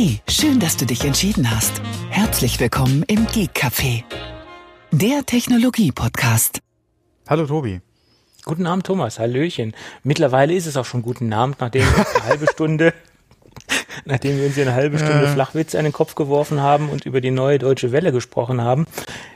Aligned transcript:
Hey, 0.00 0.20
schön, 0.28 0.60
dass 0.60 0.76
du 0.76 0.86
dich 0.86 1.04
entschieden 1.04 1.50
hast. 1.50 1.82
Herzlich 2.08 2.60
willkommen 2.60 3.02
im 3.08 3.26
Geek 3.26 3.50
Café, 3.50 4.04
der 4.92 5.26
Technologie-Podcast. 5.26 6.60
Hallo 7.28 7.46
Tobi. 7.46 7.80
Guten 8.44 8.68
Abend, 8.68 8.86
Thomas. 8.86 9.18
Hallöchen. 9.18 9.74
Mittlerweile 10.04 10.54
ist 10.54 10.66
es 10.66 10.76
auch 10.76 10.84
schon 10.84 11.02
guten 11.02 11.32
Abend, 11.32 11.56
nachdem 11.58 11.82
wir 11.82 12.06
eine 12.14 12.24
halbe 12.26 12.46
Stunde, 12.52 12.94
nachdem 14.08 14.38
wir 14.38 14.46
uns 14.46 14.54
hier 14.56 14.64
eine 14.66 14.74
halbe 14.74 14.98
Stunde 14.98 15.24
Ja. 15.24 15.28
Flachwitz 15.28 15.74
an 15.74 15.84
den 15.84 15.92
Kopf 15.92 16.14
geworfen 16.14 16.60
haben 16.60 16.88
und 16.88 17.06
über 17.06 17.20
die 17.20 17.30
neue 17.30 17.58
deutsche 17.58 17.92
Welle 17.92 18.10
gesprochen 18.10 18.60
haben, 18.60 18.86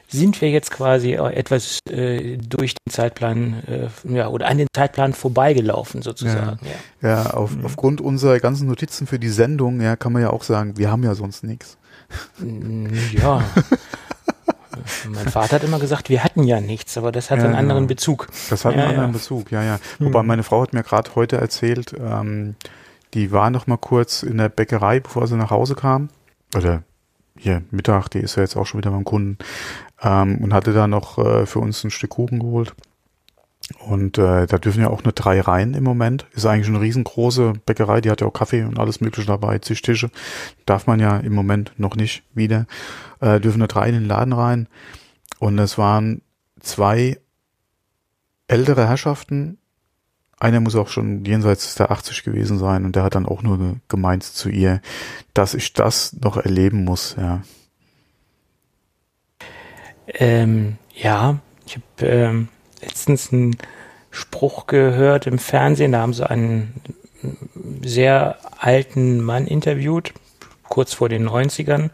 sind 0.09 0.41
wir 0.41 0.51
jetzt 0.51 0.71
quasi 0.71 1.19
auch 1.19 1.31
etwas 1.31 1.79
äh, 1.91 2.37
durch 2.39 2.75
den 2.75 2.93
Zeitplan, 2.93 3.63
äh, 3.67 4.15
ja, 4.15 4.29
oder 4.29 4.49
an 4.49 4.59
den 4.59 4.69
Zeitplan 4.75 5.13
vorbeigelaufen 5.13 6.03
sozusagen. 6.03 6.59
Ja. 7.01 7.09
Ja, 7.09 7.31
auf, 7.31 7.53
aufgrund 7.63 8.01
unserer 8.01 8.39
ganzen 8.41 8.67
Notizen 8.67 9.07
für 9.07 9.19
die 9.19 9.29
Sendung, 9.31 9.81
ja, 9.81 9.97
kann 9.97 10.13
man 10.13 10.23
ja 10.23 10.31
auch 10.31 10.43
sagen, 10.43 10.77
wir 10.77 10.91
haben 10.91 11.03
ja 11.05 11.15
sonst 11.15 11.45
nichts. 11.45 11.79
Mm, 12.39 12.87
ja. 13.13 13.43
mein 15.09 15.29
Vater 15.29 15.57
hat 15.57 15.65
immer 15.65 15.79
gesagt, 15.79 16.09
wir 16.09 16.25
hatten 16.25 16.45
ja 16.45 16.61
nichts, 16.61 16.97
aber 16.99 17.13
das 17.13 17.31
hat 17.31 17.39
Ja, 17.39 17.45
einen 17.45 17.55
anderen 17.55 17.87
Bezug. 17.87 18.29
Das 18.51 18.65
hat 18.65 18.73
einen 18.73 18.83
Ja, 18.83 18.89
anderen 18.89 19.11
ja. 19.11 19.13
Bezug, 19.13 19.51
ja, 19.51 19.63
ja. 19.63 19.79
Wobei 19.99 20.23
meine 20.23 20.43
Frau 20.43 20.63
hat 20.63 20.73
mir 20.73 20.83
gerade 20.83 21.15
heute 21.15 21.37
erzählt, 21.39 21.95
ähm, 21.99 22.55
die 23.15 23.33
war 23.33 23.51
noch 23.51 23.67
mal 23.67 23.77
kurz 23.77 24.23
in 24.23 24.39
der 24.39 24.49
Bäckerei, 24.49 25.01
bevor 25.01 25.27
sie 25.27 25.37
nach 25.37 25.51
Hause 25.51 25.75
kam. 25.75 26.09
Oder 26.55 26.83
hier 27.37 27.63
Mittag, 27.71 28.09
die 28.09 28.19
ist 28.19 28.37
ja 28.37 28.43
jetzt 28.43 28.57
auch 28.57 28.67
schon 28.67 28.79
wieder 28.79 28.91
beim 28.91 29.05
Kunden. 29.05 29.39
Ähm, 30.03 30.39
und 30.39 30.55
hatte 30.55 30.73
da 30.73 30.87
noch 30.87 31.19
äh, 31.19 31.47
für 31.47 31.59
uns 31.61 31.83
ein 31.85 31.91
Stück 31.91 32.11
Kuchen 32.11 32.41
geholt. 32.41 32.75
Und 33.87 34.19
äh, 34.19 34.47
da 34.47 34.59
dürfen 34.59 34.83
ja 34.83 34.91
auch 34.91 35.05
nur 35.05 35.13
drei 35.13 35.41
rein 35.41 35.75
im 35.75 35.85
Moment. 35.85 36.27
Ist 36.33 36.47
eigentlich 36.47 36.69
eine 36.69 36.81
riesengroße 36.81 37.55
Bäckerei, 37.65 38.01
die 38.01 38.11
hat 38.11 38.21
ja 38.21 38.27
auch 38.27 38.33
Kaffee 38.33 38.65
und 38.65 38.79
alles 38.79 39.01
mögliche 39.01 39.29
dabei, 39.29 39.59
zig 39.59 39.83
Tische. 39.83 40.11
Darf 40.67 40.87
man 40.87 41.01
ja 41.01 41.19
im 41.19 41.33
Moment 41.33 41.73
noch 41.79 41.97
nicht 41.97 42.25
wieder. 42.35 42.67
Äh, 43.21 43.41
dürfen 43.41 43.59
nur 43.59 43.69
drei 43.69 43.89
in 43.89 43.95
den 43.95 44.07
Laden 44.07 44.33
rein. 44.33 44.69
Und 45.39 45.59
es 45.59 45.79
waren 45.79 46.23
zwei 46.61 47.19
ältere 48.49 48.89
Herrschaften. 48.89 49.59
Einer 50.43 50.59
muss 50.61 50.75
auch 50.75 50.89
schon 50.89 51.25
jenseits 51.25 51.77
der 51.77 51.93
80 51.93 52.25
gewesen 52.25 52.59
sein 52.59 52.85
und 52.85 52.97
der 52.97 53.05
hat 53.05 53.15
dann 53.15 53.27
auch 53.27 53.43
nur 53.43 53.59
ge- 53.59 53.75
gemeint 53.87 54.25
zu 54.25 54.49
ihr, 54.49 54.81
dass 55.35 55.55
ich 55.55 55.73
das 55.73 56.15
noch 56.21 56.37
erleben 56.37 56.85
muss, 56.85 57.15
ja. 57.17 57.43
Ähm, 60.09 60.79
ja, 60.95 61.39
ich 61.65 61.77
habe 61.77 62.07
ähm, 62.07 62.49
letztens 62.81 63.33
einen 63.33 63.57
Spruch 64.11 64.67
gehört 64.67 65.29
im 65.29 65.39
Fernsehen, 65.39 65.93
da 65.93 66.01
haben 66.01 66.13
sie 66.13 66.29
einen 66.29 66.75
sehr 67.85 68.37
alten 68.59 69.21
Mann 69.21 69.47
interviewt, 69.47 70.13
kurz 70.69 70.93
vor 70.93 71.09
den 71.09 71.29
90ern. 71.29 71.91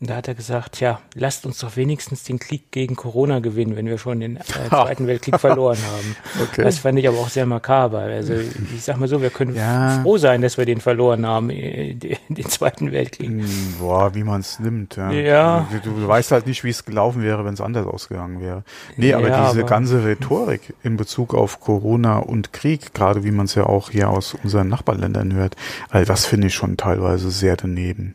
Und 0.00 0.08
da 0.08 0.16
hat 0.16 0.28
er 0.28 0.34
gesagt, 0.34 0.80
ja, 0.80 0.98
lasst 1.14 1.44
uns 1.44 1.58
doch 1.58 1.76
wenigstens 1.76 2.22
den 2.22 2.38
Krieg 2.38 2.70
gegen 2.70 2.96
Corona 2.96 3.40
gewinnen, 3.40 3.76
wenn 3.76 3.84
wir 3.84 3.98
schon 3.98 4.20
den 4.20 4.36
äh, 4.38 4.40
Zweiten 4.70 5.06
Weltkrieg 5.06 5.38
verloren 5.38 5.76
haben. 5.76 6.16
Okay. 6.42 6.62
Das 6.62 6.78
fand 6.78 6.98
ich 6.98 7.06
aber 7.06 7.18
auch 7.18 7.28
sehr 7.28 7.44
makaber. 7.44 7.98
Also 7.98 8.32
ich 8.32 8.82
sag 8.82 8.96
mal 8.98 9.08
so, 9.08 9.20
wir 9.20 9.28
können 9.28 9.54
Ja. 9.54 10.00
froh 10.02 10.16
sein, 10.16 10.40
dass 10.40 10.56
wir 10.56 10.64
den 10.64 10.80
verloren 10.80 11.26
haben, 11.26 11.50
äh, 11.50 11.92
den, 11.94 12.16
Zweiten 12.48 12.92
Weltkrieg. 12.92 13.30
Boah, 13.78 14.14
wie 14.14 14.24
man 14.24 14.40
es 14.40 14.58
nimmt, 14.58 14.96
ja. 14.96 15.10
Ja. 15.10 15.68
Du, 15.84 15.90
du 15.90 16.08
weißt 16.08 16.30
halt 16.32 16.46
nicht, 16.46 16.64
wie 16.64 16.70
es 16.70 16.86
gelaufen 16.86 17.22
wäre, 17.22 17.44
wenn 17.44 17.52
es 17.52 17.60
anders 17.60 17.86
ausgegangen 17.86 18.40
wäre. 18.40 18.64
Nee, 18.96 19.12
aber 19.12 19.28
Ja, 19.28 19.48
diese 19.50 19.60
aber- 19.60 19.68
ganze 19.68 20.02
Rhetorik 20.06 20.72
in 20.82 20.96
Bezug 20.96 21.34
auf 21.34 21.60
Corona 21.60 22.16
und 22.20 22.54
Krieg, 22.54 22.94
gerade 22.94 23.22
wie 23.22 23.32
man 23.32 23.44
es 23.44 23.54
ja 23.54 23.64
auch 23.66 23.90
hier 23.90 24.08
aus 24.08 24.34
unseren 24.42 24.68
Nachbarländern 24.68 25.34
hört, 25.34 25.56
also 25.90 26.06
das 26.06 26.24
finde 26.24 26.46
ich 26.46 26.54
schon 26.54 26.78
teilweise 26.78 27.30
sehr 27.30 27.56
daneben. 27.58 28.14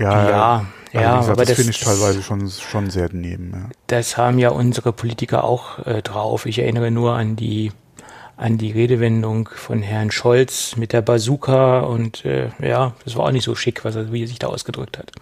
Ja, 0.00 0.28
Ja, 0.30 0.56
also 0.56 0.66
ja, 0.92 1.14
wie 1.14 1.18
gesagt, 1.18 1.28
aber 1.28 1.36
das, 1.36 1.48
das- 1.48 1.56
finde 1.56 1.70
ich 1.70 1.80
teilweise 1.80 2.22
schon, 2.22 2.48
schon 2.50 2.90
sehr 2.90 3.08
daneben. 3.08 3.50
Ja. 3.54 3.60
Das 3.86 4.16
haben 4.16 4.38
ja 4.38 4.50
unsere 4.50 4.92
Politiker 4.92 5.44
auch 5.44 5.86
äh, 5.86 6.02
drauf. 6.02 6.46
Ich 6.46 6.58
erinnere 6.58 6.90
nur 6.90 7.14
an 7.14 7.36
die 7.36 7.70
an 8.36 8.56
die 8.56 8.70
Redewendung 8.72 9.50
von 9.54 9.82
Herrn 9.82 10.10
Scholz 10.10 10.74
mit 10.76 10.94
der 10.94 11.02
Bazooka 11.02 11.80
und 11.80 12.24
äh, 12.24 12.48
ja, 12.58 12.92
das 13.04 13.14
war 13.16 13.26
auch 13.26 13.32
nicht 13.32 13.44
so 13.44 13.54
schick, 13.54 13.84
was 13.84 13.96
er, 13.96 14.12
wie 14.12 14.22
er 14.24 14.28
sich 14.28 14.38
da 14.38 14.46
ausgedrückt 14.46 14.96
hat. 14.98 15.12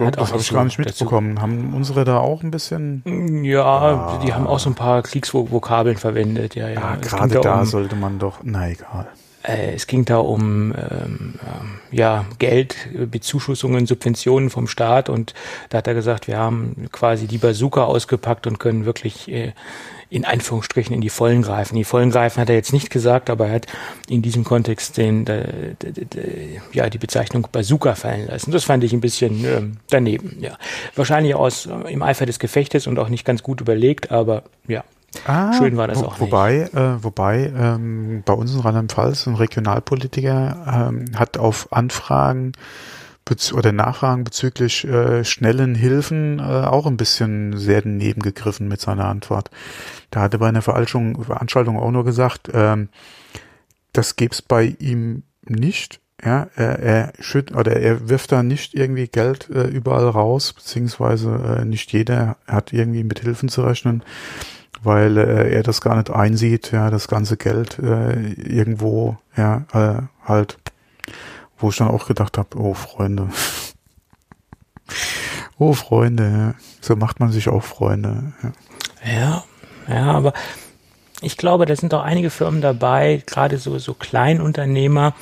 Hat 0.00 0.16
das 0.20 0.30
habe 0.30 0.40
ich 0.42 0.52
gar 0.52 0.62
nicht 0.64 0.78
dazu- 0.78 1.04
mitbekommen. 1.04 1.40
Haben 1.40 1.72
unsere 1.74 2.04
da 2.04 2.18
auch 2.18 2.42
ein 2.42 2.50
bisschen 2.50 3.02
Ja, 3.44 4.18
die 4.22 4.32
haben 4.34 4.46
auch 4.46 4.58
so 4.58 4.68
ein 4.70 4.74
paar 4.74 5.02
Kriegsvokabeln 5.02 5.96
verwendet. 5.96 6.54
Ja, 6.54 6.68
ja. 6.68 6.98
Es 7.00 7.08
gerade 7.08 7.40
da 7.40 7.60
um, 7.60 7.64
sollte 7.64 7.96
man 7.96 8.18
doch, 8.18 8.40
na 8.44 8.68
egal. 8.68 9.08
Äh, 9.42 9.74
es 9.74 9.86
ging 9.86 10.04
da 10.04 10.18
um 10.18 10.72
ähm, 10.72 11.34
ähm, 11.42 11.80
ja, 11.90 12.26
Geld, 12.38 12.76
äh, 12.94 13.06
Bezuschussungen, 13.06 13.86
Subventionen 13.86 14.50
vom 14.50 14.66
Staat 14.66 15.08
und 15.08 15.34
da 15.70 15.78
hat 15.78 15.86
er 15.86 15.94
gesagt, 15.94 16.28
wir 16.28 16.38
haben 16.38 16.88
quasi 16.92 17.26
die 17.26 17.38
Bazooka 17.38 17.84
ausgepackt 17.84 18.46
und 18.46 18.58
können 18.58 18.84
wirklich 18.84 19.30
äh, 19.30 19.52
in 20.10 20.24
Anführungsstrichen 20.24 20.94
in 20.94 21.02
die 21.02 21.10
Vollen 21.10 21.42
greifen. 21.42 21.76
Die 21.76 21.84
Vollen 21.84 22.10
greifen 22.10 22.40
hat 22.40 22.48
er 22.48 22.54
jetzt 22.54 22.72
nicht 22.72 22.88
gesagt, 22.88 23.28
aber 23.28 23.48
er 23.48 23.54
hat 23.56 23.66
in 24.08 24.22
diesem 24.22 24.42
Kontext 24.42 24.96
den, 24.96 25.26
äh, 25.26 25.74
d- 25.82 25.92
d- 25.92 26.04
d- 26.06 26.60
ja, 26.72 26.88
die 26.88 26.96
Bezeichnung 26.98 27.46
Bazooka 27.52 27.94
fallen 27.94 28.26
lassen. 28.26 28.50
Das 28.50 28.64
fand 28.64 28.84
ich 28.84 28.94
ein 28.94 29.02
bisschen 29.02 29.44
ähm, 29.44 29.76
daneben. 29.90 30.38
Ja. 30.40 30.56
Wahrscheinlich 30.96 31.34
aus 31.34 31.66
äh, 31.66 31.92
im 31.92 32.02
Eifer 32.02 32.24
des 32.24 32.38
Gefechtes 32.38 32.86
und 32.86 32.98
auch 32.98 33.10
nicht 33.10 33.26
ganz 33.26 33.42
gut 33.42 33.60
überlegt, 33.60 34.10
aber 34.10 34.44
ja, 34.66 34.82
Ah, 35.26 35.52
Schön 35.54 35.76
war 35.76 35.88
das 35.88 35.98
wo, 36.00 36.04
auch 36.04 36.18
nicht. 36.18 36.20
wobei, 36.20 36.68
Äh, 36.74 37.02
wobei 37.02 37.52
ähm, 37.56 38.22
bei 38.24 38.32
uns 38.34 38.54
in 38.54 38.60
Rheinland-Pfalz 38.60 39.26
ein 39.26 39.34
Regionalpolitiker 39.36 40.90
ähm, 40.90 41.06
hat 41.18 41.38
auf 41.38 41.72
Anfragen 41.72 42.52
oder 43.52 43.72
Nachfragen 43.72 44.24
bezüglich 44.24 44.86
äh, 44.86 45.22
schnellen 45.22 45.74
Hilfen 45.74 46.38
äh, 46.38 46.42
auch 46.42 46.86
ein 46.86 46.96
bisschen 46.96 47.58
sehr 47.58 47.82
daneben 47.82 48.22
gegriffen 48.22 48.68
mit 48.68 48.80
seiner 48.80 49.04
Antwort. 49.04 49.50
Da 50.10 50.22
hat 50.22 50.32
er 50.32 50.38
bei 50.38 50.48
einer 50.48 50.62
Veranstaltung, 50.62 51.22
Veranstaltung 51.22 51.78
auch 51.78 51.90
nur 51.90 52.04
gesagt, 52.06 52.48
ähm, 52.54 52.88
das 53.92 54.16
gibt's 54.16 54.40
bei 54.40 54.74
ihm 54.78 55.24
nicht. 55.44 56.00
Ja, 56.24 56.48
er, 56.56 56.78
er 56.78 57.12
schütt 57.20 57.54
oder 57.54 57.76
er 57.76 58.08
wirft 58.08 58.32
da 58.32 58.42
nicht 58.42 58.74
irgendwie 58.74 59.06
Geld 59.08 59.48
äh, 59.50 59.68
überall 59.68 60.08
raus, 60.08 60.52
beziehungsweise 60.54 61.58
äh, 61.60 61.64
nicht 61.64 61.92
jeder 61.92 62.38
hat 62.46 62.72
irgendwie 62.72 63.04
mit 63.04 63.20
Hilfen 63.20 63.48
zu 63.50 63.62
rechnen 63.62 64.02
weil 64.82 65.16
äh, 65.16 65.54
er 65.54 65.62
das 65.62 65.80
gar 65.80 65.96
nicht 65.96 66.10
einsieht, 66.10 66.72
ja, 66.72 66.90
das 66.90 67.08
ganze 67.08 67.36
Geld 67.36 67.78
äh, 67.78 68.32
irgendwo, 68.32 69.16
ja, 69.36 69.64
äh, 69.72 70.02
halt, 70.26 70.58
wo 71.58 71.70
ich 71.70 71.76
dann 71.76 71.88
auch 71.88 72.06
gedacht 72.06 72.38
habe, 72.38 72.58
oh 72.58 72.74
Freunde, 72.74 73.28
oh 75.58 75.72
Freunde, 75.72 76.30
ja. 76.30 76.54
so 76.80 76.96
macht 76.96 77.20
man 77.20 77.30
sich 77.32 77.48
auch 77.48 77.62
Freunde. 77.62 78.32
Ja. 78.42 78.52
Ja, 79.04 79.44
ja, 79.88 80.12
aber 80.12 80.32
ich 81.20 81.36
glaube, 81.36 81.66
da 81.66 81.74
sind 81.74 81.94
auch 81.94 82.02
einige 82.02 82.30
Firmen 82.30 82.60
dabei, 82.60 83.22
gerade 83.26 83.58
so, 83.58 83.78
so 83.78 83.94
Kleinunternehmer, 83.94 85.14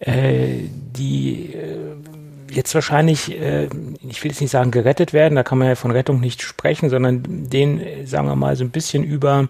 äh, 0.00 0.68
die 0.68 1.54
äh, 1.54 1.96
jetzt 2.52 2.74
wahrscheinlich, 2.74 3.30
äh, 3.40 3.68
ich 4.08 4.22
will 4.22 4.30
jetzt 4.30 4.40
nicht 4.40 4.50
sagen 4.50 4.70
gerettet 4.70 5.12
werden, 5.12 5.34
da 5.34 5.42
kann 5.42 5.58
man 5.58 5.68
ja 5.68 5.74
von 5.74 5.90
Rettung 5.90 6.20
nicht 6.20 6.42
sprechen, 6.42 6.90
sondern 6.90 7.22
denen, 7.50 7.80
äh, 7.80 8.06
sagen 8.06 8.26
wir 8.28 8.36
mal, 8.36 8.56
so 8.56 8.64
ein 8.64 8.70
bisschen 8.70 9.02
über, 9.04 9.48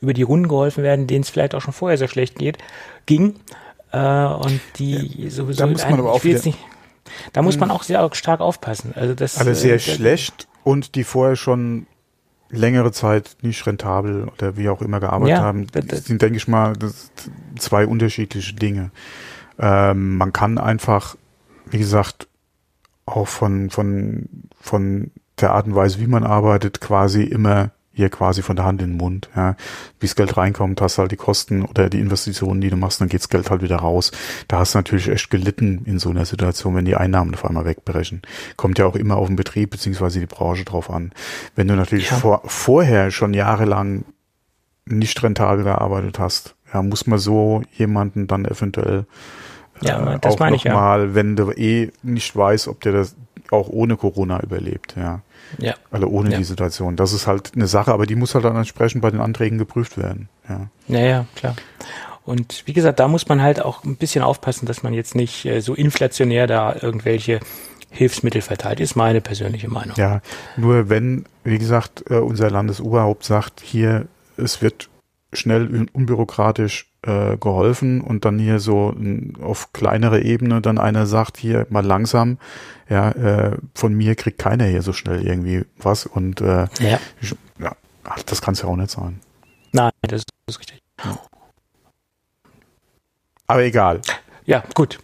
über 0.00 0.12
die 0.12 0.22
Runden 0.22 0.48
geholfen 0.48 0.82
werden, 0.84 1.06
denen 1.06 1.22
es 1.22 1.30
vielleicht 1.30 1.54
auch 1.54 1.60
schon 1.62 1.72
vorher 1.74 1.98
sehr 1.98 2.08
schlecht 2.08 2.36
geht, 2.38 2.58
ging. 3.06 3.36
Äh, 3.92 3.98
und 4.26 4.60
die 4.78 5.28
sowieso. 5.30 5.60
da 5.60 5.66
muss 5.66 5.84
man 5.88 5.98
aber 6.00 6.12
auch 6.12 6.22
wieder- 6.24 6.40
nicht, 6.44 6.58
da 7.32 7.42
muss 7.42 7.58
man 7.58 7.70
auch 7.70 7.82
sehr 7.82 8.08
stark 8.12 8.40
aufpassen. 8.40 8.92
Also 8.94 9.14
das, 9.14 9.38
Aber 9.38 9.54
sehr 9.54 9.74
äh, 9.76 9.78
schlecht 9.80 10.46
und 10.62 10.94
die 10.94 11.04
vorher 11.04 11.34
schon 11.36 11.86
längere 12.50 12.92
Zeit 12.92 13.36
nicht 13.42 13.64
rentabel 13.66 14.28
oder 14.28 14.56
wie 14.56 14.68
auch 14.68 14.82
immer 14.82 15.00
gearbeitet 15.00 15.36
Ja, 15.36 15.42
haben, 15.42 15.66
das- 15.72 15.86
das- 15.86 16.04
sind, 16.04 16.20
denke 16.22 16.36
ich 16.36 16.46
mal, 16.48 16.74
zwei 17.58 17.86
unterschiedliche 17.86 18.54
Dinge. 18.54 18.90
Ähm, 19.58 20.16
man 20.16 20.32
kann 20.32 20.58
einfach, 20.58 21.16
wie 21.66 21.78
gesagt, 21.78 22.26
auch 23.16 23.28
von, 23.28 23.70
von, 23.70 24.28
von 24.60 25.10
der 25.40 25.52
Art 25.52 25.66
und 25.66 25.74
Weise, 25.74 26.00
wie 26.00 26.06
man 26.06 26.24
arbeitet, 26.24 26.80
quasi 26.80 27.22
immer 27.22 27.70
hier 27.92 28.08
quasi 28.08 28.40
von 28.42 28.56
der 28.56 28.64
Hand 28.64 28.80
in 28.82 28.90
den 28.92 28.96
Mund. 28.96 29.28
Ja. 29.36 29.56
Wie 29.98 30.06
das 30.06 30.14
Geld 30.16 30.36
reinkommt, 30.36 30.80
hast 30.80 30.98
halt 30.98 31.10
die 31.10 31.16
Kosten 31.16 31.62
oder 31.62 31.90
die 31.90 31.98
Investitionen, 31.98 32.60
die 32.60 32.70
du 32.70 32.76
machst, 32.76 33.00
dann 33.00 33.08
geht's 33.08 33.28
Geld 33.28 33.50
halt 33.50 33.62
wieder 33.62 33.76
raus. 33.76 34.12
Da 34.48 34.58
hast 34.58 34.74
du 34.74 34.78
natürlich 34.78 35.08
echt 35.08 35.28
gelitten 35.30 35.82
in 35.84 35.98
so 35.98 36.08
einer 36.10 36.24
Situation, 36.24 36.74
wenn 36.76 36.84
die 36.84 36.96
Einnahmen 36.96 37.34
auf 37.34 37.44
einmal 37.44 37.64
wegbrechen. 37.64 38.22
Kommt 38.56 38.78
ja 38.78 38.86
auch 38.86 38.96
immer 38.96 39.16
auf 39.16 39.26
den 39.26 39.36
Betrieb 39.36 39.70
beziehungsweise 39.70 40.20
die 40.20 40.26
Branche 40.26 40.64
drauf 40.64 40.88
an. 40.88 41.12
Wenn 41.56 41.68
du 41.68 41.74
natürlich 41.74 42.10
Ja. 42.10 42.16
vor, 42.16 42.42
vorher 42.46 43.10
schon 43.10 43.34
jahrelang 43.34 44.04
nicht 44.86 45.22
rentabel 45.22 45.64
gearbeitet 45.64 46.18
hast, 46.18 46.54
ja, 46.72 46.82
muss 46.82 47.06
man 47.06 47.18
so 47.18 47.62
jemanden 47.72 48.28
dann 48.28 48.44
eventuell 48.44 49.04
Ja, 49.82 50.14
äh, 50.14 50.18
das 50.20 50.34
auch 50.34 50.38
meine 50.38 50.52
noch 50.52 50.58
ich 50.58 50.64
ja. 50.64 50.74
mal, 50.74 51.14
wenn 51.14 51.36
du 51.36 51.50
eh 51.50 51.90
nicht 52.02 52.34
weißt, 52.34 52.68
ob 52.68 52.80
der 52.80 52.92
das 52.92 53.16
auch 53.50 53.68
ohne 53.68 53.96
Corona 53.96 54.40
überlebt, 54.42 54.94
ja. 54.96 55.22
Ja. 55.58 55.74
Also 55.90 56.06
ohne 56.06 56.30
Ja. 56.30 56.38
die 56.38 56.44
Situation. 56.44 56.96
Das 56.96 57.12
ist 57.12 57.26
halt 57.26 57.52
eine 57.56 57.66
Sache, 57.66 57.92
aber 57.92 58.06
die 58.06 58.14
muss 58.14 58.34
halt 58.34 58.44
dann 58.44 58.56
entsprechend 58.56 59.02
bei 59.02 59.10
den 59.10 59.20
Anträgen 59.20 59.58
geprüft 59.58 59.98
werden. 59.98 60.28
Ja. 60.48 60.68
Ja, 60.86 61.00
ja, 61.00 61.26
klar. 61.34 61.56
Und 62.24 62.62
wie 62.66 62.72
gesagt, 62.72 63.00
da 63.00 63.08
muss 63.08 63.26
man 63.28 63.42
halt 63.42 63.60
auch 63.60 63.82
ein 63.82 63.96
bisschen 63.96 64.22
aufpassen, 64.22 64.66
dass 64.66 64.82
man 64.82 64.92
jetzt 64.92 65.14
nicht 65.16 65.44
äh, 65.46 65.60
so 65.60 65.74
inflationär 65.74 66.46
da 66.46 66.76
irgendwelche 66.80 67.40
Hilfsmittel 67.90 68.40
verteilt, 68.42 68.78
ist 68.78 68.94
meine 68.94 69.20
persönliche 69.20 69.68
Meinung. 69.68 69.96
Ja, 69.96 70.20
nur 70.56 70.88
wenn, 70.88 71.24
wie 71.42 71.58
gesagt, 71.58 72.04
äh, 72.08 72.14
unser 72.18 72.50
Landesoberhaupt 72.50 73.24
sagt, 73.24 73.60
hier, 73.60 74.06
es 74.36 74.62
wird 74.62 74.88
schnell 75.32 75.66
und 75.66 75.92
unbürokratisch 75.94 76.89
äh, 77.02 77.36
geholfen 77.36 78.00
und 78.00 78.24
dann 78.24 78.38
hier 78.38 78.60
so 78.60 78.94
auf 79.40 79.72
kleinere 79.72 80.22
Ebene 80.22 80.60
dann 80.60 80.78
einer 80.78 81.06
sagt, 81.06 81.36
hier 81.36 81.66
mal 81.70 81.84
langsam, 81.84 82.38
ja, 82.88 83.10
äh, 83.10 83.56
von 83.74 83.94
mir 83.94 84.14
kriegt 84.14 84.38
keiner 84.38 84.64
hier 84.64 84.82
so 84.82 84.92
schnell 84.92 85.26
irgendwie 85.26 85.64
was 85.78 86.06
und 86.06 86.40
äh, 86.40 86.66
ja. 86.80 86.98
Ich, 87.20 87.34
ja 87.58 87.74
das 88.26 88.42
kann 88.42 88.54
es 88.54 88.62
ja 88.62 88.68
auch 88.68 88.76
nicht 88.76 88.90
sein. 88.90 89.20
Nein, 89.72 89.92
das 90.02 90.22
ist 90.46 90.58
richtig. 90.58 90.80
Aber 93.46 93.62
egal. 93.64 94.00
Ja, 94.46 94.64
gut 94.74 94.98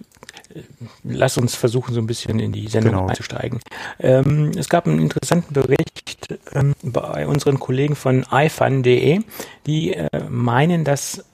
lass 1.04 1.38
uns 1.38 1.54
versuchen, 1.54 1.94
so 1.94 2.00
ein 2.00 2.06
bisschen 2.06 2.38
in 2.38 2.52
die 2.52 2.68
Sendung 2.68 2.92
genau. 2.92 3.06
einzusteigen. 3.08 3.60
Ähm, 3.98 4.52
es 4.56 4.68
gab 4.68 4.86
einen 4.86 4.98
interessanten 4.98 5.52
Bericht 5.52 6.28
ähm, 6.54 6.74
bei 6.82 7.26
unseren 7.26 7.58
Kollegen 7.58 7.96
von 7.96 8.24
ifun.de, 8.30 9.20
die 9.66 9.94
äh, 9.94 10.08
meinen, 10.28 10.84
dass 10.84 11.24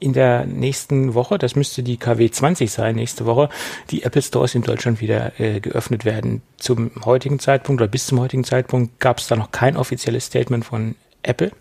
in 0.00 0.12
der 0.14 0.46
nächsten 0.46 1.14
Woche, 1.14 1.38
das 1.38 1.54
müsste 1.54 1.82
die 1.82 1.98
KW 1.98 2.30
20 2.30 2.70
sein, 2.70 2.96
nächste 2.96 3.26
Woche, 3.26 3.50
die 3.90 4.02
Apple 4.02 4.22
Stores 4.22 4.54
in 4.54 4.62
Deutschland 4.62 5.00
wieder 5.00 5.38
äh, 5.38 5.60
geöffnet 5.60 6.04
werden. 6.04 6.42
Zum 6.56 6.90
heutigen 7.04 7.38
Zeitpunkt 7.38 7.80
oder 7.80 7.90
bis 7.90 8.06
zum 8.06 8.18
heutigen 8.18 8.44
Zeitpunkt 8.44 8.98
gab 8.98 9.18
es 9.18 9.28
da 9.28 9.36
noch 9.36 9.52
kein 9.52 9.76
offizielles 9.76 10.26
Statement 10.26 10.64
von 10.64 10.96
Apple. 11.22 11.52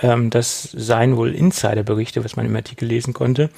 Ähm, 0.00 0.30
das 0.30 0.62
seien 0.62 1.16
wohl 1.16 1.34
Insiderberichte, 1.34 2.24
was 2.24 2.36
man 2.36 2.46
im 2.46 2.56
Artikel 2.56 2.86
lesen 2.86 3.12
konnte. 3.12 3.50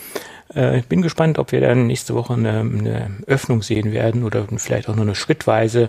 Äh, 0.55 0.79
ich 0.79 0.87
bin 0.87 1.03
gespannt, 1.03 1.39
ob 1.39 1.53
wir 1.53 1.61
dann 1.61 1.87
nächste 1.87 2.15
Woche 2.15 2.35
eine, 2.35 2.61
eine 2.61 3.11
Öffnung 3.27 3.63
sehen 3.63 3.93
werden 3.93 4.25
oder 4.25 4.47
vielleicht 4.57 4.89
auch 4.89 4.97
nur 4.97 5.05
eine 5.05 5.15
schrittweise 5.15 5.89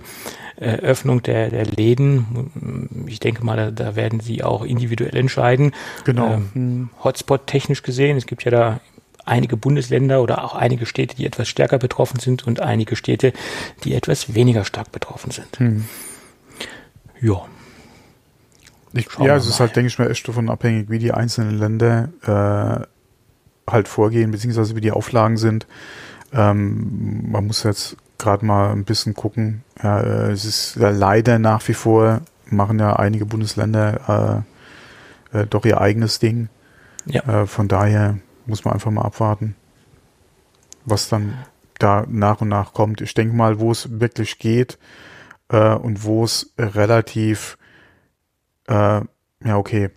äh, 0.58 0.76
Öffnung 0.78 1.24
der, 1.24 1.50
der 1.50 1.66
Läden. 1.66 3.06
Ich 3.08 3.20
denke 3.20 3.44
mal, 3.44 3.58
da, 3.58 3.72
da 3.72 3.96
werden 3.96 4.20
sie 4.20 4.44
auch 4.44 4.64
individuell 4.64 5.16
entscheiden. 5.16 5.74
Genau. 6.06 6.42
Ähm, 6.56 6.90
Hotspot 7.04 7.48
technisch 7.48 7.84
gesehen. 7.84 8.18
Es 8.18 8.26
gibt 8.26 8.44
ja 8.44 8.52
da 8.52 8.80
einige 9.26 9.58
Bundesländer 9.58 10.22
oder 10.22 10.44
auch 10.44 10.56
einige 10.56 10.86
Städte, 10.86 11.16
die 11.16 11.26
etwas 11.26 11.48
stärker 11.48 11.80
betroffen 11.80 12.20
sind 12.20 12.46
und 12.46 12.60
einige 12.60 12.96
Städte, 12.96 13.34
die 13.84 13.96
etwas 13.96 14.36
weniger 14.36 14.64
stark 14.64 14.92
betroffen 14.92 15.32
sind. 15.32 15.60
Hm. 15.60 15.86
Ja. 17.22 17.46
Ich, 18.96 19.08
ja, 19.20 19.36
es 19.36 19.48
ist 19.48 19.60
halt, 19.60 19.76
denke 19.76 19.88
ich 19.88 20.00
mal, 20.00 20.10
echt 20.10 20.28
davon 20.28 20.50
abhängig, 20.50 20.90
wie 20.90 21.00
die 21.00 21.14
einzelnen 21.14 21.58
Länder 21.58 22.10
äh, 22.24 23.72
halt 23.72 23.88
vorgehen, 23.88 24.32
beziehungsweise 24.32 24.76
wie 24.76 24.82
die 24.82 24.92
Auflagen 24.92 25.38
sind. 25.38 25.68
Ähm, 26.34 27.30
man 27.30 27.46
muss 27.48 27.64
jetzt 27.64 27.98
gerade 28.18 28.46
mal 28.46 28.72
ein 28.72 28.86
bisschen 28.86 29.14
gucken. 29.14 29.64
Ja, 29.84 30.00
äh, 30.00 30.32
es 30.32 30.46
ist 30.46 30.78
ja 30.78 30.90
leider 30.90 31.40
nach 31.40 31.68
wie 31.68 31.74
vor, 31.74 32.22
machen 32.46 32.80
ja 32.80 32.96
einige 32.96 33.26
Bundesländer 33.26 34.44
äh, 35.34 35.40
äh, 35.42 35.48
doch 35.48 35.66
ihr 35.66 35.82
eigenes 35.82 36.20
Ding. 36.20 36.50
Ja. 37.06 37.42
Äh, 37.42 37.48
von 37.48 37.68
daher 37.68 38.18
muss 38.46 38.64
man 38.64 38.74
einfach 38.74 38.92
mal 38.92 39.04
abwarten, 39.04 39.56
was 40.86 41.10
dann 41.10 41.34
da 41.80 42.06
nach 42.08 42.42
und 42.42 42.48
nach 42.48 42.74
kommt. 42.74 43.02
Ich 43.02 43.14
denke 43.14 43.36
mal, 43.36 43.60
wo 43.60 43.72
es 43.72 44.00
wirklich 44.00 44.40
geht 44.40 44.78
äh, 45.50 45.74
und 45.74 46.04
wo 46.04 46.24
es 46.24 46.54
relativ 46.58 47.58
äh, 48.68 49.02
ja, 49.44 49.58
okay. 49.58 49.90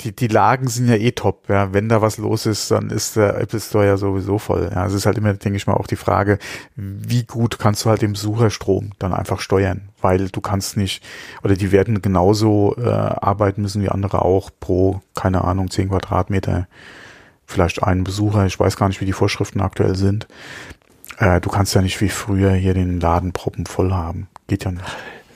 Die, 0.00 0.14
die 0.14 0.28
Lagen 0.28 0.68
sind 0.68 0.86
ja 0.88 0.94
eh 0.94 1.10
top, 1.10 1.48
ja. 1.48 1.72
Wenn 1.72 1.88
da 1.88 2.00
was 2.00 2.18
los 2.18 2.46
ist, 2.46 2.70
dann 2.70 2.90
ist 2.90 3.16
der 3.16 3.40
Apple 3.40 3.58
Store 3.58 3.84
ja 3.84 3.96
sowieso 3.96 4.38
voll. 4.38 4.70
Ja, 4.72 4.86
es 4.86 4.92
ist 4.92 5.06
halt 5.06 5.18
immer, 5.18 5.34
denke 5.34 5.56
ich 5.56 5.66
mal, 5.66 5.74
auch 5.74 5.88
die 5.88 5.96
Frage, 5.96 6.38
wie 6.76 7.24
gut 7.24 7.58
kannst 7.58 7.84
du 7.84 7.90
halt 7.90 8.02
den 8.02 8.12
Besucherstrom 8.12 8.92
dann 9.00 9.12
einfach 9.12 9.40
steuern? 9.40 9.88
Weil 10.00 10.28
du 10.28 10.40
kannst 10.40 10.76
nicht, 10.76 11.02
oder 11.42 11.56
die 11.56 11.72
werden 11.72 12.00
genauso 12.00 12.76
äh, 12.76 12.88
arbeiten 12.88 13.62
müssen 13.62 13.82
wie 13.82 13.88
andere 13.88 14.22
auch 14.22 14.50
pro, 14.60 15.00
keine 15.16 15.42
Ahnung, 15.42 15.68
10 15.68 15.88
Quadratmeter, 15.88 16.68
vielleicht 17.44 17.82
einen 17.82 18.04
Besucher. 18.04 18.46
Ich 18.46 18.60
weiß 18.60 18.76
gar 18.76 18.86
nicht, 18.86 19.00
wie 19.00 19.06
die 19.06 19.12
Vorschriften 19.12 19.60
aktuell 19.60 19.96
sind. 19.96 20.28
Äh, 21.18 21.40
du 21.40 21.48
kannst 21.48 21.74
ja 21.74 21.82
nicht 21.82 22.00
wie 22.00 22.08
früher 22.08 22.52
hier 22.52 22.74
den 22.74 23.00
Laden 23.00 23.32
proppen 23.32 23.66
voll 23.66 23.92
haben. 23.92 24.28
Geht 24.46 24.64
ja 24.64 24.70
nicht. 24.70 24.84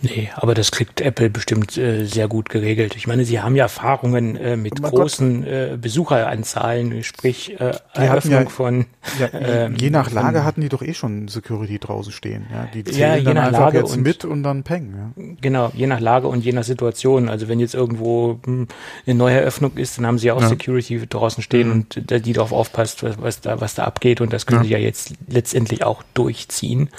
Nee, 0.03 0.31
aber 0.35 0.55
das 0.55 0.73
kriegt 0.73 1.01
Apple 1.01 1.31
bestimmt 1.31 1.79
äh, 1.79 2.05
sehr 2.05 2.27
gut 2.27 2.49
geregelt. 2.49 2.97
Ich 2.97 3.07
meine, 3.07 3.25
sie 3.25 3.41
haben 3.41 3.55
ja 3.55 3.65
Erfahrungen 3.65 4.37
äh, 4.37 4.57
mit 4.57 4.75
oh 4.83 4.91
großen 4.91 5.45
äh, 5.45 5.79
Besucheranzahlen, 5.81 7.05
sprich 7.05 7.61
äh, 7.61 7.75
Eröffnung 7.95 8.43
ja, 8.43 8.49
von. 8.49 8.87
Ja, 9.21 9.29
ähm, 9.33 9.77
je 9.77 9.91
nach 9.91 10.11
Lage 10.11 10.39
von, 10.39 10.45
hatten 10.45 10.61
die 10.61 10.69
doch 10.69 10.83
eh 10.83 10.93
schon 10.93 11.29
Security 11.29 11.79
draußen 11.79 12.13
stehen. 12.13 12.47
Ja, 12.53 12.69
die 12.75 12.83
zählen 12.83 12.99
ja, 12.99 13.17
je 13.17 13.23
dann 13.23 13.35
nach 13.35 13.47
einfach 13.47 13.61
Lage 13.61 13.79
jetzt 13.79 13.97
und, 13.97 14.03
mit 14.03 14.25
und 14.25 14.43
dann 14.43 14.65
peng. 14.65 14.95
Ja. 15.17 15.25
Genau, 15.41 15.71
je 15.73 15.87
nach 15.87 16.01
Lage 16.01 16.27
und 16.27 16.45
je 16.45 16.53
nach 16.53 16.65
Situation. 16.65 17.29
Also 17.29 17.47
wenn 17.47 17.61
jetzt 17.61 17.75
irgendwo 17.75 18.41
hm, 18.45 18.67
eine 19.07 19.15
neue 19.15 19.37
Eröffnung 19.37 19.77
ist, 19.77 19.99
dann 19.99 20.07
haben 20.07 20.19
sie 20.19 20.33
auch 20.33 20.41
ja. 20.41 20.49
Security 20.49 21.07
draußen 21.09 21.45
stehen 21.45 21.69
mhm. 21.69 21.73
und 21.75 22.11
äh, 22.11 22.21
die 22.21 22.33
darauf 22.33 22.53
aufpasst, 22.53 23.05
was, 23.05 23.23
was, 23.23 23.41
da 23.41 23.61
was 23.61 23.77
da 23.77 23.85
abgeht. 23.85 24.21
Und 24.21 24.33
das 24.33 24.47
können 24.47 24.65
sie 24.65 24.71
ja 24.71 24.79
jetzt 24.79 25.15
letztendlich 25.29 25.85
auch 25.85 26.03
durchziehen 26.15 26.91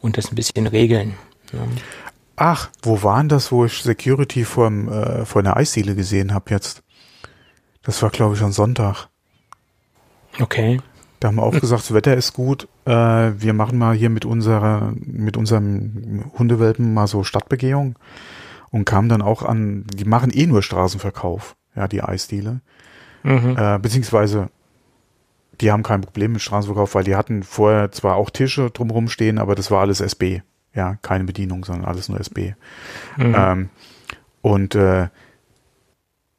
und 0.00 0.16
das 0.16 0.32
ein 0.32 0.34
bisschen 0.34 0.66
regeln. 0.66 1.14
Ach, 2.40 2.70
wo 2.82 3.02
waren 3.02 3.28
das, 3.28 3.50
wo 3.50 3.64
ich 3.64 3.82
Security 3.82 4.44
vom, 4.44 4.88
äh, 4.88 5.24
vor 5.24 5.40
einer 5.40 5.56
Eisdiele 5.56 5.94
gesehen 5.94 6.32
habe 6.32 6.50
jetzt? 6.50 6.82
Das 7.82 8.00
war, 8.02 8.10
glaube 8.10 8.36
ich, 8.36 8.42
am 8.42 8.52
Sonntag. 8.52 9.08
Okay. 10.40 10.80
Da 11.18 11.28
haben 11.28 11.36
wir 11.36 11.42
auch 11.42 11.58
gesagt, 11.58 11.82
das 11.82 11.94
Wetter 11.94 12.16
ist 12.16 12.32
gut. 12.32 12.68
Äh, 12.84 12.90
wir 12.92 13.52
machen 13.54 13.76
mal 13.76 13.96
hier 13.96 14.08
mit 14.08 14.24
unserer, 14.24 14.92
mit 15.00 15.36
unserem 15.36 16.30
Hundewelpen 16.38 16.94
mal 16.94 17.08
so 17.08 17.24
Stadtbegehung 17.24 17.98
und 18.70 18.84
kamen 18.84 19.08
dann 19.08 19.22
auch 19.22 19.42
an, 19.42 19.84
die 19.92 20.04
machen 20.04 20.30
eh 20.32 20.46
nur 20.46 20.62
Straßenverkauf, 20.62 21.56
ja, 21.74 21.88
die 21.88 22.02
Eisdiele. 22.02 22.60
Mhm. 23.24 23.56
Äh, 23.58 23.78
beziehungsweise 23.80 24.48
die 25.60 25.72
haben 25.72 25.82
kein 25.82 26.02
Problem 26.02 26.32
mit 26.32 26.42
Straßenverkauf, 26.42 26.94
weil 26.94 27.02
die 27.02 27.16
hatten 27.16 27.42
vorher 27.42 27.90
zwar 27.90 28.14
auch 28.14 28.30
Tische 28.30 28.70
drumherum 28.70 29.08
stehen, 29.08 29.38
aber 29.38 29.56
das 29.56 29.72
war 29.72 29.80
alles 29.80 30.00
SB. 30.00 30.42
Ja, 30.78 30.94
keine 31.02 31.24
Bedienung, 31.24 31.64
sondern 31.64 31.86
alles 31.86 32.08
nur 32.08 32.20
SB. 32.20 32.54
Mhm. 33.16 33.34
Ähm, 33.36 33.68
und 34.42 34.76
äh, 34.76 35.08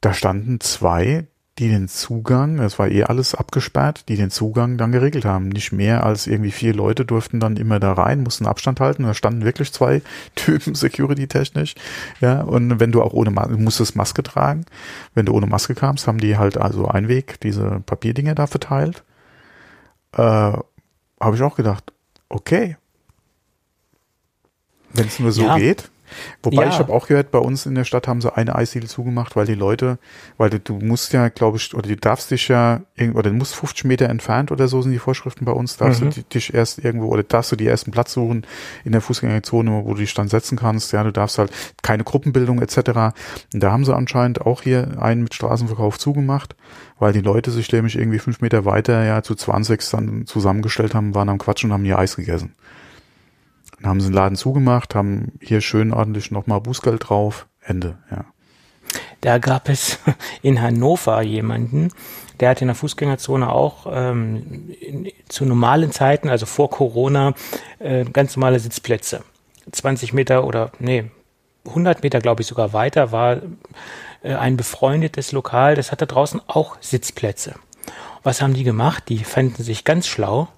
da 0.00 0.14
standen 0.14 0.60
zwei, 0.60 1.26
die 1.58 1.68
den 1.68 1.88
Zugang, 1.88 2.58
es 2.58 2.78
war 2.78 2.88
eh 2.88 3.04
alles 3.04 3.34
abgesperrt, 3.34 4.08
die 4.08 4.16
den 4.16 4.30
Zugang 4.30 4.78
dann 4.78 4.92
geregelt 4.92 5.26
haben. 5.26 5.50
Nicht 5.50 5.72
mehr 5.72 6.04
als 6.04 6.26
irgendwie 6.26 6.52
vier 6.52 6.72
Leute 6.72 7.04
durften 7.04 7.38
dann 7.38 7.58
immer 7.58 7.78
da 7.80 7.92
rein, 7.92 8.22
mussten 8.22 8.46
Abstand 8.46 8.80
halten. 8.80 9.02
Da 9.02 9.12
standen 9.12 9.44
wirklich 9.44 9.74
zwei 9.74 10.00
Typen 10.36 10.74
security-technisch. 10.74 11.74
Ja, 12.22 12.40
und 12.40 12.80
wenn 12.80 12.92
du 12.92 13.02
auch 13.02 13.12
ohne 13.12 13.30
Maske, 13.30 13.52
du 13.52 13.58
musstest 13.58 13.94
Maske 13.94 14.22
tragen. 14.22 14.64
Wenn 15.12 15.26
du 15.26 15.34
ohne 15.34 15.48
Maske 15.48 15.74
kamst, 15.74 16.06
haben 16.06 16.16
die 16.16 16.38
halt 16.38 16.56
also 16.56 16.88
Einweg 16.88 17.38
diese 17.40 17.82
Papierdinge 17.84 18.34
da 18.34 18.46
verteilt. 18.46 19.04
Äh, 20.12 20.22
Habe 20.22 21.34
ich 21.34 21.42
auch 21.42 21.56
gedacht, 21.56 21.92
okay, 22.30 22.78
wenn 24.92 25.06
es 25.06 25.18
nur 25.18 25.32
so 25.32 25.42
ja. 25.42 25.58
geht. 25.58 25.90
Wobei 26.42 26.64
ja. 26.64 26.68
ich 26.68 26.78
habe 26.78 26.92
auch 26.92 27.06
gehört, 27.06 27.30
bei 27.30 27.38
uns 27.38 27.66
in 27.66 27.74
der 27.74 27.84
Stadt 27.84 28.08
haben 28.08 28.20
sie 28.20 28.34
eine 28.34 28.54
Eisdiele 28.54 28.86
zugemacht, 28.86 29.36
weil 29.36 29.46
die 29.46 29.54
Leute, 29.54 29.98
weil 30.38 30.50
du, 30.50 30.58
du 30.58 30.74
musst 30.74 31.12
ja, 31.12 31.28
glaube 31.28 31.56
ich, 31.56 31.74
oder 31.74 31.88
du 31.88 31.96
darfst 31.96 32.30
dich 32.30 32.48
ja, 32.48 32.80
oder 33.14 33.30
du 33.30 33.36
musst 33.36 33.54
50 33.54 33.84
Meter 33.84 34.08
entfernt 34.08 34.50
oder 34.50 34.68
so 34.68 34.82
sind 34.82 34.92
die 34.92 34.98
Vorschriften 34.98 35.44
bei 35.44 35.52
uns, 35.52 35.76
darfst 35.76 36.02
mhm. 36.02 36.10
du 36.10 36.22
dich 36.22 36.54
erst 36.54 36.78
irgendwo 36.78 37.06
oder 37.08 37.22
darfst 37.22 37.52
du 37.52 37.56
die 37.56 37.66
ersten 37.66 37.90
Platz 37.90 38.12
suchen 38.12 38.46
in 38.84 38.92
der 38.92 39.00
Fußgängerzone, 39.00 39.84
wo 39.84 39.94
du 39.94 40.00
dich 40.00 40.14
dann 40.14 40.28
setzen 40.28 40.58
kannst. 40.58 40.92
Ja, 40.92 41.04
du 41.04 41.12
darfst 41.12 41.38
halt 41.38 41.52
keine 41.82 42.04
Gruppenbildung 42.04 42.60
etc. 42.60 42.78
Und 43.52 43.62
da 43.62 43.72
haben 43.72 43.84
sie 43.84 43.94
anscheinend 43.94 44.40
auch 44.40 44.62
hier 44.62 45.00
einen 45.00 45.22
mit 45.22 45.34
Straßenverkauf 45.34 45.98
zugemacht, 45.98 46.56
weil 46.98 47.12
die 47.12 47.20
Leute 47.20 47.50
sich 47.50 47.70
nämlich 47.72 47.96
irgendwie 47.96 48.18
fünf 48.18 48.40
Meter 48.40 48.64
weiter 48.64 49.04
ja 49.04 49.22
zu 49.22 49.34
20 49.34 49.88
dann 49.90 50.26
zusammengestellt 50.26 50.94
haben, 50.94 51.14
waren 51.14 51.28
am 51.28 51.38
Quatschen 51.38 51.70
und 51.70 51.74
haben 51.74 51.84
ihr 51.84 51.98
Eis 51.98 52.16
gegessen. 52.16 52.54
Dann 53.80 53.90
haben 53.90 54.00
sie 54.00 54.08
den 54.08 54.14
Laden 54.14 54.36
zugemacht, 54.36 54.94
haben 54.94 55.32
hier 55.40 55.60
schön 55.60 55.92
ordentlich 55.92 56.30
nochmal 56.30 56.60
Bußgeld 56.60 57.08
drauf. 57.08 57.46
Ende, 57.62 57.98
ja. 58.10 58.24
Da 59.20 59.38
gab 59.38 59.68
es 59.68 59.98
in 60.42 60.60
Hannover 60.60 61.22
jemanden, 61.22 61.90
der 62.40 62.50
hat 62.50 62.62
in 62.62 62.68
der 62.68 62.74
Fußgängerzone 62.74 63.50
auch 63.50 63.86
ähm, 63.90 64.74
in, 64.80 65.10
zu 65.28 65.44
normalen 65.44 65.92
Zeiten, 65.92 66.28
also 66.28 66.46
vor 66.46 66.70
Corona, 66.70 67.34
äh, 67.78 68.04
ganz 68.04 68.36
normale 68.36 68.58
Sitzplätze. 68.58 69.22
20 69.70 70.14
Meter 70.14 70.44
oder, 70.44 70.72
nee, 70.78 71.10
100 71.66 72.02
Meter, 72.02 72.20
glaube 72.20 72.40
ich, 72.42 72.48
sogar 72.48 72.72
weiter 72.72 73.12
war 73.12 73.42
äh, 74.22 74.34
ein 74.34 74.56
befreundetes 74.56 75.32
Lokal, 75.32 75.74
das 75.74 75.92
hatte 75.92 76.06
draußen 76.06 76.40
auch 76.46 76.76
Sitzplätze. 76.80 77.54
Was 78.22 78.42
haben 78.42 78.54
die 78.54 78.64
gemacht? 78.64 79.04
Die 79.08 79.18
fanden 79.18 79.62
sich 79.62 79.84
ganz 79.84 80.06
schlau 80.06 80.48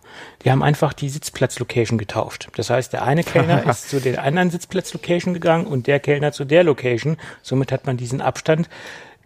die 0.44 0.50
haben 0.50 0.62
einfach 0.62 0.92
die 0.92 1.08
Sitzplatzlocation 1.08 1.98
getauft. 1.98 2.48
Das 2.56 2.70
heißt, 2.70 2.92
der 2.92 3.04
eine 3.04 3.24
Kellner 3.24 3.66
ist 3.68 3.90
zu 3.90 4.00
der 4.00 4.22
anderen 4.22 4.50
Sitzplatzlocation 4.50 5.34
gegangen 5.34 5.66
und 5.66 5.86
der 5.86 6.00
Kellner 6.00 6.32
zu 6.32 6.44
der 6.44 6.64
Location. 6.64 7.16
Somit 7.42 7.72
hat 7.72 7.86
man 7.86 7.96
diesen 7.96 8.20
Abstand 8.20 8.68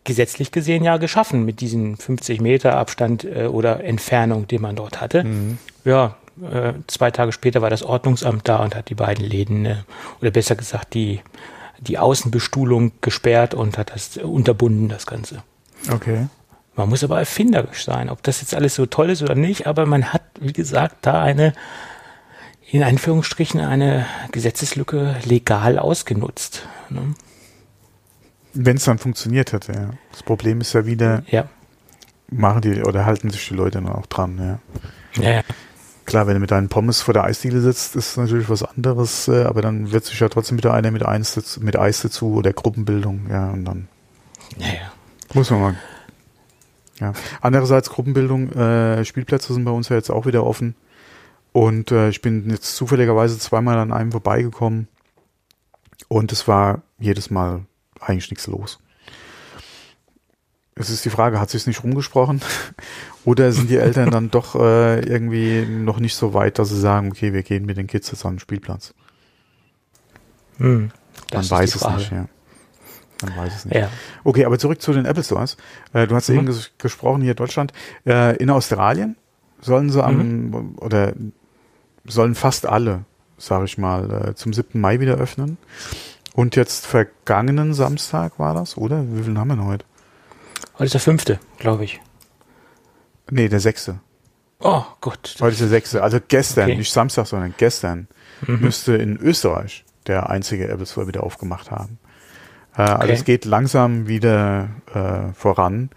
gesetzlich 0.04 0.52
gesehen 0.52 0.84
ja 0.84 0.96
geschaffen 0.96 1.44
mit 1.44 1.60
diesen 1.60 1.96
50 1.96 2.40
Meter 2.40 2.76
Abstand 2.76 3.24
äh, 3.24 3.46
oder 3.46 3.84
Entfernung, 3.84 4.46
den 4.46 4.62
man 4.62 4.76
dort 4.76 5.00
hatte. 5.00 5.24
Mhm. 5.24 5.58
Ja, 5.84 6.16
äh, 6.42 6.74
zwei 6.86 7.10
Tage 7.10 7.32
später 7.32 7.60
war 7.60 7.70
das 7.70 7.82
Ordnungsamt 7.82 8.48
da 8.48 8.62
und 8.62 8.74
hat 8.74 8.88
die 8.88 8.94
beiden 8.94 9.24
Läden, 9.24 9.66
äh, 9.66 9.76
oder 10.20 10.30
besser 10.30 10.54
gesagt, 10.54 10.94
die, 10.94 11.20
die 11.80 11.98
Außenbestuhlung 11.98 12.92
gesperrt 13.00 13.54
und 13.54 13.78
hat 13.78 13.92
das 13.92 14.16
unterbunden, 14.16 14.88
das 14.88 15.06
Ganze. 15.06 15.42
Okay. 15.90 16.26
Man 16.76 16.90
muss 16.90 17.02
aber 17.02 17.18
erfinderisch 17.18 17.84
sein, 17.84 18.10
ob 18.10 18.22
das 18.22 18.42
jetzt 18.42 18.54
alles 18.54 18.74
so 18.74 18.84
toll 18.84 19.08
ist 19.08 19.22
oder 19.22 19.34
nicht, 19.34 19.66
aber 19.66 19.86
man 19.86 20.12
hat, 20.12 20.22
wie 20.40 20.52
gesagt, 20.52 20.98
da 21.00 21.22
eine, 21.22 21.54
in 22.70 22.82
Anführungsstrichen, 22.82 23.60
eine 23.60 24.06
Gesetzeslücke 24.30 25.16
legal 25.24 25.78
ausgenutzt. 25.78 26.68
Ne? 26.90 27.14
Wenn 28.52 28.76
es 28.76 28.84
dann 28.84 28.98
funktioniert 28.98 29.52
hätte, 29.52 29.72
ja. 29.72 29.90
Das 30.12 30.22
Problem 30.22 30.60
ist 30.60 30.74
ja 30.74 30.84
wieder, 30.84 31.22
ja. 31.28 31.48
machen 32.30 32.60
die 32.60 32.82
oder 32.82 33.06
halten 33.06 33.30
sich 33.30 33.48
die 33.48 33.54
Leute 33.54 33.80
dann 33.80 33.88
auch 33.88 34.06
dran, 34.06 34.38
ja. 34.38 35.22
Ja, 35.22 35.30
ja. 35.36 35.42
Klar, 36.04 36.26
wenn 36.26 36.34
du 36.34 36.40
mit 36.40 36.50
deinen 36.50 36.68
Pommes 36.68 37.00
vor 37.00 37.14
der 37.14 37.24
Eisdiele 37.24 37.60
sitzt, 37.60 37.96
ist 37.96 38.16
natürlich 38.18 38.50
was 38.50 38.62
anderes, 38.62 39.28
äh, 39.28 39.44
aber 39.44 39.62
dann 39.62 39.92
wird 39.92 40.04
sich 40.04 40.20
ja 40.20 40.28
trotzdem 40.28 40.58
wieder 40.58 40.74
einer 40.74 40.90
mit, 40.90 41.04
Eis, 41.04 41.58
mit 41.60 41.76
Eis 41.76 42.02
dazu 42.02 42.34
oder 42.34 42.52
Gruppenbildung, 42.52 43.28
ja, 43.30 43.48
und 43.48 43.64
dann 43.64 43.88
ja, 44.58 44.66
ja. 44.66 44.92
muss 45.32 45.50
man 45.50 45.60
mal. 45.60 45.76
Ja. 47.00 47.12
Andererseits 47.40 47.90
Gruppenbildung, 47.90 48.52
äh, 48.52 49.04
Spielplätze 49.04 49.52
sind 49.52 49.64
bei 49.64 49.70
uns 49.70 49.88
ja 49.88 49.96
jetzt 49.96 50.10
auch 50.10 50.26
wieder 50.26 50.44
offen. 50.44 50.74
Und 51.52 51.90
äh, 51.90 52.08
ich 52.08 52.22
bin 52.22 52.50
jetzt 52.50 52.76
zufälligerweise 52.76 53.38
zweimal 53.38 53.78
an 53.78 53.92
einem 53.92 54.12
vorbeigekommen. 54.12 54.88
Und 56.08 56.32
es 56.32 56.46
war 56.46 56.82
jedes 56.98 57.30
Mal 57.30 57.66
eigentlich 58.00 58.30
nichts 58.30 58.46
los. 58.46 58.78
Es 60.74 60.90
ist 60.90 61.06
die 61.06 61.10
Frage, 61.10 61.40
hat 61.40 61.48
sich 61.48 61.66
nicht 61.66 61.82
rumgesprochen? 61.82 62.42
Oder 63.24 63.50
sind 63.52 63.70
die 63.70 63.78
Eltern 63.78 64.10
dann 64.10 64.30
doch 64.30 64.54
äh, 64.54 65.00
irgendwie 65.00 65.64
noch 65.64 65.98
nicht 65.98 66.14
so 66.14 66.34
weit, 66.34 66.58
dass 66.58 66.68
sie 66.68 66.78
sagen, 66.78 67.10
okay, 67.10 67.32
wir 67.32 67.42
gehen 67.42 67.64
mit 67.64 67.78
den 67.78 67.86
Kids 67.86 68.10
jetzt 68.10 68.26
an 68.26 68.34
den 68.34 68.40
Spielplatz? 68.40 68.92
Hm, 70.58 70.90
Man 71.32 71.50
weiß 71.50 71.74
es 71.76 71.88
nicht, 71.88 72.12
ja. 72.12 72.28
Man 73.22 73.36
weiß 73.36 73.56
es 73.56 73.64
nicht. 73.64 73.76
Ja. 73.76 73.88
Okay, 74.24 74.44
aber 74.44 74.58
zurück 74.58 74.82
zu 74.82 74.92
den 74.92 75.06
Apple 75.06 75.24
Stores. 75.24 75.56
Äh, 75.92 76.06
du 76.06 76.14
hast 76.14 76.28
mhm. 76.28 76.36
eben 76.36 76.46
ges 76.46 76.70
gesprochen 76.78 77.22
hier 77.22 77.32
in 77.32 77.36
Deutschland. 77.36 77.72
Äh, 78.06 78.36
in 78.36 78.50
Australien 78.50 79.16
sollen 79.60 79.90
sie 79.90 80.02
am, 80.04 80.48
mhm. 80.48 80.78
oder 80.78 81.14
sollen 82.04 82.34
fast 82.34 82.66
alle, 82.66 83.04
sage 83.38 83.64
ich 83.64 83.78
mal, 83.78 84.28
äh, 84.30 84.34
zum 84.34 84.52
7. 84.52 84.80
Mai 84.80 85.00
wieder 85.00 85.14
öffnen. 85.14 85.56
Und 86.34 86.54
jetzt 86.56 86.86
vergangenen 86.86 87.72
Samstag 87.72 88.38
war 88.38 88.52
das, 88.54 88.76
oder? 88.76 89.04
Wie 89.08 89.22
viel 89.22 89.38
haben 89.38 89.48
wir 89.48 89.56
denn 89.56 89.64
heute? 89.64 89.86
Heute 90.74 90.84
ist 90.84 90.94
der 90.94 91.00
fünfte, 91.00 91.40
glaube 91.58 91.84
ich. 91.84 92.00
Nee, 93.30 93.48
der 93.48 93.60
sechste. 93.60 94.00
Oh 94.60 94.84
Gott. 95.00 95.36
Heute 95.40 95.52
ist 95.52 95.60
der 95.60 95.68
sechste. 95.68 96.02
Also 96.02 96.18
gestern, 96.26 96.64
okay. 96.64 96.76
nicht 96.76 96.92
Samstag, 96.92 97.26
sondern 97.26 97.54
gestern 97.56 98.08
mhm. 98.46 98.60
müsste 98.60 98.96
in 98.96 99.16
Österreich 99.16 99.84
der 100.06 100.28
einzige 100.30 100.68
Apple 100.68 100.86
Store 100.86 101.08
wieder 101.08 101.22
aufgemacht 101.22 101.70
haben. 101.70 101.98
Äh, 102.76 102.82
also 102.82 102.94
okay. 102.94 103.02
Also 103.02 103.12
es 103.14 103.24
geht 103.24 103.44
langsam 103.44 104.08
wieder 104.08 104.68
äh, 104.94 105.32
voran. 105.34 105.90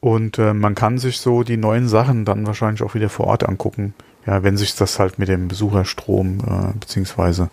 Und 0.00 0.38
äh, 0.38 0.52
man 0.52 0.74
kann 0.74 0.98
sich 0.98 1.18
so 1.18 1.44
die 1.44 1.56
neuen 1.56 1.88
Sachen 1.88 2.24
dann 2.24 2.46
wahrscheinlich 2.46 2.82
auch 2.82 2.94
wieder 2.94 3.08
vor 3.08 3.26
Ort 3.28 3.48
angucken. 3.48 3.94
Ja, 4.26 4.42
wenn 4.42 4.56
sich 4.56 4.74
das 4.74 4.98
halt 4.98 5.18
mit 5.18 5.28
dem 5.28 5.48
Besucherstrom 5.48 6.38
äh, 6.40 6.78
beziehungsweise 6.78 7.50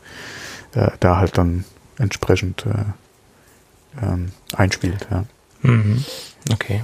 äh, 0.73 0.89
da 0.99 1.17
halt 1.17 1.37
dann 1.37 1.65
entsprechend 1.97 2.65
äh, 2.65 4.03
ähm, 4.03 4.31
einspielt. 4.55 5.07
Ja. 5.11 5.25
Mhm. 5.61 6.03
Okay. 6.51 6.81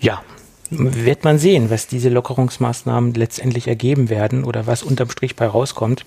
Ja, 0.00 0.22
wird 0.70 1.24
man 1.24 1.38
sehen, 1.38 1.70
was 1.70 1.86
diese 1.86 2.08
Lockerungsmaßnahmen 2.08 3.14
letztendlich 3.14 3.68
ergeben 3.68 4.08
werden 4.08 4.44
oder 4.44 4.66
was 4.66 4.82
unterm 4.82 5.10
Strich 5.10 5.36
bei 5.36 5.46
rauskommt. 5.46 6.04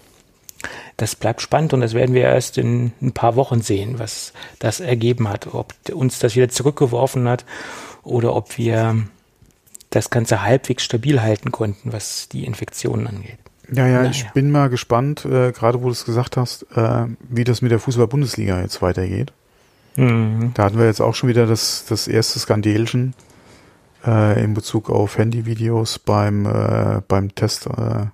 Das 0.99 1.15
bleibt 1.15 1.41
spannend 1.41 1.71
und 1.71 1.79
das 1.79 1.93
werden 1.93 2.13
wir 2.13 2.23
erst 2.23 2.57
in 2.57 2.91
ein 3.01 3.13
paar 3.13 3.37
Wochen 3.37 3.61
sehen, 3.61 3.99
was 3.99 4.33
das 4.59 4.81
ergeben 4.81 5.29
hat, 5.29 5.47
ob 5.53 5.73
uns 5.93 6.19
das 6.19 6.35
wieder 6.35 6.49
zurückgeworfen 6.49 7.25
hat 7.29 7.45
oder 8.03 8.35
ob 8.35 8.57
wir 8.57 9.03
das 9.91 10.09
Ganze 10.09 10.43
halbwegs 10.43 10.83
stabil 10.83 11.21
halten 11.21 11.53
konnten, 11.53 11.93
was 11.93 12.27
die 12.27 12.43
Infektionen 12.43 13.07
angeht. 13.07 13.39
Ja, 13.71 13.87
ja, 13.87 13.99
naja. 13.99 14.11
ich 14.11 14.29
bin 14.31 14.51
mal 14.51 14.69
gespannt, 14.69 15.23
äh, 15.23 15.53
gerade 15.53 15.81
wo 15.81 15.85
du 15.85 15.91
es 15.91 16.03
gesagt 16.03 16.35
hast, 16.35 16.63
äh, 16.75 17.05
wie 17.29 17.45
das 17.45 17.61
mit 17.61 17.71
der 17.71 17.79
Fußball-Bundesliga 17.79 18.61
jetzt 18.61 18.81
weitergeht. 18.81 19.31
Mhm. 19.95 20.51
Da 20.53 20.65
hatten 20.65 20.79
wir 20.79 20.85
jetzt 20.85 20.99
auch 20.99 21.15
schon 21.15 21.29
wieder 21.29 21.45
das, 21.45 21.85
das 21.87 22.09
erste 22.09 22.39
Skandelchen 22.39 23.13
äh, 24.05 24.43
in 24.43 24.53
Bezug 24.53 24.89
auf 24.89 25.17
Handyvideos 25.17 25.97
beim, 25.99 26.45
äh, 26.45 27.01
beim 27.07 27.33
Test 27.33 27.67
äh, 27.67 28.07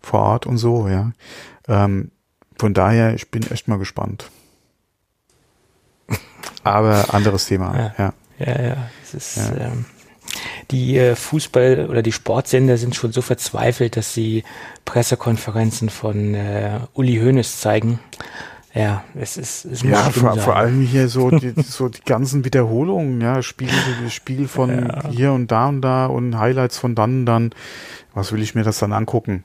vor 0.00 0.20
Ort 0.20 0.46
und 0.46 0.58
so, 0.58 0.86
ja. 0.86 1.10
Ähm, 1.66 2.12
von 2.60 2.74
daher, 2.74 3.14
ich 3.14 3.30
bin 3.30 3.50
echt 3.50 3.68
mal 3.68 3.78
gespannt. 3.78 4.30
Aber 6.62 7.14
anderes 7.14 7.46
Thema, 7.46 7.74
ja. 7.74 7.94
Ja, 7.96 8.12
ja, 8.38 8.62
ja. 8.62 8.76
Es 9.02 9.14
ist, 9.14 9.36
ja. 9.38 9.56
Ähm, 9.56 9.86
die 10.70 10.98
äh, 10.98 11.14
Fußball- 11.14 11.88
oder 11.88 12.02
die 12.02 12.12
Sportsender 12.12 12.76
sind 12.76 12.94
schon 12.94 13.12
so 13.12 13.22
verzweifelt, 13.22 13.96
dass 13.96 14.12
sie 14.12 14.44
Pressekonferenzen 14.84 15.88
von 15.88 16.34
äh, 16.34 16.80
Uli 16.92 17.16
Hoeneß 17.16 17.60
zeigen. 17.60 17.98
Ja, 18.74 19.04
es 19.14 19.38
ist 19.38 19.64
es 19.64 19.82
muss 19.82 19.92
ja 19.92 20.10
vor, 20.10 20.36
vor, 20.36 20.56
allem 20.56 20.82
hier 20.82 21.08
so 21.08 21.30
die, 21.30 21.54
so 21.62 21.88
die 21.88 22.04
ganzen 22.04 22.44
Wiederholungen, 22.44 23.22
ja, 23.22 23.42
Spiel, 23.42 23.70
Spiel 24.10 24.46
von 24.46 24.86
ja. 24.86 25.08
hier 25.08 25.32
und 25.32 25.50
da 25.50 25.66
und 25.68 25.80
da 25.80 26.06
und 26.06 26.38
Highlights 26.38 26.76
von 26.76 26.94
dann 26.94 27.20
und 27.20 27.26
dann. 27.26 27.50
Was 28.12 28.32
will 28.32 28.42
ich 28.42 28.54
mir 28.54 28.64
das 28.64 28.78
dann 28.78 28.92
angucken? 28.92 29.44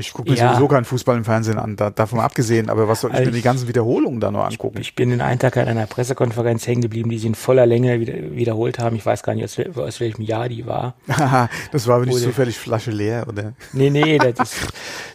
Ich 0.00 0.12
gucke 0.12 0.30
mir 0.30 0.36
ja. 0.36 0.48
sowieso 0.50 0.68
keinen 0.68 0.84
Fußball 0.84 1.16
im 1.16 1.24
Fernsehen 1.24 1.58
an, 1.58 1.76
da, 1.76 1.90
davon 1.90 2.20
abgesehen, 2.20 2.70
aber 2.70 2.88
was 2.88 3.02
soll 3.02 3.10
ich 3.10 3.18
also 3.18 3.30
mir 3.30 3.36
die 3.36 3.42
ganzen 3.42 3.68
Wiederholungen 3.68 4.20
da 4.20 4.30
noch 4.30 4.44
angucken? 4.44 4.78
Ich, 4.80 4.88
ich 4.88 4.94
bin 4.94 5.12
in 5.12 5.20
einem 5.20 5.38
Tag 5.38 5.56
an 5.56 5.68
einer 5.68 5.86
Pressekonferenz 5.86 6.66
hängen 6.66 6.82
geblieben, 6.82 7.10
die 7.10 7.18
sie 7.18 7.28
in 7.28 7.34
voller 7.34 7.66
Länge 7.66 8.00
wieder, 8.00 8.14
wiederholt 8.34 8.78
haben. 8.78 8.96
Ich 8.96 9.06
weiß 9.06 9.22
gar 9.22 9.34
nicht, 9.34 9.44
aus, 9.44 9.58
aus 9.76 10.00
welchem 10.00 10.22
Jahr 10.22 10.48
die 10.48 10.66
war. 10.66 10.94
das 11.72 11.86
war 11.86 11.96
aber 11.96 12.06
nicht 12.06 12.18
zufällig 12.18 12.58
Flasche 12.58 12.90
leer, 12.90 13.26
oder? 13.28 13.52
Nee, 13.72 13.90
nee, 13.90 14.18
das 14.34 14.52
ist, 14.52 14.68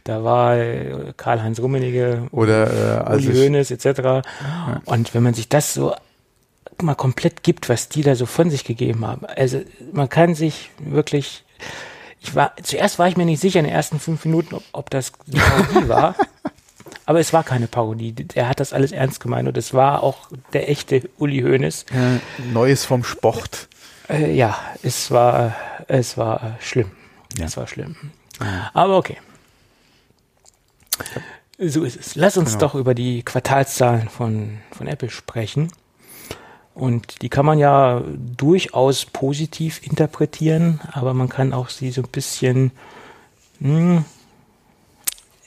da 0.03 0.23
war 0.23 0.57
äh, 0.57 1.13
Karl-Heinz 1.17 1.59
Rummenigge, 1.59 2.27
oder 2.31 3.09
äh, 3.09 3.15
Uli 3.15 3.33
Hoeneß 3.33 3.71
etc. 3.71 3.85
Ja. 3.99 4.23
Und 4.85 5.13
wenn 5.13 5.23
man 5.23 5.33
sich 5.33 5.49
das 5.49 5.73
so 5.73 5.93
mal 6.81 6.95
komplett 6.95 7.43
gibt, 7.43 7.69
was 7.69 7.89
die 7.89 8.01
da 8.01 8.15
so 8.15 8.25
von 8.25 8.49
sich 8.49 8.63
gegeben 8.63 9.05
haben, 9.05 9.25
also 9.25 9.61
man 9.93 10.09
kann 10.09 10.35
sich 10.35 10.71
wirklich 10.79 11.43
ich 12.25 12.35
war, 12.35 12.53
zuerst 12.61 12.97
war 12.97 13.07
ich 13.07 13.17
mir 13.17 13.25
nicht 13.25 13.39
sicher 13.39 13.59
in 13.59 13.65
den 13.65 13.73
ersten 13.73 13.99
fünf 13.99 14.25
Minuten, 14.25 14.55
ob, 14.55 14.63
ob 14.71 14.89
das 14.89 15.11
eine 15.31 15.41
Parodie 15.41 15.87
war. 15.89 16.15
Aber 17.05 17.19
es 17.19 17.33
war 17.33 17.43
keine 17.43 17.67
Parodie. 17.67 18.15
Er 18.33 18.49
hat 18.49 18.59
das 18.59 18.73
alles 18.73 18.91
ernst 18.91 19.19
gemeint 19.19 19.47
und 19.47 19.57
es 19.57 19.73
war 19.73 20.01
auch 20.01 20.29
der 20.53 20.69
echte 20.69 21.07
Uli 21.17 21.41
Hoeneß. 21.41 21.85
Ja, 21.93 22.19
Neues 22.51 22.83
vom 22.83 23.03
Sport. 23.03 23.67
Äh, 24.09 24.33
ja, 24.35 24.57
es 24.81 25.11
war, 25.11 25.55
es 25.87 26.17
war 26.17 26.57
schlimm. 26.59 26.91
Ja. 27.37 27.45
Es 27.45 27.57
war 27.57 27.67
schlimm. 27.67 27.95
Aber 28.73 28.97
okay. 28.97 29.17
So 31.59 31.83
ist 31.83 31.95
es. 31.95 32.15
Lass 32.15 32.37
uns 32.37 32.53
genau. 32.53 32.61
doch 32.61 32.75
über 32.75 32.95
die 32.95 33.23
Quartalszahlen 33.23 34.09
von, 34.09 34.57
von 34.71 34.87
Apple 34.87 35.09
sprechen. 35.09 35.71
Und 36.75 37.21
die 37.21 37.29
kann 37.29 37.45
man 37.45 37.57
ja 37.57 38.03
durchaus 38.37 39.05
positiv 39.05 39.81
interpretieren, 39.81 40.81
aber 40.91 41.13
man 41.13 41.29
kann 41.29 41.53
auch 41.53 41.69
sie 41.69 41.89
so 41.89 42.01
ein 42.01 42.09
bisschen 42.11 42.71
mh, 43.59 43.69
hm, 43.69 44.05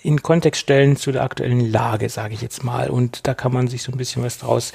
in 0.02 0.22
Kontext 0.22 0.62
stellen 0.62 0.96
zu 0.96 1.12
der 1.12 1.22
aktuellen 1.22 1.60
Lage, 1.70 2.08
sage 2.08 2.32
ich 2.32 2.40
jetzt 2.40 2.64
mal. 2.64 2.88
Und 2.88 3.26
da 3.26 3.34
kann 3.34 3.52
man 3.52 3.68
sich 3.68 3.82
so 3.82 3.92
ein 3.92 3.98
bisschen 3.98 4.22
was 4.22 4.38
draus 4.38 4.72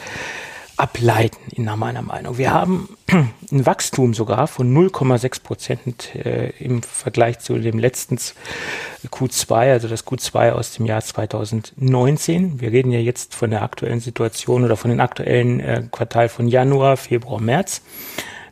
ableiten, 0.78 1.64
nach 1.64 1.76
meiner 1.76 2.02
Meinung. 2.02 2.38
Wir 2.38 2.52
haben 2.52 2.90
ein 3.52 3.66
Wachstum 3.66 4.14
sogar 4.14 4.48
von 4.48 4.74
0,6 4.76 5.44
Prozent 5.44 6.16
äh, 6.16 6.50
im 6.60 6.82
Vergleich 6.82 7.40
zu 7.40 7.58
dem 7.58 7.78
letzten 7.80 8.18
Q2, 8.18 9.54
also 9.72 9.88
das 9.88 10.06
Q2 10.06 10.52
aus 10.52 10.74
dem 10.74 10.86
Jahr 10.86 11.02
2019. 11.02 12.60
Wir 12.60 12.72
reden 12.72 12.92
ja 12.92 13.00
jetzt 13.00 13.36
von 13.36 13.52
der 13.52 13.62
aktuellen 13.62 14.00
Situation 14.00 14.64
oder 14.64 14.76
von 14.76 14.90
den 14.90 15.00
aktuellen 15.00 15.60
äh, 15.60 15.84
Quartal 15.92 16.30
von 16.30 16.48
Januar, 16.48 16.98
Februar, 16.98 17.40
März. 17.40 17.82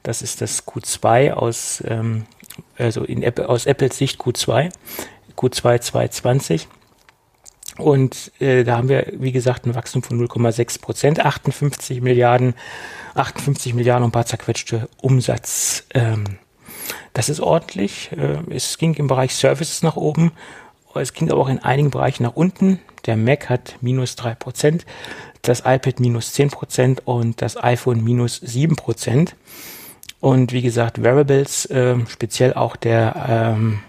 Das 0.03 0.21
ist 0.21 0.41
das 0.41 0.67
Q2 0.67 1.31
aus, 1.33 1.83
ähm, 1.87 2.25
also 2.77 3.03
in 3.03 3.23
Apple, 3.23 3.49
aus 3.49 3.65
Apples 3.65 3.97
Sicht 3.97 4.19
Q2, 4.19 4.71
Q2 5.35 5.81
2020. 5.81 6.67
Und 7.77 8.31
äh, 8.39 8.63
da 8.63 8.77
haben 8.77 8.89
wir, 8.89 9.07
wie 9.13 9.31
gesagt, 9.31 9.65
ein 9.65 9.75
Wachstum 9.75 10.03
von 10.03 10.19
0,6 10.19 10.81
Prozent, 10.81 11.23
58 11.23 12.01
Milliarden, 12.01 12.53
58 13.15 13.73
Milliarden 13.73 14.03
und 14.03 14.09
ein 14.09 14.13
paar 14.13 14.25
zerquetschte 14.25 14.89
Umsatz. 15.01 15.85
Ähm, 15.93 16.25
das 17.13 17.29
ist 17.29 17.39
ordentlich. 17.39 18.11
Äh, 18.11 18.39
es 18.53 18.77
ging 18.77 18.93
im 18.95 19.07
Bereich 19.07 19.33
Services 19.35 19.83
nach 19.83 19.95
oben. 19.95 20.31
Es 20.93 21.13
ging 21.13 21.31
aber 21.31 21.41
auch 21.41 21.49
in 21.49 21.59
einigen 21.59 21.91
Bereichen 21.91 22.23
nach 22.23 22.35
unten. 22.35 22.79
Der 23.05 23.15
Mac 23.15 23.49
hat 23.49 23.75
minus 23.81 24.15
drei 24.15 24.35
Prozent 24.35 24.85
das 25.41 25.61
iPad 25.61 25.99
minus 25.99 26.33
10% 26.35 27.01
und 27.05 27.41
das 27.41 27.61
iPhone 27.61 28.03
minus 28.03 28.41
7%. 28.43 29.33
Und 30.19 30.51
wie 30.51 30.61
gesagt, 30.61 31.01
Wearables, 31.01 31.65
äh, 31.65 31.95
speziell 32.07 32.53
auch 32.53 32.75
der, 32.75 33.25
ähm, 33.27 33.79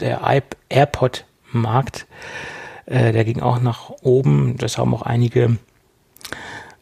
der 0.00 0.20
AirPod-Markt, 0.68 2.06
äh, 2.90 3.12
der 3.12 3.24
ging 3.24 3.40
auch 3.40 3.60
nach 3.60 3.90
oben. 4.02 4.56
Das 4.58 4.76
haben 4.76 4.92
auch 4.94 5.02
einige 5.02 5.56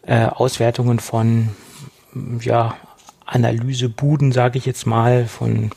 äh, 0.02 0.24
Auswertungen 0.24 0.98
von 0.98 1.50
ja, 2.40 2.76
Analysebuden, 3.26 4.32
sage 4.32 4.58
ich 4.58 4.64
jetzt 4.64 4.86
mal, 4.86 5.26
von 5.26 5.70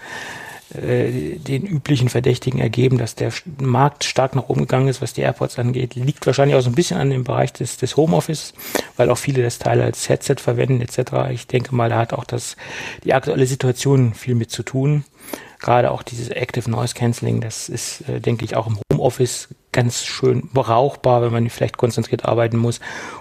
äh, 0.74 1.36
den 1.36 1.66
üblichen 1.66 2.08
Verdächtigen 2.08 2.62
ergeben, 2.62 2.98
dass 2.98 3.16
der 3.16 3.34
Markt 3.60 4.06
stark 4.06 4.34
nach 4.34 4.48
oben 4.48 4.62
gegangen 4.62 4.88
ist, 4.88 5.02
was 5.02 5.12
die 5.12 5.22
AirPods 5.22 5.60
angeht. 5.60 5.96
Liegt 5.96 6.26
wahrscheinlich 6.26 6.56
auch 6.56 6.62
so 6.62 6.70
ein 6.70 6.76
bisschen 6.76 6.98
an 6.98 7.10
dem 7.10 7.26
Bereich 7.26 7.52
des, 7.52 7.76
des 7.76 7.98
Homeoffice, 7.98 8.54
weil 8.96 9.10
auch 9.10 9.18
viele 9.18 9.44
das 9.44 9.60
Teil 9.60 9.82
als 9.82 10.08
Headset 10.08 10.38
verwenden 10.38 10.80
etc. 10.80 11.30
Ich 11.32 11.48
denke 11.48 11.76
mal, 11.76 11.90
da 11.90 11.98
hat 11.98 12.14
auch 12.14 12.24
das, 12.24 12.56
die 13.04 13.14
aktuelle 13.14 13.46
Situation 13.46 14.14
viel 14.14 14.36
mit 14.36 14.50
zu 14.50 14.64
tun. 14.64 15.04
Gerade 15.60 15.92
auch 15.92 16.04
dieses 16.04 16.30
Active 16.30 16.72
Noise 16.72 16.96
Cancelling, 16.96 17.42
das 17.42 17.68
ist, 17.68 18.08
äh, 18.08 18.22
denke 18.22 18.46
ich, 18.46 18.56
auch 18.56 18.68
im 18.68 18.80
Homeoffice 18.94 19.50
ganz 19.72 20.04
schön 20.04 20.50
brauchbar, 20.54 21.22
wenn 21.22 21.32
man 21.32 21.50
vielleicht 21.50 21.78
konzentriert 21.78 22.26
arbeiten 22.26 22.58
muss 22.58 22.80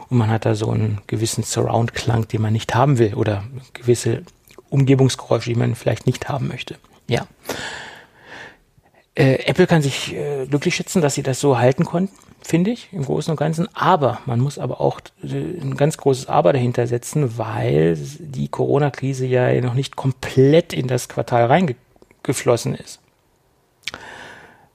und 0.08 0.18
man 0.18 0.30
hat 0.30 0.44
da 0.44 0.54
so 0.54 0.70
einen 0.70 1.00
gewissen 1.06 1.44
Surround-Klang, 1.44 2.28
den 2.28 2.42
man 2.42 2.52
nicht 2.52 2.74
haben 2.74 2.98
will 2.98 3.14
oder 3.14 3.44
gewisse 3.72 4.22
Umgebungsgeräusche, 4.68 5.50
die 5.50 5.58
man 5.58 5.74
vielleicht 5.74 6.06
nicht 6.06 6.28
haben 6.28 6.48
möchte. 6.48 6.76
Ja. 7.08 7.26
Äh, 9.14 9.44
Apple 9.46 9.66
kann 9.66 9.82
sich 9.82 10.14
äh, 10.14 10.46
glücklich 10.46 10.74
schätzen, 10.74 11.02
dass 11.02 11.14
sie 11.14 11.22
das 11.22 11.40
so 11.40 11.58
halten 11.58 11.84
konnten, 11.84 12.14
finde 12.42 12.70
ich, 12.70 12.88
im 12.92 13.04
Großen 13.04 13.30
und 13.30 13.36
Ganzen. 13.36 13.68
Aber 13.74 14.20
man 14.26 14.40
muss 14.40 14.58
aber 14.58 14.80
auch 14.80 15.00
äh, 15.22 15.34
ein 15.34 15.76
ganz 15.76 15.96
großes 15.96 16.28
Aber 16.28 16.52
dahinter 16.52 16.86
setzen, 16.86 17.36
weil 17.36 17.98
die 18.18 18.48
Corona-Krise 18.48 19.26
ja 19.26 19.60
noch 19.60 19.74
nicht 19.74 19.96
komplett 19.96 20.72
in 20.72 20.86
das 20.86 21.08
Quartal 21.08 21.46
reingeflossen 21.46 22.74
ist. 22.74 23.00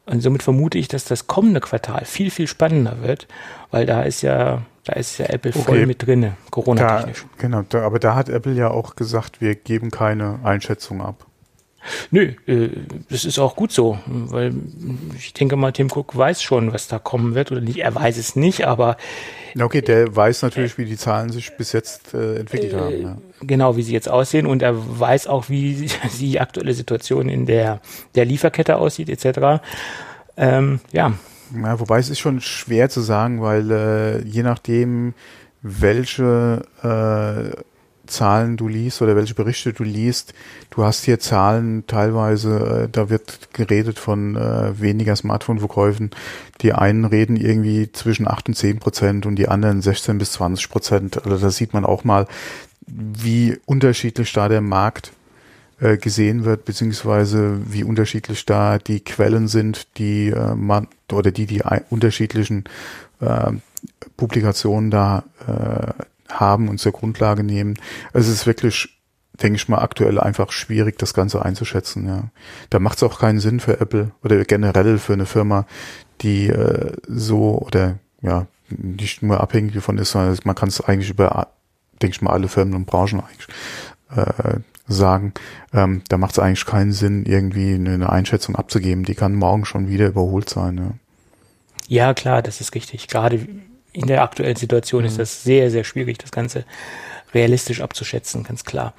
Und 0.05 0.21
somit 0.21 0.43
vermute 0.43 0.77
ich, 0.77 0.87
dass 0.87 1.05
das 1.05 1.27
kommende 1.27 1.59
Quartal 1.59 2.05
viel, 2.05 2.29
viel 2.29 2.47
spannender 2.47 3.01
wird, 3.01 3.27
weil 3.71 3.85
da 3.85 4.03
ist 4.03 4.21
ja, 4.21 4.61
da 4.83 4.93
ist 4.93 5.17
ja 5.17 5.25
Apple 5.25 5.51
voll 5.51 5.77
okay. 5.77 5.85
mit 5.85 6.05
drinne, 6.05 6.33
Corona-technisch. 6.51 7.25
Genau, 7.39 7.63
da, 7.67 7.81
aber 7.81 7.97
da 7.97 8.13
hat 8.13 8.29
Apple 8.29 8.53
ja 8.53 8.69
auch 8.69 8.95
gesagt, 8.95 9.41
wir 9.41 9.55
geben 9.55 9.89
keine 9.89 10.39
Einschätzung 10.43 11.01
ab. 11.01 11.24
Nö, 12.11 12.33
äh, 12.47 12.69
das 13.09 13.25
ist 13.25 13.39
auch 13.39 13.55
gut 13.55 13.71
so, 13.71 13.99
weil 14.05 14.53
ich 15.17 15.33
denke 15.33 15.55
mal, 15.55 15.71
Tim 15.71 15.89
Cook 15.91 16.15
weiß 16.15 16.41
schon, 16.41 16.73
was 16.73 16.87
da 16.87 16.99
kommen 16.99 17.35
wird 17.35 17.51
oder 17.51 17.61
nicht. 17.61 17.77
Er 17.77 17.93
weiß 17.93 18.17
es 18.17 18.35
nicht, 18.35 18.65
aber 18.65 18.97
Okay, 19.59 19.81
der 19.81 20.13
weiß 20.13 20.41
natürlich, 20.41 20.77
wie 20.77 20.83
die 20.83 20.97
Zahlen 20.97 21.31
sich 21.31 21.55
bis 21.55 21.71
jetzt 21.71 22.13
äh, 22.13 22.39
entwickelt 22.39 22.73
äh, 22.73 22.77
haben. 22.77 23.01
Ja. 23.01 23.17
Genau, 23.41 23.77
wie 23.77 23.83
sie 23.83 23.93
jetzt 23.93 24.09
aussehen 24.09 24.47
und 24.47 24.61
er 24.61 24.75
weiß 24.99 25.27
auch, 25.27 25.49
wie 25.49 25.89
die 26.19 26.39
aktuelle 26.41 26.73
Situation 26.73 27.29
in 27.29 27.45
der, 27.45 27.79
der 28.15 28.25
Lieferkette 28.25 28.75
aussieht, 28.75 29.09
etc. 29.09 29.63
Ähm, 30.35 30.81
ja. 30.91 31.13
ja. 31.53 31.79
Wobei 31.79 31.99
es 31.99 32.09
ist 32.09 32.19
schon 32.19 32.41
schwer 32.41 32.89
zu 32.89 32.99
sagen, 32.99 33.41
weil 33.41 33.71
äh, 33.71 34.21
je 34.23 34.43
nachdem, 34.43 35.13
welche 35.61 36.63
äh, 36.83 37.57
Zahlen 38.05 38.57
du 38.57 38.67
liest 38.67 39.01
oder 39.01 39.15
welche 39.15 39.33
Berichte 39.33 39.73
du 39.73 39.83
liest, 39.83 40.33
du 40.69 40.83
hast 40.83 41.03
hier 41.05 41.19
Zahlen 41.19 41.85
teilweise, 41.87 42.83
äh, 42.85 42.89
da 42.91 43.09
wird 43.09 43.53
geredet 43.53 43.99
von 43.99 44.35
äh, 44.35 44.79
weniger 44.79 45.15
Smartphone-Verkäufen. 45.15 46.11
Die 46.61 46.73
einen 46.73 47.05
reden 47.05 47.35
irgendwie 47.35 47.91
zwischen 47.91 48.27
8 48.27 48.49
und 48.49 48.55
10 48.55 48.79
Prozent 48.79 49.25
und 49.25 49.35
die 49.35 49.47
anderen 49.47 49.81
16 49.81 50.17
bis 50.17 50.33
20 50.33 50.69
Prozent. 50.69 51.25
Also 51.25 51.37
da 51.37 51.49
sieht 51.49 51.73
man 51.73 51.85
auch 51.85 52.03
mal, 52.03 52.27
wie 52.87 53.57
unterschiedlich 53.65 54.31
da 54.33 54.47
der 54.49 54.61
Markt 54.61 55.11
äh, 55.79 55.97
gesehen 55.97 56.45
wird, 56.45 56.65
beziehungsweise 56.65 57.59
wie 57.65 57.83
unterschiedlich 57.83 58.45
da 58.45 58.77
die 58.77 59.01
Quellen 59.01 59.47
sind, 59.47 59.87
die 59.97 60.29
äh, 60.29 60.55
man 60.55 60.87
oder 61.11 61.31
die 61.31 61.45
die 61.45 61.61
unterschiedlichen 61.89 62.65
Publikationen 64.17 64.91
da 64.91 65.23
haben 66.29 66.69
und 66.69 66.79
zur 66.79 66.91
Grundlage 66.91 67.43
nehmen. 67.43 67.75
Also 68.13 68.31
es 68.31 68.39
ist 68.39 68.47
wirklich, 68.47 69.01
denke 69.41 69.57
ich 69.57 69.69
mal, 69.69 69.79
aktuell 69.79 70.19
einfach 70.19 70.51
schwierig, 70.51 70.97
das 70.97 71.13
Ganze 71.13 71.43
einzuschätzen. 71.43 72.07
Ja. 72.07 72.23
Da 72.69 72.79
macht 72.79 72.97
es 72.97 73.03
auch 73.03 73.19
keinen 73.19 73.39
Sinn 73.39 73.59
für 73.59 73.79
Apple 73.79 74.11
oder 74.23 74.43
generell 74.45 74.97
für 74.97 75.13
eine 75.13 75.25
Firma, 75.25 75.65
die 76.21 76.47
äh, 76.47 76.93
so 77.07 77.57
oder 77.59 77.99
ja 78.21 78.47
nicht 78.69 79.21
nur 79.21 79.41
abhängig 79.41 79.73
davon 79.73 79.97
ist, 79.97 80.11
sondern 80.11 80.37
man 80.43 80.55
kann 80.55 80.69
es 80.69 80.81
eigentlich 80.81 81.11
über, 81.11 81.49
denke 82.01 82.15
ich 82.15 82.21
mal, 82.21 82.31
alle 82.31 82.47
Firmen 82.47 82.73
und 82.73 82.85
Branchen 82.85 83.21
eigentlich 83.21 83.47
äh, 84.15 84.59
sagen. 84.87 85.33
Ähm, 85.73 86.01
da 86.09 86.17
macht 86.17 86.31
es 86.31 86.39
eigentlich 86.39 86.65
keinen 86.65 86.91
Sinn, 86.91 87.25
irgendwie 87.25 87.75
eine 87.75 88.09
Einschätzung 88.09 88.55
abzugeben. 88.55 89.03
Die 89.03 89.15
kann 89.15 89.35
morgen 89.35 89.65
schon 89.65 89.87
wieder 89.87 90.07
überholt 90.07 90.49
sein. 90.49 90.77
Ja. 90.77 90.91
Ja, 91.87 92.13
klar, 92.13 92.41
das 92.41 92.61
ist 92.61 92.73
richtig. 92.73 93.07
Gerade 93.07 93.47
in 93.95 94.07
der 94.07 94.21
aktuellen 94.23 94.55
Situation 94.55 95.01
mhm. 95.01 95.07
ist 95.07 95.19
das 95.19 95.43
sehr, 95.43 95.71
sehr 95.71 95.83
schwierig, 95.83 96.17
das 96.17 96.31
Ganze 96.31 96.65
realistisch 97.33 97.81
abzuschätzen, 97.81 98.43
ganz 98.43 98.63
klar. 98.63 98.93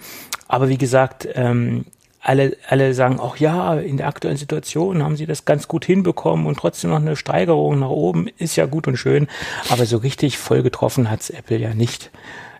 Aber 0.48 0.68
wie 0.68 0.78
gesagt, 0.78 1.28
ähm, 1.34 1.86
alle, 2.20 2.56
alle 2.68 2.92
sagen 2.92 3.20
auch, 3.20 3.36
ja, 3.36 3.74
in 3.74 3.98
der 3.98 4.08
aktuellen 4.08 4.36
Situation 4.36 5.02
haben 5.02 5.16
sie 5.16 5.26
das 5.26 5.44
ganz 5.44 5.68
gut 5.68 5.84
hinbekommen 5.84 6.46
und 6.46 6.58
trotzdem 6.58 6.90
noch 6.90 6.96
eine 6.96 7.14
Steigerung 7.14 7.78
nach 7.78 7.88
oben 7.88 8.28
ist 8.36 8.56
ja 8.56 8.66
gut 8.66 8.88
und 8.88 8.96
schön. 8.96 9.28
Aber 9.68 9.86
so 9.86 9.98
richtig 9.98 10.36
voll 10.38 10.62
getroffen 10.62 11.08
hat's 11.08 11.30
Apple 11.30 11.58
ja 11.58 11.72
nicht 11.72 12.10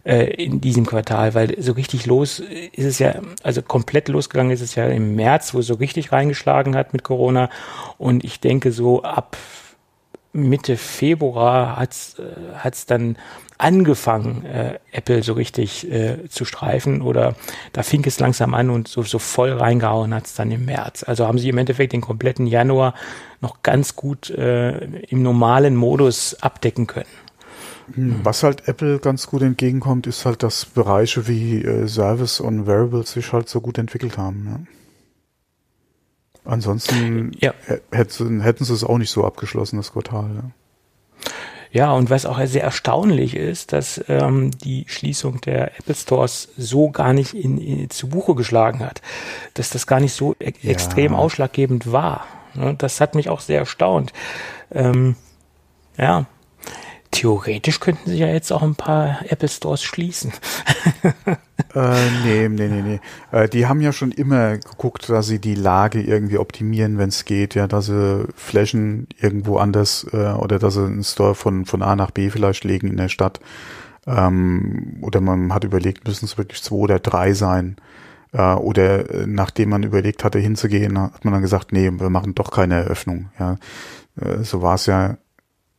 äh, 0.05 0.27
in 0.35 0.61
diesem 0.61 0.87
Quartal, 0.87 1.35
weil 1.35 1.61
so 1.61 1.73
richtig 1.73 2.07
los 2.07 2.39
ist 2.39 2.85
es 2.85 3.01
ja, 3.01 3.17
also 3.43 3.61
komplett 3.61 4.07
losgegangen 4.09 4.53
ist 4.53 4.61
es 4.61 4.77
ja 4.77 4.87
im 4.87 5.17
März, 5.17 5.53
wo 5.53 5.59
es 5.59 5.67
so 5.67 5.75
richtig 5.75 6.13
reingeschlagen 6.13 6.77
hat 6.77 6.93
mit 6.93 7.03
Corona. 7.03 7.51
Und 7.99 8.25
ich 8.25 8.39
denke 8.39 8.71
so 8.71 9.03
ab 9.03 9.37
Mitte 10.37 10.77
Februar 10.77 11.77
hat's 11.77 12.19
äh, 12.19 12.55
hat's 12.57 12.87
dann 12.87 13.17
angefangen, 13.59 14.45
äh, 14.45 14.79
Apple 14.93 15.23
so 15.23 15.33
richtig 15.33 15.91
äh, 15.91 16.29
zu 16.29 16.45
streifen 16.45 17.01
oder 17.01 17.35
da 17.73 17.83
fing 17.83 18.05
es 18.07 18.21
langsam 18.21 18.55
an 18.55 18.71
und 18.71 18.87
so, 18.89 19.03
so 19.03 19.19
voll 19.19 19.53
reingehauen 19.53 20.15
hat's 20.15 20.35
dann 20.35 20.51
im 20.51 20.67
März. 20.67 21.05
Also 21.05 21.27
haben 21.27 21.39
sie 21.39 21.49
im 21.49 21.59
Endeffekt 21.59 21.93
den 21.93 22.03
kompletten 22.03 22.47
Januar 22.47 22.95
noch 23.41 23.63
ganz 23.63 23.97
gut 23.97 24.31
äh, 24.31 24.79
im 25.07 25.23
normalen 25.23 25.75
Modus 25.75 26.37
abdecken 26.43 26.87
können. 26.87 27.07
Hm, 27.95 28.21
was 28.25 28.43
halt 28.43 28.69
Apple 28.69 28.99
ganz 28.99 29.27
gut 29.29 29.43
entgegenkommt, 29.43 30.07
ist 30.07 30.27
halt, 30.27 30.43
dass 30.43 30.65
Bereiche 30.67 31.29
wie 31.29 31.63
äh, 31.63 31.87
Service 31.87 32.41
und 32.41 32.67
Variables 32.67 33.13
sich 33.13 33.33
halt 33.33 33.49
so 33.49 33.61
gut 33.61 33.79
entwickelt 33.79 34.19
haben. 34.19 34.47
Ja. 34.51 34.61
Ansonsten 36.47 37.33
ja. 37.41 37.53
hätten, 37.91 38.41
hätten 38.41 38.65
sie 38.65 38.73
es 38.73 38.85
auch 38.85 38.99
nicht 38.99 39.11
so 39.11 39.25
abgeschlossen, 39.25 39.77
das 39.77 39.93
Quartal. 39.93 40.31
Ja. 40.35 41.31
Ja, 41.73 41.93
und 41.93 42.09
was 42.09 42.25
auch 42.25 42.41
sehr 42.47 42.63
erstaunlich 42.63 43.37
ist, 43.37 43.75
dass 43.75 44.03
ähm, 44.09 44.51
die 44.51 44.87
Schließung 44.89 45.43
der 45.43 45.79
Apple 45.79 45.95
Stores 45.95 46.49
so 46.57 46.91
gar 46.91 47.13
nicht 47.13 47.35
in, 47.35 47.59
in, 47.59 47.91
zu 47.91 48.09
Buche 48.09 48.35
geschlagen 48.35 48.81
hat, 48.81 49.03
dass 49.53 49.69
das 49.69 49.87
gar 49.87 50.01
nicht 50.01 50.15
so 50.15 50.35
e 50.39 50.55
ja. 50.63 50.71
extrem 50.71 51.15
ausschlaggebend 51.15 51.93
war. 51.93 52.25
Ne? 52.55 52.75
Das 52.79 53.01
hat 53.03 53.15
mich 53.15 53.29
auch 53.29 53.41
sehr 53.41 53.59
erstaunt. 53.59 54.15
Ähm, 54.73 55.17
ja, 55.99 56.25
theoretisch 57.17 57.81
könnten 57.81 58.11
sie 58.11 58.19
ja 58.19 58.27
jetzt 58.27 58.53
auch 58.53 58.63
ein 58.63 58.75
paar 58.75 59.21
Apple 59.29 59.49
Stores 59.49 59.83
schließen. 59.83 60.33
äh, 61.75 62.11
nee, 62.25 62.49
nee, 62.49 62.69
nee, 62.69 62.83
nee. 62.83 63.01
Äh, 63.33 63.49
die 63.49 63.67
haben 63.67 63.81
ja 63.81 63.93
schon 63.93 64.13
immer 64.13 64.59
geguckt, 64.59 65.09
dass 65.09 65.27
sie 65.27 65.39
die 65.39 65.55
Lage 65.55 66.03
irgendwie 66.03 66.37
optimieren, 66.37 66.99
wenn 66.99 67.09
es 67.09 67.25
geht, 67.25 67.55
ja, 67.55 67.67
dass 67.67 67.87
sie 67.87 68.27
Flächen 68.37 69.09
irgendwo 69.19 69.57
anders 69.57 70.07
äh, 70.13 70.33
oder 70.33 70.59
dass 70.59 70.75
sie 70.75 70.85
einen 70.85 71.05
Store 71.05 71.35
von, 71.35 71.65
von 71.65 71.83
A 71.83 71.97
nach 71.97 72.11
B 72.11 72.29
vielleicht 72.29 72.65
legen 72.65 72.89
in 72.89 72.99
der 72.99 73.09
Stadt. 73.09 73.41
Ähm, 74.07 74.99
oder 75.01 75.23
man 75.23 75.55
hat 75.55 75.65
überlegt, 75.65 76.07
müssen 76.07 76.27
es 76.27 76.37
wirklich 76.37 76.63
zwei 76.63 76.77
oder 76.77 76.99
drei 76.99 77.33
sein. 77.33 77.77
Äh, 78.33 78.55
oder 78.55 79.09
äh, 79.11 79.27
nachdem 79.27 79.71
man 79.71 79.85
überlegt 79.85 80.23
hatte, 80.23 80.39
hinzugehen, 80.39 81.01
hat 81.01 81.25
man 81.25 81.33
dann 81.33 81.43
gesagt, 81.43 81.73
nee, 81.73 81.91
wir 81.91 82.11
machen 82.11 82.35
doch 82.35 82.51
keine 82.51 82.75
Eröffnung. 82.75 83.31
Ja. 83.39 83.57
Äh, 84.21 84.45
so 84.45 84.61
war 84.61 84.75
es 84.75 84.85
ja 84.85 85.17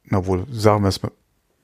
na 0.09 0.25
wohl, 0.25 0.45
sagen 0.51 0.83
wir 0.83 0.89
es 0.89 1.01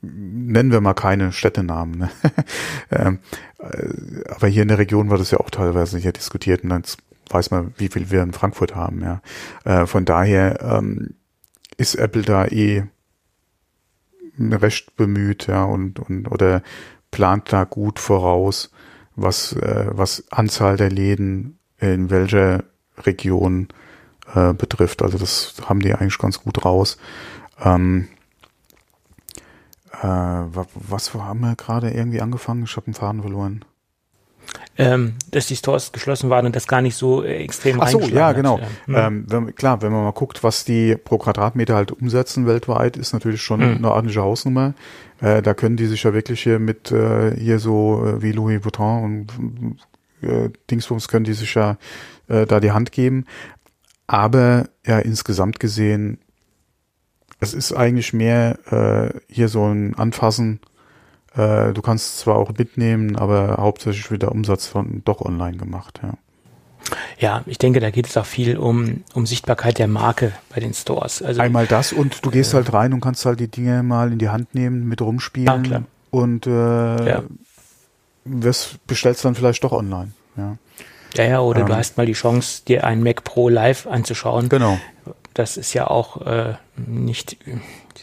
nennen 0.04 0.72
wir 0.72 0.82
mal 0.82 0.94
keine 0.94 1.32
Städtenamen. 1.32 1.98
Ne? 1.98 2.10
ähm, 2.92 3.20
äh, 3.60 4.30
aber 4.30 4.48
hier 4.48 4.64
in 4.64 4.68
der 4.68 4.78
Region 4.78 5.10
war 5.10 5.18
das 5.18 5.32
ja 5.32 5.40
auch 5.40 5.50
teilweise 5.50 5.98
hier 5.98 6.12
diskutiert 6.12 6.64
und 6.64 6.70
dann 6.70 6.84
weiß 7.30 7.52
man, 7.52 7.74
wie 7.78 7.88
viel 7.88 8.12
wir 8.12 8.22
in 8.22 8.34
Frankfurt 8.34 8.76
haben. 8.76 9.02
Ja, 9.02 9.22
äh, 9.64 9.86
von 9.88 10.06
daher 10.06 10.62
ähm, 10.62 11.16
ist 11.78 11.96
Apple 11.96 12.24
da 12.24 12.46
eh 12.46 12.84
recht 14.38 14.96
bemüht, 14.96 15.48
ja 15.48 15.64
und 15.64 16.00
und 16.00 16.28
oder 16.28 16.62
plant 17.12 17.54
da 17.54 17.64
gut 17.64 18.00
voraus, 18.00 18.72
was 19.16 19.54
äh, 19.54 19.88
was 19.92 20.26
Anzahl 20.32 20.78
der 20.78 20.90
Läden 20.90 21.60
in 21.78 22.10
welcher 22.10 22.64
Region 22.98 23.70
äh, 24.34 24.54
betrifft. 24.54 25.02
Also 25.02 25.18
das 25.18 25.56
haben 25.68 25.80
die 25.80 25.94
eigentlich 25.94 26.18
ganz 26.18 26.40
gut 26.40 26.66
raus. 26.66 26.98
Ähm, 27.64 28.08
Äh, 30.02 30.08
was 30.08 31.14
haben 31.14 31.42
wir 31.42 31.56
gerade 31.56 31.92
irgendwie 31.92 32.22
angefangen? 32.22 32.64
Ich 32.64 32.76
habe 32.76 32.88
einen 32.88 32.94
Faden 32.94 33.22
verloren. 33.22 33.64
Ähm, 34.76 35.14
dass 35.30 35.46
die 35.46 35.56
Stores 35.56 35.92
geschlossen 35.92 36.32
waren 36.32 36.48
und 36.48 36.56
das 36.56 36.68
gar 36.68 36.82
nicht 36.82 36.96
so 36.96 37.24
äh, 37.24 37.44
extrem 37.44 37.80
Ach 37.80 37.88
so, 37.88 38.00
ja, 38.02 38.32
genau. 38.32 38.60
Mhm. 38.88 38.96
Ähm, 38.96 39.26
wenn, 39.28 39.56
klar, 39.56 39.82
wenn 39.84 39.92
man 39.92 40.04
mal 40.04 40.12
guckt, 40.12 40.44
was 40.44 40.66
die 40.66 40.96
pro 40.96 41.20
Quadratmeter 41.20 41.76
halt 41.76 41.92
umsetzen 41.92 42.48
weltweit, 42.48 42.98
ist 42.98 43.14
natürlich 43.14 43.42
schon 43.42 43.60
mhm. 43.60 43.78
eine 43.78 43.92
ordentliche 43.92 44.22
Hausnummer. 44.22 44.74
Äh, 45.22 45.44
da 45.44 45.54
können 45.54 45.78
die 45.78 45.86
sich 45.86 46.04
ja 46.04 46.14
wirklich 46.14 46.42
hier 46.42 46.58
mit 46.58 46.92
äh, 46.92 47.36
hier 47.36 47.60
so 47.60 48.04
äh, 48.06 48.22
wie 48.24 48.32
Louis 48.32 48.66
Vuitton 48.66 49.04
und 49.04 49.78
äh, 50.28 50.50
Dingsbums 50.72 51.08
können 51.08 51.26
die 51.26 51.34
sich 51.34 51.54
ja 51.54 51.78
äh, 52.28 52.48
da 52.48 52.60
die 52.60 52.72
Hand 52.72 52.92
geben. 52.92 53.26
Aber 54.08 54.70
ja, 54.86 55.00
insgesamt 55.00 55.60
gesehen, 55.60 56.18
es 57.44 57.54
ist 57.54 57.74
eigentlich 57.74 58.14
mehr 58.14 58.58
äh, 58.72 59.20
hier 59.30 59.48
so 59.48 59.66
ein 59.66 59.96
Anfassen 59.96 60.60
äh, 61.36 61.74
du 61.74 61.82
kannst 61.82 62.20
zwar 62.20 62.36
auch 62.36 62.52
mitnehmen, 62.58 63.16
aber 63.16 63.58
hauptsächlich 63.58 64.10
wird 64.12 64.22
der 64.22 64.32
Umsatz 64.32 64.68
von 64.68 65.02
doch 65.06 65.22
online 65.22 65.58
gemacht, 65.58 66.00
ja. 66.04 66.14
Ja, 67.18 67.44
ich 67.46 67.58
denke, 67.58 67.80
da 67.80 67.92
geht 67.92 68.08
es 68.08 68.18
auch 68.18 68.26
viel 68.26 68.58
um, 68.58 69.04
um 69.14 69.26
Sichtbarkeit 69.26 69.80
der 69.80 69.88
Marke 69.88 70.34
bei 70.54 70.60
den 70.60 70.74
Stores. 70.74 71.22
Also, 71.22 71.42
Einmal 71.42 71.66
das 71.66 71.94
und 71.94 72.24
du 72.26 72.30
gehst 72.30 72.54
äh, 72.54 72.58
halt 72.58 72.74
rein 72.74 72.94
und 72.94 73.00
kannst 73.00 73.26
halt 73.26 73.40
die 73.40 73.48
Dinge 73.48 73.82
mal 73.84 74.12
in 74.12 74.20
die 74.20 74.30
Hand 74.30 74.54
nehmen, 74.54 74.88
mit 74.88 75.02
rumspielen 75.02 75.64
ja, 75.66 75.84
und 76.12 76.46
äh, 76.46 77.10
ja. 77.10 77.24
wirst, 78.26 78.86
bestellst 78.86 79.24
dann 79.24 79.34
vielleicht 79.34 79.64
doch 79.64 79.72
online. 79.72 80.12
Ja, 80.36 80.58
ja, 81.16 81.24
ja 81.24 81.40
oder 81.40 81.62
ähm, 81.62 81.68
du 81.68 81.76
hast 81.76 81.98
mal 81.98 82.06
die 82.06 82.14
Chance, 82.14 82.64
dir 82.68 82.84
ein 82.84 83.02
Mac 83.02 83.24
Pro 83.24 83.48
live 83.48 83.88
anzuschauen. 83.88 84.50
Genau. 84.50 84.78
Das 85.34 85.58
ist 85.58 85.74
ja 85.74 85.88
auch 85.88 86.22
äh, 86.26 86.56
nicht 86.76 87.38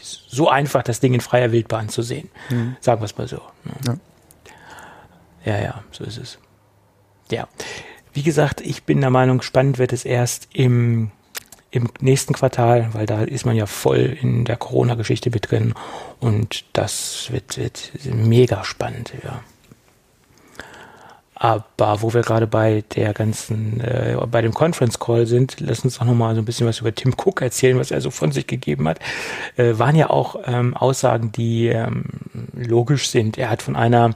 so 0.03 0.49
einfach, 0.49 0.83
das 0.83 0.99
Ding 0.99 1.13
in 1.13 1.21
freier 1.21 1.51
Wildbahn 1.51 1.89
zu 1.89 2.01
sehen. 2.01 2.29
Mhm. 2.49 2.75
Sagen 2.79 3.01
wir 3.01 3.05
es 3.05 3.17
mal 3.17 3.27
so. 3.27 3.41
Ja. 3.85 3.95
ja, 5.45 5.61
ja, 5.61 5.83
so 5.91 6.03
ist 6.03 6.17
es. 6.17 6.39
Ja. 7.29 7.47
Wie 8.13 8.23
gesagt, 8.23 8.61
ich 8.61 8.83
bin 8.83 9.01
der 9.01 9.09
Meinung, 9.09 9.41
spannend 9.41 9.77
wird 9.77 9.93
es 9.93 10.03
erst 10.03 10.49
im, 10.53 11.11
im 11.69 11.89
nächsten 12.01 12.33
Quartal, 12.33 12.89
weil 12.93 13.05
da 13.05 13.23
ist 13.23 13.45
man 13.45 13.55
ja 13.55 13.65
voll 13.65 14.17
in 14.21 14.43
der 14.43 14.57
Corona-Geschichte 14.57 15.29
mit 15.29 15.49
drin 15.49 15.73
und 16.19 16.65
das 16.73 17.31
wird, 17.31 17.57
wird 17.57 17.91
mega 18.03 18.63
spannend, 18.63 19.13
ja. 19.23 19.41
Aber 21.43 22.03
wo 22.03 22.13
wir 22.13 22.21
gerade 22.21 22.45
bei 22.45 22.83
der 22.93 23.15
ganzen, 23.15 23.81
äh, 23.81 24.15
bei 24.29 24.43
dem 24.43 24.53
Conference 24.53 24.99
Call 24.99 25.25
sind, 25.25 25.59
lass 25.59 25.83
uns 25.83 25.97
doch 25.97 26.05
nochmal 26.05 26.35
so 26.35 26.41
ein 26.41 26.45
bisschen 26.45 26.67
was 26.67 26.81
über 26.81 26.93
Tim 26.93 27.15
Cook 27.17 27.41
erzählen, 27.41 27.79
was 27.79 27.89
er 27.89 27.99
so 27.99 28.11
von 28.11 28.31
sich 28.31 28.45
gegeben 28.45 28.87
hat. 28.87 28.99
Äh, 29.57 29.79
waren 29.79 29.95
ja 29.95 30.11
auch 30.11 30.35
ähm, 30.45 30.77
Aussagen, 30.77 31.31
die 31.31 31.69
ähm, 31.69 32.05
logisch 32.53 33.09
sind. 33.09 33.39
Er 33.39 33.49
hat 33.49 33.63
von 33.63 33.75
einer 33.75 34.11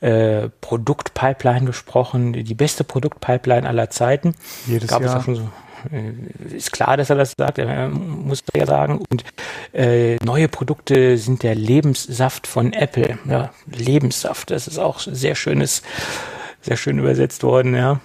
äh, 0.00 0.50
Produktpipeline 0.60 1.66
gesprochen, 1.66 2.32
die 2.32 2.54
beste 2.54 2.84
Produktpipeline 2.84 3.68
aller 3.68 3.90
Zeiten. 3.90 4.36
Jedes 4.68 4.88
Gab 4.88 5.02
Jahr. 5.02 5.16
Es 5.16 5.20
auch 5.20 5.24
schon 5.24 5.34
so, 5.34 5.48
äh, 5.90 6.54
ist 6.54 6.70
klar, 6.70 6.96
dass 6.96 7.10
er 7.10 7.16
das 7.16 7.34
sagt, 7.36 7.58
er 7.58 7.88
muss 7.88 8.44
ja 8.54 8.66
sagen. 8.66 9.02
Und 9.10 9.24
äh, 9.72 10.14
neue 10.24 10.46
Produkte 10.46 11.18
sind 11.18 11.42
der 11.42 11.56
Lebenssaft 11.56 12.46
von 12.46 12.72
Apple. 12.72 13.18
Ja, 13.28 13.50
Lebenssaft, 13.66 14.52
das 14.52 14.68
ist 14.68 14.78
auch 14.78 15.00
sehr 15.00 15.34
schönes 15.34 15.82
sehr 16.62 16.76
schön 16.76 16.98
übersetzt 16.98 17.42
worden, 17.42 17.74
ja. 17.74 18.00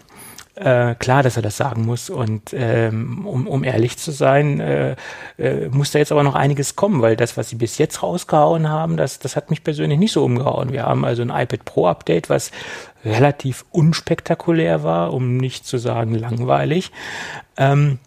Äh, 0.56 0.96
klar, 0.96 1.22
dass 1.22 1.36
er 1.36 1.44
das 1.44 1.56
sagen 1.56 1.86
muss. 1.86 2.10
Und 2.10 2.52
ähm, 2.52 3.28
um, 3.28 3.46
um 3.46 3.64
ehrlich 3.64 3.98
zu 3.98 4.10
sein, 4.10 4.60
äh, 4.60 4.96
äh, 5.38 5.70
muss 5.70 5.92
da 5.92 6.00
jetzt 6.00 6.12
aber 6.12 6.24
noch 6.24 6.34
einiges 6.34 6.76
kommen, 6.76 7.04
weil 7.04 7.16
das, 7.16 7.38
was 7.38 7.50
sie 7.50 7.58
bis 7.58 7.78
jetzt 7.78 8.02
rausgehauen 8.02 8.68
haben, 8.68 8.98
das, 8.98 9.20
das 9.20 9.36
hat 9.36 9.52
mich 9.52 9.64
persönlich 9.64 10.00
nicht 10.00 10.14
so 10.14 10.26
umgehauen. 10.26 10.74
Wir 10.74 10.84
haben 10.84 11.06
also 11.06 11.22
ein 11.22 11.30
iPad 11.30 11.64
Pro 11.64 11.86
Update, 11.86 12.32
was 12.32 12.52
relativ 13.06 13.66
unspektakulär 13.70 14.82
war, 14.82 15.14
um 15.14 15.38
nicht 15.38 15.68
zu 15.68 15.78
sagen 15.78 16.16
langweilig. 16.16 16.92
Ähm, 17.56 18.00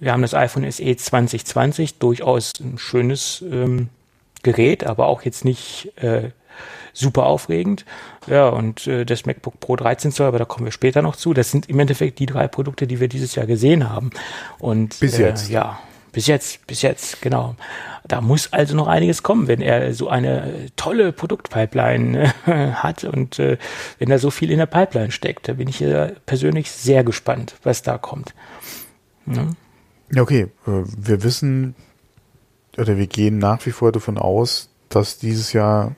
wir 0.00 0.12
haben 0.12 0.22
das 0.22 0.32
iPhone 0.32 0.70
SE 0.70 0.96
2020, 0.96 1.98
durchaus 1.98 2.54
ein 2.58 2.78
schönes 2.78 3.44
ähm, 3.50 3.90
Gerät, 4.42 4.86
aber 4.86 5.08
auch 5.08 5.22
jetzt 5.22 5.44
nicht 5.44 5.92
äh, 5.96 6.30
super 6.98 7.26
aufregend. 7.26 7.84
Ja, 8.26 8.48
und 8.48 8.86
äh, 8.86 9.04
das 9.04 9.26
MacBook 9.26 9.60
Pro 9.60 9.76
13 9.76 10.12
Zoll, 10.12 10.26
aber 10.26 10.38
da 10.38 10.44
kommen 10.44 10.66
wir 10.66 10.72
später 10.72 11.02
noch 11.02 11.16
zu. 11.16 11.34
Das 11.34 11.50
sind 11.50 11.68
im 11.68 11.78
Endeffekt 11.78 12.18
die 12.18 12.26
drei 12.26 12.48
Produkte, 12.48 12.86
die 12.86 13.00
wir 13.00 13.08
dieses 13.08 13.34
Jahr 13.34 13.46
gesehen 13.46 13.88
haben. 13.88 14.10
Und 14.58 14.98
bis 15.00 15.18
jetzt. 15.18 15.50
Äh, 15.50 15.54
ja, 15.54 15.78
bis 16.12 16.26
jetzt, 16.26 16.66
bis 16.66 16.82
jetzt, 16.82 17.22
genau. 17.22 17.54
Da 18.06 18.20
muss 18.20 18.52
also 18.52 18.74
noch 18.74 18.86
einiges 18.86 19.22
kommen, 19.22 19.48
wenn 19.48 19.60
er 19.60 19.92
so 19.92 20.08
eine 20.08 20.70
tolle 20.76 21.12
Produktpipeline 21.12 22.32
äh, 22.46 22.72
hat 22.72 23.04
und 23.04 23.38
äh, 23.38 23.58
wenn 23.98 24.08
da 24.08 24.18
so 24.18 24.30
viel 24.30 24.50
in 24.50 24.58
der 24.58 24.66
Pipeline 24.66 25.12
steckt. 25.12 25.48
Da 25.48 25.54
bin 25.54 25.68
ich 25.68 25.82
äh, 25.82 26.14
persönlich 26.26 26.70
sehr 26.70 27.04
gespannt, 27.04 27.56
was 27.62 27.82
da 27.82 27.98
kommt. 27.98 28.34
Ja, 29.26 29.46
ja 30.10 30.22
okay. 30.22 30.48
Äh, 30.66 30.82
wir 30.84 31.22
wissen 31.22 31.74
oder 32.78 32.96
wir 32.96 33.06
gehen 33.06 33.38
nach 33.38 33.64
wie 33.66 33.72
vor 33.72 33.92
davon 33.92 34.18
aus, 34.18 34.70
dass 34.88 35.18
dieses 35.18 35.52
Jahr 35.52 35.94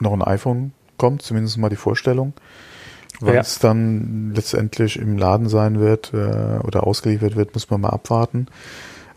noch 0.00 0.12
ein 0.12 0.22
iPhone 0.22 0.72
kommt, 0.96 1.22
zumindest 1.22 1.58
mal 1.58 1.68
die 1.68 1.76
Vorstellung. 1.76 2.34
Wann 3.20 3.34
ja. 3.34 3.40
es 3.40 3.58
dann 3.58 4.32
letztendlich 4.34 4.98
im 4.98 5.18
Laden 5.18 5.48
sein 5.48 5.78
wird 5.78 6.12
äh, 6.14 6.58
oder 6.62 6.86
ausgeliefert 6.86 7.36
wird, 7.36 7.54
muss 7.54 7.68
man 7.70 7.82
mal 7.82 7.90
abwarten. 7.90 8.46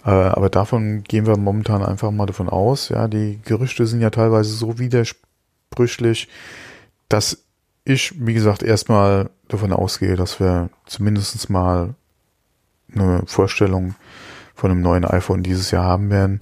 Äh, 0.06 0.10
aber 0.10 0.50
davon 0.50 1.04
gehen 1.04 1.26
wir 1.26 1.38
momentan 1.38 1.84
einfach 1.84 2.12
mal 2.12 2.26
davon 2.26 2.50
aus. 2.50 2.89
Ja, 2.89 3.08
die 3.08 3.39
Gerüchte 3.46 3.88
sind 3.88 4.02
ja 4.02 4.10
teilweise 4.10 4.54
so 4.54 4.78
widersprüchlich, 4.78 6.28
dass 7.08 7.43
ich, 7.86 8.13
wie 8.26 8.34
gesagt, 8.34 8.63
erstmal 8.63 9.30
davon 9.48 9.72
ausgehe, 9.72 10.15
dass 10.15 10.39
wir 10.39 10.69
zumindest 10.86 11.50
mal 11.50 11.96
eine 12.93 13.24
Vorstellung 13.26 13.96
von 14.56 14.72
einem 14.72 14.82
neuen 14.82 15.06
iPhone 15.06 15.43
dieses 15.43 15.72
Jahr 15.72 15.86
haben 15.86 16.10
werden. 16.10 16.39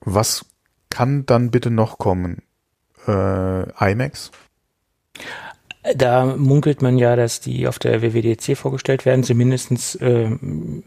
Was 0.00 0.44
kann 0.90 1.26
dann 1.26 1.50
bitte 1.50 1.70
noch 1.70 1.98
kommen? 1.98 2.42
Äh, 3.06 3.92
IMAX? 3.92 4.30
Da 5.94 6.26
munkelt 6.36 6.82
man 6.82 6.98
ja, 6.98 7.16
dass 7.16 7.40
die 7.40 7.66
auf 7.66 7.78
der 7.78 8.02
WWDC 8.02 8.56
vorgestellt 8.56 9.06
werden, 9.06 9.22
zumindest 9.22 10.00
äh, 10.02 10.30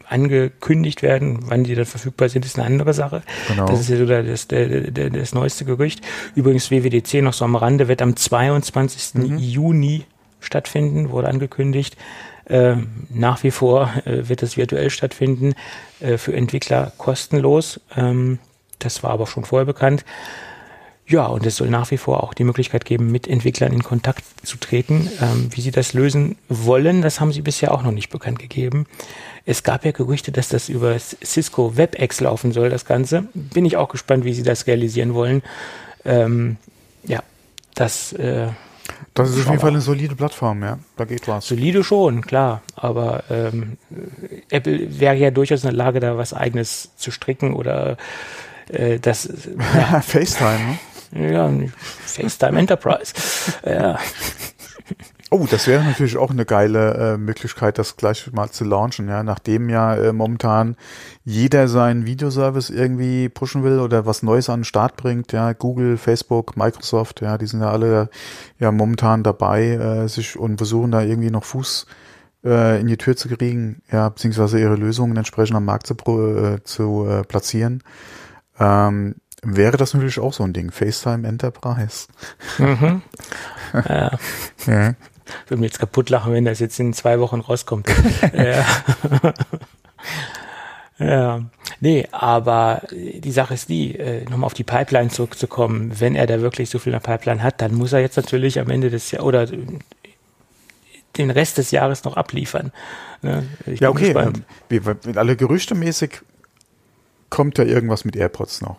angekündigt 0.06 1.02
werden. 1.02 1.40
Wann 1.46 1.64
die 1.64 1.74
dann 1.74 1.86
verfügbar 1.86 2.28
sind, 2.28 2.44
ist 2.44 2.58
eine 2.58 2.66
andere 2.66 2.92
Sache. 2.92 3.22
Genau. 3.48 3.66
Das 3.66 3.80
ist 3.80 3.88
ja 3.88 3.96
so 3.96 4.06
das, 4.06 4.48
der, 4.48 5.10
das 5.10 5.34
neueste 5.34 5.64
Gerücht. 5.64 6.02
Übrigens, 6.34 6.70
WWDC 6.70 7.22
noch 7.22 7.32
so 7.32 7.44
am 7.44 7.56
Rande 7.56 7.88
wird 7.88 8.02
am 8.02 8.16
22. 8.16 9.14
Mhm. 9.14 9.38
Juni 9.38 10.04
stattfinden, 10.40 11.10
wurde 11.10 11.28
angekündigt. 11.28 11.96
Äh, 12.44 12.76
nach 13.08 13.42
wie 13.42 13.50
vor 13.50 13.92
äh, 14.04 14.28
wird 14.28 14.42
es 14.42 14.56
virtuell 14.56 14.90
stattfinden, 14.90 15.54
äh, 16.00 16.18
für 16.18 16.34
Entwickler 16.34 16.92
kostenlos. 16.98 17.80
Ähm, 17.96 18.38
das 18.84 19.02
war 19.02 19.10
aber 19.10 19.26
schon 19.26 19.44
vorher 19.44 19.66
bekannt. 19.66 20.04
Ja, 21.06 21.26
und 21.26 21.44
es 21.44 21.56
soll 21.56 21.68
nach 21.68 21.90
wie 21.90 21.96
vor 21.96 22.22
auch 22.22 22.32
die 22.32 22.44
Möglichkeit 22.44 22.84
geben, 22.84 23.10
mit 23.10 23.26
Entwicklern 23.26 23.72
in 23.72 23.82
Kontakt 23.82 24.24
zu 24.44 24.56
treten. 24.56 25.10
Ähm, 25.20 25.48
wie 25.50 25.60
sie 25.60 25.72
das 25.72 25.94
lösen 25.94 26.36
wollen, 26.48 27.02
das 27.02 27.20
haben 27.20 27.32
sie 27.32 27.42
bisher 27.42 27.72
auch 27.72 27.82
noch 27.82 27.90
nicht 27.90 28.08
bekannt 28.08 28.38
gegeben. 28.38 28.86
Es 29.44 29.64
gab 29.64 29.84
ja 29.84 29.90
Gerüchte, 29.90 30.30
dass 30.30 30.48
das 30.48 30.68
über 30.68 30.96
Cisco 30.98 31.76
WebEx 31.76 32.20
laufen 32.20 32.52
soll, 32.52 32.70
das 32.70 32.84
Ganze. 32.84 33.26
Bin 33.34 33.64
ich 33.64 33.76
auch 33.76 33.88
gespannt, 33.88 34.24
wie 34.24 34.32
sie 34.32 34.44
das 34.44 34.66
realisieren 34.66 35.14
wollen. 35.14 35.42
Ähm, 36.04 36.56
ja, 37.04 37.22
das. 37.74 38.12
Äh, 38.12 38.48
das 39.14 39.30
ist 39.30 39.40
auf 39.40 39.46
jeden 39.46 39.60
Fall 39.60 39.70
eine 39.70 39.80
solide 39.80 40.14
Plattform, 40.14 40.62
ja. 40.62 40.78
Da 40.96 41.04
geht 41.04 41.26
was. 41.28 41.46
Solide 41.46 41.84
schon, 41.84 42.22
klar. 42.22 42.62
Aber 42.76 43.24
ähm, 43.28 43.76
Apple 44.50 44.98
wäre 44.98 45.16
ja 45.16 45.30
durchaus 45.30 45.64
in 45.64 45.70
der 45.70 45.76
Lage, 45.76 46.00
da 46.00 46.16
was 46.16 46.32
Eigenes 46.32 46.90
zu 46.96 47.10
stricken 47.10 47.54
oder 47.54 47.96
äh, 48.72 48.98
das. 48.98 49.28
Ja. 49.74 50.00
FaceTime, 50.02 50.78
ne? 51.12 51.32
Ja, 51.32 51.50
FaceTime 52.06 52.58
Enterprise. 52.58 53.12
ja. 53.64 53.98
Oh, 55.34 55.46
das 55.50 55.66
wäre 55.66 55.82
natürlich 55.82 56.18
auch 56.18 56.30
eine 56.30 56.44
geile 56.44 57.14
äh, 57.14 57.16
Möglichkeit, 57.16 57.78
das 57.78 57.96
gleich 57.96 58.30
mal 58.34 58.50
zu 58.50 58.64
launchen, 58.64 59.08
ja. 59.08 59.22
Nachdem 59.22 59.70
ja 59.70 59.94
äh, 59.94 60.12
momentan 60.12 60.76
jeder 61.24 61.68
seinen 61.68 62.04
Videoservice 62.04 62.68
irgendwie 62.68 63.30
pushen 63.30 63.64
will 63.64 63.78
oder 63.80 64.04
was 64.04 64.22
Neues 64.22 64.50
an 64.50 64.60
den 64.60 64.64
Start 64.64 64.98
bringt, 64.98 65.32
ja, 65.32 65.54
Google, 65.54 65.96
Facebook, 65.96 66.58
Microsoft, 66.58 67.22
ja, 67.22 67.38
die 67.38 67.46
sind 67.46 67.62
ja 67.62 67.70
alle 67.70 68.10
ja 68.58 68.70
momentan 68.72 69.22
dabei, 69.22 69.68
äh, 69.70 70.06
sich 70.06 70.38
und 70.38 70.58
versuchen 70.58 70.90
da 70.90 71.00
irgendwie 71.00 71.30
noch 71.30 71.44
Fuß 71.44 71.86
äh, 72.44 72.78
in 72.78 72.86
die 72.86 72.98
Tür 72.98 73.16
zu 73.16 73.30
kriegen, 73.30 73.80
ja, 73.90 74.10
beziehungsweise 74.10 74.60
ihre 74.60 74.76
Lösungen 74.76 75.16
entsprechend 75.16 75.56
am 75.56 75.64
Markt 75.64 75.86
zu, 75.86 75.94
äh, 75.94 76.62
zu 76.62 77.06
äh, 77.08 77.22
platzieren. 77.22 77.82
Ähm, 78.58 79.16
wäre 79.42 79.76
das 79.76 79.94
natürlich 79.94 80.20
auch 80.20 80.32
so 80.32 80.44
ein 80.44 80.52
Ding. 80.52 80.70
FaceTime 80.70 81.26
Enterprise. 81.26 82.08
Mhm. 82.58 83.02
ja. 83.74 84.10
ja. 84.66 84.94
Würde 85.48 85.60
mir 85.60 85.66
jetzt 85.66 85.78
kaputt 85.78 86.10
lachen, 86.10 86.32
wenn 86.32 86.44
das 86.44 86.58
jetzt 86.58 86.78
in 86.78 86.92
zwei 86.92 87.18
Wochen 87.20 87.40
rauskommt. 87.40 87.88
ja. 88.32 88.64
Ja, 90.98 91.40
nee, 91.80 92.06
aber 92.12 92.82
die 92.92 93.32
Sache 93.32 93.54
ist 93.54 93.68
die, 93.68 93.98
äh, 93.98 94.24
nochmal 94.24 94.46
auf 94.46 94.54
die 94.54 94.62
Pipeline 94.62 95.10
zurückzukommen, 95.10 95.98
wenn 95.98 96.14
er 96.14 96.26
da 96.26 96.40
wirklich 96.40 96.70
so 96.70 96.78
viel 96.78 96.92
in 96.92 97.00
der 97.00 97.08
Pipeline 97.08 97.42
hat, 97.42 97.60
dann 97.60 97.74
muss 97.74 97.92
er 97.92 98.00
jetzt 98.00 98.16
natürlich 98.16 98.60
am 98.60 98.70
Ende 98.70 98.90
des 98.90 99.10
Jahres 99.10 99.26
oder 99.26 99.46
den 101.16 101.30
Rest 101.30 101.58
des 101.58 101.70
Jahres 101.70 102.04
noch 102.04 102.16
abliefern. 102.16 102.72
Ne? 103.22 103.46
ja, 103.66 103.88
okay. 103.88 104.12
Ähm, 104.16 104.44
wie, 104.68 104.80
alle 105.16 105.36
Gerüchte 105.36 105.74
mäßig 105.74 106.20
kommt 107.32 107.56
ja 107.56 107.64
irgendwas 107.64 108.04
mit 108.04 108.14
AirPods 108.14 108.60
noch. 108.60 108.76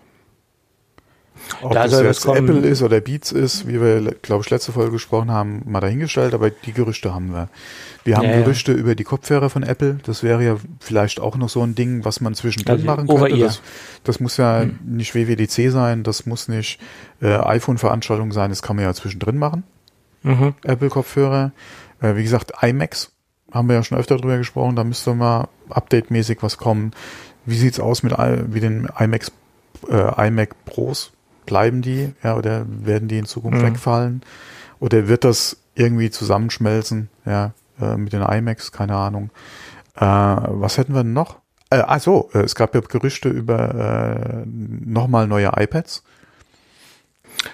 Ob 1.63 1.73
da 1.73 1.87
das 1.87 2.01
jetzt 2.01 2.25
Apple 2.25 2.59
ist 2.59 2.83
oder 2.83 3.01
Beats 3.01 3.31
ist, 3.31 3.67
wie 3.67 3.81
wir, 3.81 4.13
glaube 4.21 4.43
ich, 4.43 4.49
letzte 4.51 4.71
Folge 4.71 4.91
gesprochen 4.91 5.31
haben, 5.31 5.63
mal 5.65 5.79
dahingestellt, 5.79 6.35
aber 6.35 6.51
die 6.51 6.71
Gerüchte 6.71 7.15
haben 7.15 7.33
wir. 7.33 7.49
Wir 8.03 8.17
haben 8.17 8.29
ja, 8.29 8.37
Gerüchte 8.37 8.71
ja. 8.71 8.77
über 8.77 8.93
die 8.93 9.03
Kopfhörer 9.03 9.49
von 9.49 9.63
Apple. 9.63 9.97
Das 10.03 10.21
wäre 10.21 10.43
ja 10.43 10.57
vielleicht 10.79 11.19
auch 11.19 11.35
noch 11.35 11.49
so 11.49 11.63
ein 11.63 11.73
Ding, 11.73 12.05
was 12.05 12.21
man 12.21 12.35
zwischendrin 12.35 12.75
also 12.75 12.85
machen 12.85 13.07
könnte. 13.07 13.39
Das, 13.39 13.61
das, 14.03 14.19
muss 14.19 14.37
ja 14.37 14.61
hm. 14.61 14.77
nicht 14.85 15.15
WWDC 15.15 15.71
sein, 15.71 16.03
das 16.03 16.27
muss 16.27 16.47
nicht 16.47 16.79
äh, 17.21 17.33
iPhone-Veranstaltung 17.33 18.31
sein, 18.31 18.51
das 18.51 18.61
kann 18.61 18.75
man 18.75 18.85
ja 18.85 18.93
zwischendrin 18.93 19.37
machen. 19.37 19.63
Mhm. 20.21 20.53
Apple-Kopfhörer. 20.63 21.51
Äh, 22.01 22.15
wie 22.15 22.23
gesagt, 22.23 22.53
iMacs 22.61 23.11
haben 23.51 23.67
wir 23.67 23.75
ja 23.75 23.83
schon 23.83 23.97
öfter 23.97 24.17
drüber 24.17 24.37
gesprochen, 24.37 24.75
da 24.75 24.83
müsste 24.83 25.15
mal 25.15 25.47
update-mäßig 25.69 26.37
was 26.41 26.57
kommen. 26.57 26.91
Wie 27.45 27.57
sieht's 27.57 27.79
aus 27.79 28.03
mit 28.03 28.13
wie 28.13 28.59
den 28.59 28.87
iMacs, 28.97 29.31
äh, 29.89 30.27
iMac 30.27 30.65
Pros? 30.65 31.11
Bleiben 31.45 31.81
die, 31.81 32.13
ja, 32.23 32.37
oder 32.37 32.65
werden 32.67 33.09
die 33.09 33.17
in 33.17 33.25
Zukunft 33.25 33.61
mhm. 33.61 33.65
wegfallen? 33.65 34.21
Oder 34.79 35.07
wird 35.07 35.23
das 35.23 35.57
irgendwie 35.75 36.09
zusammenschmelzen, 36.09 37.09
ja, 37.25 37.53
äh, 37.81 37.97
mit 37.97 38.13
den 38.13 38.21
iMacs, 38.21 38.71
keine 38.71 38.95
Ahnung. 38.95 39.29
Äh, 39.95 40.05
was 40.05 40.77
hätten 40.77 40.95
wir 40.95 41.03
noch? 41.03 41.39
Äh, 41.69 41.83
ach 41.85 41.99
so, 41.99 42.29
äh, 42.33 42.39
es 42.39 42.55
gab 42.55 42.75
ja 42.75 42.81
Gerüchte 42.81 43.29
über 43.29 44.43
äh, 44.43 44.45
nochmal 44.45 45.27
neue 45.27 45.51
iPads. 45.55 46.03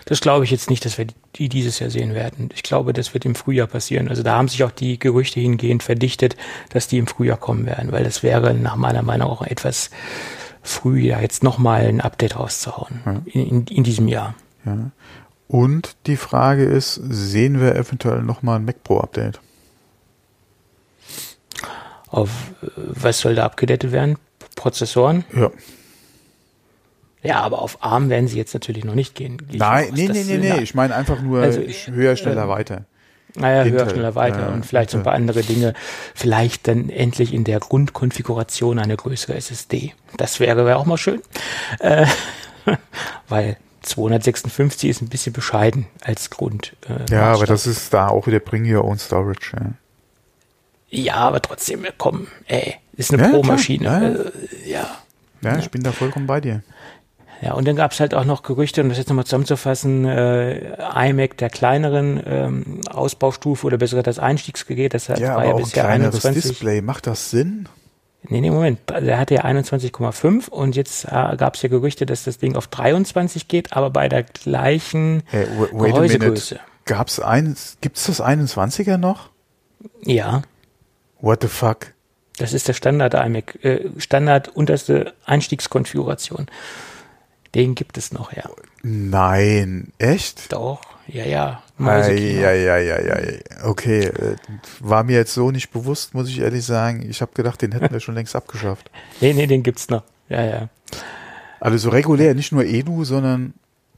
Das 0.06 0.21
glaube 0.21 0.45
ich 0.45 0.52
jetzt 0.52 0.69
nicht, 0.69 0.86
dass 0.86 0.97
wir 0.97 1.08
die 1.36 1.49
dieses 1.49 1.80
Jahr 1.80 1.89
sehen 1.89 2.13
werden. 2.13 2.49
Ich 2.54 2.63
glaube, 2.63 2.93
das 2.93 3.13
wird 3.13 3.25
im 3.25 3.36
Frühjahr 3.36 3.67
passieren. 3.67 4.10
Also 4.10 4.23
da 4.23 4.38
haben 4.38 4.47
sich 4.47 4.63
auch 4.63 4.71
die 4.71 4.99
Gerüchte 4.99 5.39
hingehend 5.39 5.84
verdichtet, 5.84 6.36
dass 6.69 6.88
die 6.88 6.97
im 6.97 7.08
Frühjahr 7.08 7.38
kommen 7.38 7.65
werden, 7.65 7.91
weil 7.91 8.04
das 8.04 8.23
wäre 8.23 8.54
nach 8.54 8.75
meiner 8.75 9.02
Meinung 9.02 9.30
auch 9.30 9.41
etwas 9.41 9.89
früh, 10.62 10.99
ja, 10.99 11.19
jetzt 11.19 11.43
nochmal 11.43 11.86
ein 11.86 12.02
Update 12.02 12.38
rauszuhauen 12.38 13.02
ja. 13.06 13.21
in, 13.25 13.47
in, 13.47 13.67
in, 13.67 13.84
diesem 13.84 14.08
Jahr. 14.08 14.36
Ja. 14.65 14.91
Und 15.47 15.95
die 16.06 16.17
Frage 16.17 16.63
ist, 16.63 16.95
sehen 16.95 17.60
wir 17.60 17.75
eventuell 17.75 18.21
nochmal 18.21 18.58
ein 18.58 18.65
Mac 18.65 18.84
Pro 18.84 18.99
Update? 18.99 19.39
Auf 22.08 22.30
was 22.75 23.19
soll 23.19 23.36
da 23.36 23.45
abgedatet 23.45 23.91
werden? 23.91 24.17
Prozessoren? 24.56 25.25
Ja. 25.34 25.52
Ja, 27.21 27.41
aber 27.41 27.62
auf 27.62 27.84
ARM 27.84 28.10
werden 28.10 28.27
sie 28.27 28.38
jetzt 28.38 28.53
natürlich 28.53 28.86
noch 28.86 28.95
nicht 28.95 29.13
gehen. 29.15 29.41
Nein, 29.51 29.89
nee, 29.93 30.08
nee, 30.08 30.23
nee, 30.23 30.38
nee, 30.38 30.62
ich 30.62 30.73
meine 30.73 30.95
einfach 30.95 31.21
nur 31.21 31.41
also, 31.41 31.62
höher, 31.91 32.15
schneller, 32.15 32.45
äh, 32.45 32.47
weiter. 32.47 32.86
Naja, 33.36 33.63
höher, 33.63 33.89
schneller, 33.89 34.15
weiter 34.15 34.49
äh, 34.49 34.53
und 34.53 34.65
vielleicht 34.65 34.89
so 34.89 34.97
ein 34.97 35.03
paar 35.03 35.13
andere 35.13 35.43
Dinge. 35.43 35.73
Vielleicht 36.15 36.67
dann 36.67 36.89
endlich 36.89 37.34
in 37.34 37.43
der 37.43 37.60
Grundkonfiguration 37.60 38.79
eine 38.79 38.95
größere 38.95 39.36
SSD. 39.36 39.93
Das 40.17 40.39
wäre, 40.39 40.65
wäre 40.65 40.77
auch 40.77 40.86
mal 40.86 40.97
schön. 40.97 41.21
Äh, 41.79 42.05
weil 43.27 43.58
256 43.82 44.89
ist 44.89 45.01
ein 45.01 45.10
bisschen 45.10 45.34
bescheiden 45.34 45.88
als 46.01 46.29
Grund. 46.29 46.75
Äh, 46.88 47.12
ja, 47.13 47.34
aber 47.34 47.45
das 47.45 47.67
ist 47.67 47.93
da 47.93 48.08
auch 48.08 48.27
wieder 48.27 48.39
Bring 48.39 48.71
Your 48.71 48.86
Own 48.86 48.97
Storage. 48.97 49.51
Ja. 49.58 49.71
Ja, 50.91 51.15
aber 51.15 51.41
trotzdem, 51.41 51.86
komm, 51.97 52.27
ey, 52.47 52.75
ist 52.93 53.13
eine 53.13 53.21
ja, 53.21 53.29
Pro-Maschine. 53.29 53.86
Ja. 53.86 54.08
Äh, 54.08 54.69
ja. 54.69 54.97
ja. 55.41 55.58
ich 55.60 55.69
bin 55.69 55.84
da 55.84 55.91
vollkommen 55.91 56.25
bei 56.25 56.41
dir. 56.41 56.63
Ja, 57.41 57.54
und 57.54 57.67
dann 57.67 57.75
gab 57.75 57.93
es 57.93 57.99
halt 57.99 58.13
auch 58.13 58.25
noch 58.25 58.43
Gerüchte, 58.43 58.82
um 58.82 58.89
das 58.89 58.97
jetzt 58.97 59.08
nochmal 59.08 59.25
zusammenzufassen, 59.25 60.06
äh, 60.06 61.10
iMac 61.10 61.38
der 61.38 61.49
kleineren 61.49 62.21
ähm, 62.25 62.82
Ausbaustufe 62.89 63.65
oder 63.65 63.78
besser 63.78 63.91
gesagt 63.91 64.08
das 64.08 64.19
Einstiegsgerät, 64.19 64.93
das 64.93 65.08
hat, 65.08 65.19
ja, 65.19 65.36
war 65.36 65.45
ja 65.45 65.54
bisher 65.54 65.88
21. 65.88 66.43
Display, 66.43 66.82
macht 66.82 67.08
das 67.08 67.30
Sinn? 67.30 67.69
Nee, 68.23 68.41
nee, 68.41 68.52
Moment, 68.52 68.80
der 68.89 69.17
hatte 69.17 69.36
ja 69.36 69.45
21,5 69.45 70.49
und 70.49 70.75
jetzt 70.75 71.06
äh, 71.06 71.38
gab 71.38 71.56
es 71.56 71.62
ja 71.62 71.69
Gerüchte, 71.69 72.06
dass 72.06 72.25
das 72.25 72.38
Ding 72.38 72.58
auf 72.58 72.67
23 72.67 73.47
geht, 73.47 73.71
aber 73.71 73.89
bei 73.89 74.10
der 74.10 74.23
gleichen 74.23 75.23
hey, 75.28 75.47
Gehäusegröße. 75.71 76.60
Gab's 76.84 77.21
eins, 77.21 77.78
gibt's 77.80 78.08
das 78.08 78.21
21er 78.21 78.97
noch? 78.97 79.30
Ja. 80.04 80.41
What 81.21 81.43
the 81.43 81.47
fuck? 81.47 81.93
Das 82.38 82.54
ist 82.54 82.67
der 82.67 82.73
Standard 82.73 83.13
iMac, 83.13 83.63
äh, 83.63 83.89
Standard 83.97 84.49
unterste 84.49 85.13
Einstiegskonfiguration. 85.25 86.47
Den 87.55 87.75
gibt 87.75 87.97
es 87.97 88.12
noch, 88.12 88.31
ja. 88.33 88.43
Nein, 88.83 89.91
echt? 89.97 90.51
Doch, 90.53 90.81
ja, 91.07 91.25
ja. 91.25 91.63
Ja, 91.79 92.07
ja, 92.07 92.77
ja, 92.77 92.99
ja. 92.99 93.17
Okay, 93.63 94.05
äh, 94.05 94.35
war 94.79 95.03
mir 95.03 95.15
jetzt 95.15 95.33
so 95.33 95.49
nicht 95.49 95.71
bewusst, 95.71 96.13
muss 96.13 96.29
ich 96.29 96.39
ehrlich 96.39 96.65
sagen. 96.65 97.07
Ich 97.09 97.21
habe 97.21 97.31
gedacht, 97.33 97.62
den 97.62 97.71
hätten 97.71 97.91
wir 97.91 97.99
schon 97.99 98.15
längst 98.15 98.35
abgeschafft. 98.35 98.91
Nee, 99.21 99.33
nee, 99.33 99.47
den 99.47 99.63
gibt's 99.63 99.89
noch. 99.89 100.03
Ja, 100.29 100.43
ja. 100.43 100.69
Also 101.59 101.77
so 101.77 101.89
regulär, 101.89 102.35
nicht 102.35 102.51
nur 102.51 102.63
Edu, 102.63 103.03
sondern. 103.03 103.53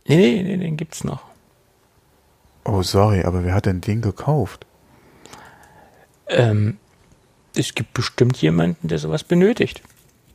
Nee, 0.07 0.15
nee, 0.17 0.43
nee, 0.43 0.57
den 0.57 0.77
gibt's 0.77 1.03
noch. 1.03 1.21
Oh, 2.63 2.81
sorry, 2.81 3.23
aber 3.23 3.43
wer 3.43 3.53
hat 3.53 3.65
denn 3.65 3.81
den 3.81 4.01
gekauft? 4.01 4.65
Ähm, 6.27 6.77
es 7.55 7.75
gibt 7.75 7.93
bestimmt 7.93 8.37
jemanden, 8.37 8.87
der 8.87 8.97
sowas 8.97 9.23
benötigt. 9.23 9.81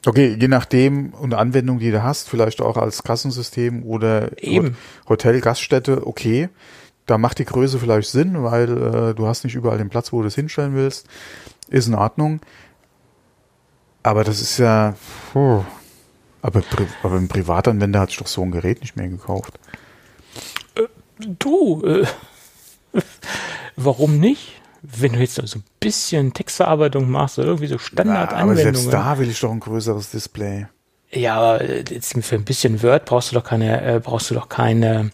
Okay, 0.06 0.36
je 0.38 0.46
nachdem 0.46 1.12
und 1.14 1.34
Anwendung, 1.34 1.80
die 1.80 1.90
du 1.90 2.02
hast, 2.02 2.28
vielleicht 2.28 2.60
auch 2.60 2.76
als 2.76 3.02
Kassensystem 3.02 3.82
oder 3.82 4.40
Eben. 4.40 4.76
Hotel, 5.08 5.40
Gaststätte, 5.40 6.06
okay. 6.06 6.48
Da 7.06 7.18
macht 7.18 7.40
die 7.40 7.44
Größe 7.44 7.80
vielleicht 7.80 8.08
Sinn, 8.10 8.42
weil 8.44 8.70
äh, 8.70 9.14
du 9.14 9.26
hast 9.26 9.42
nicht 9.42 9.56
überall 9.56 9.78
den 9.78 9.88
Platz, 9.88 10.12
wo 10.12 10.22
du 10.22 10.28
es 10.28 10.36
hinstellen 10.36 10.74
willst. 10.74 11.08
Ist 11.68 11.88
in 11.88 11.94
Ordnung. 11.94 12.40
Aber 14.04 14.22
das 14.22 14.40
ist 14.40 14.58
ja. 14.58 14.94
Oh. 15.34 15.64
Aber, 16.40 16.62
aber 17.02 17.16
ein 17.16 17.26
Privatanwender 17.26 17.98
hat 17.98 18.10
sich 18.10 18.18
doch 18.18 18.28
so 18.28 18.42
ein 18.42 18.52
Gerät 18.52 18.80
nicht 18.82 18.96
mehr 18.96 19.08
gekauft. 19.08 19.58
Äh, 20.76 20.82
du, 21.18 21.82
äh, 21.84 22.06
warum 23.76 24.20
nicht? 24.20 24.55
Wenn 24.88 25.12
du 25.12 25.18
jetzt 25.18 25.34
so 25.34 25.58
ein 25.58 25.64
bisschen 25.80 26.32
Textverarbeitung 26.32 27.10
machst 27.10 27.38
oder 27.38 27.48
irgendwie 27.48 27.66
so 27.66 27.78
Standardanwendungen. 27.78 28.56
Ja, 28.56 28.68
aber 28.68 28.76
selbst 28.76 28.92
da 28.92 29.18
will 29.18 29.28
ich 29.28 29.40
doch 29.40 29.50
ein 29.50 29.60
größeres 29.60 30.10
Display. 30.10 30.66
Ja, 31.10 31.36
aber 31.36 31.64
jetzt 31.64 32.14
für 32.24 32.36
ein 32.36 32.44
bisschen 32.44 32.82
Word 32.82 33.04
brauchst 33.04 33.30
du 33.30 33.36
doch 33.36 33.44
keine, 33.44 33.82
äh, 33.82 34.00
brauchst 34.00 34.30
du 34.30 34.34
doch 34.34 34.48
keine, 34.48 35.10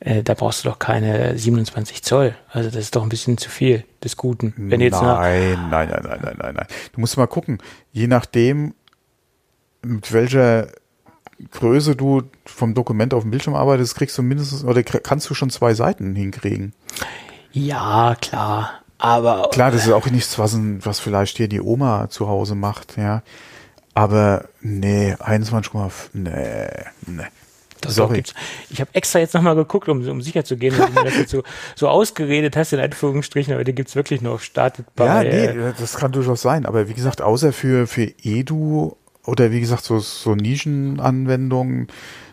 äh, 0.00 0.22
da 0.22 0.34
brauchst 0.34 0.64
du 0.64 0.68
doch 0.68 0.78
keine 0.78 1.38
27 1.38 2.02
Zoll. 2.02 2.34
Also 2.50 2.70
das 2.70 2.80
ist 2.80 2.96
doch 2.96 3.02
ein 3.02 3.08
bisschen 3.08 3.38
zu 3.38 3.48
viel 3.48 3.84
des 4.02 4.16
Guten. 4.16 4.52
Wenn 4.56 4.80
jetzt 4.80 5.00
nein, 5.00 5.68
nein, 5.70 5.88
nein, 5.88 6.02
nein, 6.02 6.20
nein, 6.22 6.36
nein, 6.38 6.54
nein. 6.54 6.66
Du 6.92 7.00
musst 7.00 7.16
mal 7.16 7.26
gucken, 7.26 7.58
je 7.92 8.06
nachdem, 8.06 8.74
mit 9.82 10.12
welcher 10.12 10.68
Größe 11.50 11.96
du 11.96 12.22
vom 12.44 12.74
Dokument 12.74 13.12
auf 13.14 13.22
dem 13.22 13.30
Bildschirm 13.30 13.54
arbeitest, 13.54 13.94
kriegst 13.94 14.16
du 14.16 14.22
mindestens 14.22 14.64
oder 14.64 14.82
kannst 14.82 15.28
du 15.28 15.34
schon 15.34 15.50
zwei 15.50 15.74
Seiten 15.74 16.14
hinkriegen. 16.14 16.72
Ja, 17.56 18.14
klar. 18.20 18.82
Aber. 18.98 19.48
Klar, 19.50 19.70
das 19.70 19.86
ist 19.86 19.92
auch 19.92 20.06
nichts, 20.10 20.38
was, 20.38 20.58
was 20.80 21.00
vielleicht 21.00 21.38
hier 21.38 21.48
die 21.48 21.62
Oma 21.62 22.10
zu 22.10 22.28
Hause 22.28 22.54
macht, 22.54 22.98
ja. 22.98 23.22
Aber 23.94 24.44
nee, 24.60 25.14
21,5, 25.14 25.92
nee, 26.12 26.68
nee. 27.06 27.22
Das 27.80 27.94
Sorry. 27.94 28.22
Ich 28.68 28.80
habe 28.80 28.90
extra 28.92 29.20
jetzt 29.20 29.32
nochmal 29.32 29.54
geguckt, 29.54 29.88
um, 29.88 30.06
um 30.06 30.20
sicher 30.20 30.44
zu 30.44 30.56
gehen, 30.58 30.76
dass 30.76 30.86
du 30.86 30.92
mir 30.92 31.04
das 31.04 31.16
jetzt 31.16 31.30
so, 31.30 31.42
so 31.76 31.88
ausgeredet 31.88 32.56
hast, 32.56 32.74
in 32.74 32.80
Anführungsstrichen, 32.80 33.54
aber 33.54 33.64
den 33.64 33.74
gibt's 33.74 33.96
wirklich 33.96 34.20
noch, 34.20 34.40
startet 34.40 34.86
bei. 34.94 35.06
Ja, 35.06 35.22
nee, 35.22 35.46
äh, 35.46 35.72
das 35.78 35.96
kann 35.96 36.12
durchaus 36.12 36.42
sein, 36.42 36.66
aber 36.66 36.88
wie 36.88 36.94
gesagt, 36.94 37.22
außer 37.22 37.54
für, 37.54 37.86
für 37.86 38.12
Edu 38.22 38.96
oder 39.24 39.50
wie 39.50 39.60
gesagt, 39.60 39.84
so, 39.84 39.98
so 39.98 40.34
Nischenanwendungen 40.34 41.88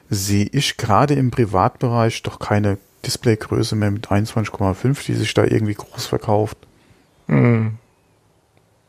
sehe 0.10 0.48
ich 0.52 0.76
gerade 0.76 1.14
im 1.14 1.32
Privatbereich 1.32 2.24
doch 2.24 2.40
keine 2.40 2.78
Displaygröße 3.06 3.76
mehr 3.76 3.92
mit 3.92 4.08
21,5, 4.08 5.06
die 5.06 5.13
sich 5.13 5.34
da 5.34 5.44
irgendwie 5.44 5.74
groß 5.74 6.06
verkauft. 6.06 6.58
Hm. 7.28 7.78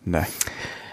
Ne. 0.04 0.26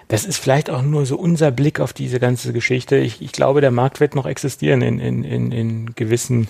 Das 0.08 0.26
ist 0.26 0.38
vielleicht 0.38 0.70
auch 0.70 0.82
nur 0.82 1.06
so 1.06 1.18
unser 1.18 1.52
Blick 1.52 1.80
auf 1.80 1.94
diese 1.94 2.20
ganze 2.20 2.52
Geschichte. 2.52 2.98
Ich, 2.98 3.22
ich 3.22 3.32
glaube, 3.32 3.62
der 3.62 3.72
Markt 3.72 4.00
wird 4.00 4.16
noch 4.16 4.26
existieren 4.26 4.82
in, 4.82 5.00
in, 5.00 5.24
in, 5.24 5.52
in 5.52 5.96
gewissen 5.96 6.48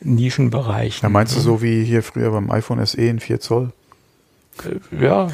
Nischenbereichen. 0.00 1.02
Ja, 1.02 1.08
meinst 1.08 1.36
du 1.36 1.40
so 1.40 1.62
wie 1.62 1.84
hier 1.84 2.02
früher 2.02 2.30
beim 2.30 2.50
iPhone 2.50 2.84
SE 2.86 3.00
in 3.00 3.20
4 3.20 3.40
Zoll? 3.40 3.72
Äh, 4.64 5.04
ja. 5.04 5.28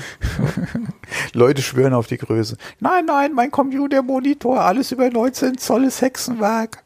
Leute 1.32 1.62
schwören 1.62 1.94
auf 1.94 2.06
die 2.06 2.18
Größe. 2.18 2.56
Nein, 2.80 3.04
nein, 3.06 3.32
mein 3.34 3.50
Computermonitor, 3.50 4.60
alles 4.60 4.92
über 4.92 5.10
19 5.10 5.58
Zoll 5.58 5.84
ist 5.84 6.00
Hexenwerk. 6.00 6.82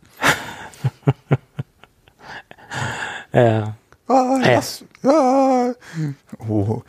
ja. 3.32 3.76
Ah, 4.12 4.40
was? 4.42 4.84
Ah. 5.04 5.72
Oh. 6.48 6.82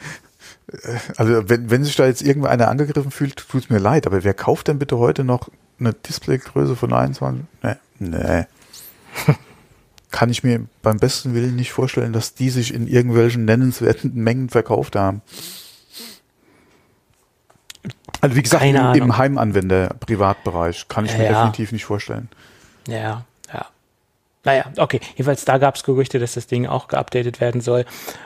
Also 1.18 1.50
wenn, 1.50 1.70
wenn 1.70 1.84
sich 1.84 1.96
da 1.96 2.06
jetzt 2.06 2.22
irgendeiner 2.22 2.68
angegriffen 2.68 3.12
fühlt, 3.12 3.38
tut 3.38 3.64
es 3.64 3.70
mir 3.70 3.80
leid, 3.80 4.08
aber 4.08 4.24
wer 4.24 4.34
kauft 4.34 4.68
denn 4.68 4.80
bitte 4.80 4.98
heute 4.98 5.24
noch 5.24 5.50
eine 5.80 5.94
Displaygröße 5.94 6.76
von 6.76 6.94
21? 6.94 7.46
Nee. 7.62 7.76
nee. 8.00 8.46
Kann 10.12 10.30
ich 10.30 10.44
mir 10.44 10.66
beim 10.82 10.98
besten 10.98 11.34
Willen 11.34 11.56
nicht 11.56 11.72
vorstellen, 11.72 12.14
dass 12.14 12.36
die 12.36 12.50
sich 12.50 12.74
in 12.74 12.88
irgendwelchen 12.88 13.46
nennenswerten 13.46 14.14
Mengen 14.24 14.50
verkauft 14.50 14.96
haben. 14.96 15.22
Also 18.22 18.36
wie 18.36 18.44
gesagt, 18.44 18.64
im, 18.64 18.76
im 18.76 19.18
Heimanwender-Privatbereich 19.18 20.88
kann 20.88 21.06
ich 21.06 21.18
mir 21.18 21.26
ja. 21.26 21.32
definitiv 21.32 21.72
nicht 21.72 21.86
vorstellen. 21.86 22.30
Ja, 22.88 22.98
ja. 22.98 23.26
Naja, 24.46 24.66
okay. 24.78 25.00
Jedenfalls 25.12 25.46
da 25.46 25.58
gab 25.58 25.76
es 25.76 25.84
Gerüchte, 25.84 26.20
dass 26.20 26.34
das 26.34 26.48
Ding 26.48 26.68
auch 26.68 26.88
geupdatet 26.88 27.40
werden 27.40 27.62
soll. 27.62 27.86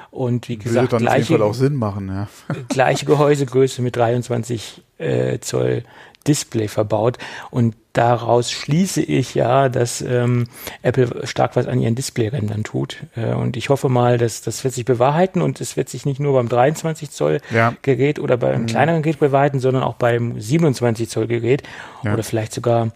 Und 0.10 0.50
wie 0.50 0.58
gesagt, 0.58 0.92
Würde 0.92 1.04
dann 1.04 1.14
gleiche, 1.14 1.22
auf 1.22 1.30
jeden 1.30 1.42
Fall 1.42 1.50
auch 1.50 1.54
Sinn 1.54 1.76
machen, 1.76 2.08
ja. 2.08 2.28
gleiche 2.70 3.06
Gehäusegröße 3.06 3.82
mit 3.82 3.96
23 3.96 4.84
äh, 4.98 5.40
Zoll 5.40 5.84
Display 6.28 6.68
verbaut. 6.68 7.18
Und 7.52 7.76
daraus 7.94 8.52
schließe 8.52 9.02
ich 9.02 9.34
ja, 9.36 9.70
dass 9.70 10.02
ähm, 10.02 10.48
Apple 10.82 11.26
stark 11.26 11.56
was 11.56 11.68
an 11.68 11.80
ihren 11.80 11.96
Displayrändern 11.96 12.64
tut. 12.64 12.98
Äh, 13.16 13.34
und 13.34 13.58
ich 13.58 13.70
hoffe 13.70 13.90
mal, 13.90 14.18
dass 14.18 14.42
das 14.42 14.64
wird 14.64 14.74
sich 14.74 14.86
bewahrheiten 14.86 15.42
und 15.42 15.62
es 15.62 15.78
wird 15.78 15.90
sich 15.90 16.06
nicht 16.06 16.20
nur 16.20 16.34
beim 16.34 16.50
23 16.50 17.12
Zoll 17.12 17.40
ja. 17.52 17.74
Gerät 17.82 18.20
oder 18.20 18.38
beim 18.38 18.64
mhm. 18.64 18.66
kleineren 18.68 19.02
Gerät 19.02 19.20
bewahrheiten, 19.20 19.60
sondern 19.60 19.84
auch 19.84 19.96
beim 19.96 20.40
27 20.40 21.10
Zoll 21.10 21.28
Gerät 21.28 21.64
ja. 22.04 22.14
oder 22.14 22.24
vielleicht 22.24 22.54
sogar 22.54 22.92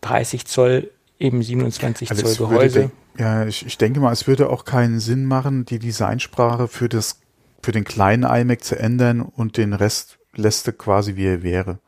30 0.00 0.46
Zoll 0.46 0.90
eben 1.20 1.42
27 1.42 2.10
also 2.10 2.26
Zoll 2.26 2.48
Gehäuse. 2.48 2.90
ja, 3.16 3.46
ich, 3.46 3.64
ich 3.64 3.78
denke 3.78 4.00
mal, 4.00 4.12
es 4.12 4.26
würde 4.26 4.48
auch 4.48 4.64
keinen 4.64 4.98
Sinn 4.98 5.26
machen, 5.26 5.64
die 5.66 5.78
Designsprache 5.78 6.66
für 6.66 6.88
das 6.88 7.20
für 7.62 7.72
den 7.72 7.84
kleinen 7.84 8.24
iMac 8.24 8.64
zu 8.64 8.78
ändern 8.78 9.20
und 9.20 9.58
den 9.58 9.74
Rest 9.74 10.18
lässt 10.34 10.66
du 10.66 10.72
quasi 10.72 11.16
wie 11.16 11.26
er 11.26 11.42
wäre. 11.42 11.78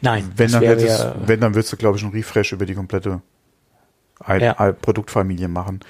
Nein, 0.00 0.32
wenn 0.34 0.50
dann, 0.50 0.62
wird 0.62 0.80
es, 0.80 1.06
wenn 1.26 1.40
dann 1.40 1.54
würdest 1.54 1.72
du, 1.72 1.76
glaube 1.76 1.98
ich, 1.98 2.02
einen 2.02 2.12
Refresh 2.12 2.52
über 2.52 2.64
die 2.64 2.74
komplette 2.74 3.20
I 4.26 4.40
ja. 4.40 4.72
Produktfamilie 4.72 5.48
machen. 5.48 5.80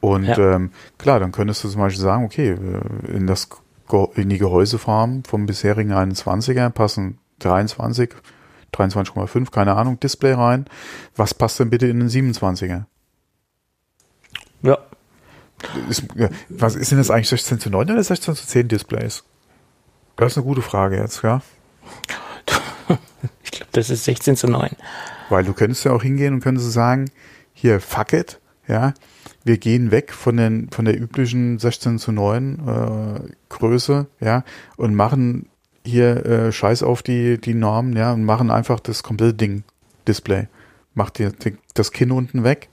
Und 0.00 0.26
ja. 0.26 0.56
ähm, 0.56 0.72
klar, 0.98 1.18
dann 1.18 1.32
könntest 1.32 1.64
du 1.64 1.68
zum 1.70 1.80
Beispiel 1.80 2.02
sagen, 2.02 2.24
okay, 2.24 2.50
äh, 2.50 3.16
in 3.16 3.26
das 3.26 3.48
in 4.14 4.28
die 4.28 4.38
Gehäuseform 4.38 5.24
vom 5.24 5.46
bisherigen 5.46 5.92
21er 5.92 6.70
passen 6.70 7.18
23, 7.40 8.10
23,5, 8.74 9.50
keine 9.50 9.74
Ahnung, 9.76 9.98
Display 10.00 10.32
rein. 10.32 10.66
Was 11.16 11.34
passt 11.34 11.58
denn 11.60 11.70
bitte 11.70 11.86
in 11.86 12.00
den 12.00 12.08
27er? 12.08 12.84
Ja. 14.62 14.78
Ist, 15.88 16.04
was 16.48 16.74
ist 16.74 16.90
denn 16.90 16.98
das 16.98 17.10
eigentlich 17.10 17.28
16 17.28 17.60
zu 17.60 17.70
9 17.70 17.90
oder 17.90 18.02
16 18.02 18.34
zu 18.34 18.46
10 18.46 18.68
Displays? 18.68 19.24
Das 20.16 20.32
ist 20.32 20.38
eine 20.38 20.46
gute 20.46 20.62
Frage 20.62 20.96
jetzt, 20.96 21.22
ja. 21.22 21.42
Ich 23.44 23.50
glaube, 23.50 23.70
das 23.72 23.90
ist 23.90 24.04
16 24.04 24.36
zu 24.36 24.48
9. 24.48 24.70
Weil 25.28 25.44
du 25.44 25.52
könntest 25.52 25.84
ja 25.84 25.92
auch 25.92 26.02
hingehen 26.02 26.34
und 26.34 26.40
könntest 26.40 26.72
sagen, 26.72 27.10
hier, 27.52 27.80
fuck 27.80 28.12
it, 28.12 28.40
ja, 28.66 28.94
wir 29.44 29.58
gehen 29.58 29.90
weg 29.90 30.12
von 30.12 30.36
den, 30.36 30.70
von 30.70 30.84
der 30.84 30.98
üblichen 30.98 31.58
16 31.58 31.98
zu 31.98 32.12
9 32.12 32.58
äh, 32.66 33.32
Größe, 33.48 34.06
ja, 34.20 34.44
und 34.76 34.94
machen 34.94 35.49
hier 35.90 36.24
äh, 36.24 36.52
Scheiß 36.52 36.82
auf 36.82 37.02
die, 37.02 37.38
die 37.40 37.54
Normen, 37.54 37.96
ja, 37.96 38.12
und 38.12 38.24
machen 38.24 38.50
einfach 38.50 38.80
das 38.80 39.02
komplette 39.02 39.34
Ding 39.34 39.64
Display. 40.06 40.48
Mach 40.94 41.10
dir 41.10 41.32
das 41.74 41.92
Kinn 41.92 42.10
unten 42.10 42.44
weg, 42.44 42.68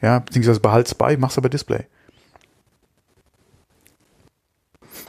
ja, 0.00 0.18
beziehungsweise 0.18 0.60
behalt's 0.60 0.94
bei, 0.94 1.16
mach's 1.16 1.38
aber 1.38 1.48
Display. 1.48 1.84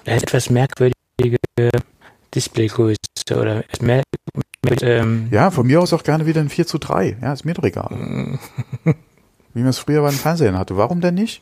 Etwas 0.05 0.49
merkwürdige 0.49 1.37
Displaygröße 2.33 2.97
oder 3.31 3.63
mehr, 3.81 4.03
mit, 4.63 4.83
ähm, 4.83 5.27
ja, 5.31 5.51
von 5.51 5.65
mir 5.67 5.81
aus 5.81 5.93
auch 5.93 6.03
gerne 6.03 6.25
wieder 6.25 6.41
ein 6.41 6.49
4 6.49 6.67
zu 6.67 6.77
3. 6.77 7.17
Ja, 7.21 7.33
ist 7.33 7.45
mir 7.45 7.53
doch 7.53 7.63
egal. 7.63 8.39
Wie 9.53 9.59
man 9.59 9.69
es 9.69 9.79
früher 9.79 10.01
beim 10.01 10.13
Fernsehen 10.13 10.57
hatte. 10.57 10.77
Warum 10.77 11.01
denn 11.01 11.15
nicht? 11.15 11.41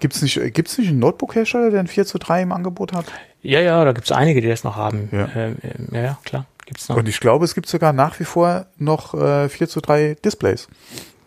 Gibt 0.00 0.14
es 0.14 0.22
nicht, 0.22 0.54
gibt's 0.54 0.78
nicht 0.78 0.88
einen 0.88 0.98
Notebook-Hersteller, 1.00 1.70
der 1.70 1.80
ein 1.80 1.86
4 1.86 2.06
zu 2.06 2.18
3 2.18 2.42
im 2.42 2.52
Angebot 2.52 2.92
hat? 2.92 3.06
Ja, 3.42 3.60
ja, 3.60 3.84
da 3.84 3.92
gibt 3.92 4.06
es 4.06 4.12
einige, 4.12 4.40
die 4.40 4.48
das 4.48 4.64
noch 4.64 4.76
haben. 4.76 5.08
Ja, 5.12 5.24
äh, 5.24 5.54
ja, 5.92 6.00
ja, 6.00 6.18
klar. 6.24 6.46
Gibt's 6.66 6.88
noch. 6.88 6.96
Und 6.96 7.08
ich 7.08 7.20
glaube, 7.20 7.44
es 7.44 7.54
gibt 7.54 7.68
sogar 7.68 7.92
nach 7.92 8.20
wie 8.20 8.24
vor 8.24 8.66
noch 8.76 9.14
äh, 9.14 9.48
4 9.48 9.68
zu 9.68 9.80
3 9.80 10.16
Displays 10.24 10.68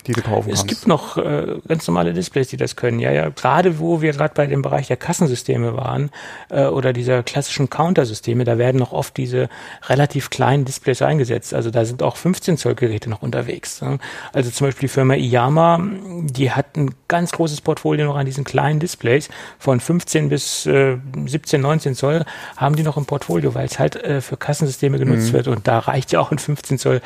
die 0.08 0.14
du 0.14 0.22
kaufen 0.22 0.50
es 0.50 0.60
kannst. 0.60 0.72
Es 0.72 0.80
gibt 0.80 0.88
noch 0.88 1.18
äh, 1.18 1.60
ganz 1.68 1.88
normale 1.88 2.14
Displays, 2.14 2.48
die 2.48 2.58
das 2.58 2.76
können. 2.76 3.00
Ja, 3.00 3.12
ja, 3.12 3.30
gerade 3.30 3.80
wo 3.80 4.02
wir 4.02 4.14
gerade 4.14 4.34
bei 4.34 4.48
dem 4.48 4.62
Bereich 4.62 4.88
der 4.88 4.98
Kassensysteme 4.98 5.76
waren 5.76 6.10
äh, 6.50 6.66
oder 6.66 6.94
dieser 6.94 7.24
klassischen 7.24 7.70
Countersysteme, 7.70 8.44
da 8.44 8.58
werden 8.58 8.78
noch 8.78 8.92
oft 8.92 9.18
diese 9.18 9.50
relativ 9.88 10.30
kleinen 10.30 10.66
Displays 10.66 11.02
eingesetzt. 11.02 11.54
Also 11.54 11.72
da 11.72 11.86
sind 11.86 12.04
auch 12.04 12.16
15 12.16 12.58
Zoll 12.58 12.76
Geräte 12.76 13.10
noch 13.10 13.22
unterwegs. 13.22 13.82
Ne? 13.82 14.00
Also 14.34 14.50
zum 14.52 14.68
Beispiel 14.68 14.88
die 14.88 14.94
Firma 14.94 15.16
Iyama, 15.16 15.80
die 16.24 16.52
hat 16.52 16.76
ein 16.78 16.94
ganz 17.08 17.32
großes 17.32 17.62
Portfolio 17.62 18.06
noch 18.06 18.16
an 18.16 18.26
diesen 18.26 18.44
kleinen 18.44 18.80
Displays 18.80 19.30
von 19.60 19.80
15 19.80 20.30
bis 20.30 20.66
äh, 20.66 20.98
17, 21.26 21.62
19 21.62 21.96
Zoll 21.96 22.26
haben 22.58 22.76
die 22.76 22.84
noch 22.84 22.98
im 22.98 23.06
Portfolio, 23.06 23.56
weil 23.56 23.66
es 23.66 23.80
halt 23.80 23.96
äh, 23.96 24.22
für 24.22 24.38
Kassensysteme 24.38 24.98
genutzt 24.98 25.30
mhm. 25.30 25.34
wird 25.34 25.48
und 25.48 25.68
da 25.68 25.80
reicht 25.80 26.12
ja 26.12 26.20
auch 26.20 26.32
ein 26.32 26.40
15 26.40 26.78
Zoll 26.78 27.02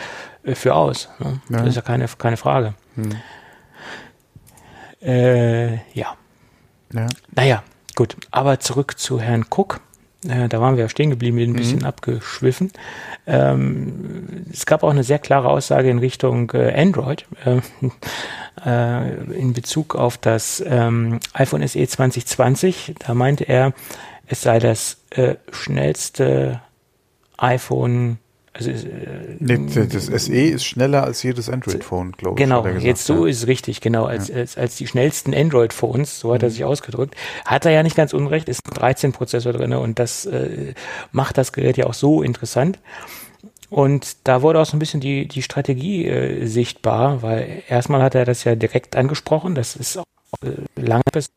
für 0.53 0.75
aus. 0.75 1.09
Ne? 1.19 1.39
Ja. 1.49 1.57
Das 1.57 1.69
ist 1.69 1.75
ja 1.75 1.81
keine, 1.81 2.07
keine 2.17 2.37
Frage. 2.37 2.73
Hm. 2.95 3.15
Äh, 5.01 5.75
ja. 5.93 6.15
ja. 6.93 7.07
Naja, 7.35 7.63
gut. 7.95 8.15
Aber 8.31 8.59
zurück 8.59 8.97
zu 8.97 9.19
Herrn 9.19 9.45
Cook. 9.49 9.81
Äh, 10.27 10.49
da 10.49 10.59
waren 10.59 10.75
wir 10.75 10.83
ja 10.83 10.89
stehen 10.89 11.09
geblieben, 11.09 11.37
ein 11.37 11.53
bisschen 11.53 11.79
mhm. 11.79 11.85
abgeschwiffen. 11.85 12.71
Ähm, 13.27 14.45
es 14.51 14.65
gab 14.65 14.83
auch 14.83 14.89
eine 14.89 15.03
sehr 15.03 15.19
klare 15.19 15.49
Aussage 15.49 15.89
in 15.89 15.99
Richtung 15.99 16.51
äh, 16.51 16.73
Android 16.73 17.25
äh, 17.45 17.61
äh 18.65 19.13
in 19.33 19.53
Bezug 19.53 19.95
auf 19.95 20.17
das 20.17 20.63
ähm, 20.65 21.19
iPhone 21.33 21.67
SE 21.67 21.87
2020. 21.87 22.95
Da 22.99 23.13
meinte 23.13 23.43
er, 23.43 23.73
es 24.25 24.41
sei 24.41 24.59
das 24.59 24.97
äh, 25.11 25.35
schnellste 25.51 26.61
iPhone 27.37 28.17
also, 28.57 28.71
äh, 28.71 29.35
nee, 29.39 29.57
das 29.91 30.05
SE 30.05 30.33
ist 30.33 30.63
schneller 30.63 31.03
als 31.03 31.21
jedes 31.23 31.49
Android-Phone, 31.49 32.13
glaube 32.13 32.39
ich. 32.39 32.45
Genau, 32.45 32.65
jetzt 32.65 33.05
so 33.05 33.25
ja. 33.25 33.31
ist 33.31 33.39
es 33.39 33.47
richtig, 33.47 33.81
genau. 33.81 34.05
Als, 34.05 34.29
ja. 34.29 34.37
als, 34.37 34.57
als 34.57 34.77
die 34.77 34.87
schnellsten 34.87 35.33
Android-Phones, 35.33 36.21
so 36.21 36.33
hat 36.33 36.41
er 36.41 36.47
mhm. 36.47 36.53
sich 36.53 36.63
ausgedrückt, 36.63 37.15
hat 37.43 37.65
er 37.65 37.71
ja 37.71 37.83
nicht 37.83 37.97
ganz 37.97 38.13
unrecht, 38.13 38.47
ist 38.47 38.61
ein 38.65 38.95
13-Prozessor 38.95 39.51
drin 39.51 39.73
und 39.73 39.99
das 39.99 40.25
äh, 40.25 40.73
macht 41.11 41.37
das 41.37 41.51
Gerät 41.51 41.75
ja 41.75 41.85
auch 41.87 41.93
so 41.93 42.21
interessant. 42.21 42.79
Und 43.69 44.25
da 44.25 44.41
wurde 44.41 44.61
auch 44.61 44.65
so 44.65 44.77
ein 44.77 44.79
bisschen 44.79 45.01
die, 45.01 45.27
die 45.27 45.41
Strategie 45.41 46.05
äh, 46.07 46.45
sichtbar, 46.45 47.21
weil 47.23 47.63
erstmal 47.67 48.01
hat 48.01 48.15
er 48.15 48.23
das 48.23 48.45
ja 48.45 48.55
direkt 48.55 48.95
angesprochen, 48.95 49.53
das 49.53 49.75
ist 49.75 49.97
auch 49.97 50.05
äh, 50.45 50.79
lange 50.79 51.03
bis 51.11 51.27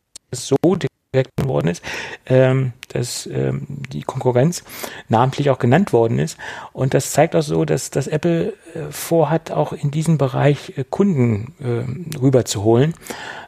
so 1.11 1.47
worden 1.47 1.69
ist, 1.69 1.83
ähm, 2.27 2.73
dass 2.89 3.25
ähm, 3.25 3.65
die 3.91 4.03
Konkurrenz 4.03 4.63
namentlich 5.07 5.49
auch 5.49 5.57
genannt 5.57 5.91
worden 5.91 6.19
ist. 6.19 6.37
Und 6.71 6.93
das 6.93 7.11
zeigt 7.11 7.35
auch 7.35 7.41
so, 7.41 7.65
dass, 7.65 7.89
dass 7.89 8.05
Apple 8.05 8.53
äh, 8.75 8.91
vorhat, 8.91 9.49
auch 9.49 9.73
in 9.73 9.89
diesem 9.89 10.19
Bereich 10.19 10.77
äh, 10.77 10.83
Kunden 10.87 11.55
äh, 11.59 12.19
rüberzuholen 12.19 12.93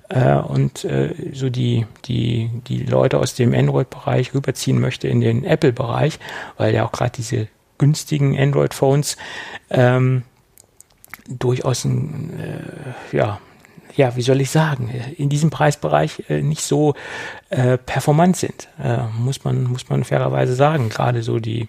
äh, 0.09 0.33
und 0.37 0.85
äh, 0.85 1.13
so 1.33 1.51
die, 1.51 1.85
die, 2.05 2.49
die 2.67 2.83
Leute 2.83 3.19
aus 3.19 3.35
dem 3.35 3.53
Android-Bereich 3.53 4.33
rüberziehen 4.33 4.79
möchte 4.79 5.07
in 5.07 5.21
den 5.21 5.43
Apple-Bereich, 5.43 6.17
weil 6.57 6.73
ja 6.73 6.83
auch 6.87 6.91
gerade 6.91 7.11
diese 7.15 7.47
günstigen 7.77 8.39
Android-Phones 8.39 9.17
ähm, 9.69 10.23
durchaus 11.29 11.85
ein, 11.85 12.39
äh, 12.39 13.15
ja, 13.15 13.39
ja, 13.95 14.15
wie 14.15 14.21
soll 14.21 14.41
ich 14.41 14.49
sagen, 14.49 14.89
in 15.17 15.29
diesem 15.29 15.49
Preisbereich 15.49 16.23
äh, 16.29 16.41
nicht 16.41 16.63
so 16.63 16.95
äh, 17.49 17.77
performant 17.77 18.37
sind, 18.37 18.67
äh, 18.81 18.99
muss 19.17 19.43
man 19.43 19.63
muss 19.63 19.89
man 19.89 20.03
fairerweise 20.03 20.55
sagen. 20.55 20.89
Gerade 20.89 21.23
so 21.23 21.39
die 21.39 21.67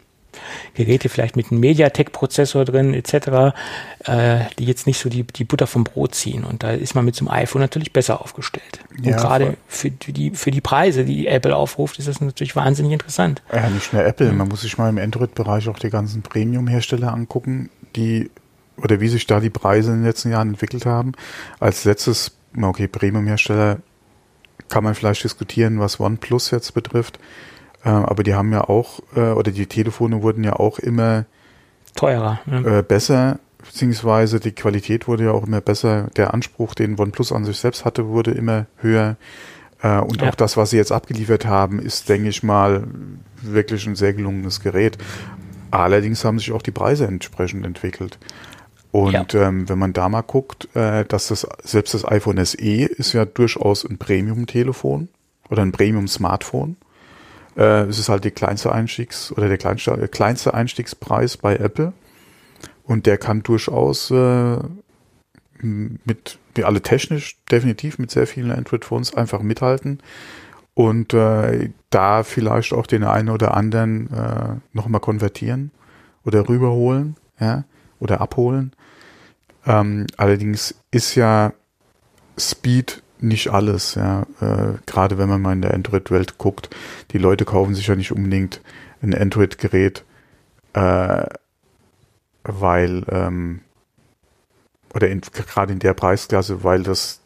Geräte 0.74 1.08
vielleicht 1.08 1.36
mit 1.36 1.50
einem 1.50 1.60
MediaTek-Prozessor 1.60 2.64
drin 2.64 2.94
etc., 2.94 3.54
äh, 4.04 4.40
die 4.58 4.64
jetzt 4.64 4.86
nicht 4.86 4.98
so 4.98 5.08
die, 5.08 5.24
die 5.24 5.44
Butter 5.44 5.66
vom 5.66 5.84
Brot 5.84 6.14
ziehen. 6.14 6.44
Und 6.44 6.62
da 6.62 6.70
ist 6.70 6.94
man 6.94 7.04
mit 7.04 7.14
so 7.14 7.26
einem 7.26 7.42
iPhone 7.42 7.60
natürlich 7.60 7.92
besser 7.92 8.20
aufgestellt. 8.20 8.80
Und 8.96 9.06
ja, 9.06 9.16
gerade 9.16 9.56
für 9.66 9.90
die, 9.90 10.30
für 10.30 10.50
die 10.50 10.60
Preise, 10.60 11.04
die 11.04 11.26
Apple 11.26 11.54
aufruft, 11.54 11.98
ist 11.98 12.08
das 12.08 12.20
natürlich 12.20 12.56
wahnsinnig 12.56 12.92
interessant. 12.92 13.42
Ja, 13.52 13.68
nicht 13.68 13.92
nur 13.92 14.04
Apple. 14.04 14.32
Man 14.32 14.48
muss 14.48 14.62
sich 14.62 14.78
mal 14.78 14.88
im 14.88 14.98
Android-Bereich 14.98 15.68
auch 15.68 15.78
die 15.78 15.90
ganzen 15.90 16.22
Premium-Hersteller 16.22 17.12
angucken, 17.12 17.70
die 17.96 18.30
oder 18.76 19.00
wie 19.00 19.08
sich 19.08 19.26
da 19.26 19.40
die 19.40 19.50
Preise 19.50 19.90
in 19.90 19.98
den 19.98 20.06
letzten 20.06 20.30
Jahren 20.30 20.48
entwickelt 20.48 20.86
haben. 20.86 21.12
Als 21.60 21.84
letztes, 21.84 22.32
okay, 22.60 22.88
Premium-Hersteller 22.88 23.78
kann 24.68 24.84
man 24.84 24.94
vielleicht 24.94 25.24
diskutieren, 25.24 25.78
was 25.78 26.00
OnePlus 26.00 26.50
jetzt 26.50 26.72
betrifft. 26.74 27.18
Äh, 27.84 27.90
aber 27.90 28.22
die 28.22 28.34
haben 28.34 28.52
ja 28.52 28.62
auch, 28.62 29.00
äh, 29.14 29.32
oder 29.32 29.50
die 29.50 29.66
Telefone 29.66 30.22
wurden 30.22 30.44
ja 30.44 30.54
auch 30.54 30.78
immer 30.78 31.26
teurer, 31.94 32.40
ne? 32.46 32.78
äh, 32.78 32.82
besser, 32.82 33.38
beziehungsweise 33.58 34.40
die 34.40 34.52
Qualität 34.52 35.08
wurde 35.08 35.24
ja 35.24 35.32
auch 35.32 35.46
immer 35.46 35.60
besser. 35.60 36.08
Der 36.16 36.34
Anspruch, 36.34 36.74
den 36.74 36.98
OnePlus 36.98 37.32
an 37.32 37.44
sich 37.44 37.58
selbst 37.58 37.84
hatte, 37.84 38.08
wurde 38.08 38.32
immer 38.32 38.66
höher. 38.78 39.16
Äh, 39.82 39.98
und 39.98 40.22
ja. 40.22 40.28
auch 40.28 40.34
das, 40.34 40.56
was 40.56 40.70
sie 40.70 40.76
jetzt 40.76 40.92
abgeliefert 40.92 41.46
haben, 41.46 41.78
ist, 41.78 42.08
denke 42.08 42.28
ich 42.28 42.42
mal, 42.42 42.84
wirklich 43.42 43.86
ein 43.86 43.96
sehr 43.96 44.14
gelungenes 44.14 44.60
Gerät. 44.60 44.98
Allerdings 45.70 46.24
haben 46.24 46.38
sich 46.38 46.52
auch 46.52 46.62
die 46.62 46.70
Preise 46.70 47.06
entsprechend 47.06 47.64
entwickelt. 47.64 48.18
Und 48.92 49.32
ja. 49.32 49.48
ähm, 49.48 49.68
wenn 49.68 49.78
man 49.78 49.94
da 49.94 50.08
mal 50.08 50.20
guckt, 50.20 50.68
äh, 50.76 51.04
dass 51.06 51.28
das 51.28 51.46
selbst 51.64 51.94
das 51.94 52.06
iPhone 52.06 52.44
SE 52.44 52.58
ist 52.58 53.14
ja 53.14 53.24
durchaus 53.24 53.84
ein 53.84 53.98
Premium-Telefon 53.98 55.08
oder 55.48 55.62
ein 55.62 55.72
Premium-Smartphone. 55.72 56.76
Äh, 57.56 57.84
es 57.84 57.98
ist 57.98 58.10
halt 58.10 58.24
die 58.24 58.30
kleinste 58.30 58.70
Einstiegs- 58.70 59.32
oder 59.32 59.48
der 59.48 59.58
kleinste, 59.58 59.92
äh, 59.92 60.08
kleinste 60.08 60.52
Einstiegspreis 60.52 61.38
bei 61.38 61.56
Apple. 61.56 61.94
Und 62.84 63.06
der 63.06 63.16
kann 63.16 63.42
durchaus 63.42 64.10
äh, 64.10 64.58
mit, 65.62 66.38
mit 66.54 66.64
alle 66.64 66.82
technisch 66.82 67.38
definitiv 67.50 67.98
mit 67.98 68.10
sehr 68.10 68.26
vielen 68.26 68.52
Android-Phones 68.52 69.14
einfach 69.14 69.40
mithalten 69.40 70.00
und 70.74 71.14
äh, 71.14 71.70
da 71.90 72.22
vielleicht 72.22 72.72
auch 72.72 72.86
den 72.86 73.04
einen 73.04 73.28
oder 73.28 73.56
anderen 73.56 74.12
äh, 74.12 74.56
nochmal 74.72 75.00
konvertieren 75.00 75.70
oder 76.24 76.48
rüberholen, 76.48 77.16
ja, 77.38 77.64
oder 78.00 78.20
abholen. 78.20 78.72
Ähm, 79.66 80.06
allerdings 80.16 80.74
ist 80.90 81.14
ja 81.14 81.52
Speed 82.38 83.02
nicht 83.20 83.48
alles, 83.48 83.94
ja. 83.94 84.22
Äh, 84.40 84.78
Gerade 84.86 85.18
wenn 85.18 85.28
man 85.28 85.40
mal 85.40 85.52
in 85.52 85.62
der 85.62 85.74
Android-Welt 85.74 86.38
guckt, 86.38 86.70
die 87.12 87.18
Leute 87.18 87.44
kaufen 87.44 87.74
sich 87.74 87.86
ja 87.86 87.94
nicht 87.94 88.12
unbedingt 88.12 88.60
ein 89.02 89.14
Android-Gerät, 89.14 90.04
äh, 90.74 91.26
weil 92.44 93.04
ähm, 93.08 93.60
oder 94.94 95.08
gerade 95.08 95.72
in 95.72 95.78
der 95.78 95.94
Preisklasse, 95.94 96.64
weil 96.64 96.82
das 96.82 97.20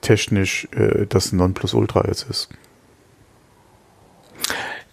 technisch 0.00 0.68
äh, 0.72 1.06
das 1.06 1.32
Nonplusultra 1.32 2.06
jetzt 2.06 2.28
ist. 2.28 2.48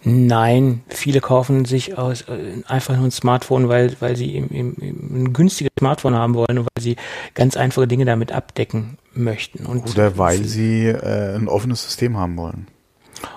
Nein, 0.02 0.82
viele 0.88 1.20
kaufen 1.20 1.66
sich 1.66 1.98
aus, 1.98 2.22
äh, 2.22 2.62
einfach 2.66 2.96
nur 2.96 3.04
ein 3.04 3.10
Smartphone, 3.10 3.68
weil, 3.68 3.96
weil 4.00 4.16
sie 4.16 4.34
im, 4.34 4.48
im, 4.48 4.74
im 4.76 5.24
ein 5.24 5.32
günstiges 5.34 5.70
Smartphone 5.78 6.14
haben 6.14 6.34
wollen 6.34 6.58
und 6.58 6.68
weil 6.74 6.82
sie 6.82 6.96
ganz 7.34 7.56
einfache 7.56 7.86
Dinge 7.86 8.06
damit 8.06 8.32
abdecken 8.32 8.96
möchten. 9.12 9.66
Und 9.66 9.90
Oder 9.90 10.16
weil 10.16 10.44
sie 10.44 10.86
äh, 10.86 11.36
ein 11.36 11.48
offenes 11.48 11.82
System 11.82 12.16
haben 12.16 12.36
wollen. 12.38 12.68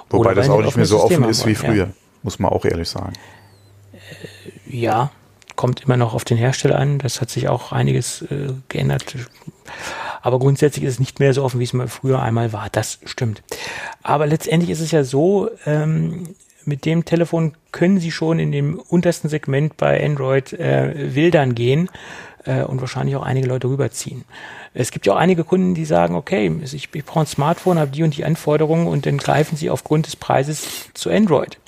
Wobei 0.09 0.33
das 0.33 0.49
auch 0.49 0.61
nicht 0.61 0.77
mehr 0.77 0.85
so 0.85 1.03
offen 1.03 1.25
ist 1.25 1.45
wie 1.45 1.55
früher, 1.55 1.87
ja. 1.87 1.93
muss 2.21 2.39
man 2.39 2.51
auch 2.51 2.63
ehrlich 2.63 2.87
sagen. 2.87 3.13
Äh, 3.91 4.77
ja, 4.77 5.11
kommt 5.57 5.81
immer 5.81 5.97
noch 5.97 6.13
auf 6.13 6.23
den 6.23 6.37
Hersteller 6.37 6.79
an. 6.79 6.97
Das 6.99 7.19
hat 7.19 7.29
sich 7.29 7.49
auch 7.49 7.73
einiges 7.73 8.21
äh, 8.23 8.53
geändert. 8.69 9.15
Aber 10.21 10.39
grundsätzlich 10.39 10.85
ist 10.85 10.93
es 10.93 10.99
nicht 10.99 11.19
mehr 11.19 11.33
so 11.33 11.43
offen, 11.43 11.59
wie 11.59 11.65
es 11.65 11.73
mal 11.73 11.89
früher 11.89 12.21
einmal 12.21 12.53
war. 12.53 12.69
Das 12.71 12.99
stimmt. 13.03 13.43
Aber 14.01 14.27
letztendlich 14.27 14.69
ist 14.69 14.79
es 14.79 14.91
ja 14.91 15.03
so, 15.03 15.49
ähm, 15.65 16.35
mit 16.65 16.85
dem 16.85 17.05
Telefon 17.05 17.53
können 17.71 17.99
Sie 17.99 18.11
schon 18.11 18.39
in 18.39 18.51
dem 18.51 18.79
untersten 18.79 19.29
Segment 19.29 19.77
bei 19.77 20.03
Android 20.03 20.53
äh, 20.53 21.15
wildern 21.15 21.55
gehen 21.55 21.89
äh, 22.45 22.63
und 22.63 22.81
wahrscheinlich 22.81 23.15
auch 23.15 23.23
einige 23.23 23.47
Leute 23.47 23.67
rüberziehen. 23.67 24.23
Es 24.73 24.91
gibt 24.91 25.05
ja 25.05 25.13
auch 25.13 25.17
einige 25.17 25.43
Kunden, 25.43 25.75
die 25.75 25.85
sagen, 25.85 26.15
okay, 26.15 26.51
ich, 26.63 26.73
ich 26.73 27.05
brauche 27.05 27.21
ein 27.21 27.27
Smartphone, 27.27 27.79
habe 27.79 27.91
die 27.91 28.03
und 28.03 28.15
die 28.17 28.25
Anforderungen 28.25 28.87
und 28.87 29.05
dann 29.05 29.17
greifen 29.17 29.55
sie 29.55 29.69
aufgrund 29.69 30.07
des 30.07 30.15
Preises 30.15 30.89
zu 30.93 31.09
Android. 31.09 31.59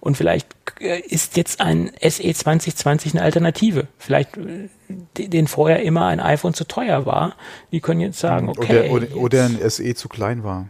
Und 0.00 0.16
vielleicht 0.16 0.46
äh, 0.80 1.00
ist 1.00 1.36
jetzt 1.36 1.60
ein 1.60 1.90
SE 2.00 2.32
2020 2.32 3.14
eine 3.14 3.22
Alternative. 3.22 3.88
Vielleicht, 3.98 4.36
äh, 4.36 4.68
den 5.16 5.48
vorher 5.48 5.82
immer 5.82 6.06
ein 6.06 6.20
iPhone 6.20 6.54
zu 6.54 6.66
teuer 6.66 7.04
war. 7.04 7.34
Die 7.72 7.80
können 7.80 8.00
jetzt 8.00 8.18
sagen, 8.18 8.48
okay. 8.48 8.90
Oder, 8.90 9.12
oder, 9.12 9.16
oder 9.16 9.44
ein 9.44 9.58
SE 9.68 9.94
zu 9.94 10.08
klein 10.08 10.44
war. 10.44 10.68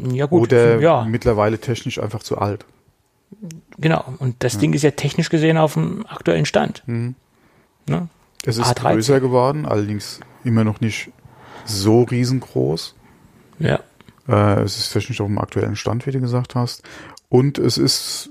Ja 0.00 0.26
gut. 0.26 0.42
Oder 0.42 0.80
ja. 0.80 1.04
mittlerweile 1.04 1.58
technisch 1.58 2.00
einfach 2.00 2.22
zu 2.22 2.38
alt. 2.38 2.64
Genau. 3.78 4.04
Und 4.18 4.36
das 4.40 4.54
ja. 4.54 4.60
Ding 4.60 4.72
ist 4.72 4.82
ja 4.82 4.90
technisch 4.92 5.30
gesehen 5.30 5.56
auf 5.56 5.74
dem 5.74 6.06
aktuellen 6.06 6.46
Stand. 6.46 6.82
Mhm. 6.86 7.14
Ne? 7.86 8.08
Es 8.44 8.56
ist 8.56 8.66
A13. 8.66 8.92
größer 8.92 9.20
geworden, 9.20 9.66
allerdings 9.66 10.20
immer 10.44 10.64
noch 10.64 10.80
nicht 10.80 11.10
so 11.64 12.02
riesengroß. 12.02 12.94
Ja. 13.58 13.80
Äh, 14.28 14.62
es 14.62 14.78
ist 14.78 14.92
technisch 14.92 15.20
auf 15.20 15.26
dem 15.26 15.38
aktuellen 15.38 15.76
Stand, 15.76 16.06
wie 16.06 16.12
du 16.12 16.20
gesagt 16.20 16.54
hast. 16.54 16.82
Und 17.28 17.58
es 17.58 17.78
ist 17.78 18.30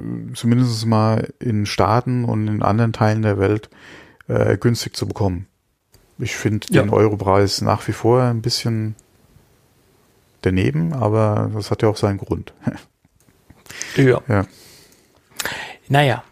äh, 0.00 0.32
zumindest 0.34 0.84
mal 0.86 1.32
in 1.38 1.66
Staaten 1.66 2.24
und 2.24 2.48
in 2.48 2.62
anderen 2.62 2.92
Teilen 2.92 3.22
der 3.22 3.38
Welt 3.38 3.70
äh, 4.28 4.56
günstig 4.56 4.96
zu 4.96 5.06
bekommen. 5.06 5.46
Ich 6.18 6.36
finde 6.36 6.66
ja. 6.70 6.82
den 6.82 6.90
Europreis 6.90 7.62
nach 7.62 7.86
wie 7.88 7.92
vor 7.92 8.22
ein 8.22 8.42
bisschen 8.42 8.94
daneben, 10.42 10.92
aber 10.92 11.50
das 11.54 11.70
hat 11.70 11.82
ja 11.82 11.88
auch 11.88 11.96
seinen 11.96 12.18
Grund. 12.18 12.52
ja. 13.96 14.20
ja. 14.28 14.46
Naja, 15.88 16.22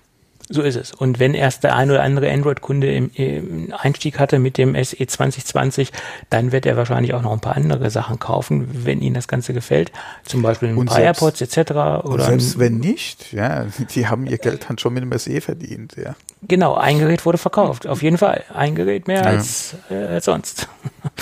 so 0.51 0.63
ist 0.63 0.77
es. 0.77 0.93
Und 0.93 1.19
wenn 1.19 1.35
erst 1.35 1.63
der 1.63 1.77
ein 1.77 1.91
oder 1.91 2.03
andere 2.03 2.31
Android-Kunde 2.31 2.91
im, 2.91 3.11
im, 3.15 3.75
Einstieg 3.77 4.19
hatte 4.19 4.39
mit 4.39 4.57
dem 4.57 4.75
SE 4.83 5.07
2020, 5.07 5.93
dann 6.31 6.53
wird 6.53 6.65
er 6.65 6.77
wahrscheinlich 6.77 7.13
auch 7.13 7.21
noch 7.21 7.33
ein 7.33 7.41
paar 7.41 7.57
andere 7.57 7.91
Sachen 7.91 8.19
kaufen, 8.19 8.87
wenn 8.87 9.03
ihm 9.03 9.13
das 9.13 9.29
Ganze 9.29 9.53
gefällt. 9.53 9.93
Zum 10.25 10.41
Beispiel 10.41 10.71
ein 10.71 10.77
und 10.79 10.87
paar 10.87 10.97
selbst, 10.97 11.23
AirPods 11.23 11.41
etc. 11.43 12.07
Oder 12.07 12.25
selbst 12.25 12.59
wenn 12.59 12.79
nicht, 12.79 13.33
ja, 13.33 13.67
die 13.95 14.07
haben 14.07 14.27
ihr 14.27 14.39
Geld 14.39 14.67
dann 14.69 14.79
schon 14.79 14.95
mit 14.95 15.03
dem 15.03 15.19
SE 15.19 15.41
verdient, 15.41 15.97
ja. 15.97 16.17
Genau, 16.43 16.75
ein 16.77 16.99
Gerät 16.99 17.27
wurde 17.27 17.39
verkauft, 17.39 17.87
auf 17.87 18.03
jeden 18.03 18.17
Fall. 18.17 18.45
Ein 18.55 18.75
Gerät 18.75 19.07
mehr 19.07 19.23
ja. 19.23 19.27
als, 19.27 19.75
äh, 19.91 19.95
als 19.95 20.25
sonst. 20.25 20.69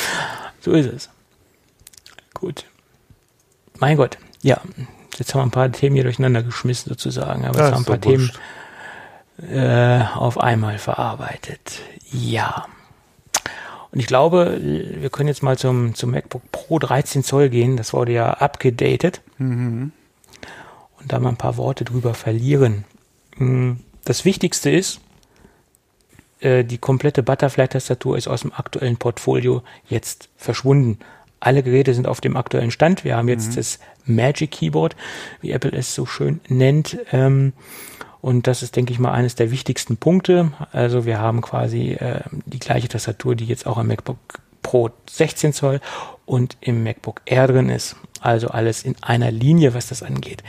so 0.60 0.72
ist 0.72 0.86
es. 0.86 1.10
Gut. 2.34 2.64
Mein 3.78 3.96
Gott, 3.96 4.18
ja. 4.42 4.60
Jetzt 5.18 5.34
haben 5.34 5.40
wir 5.40 5.46
ein 5.46 5.50
paar 5.50 5.72
Themen 5.72 5.94
hier 5.94 6.04
durcheinander 6.04 6.42
geschmissen 6.42 6.90
sozusagen, 6.90 7.46
aber 7.46 7.58
es 7.58 7.72
haben 7.72 7.82
ein 7.82 7.84
paar 7.84 8.00
Themen 8.00 8.30
äh, 9.50 10.02
auf 10.14 10.38
einmal 10.38 10.78
verarbeitet. 10.78 11.80
Ja. 12.12 12.66
Und 13.92 14.00
ich 14.00 14.06
glaube, 14.06 14.58
wir 14.60 15.08
können 15.10 15.28
jetzt 15.28 15.42
mal 15.42 15.56
zum, 15.56 15.94
zum 15.94 16.10
MacBook 16.10 16.42
Pro 16.52 16.78
13 16.78 17.24
Zoll 17.24 17.48
gehen. 17.48 17.76
Das 17.76 17.92
wurde 17.92 18.12
ja 18.12 18.30
abgedatet. 18.30 19.22
Mhm. 19.38 19.92
Und 21.00 21.12
da 21.12 21.18
mal 21.18 21.30
ein 21.30 21.36
paar 21.36 21.56
Worte 21.56 21.84
drüber 21.84 22.14
verlieren. 22.14 22.84
Hm, 23.36 23.80
das 24.04 24.24
Wichtigste 24.24 24.70
ist, 24.70 25.00
äh, 26.40 26.64
die 26.64 26.78
komplette 26.78 27.22
Butterfly-Tastatur 27.22 28.16
ist 28.16 28.28
aus 28.28 28.42
dem 28.42 28.52
aktuellen 28.52 28.96
Portfolio 28.96 29.62
jetzt 29.88 30.28
verschwunden. 30.36 30.98
Alle 31.46 31.62
Geräte 31.62 31.94
sind 31.94 32.08
auf 32.08 32.20
dem 32.20 32.36
aktuellen 32.36 32.72
Stand. 32.72 33.04
Wir 33.04 33.16
haben 33.16 33.28
jetzt 33.28 33.52
mhm. 33.52 33.54
das 33.54 33.78
Magic 34.04 34.50
Keyboard, 34.50 34.96
wie 35.40 35.52
Apple 35.52 35.70
es 35.70 35.94
so 35.94 36.04
schön 36.04 36.40
nennt. 36.48 36.98
Ähm, 37.12 37.52
und 38.20 38.48
das 38.48 38.64
ist, 38.64 38.74
denke 38.74 38.92
ich 38.92 38.98
mal, 38.98 39.12
eines 39.12 39.36
der 39.36 39.52
wichtigsten 39.52 39.96
Punkte. 39.96 40.50
Also 40.72 41.06
wir 41.06 41.20
haben 41.20 41.42
quasi 41.42 41.92
äh, 41.92 42.22
die 42.46 42.58
gleiche 42.58 42.88
Tastatur, 42.88 43.36
die 43.36 43.44
jetzt 43.44 43.64
auch 43.64 43.78
im 43.78 43.86
MacBook 43.86 44.18
Pro 44.62 44.90
16 45.08 45.52
Zoll 45.52 45.80
und 46.24 46.56
im 46.60 46.82
MacBook 46.82 47.22
Air 47.26 47.46
drin 47.46 47.68
ist. 47.68 47.94
Also 48.20 48.48
alles 48.48 48.82
in 48.82 48.96
einer 49.00 49.30
Linie, 49.30 49.72
was 49.72 49.86
das 49.86 50.02
angeht. 50.02 50.42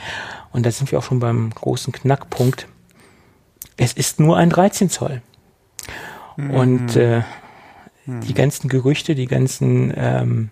Und 0.50 0.66
da 0.66 0.72
sind 0.72 0.90
wir 0.90 0.98
auch 0.98 1.04
schon 1.04 1.20
beim 1.20 1.50
großen 1.50 1.92
Knackpunkt. 1.92 2.66
Es 3.76 3.92
ist 3.92 4.18
nur 4.18 4.36
ein 4.36 4.50
13 4.50 4.90
Zoll. 4.90 5.22
Mhm. 6.36 6.50
Und 6.50 6.96
äh, 6.96 7.22
mhm. 8.04 8.22
die 8.22 8.34
ganzen 8.34 8.68
Gerüchte, 8.68 9.14
die 9.14 9.26
ganzen 9.28 9.94
ähm, 9.96 10.50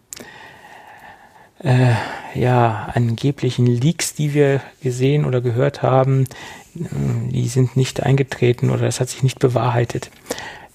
äh, 1.66 1.94
ja, 2.34 2.92
angeblichen 2.94 3.66
Leaks, 3.66 4.14
die 4.14 4.34
wir 4.34 4.60
gesehen 4.82 5.24
oder 5.24 5.40
gehört 5.40 5.82
haben, 5.82 6.26
die 6.74 7.48
sind 7.48 7.76
nicht 7.76 8.02
eingetreten 8.02 8.70
oder 8.70 8.82
das 8.82 9.00
hat 9.00 9.08
sich 9.08 9.22
nicht 9.22 9.40
bewahrheitet. 9.40 10.10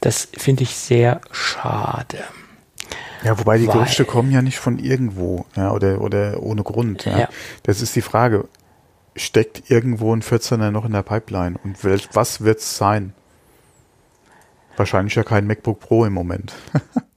Das 0.01 0.27
finde 0.33 0.63
ich 0.63 0.75
sehr 0.75 1.21
schade. 1.31 2.17
Ja, 3.23 3.39
wobei 3.39 3.57
die 3.57 3.67
Weil, 3.67 3.75
Gerüchte 3.75 4.03
kommen 4.03 4.31
ja 4.31 4.41
nicht 4.41 4.57
von 4.57 4.79
irgendwo, 4.79 5.45
ja, 5.55 5.71
oder, 5.71 6.01
oder 6.01 6.41
ohne 6.41 6.63
Grund, 6.63 7.05
ja. 7.05 7.19
ja. 7.19 7.29
Das 7.63 7.81
ist 7.81 7.95
die 7.95 8.01
Frage. 8.01 8.49
Steckt 9.15 9.69
irgendwo 9.69 10.13
ein 10.13 10.23
14er 10.23 10.71
noch 10.71 10.85
in 10.85 10.93
der 10.93 11.03
Pipeline? 11.03 11.57
Und 11.63 11.83
welch, 11.83 12.09
was 12.13 12.41
wird's 12.41 12.77
sein? 12.77 13.13
Wahrscheinlich 14.75 15.15
ja 15.15 15.23
kein 15.23 15.45
MacBook 15.45 15.79
Pro 15.79 16.05
im 16.05 16.13
Moment. 16.13 16.53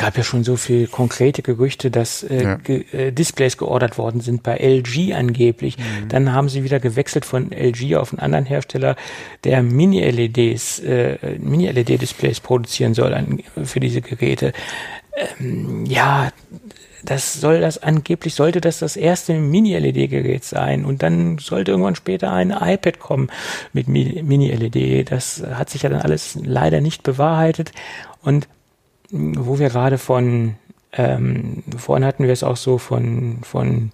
Es 0.00 0.06
gab 0.06 0.16
ja 0.16 0.24
schon 0.24 0.44
so 0.44 0.56
viel 0.56 0.86
konkrete 0.86 1.42
Gerüchte, 1.42 1.90
dass 1.90 2.22
äh, 2.22 2.42
ja. 2.42 2.54
ge 2.54 2.86
äh, 2.90 3.12
Displays 3.12 3.58
geordert 3.58 3.98
worden 3.98 4.22
sind 4.22 4.42
bei 4.42 4.56
LG 4.56 5.12
angeblich. 5.12 5.76
Mhm. 5.76 6.08
Dann 6.08 6.32
haben 6.32 6.48
sie 6.48 6.64
wieder 6.64 6.80
gewechselt 6.80 7.26
von 7.26 7.52
LG 7.52 7.96
auf 7.96 8.10
einen 8.10 8.20
anderen 8.20 8.46
Hersteller, 8.46 8.96
der 9.44 9.62
Mini-LEDs, 9.62 10.78
äh, 10.78 11.18
Mini-LED-Displays 11.38 12.40
produzieren 12.40 12.94
soll 12.94 13.12
an, 13.12 13.42
für 13.62 13.78
diese 13.78 14.00
Geräte. 14.00 14.54
Ähm, 15.38 15.84
ja, 15.84 16.30
das 17.04 17.34
soll 17.34 17.60
das 17.60 17.76
angeblich 17.76 18.32
sollte 18.32 18.62
das 18.62 18.78
das 18.78 18.96
erste 18.96 19.34
Mini-LED-Gerät 19.34 20.44
sein 20.44 20.86
und 20.86 21.02
dann 21.02 21.36
sollte 21.36 21.72
irgendwann 21.72 21.94
später 21.94 22.32
ein 22.32 22.52
iPad 22.52 23.00
kommen 23.00 23.28
mit 23.74 23.86
Mini-LED. 23.86 25.10
Das 25.10 25.42
hat 25.52 25.68
sich 25.68 25.82
ja 25.82 25.90
dann 25.90 26.00
alles 26.00 26.38
leider 26.42 26.80
nicht 26.80 27.02
bewahrheitet 27.02 27.72
und 28.22 28.48
wo 29.10 29.58
wir 29.58 29.68
gerade 29.68 29.98
von, 29.98 30.56
ähm, 30.92 31.62
vorhin 31.76 32.04
hatten 32.04 32.24
wir 32.24 32.32
es 32.32 32.42
auch 32.42 32.56
so 32.56 32.78
von, 32.78 33.38
von 33.42 33.92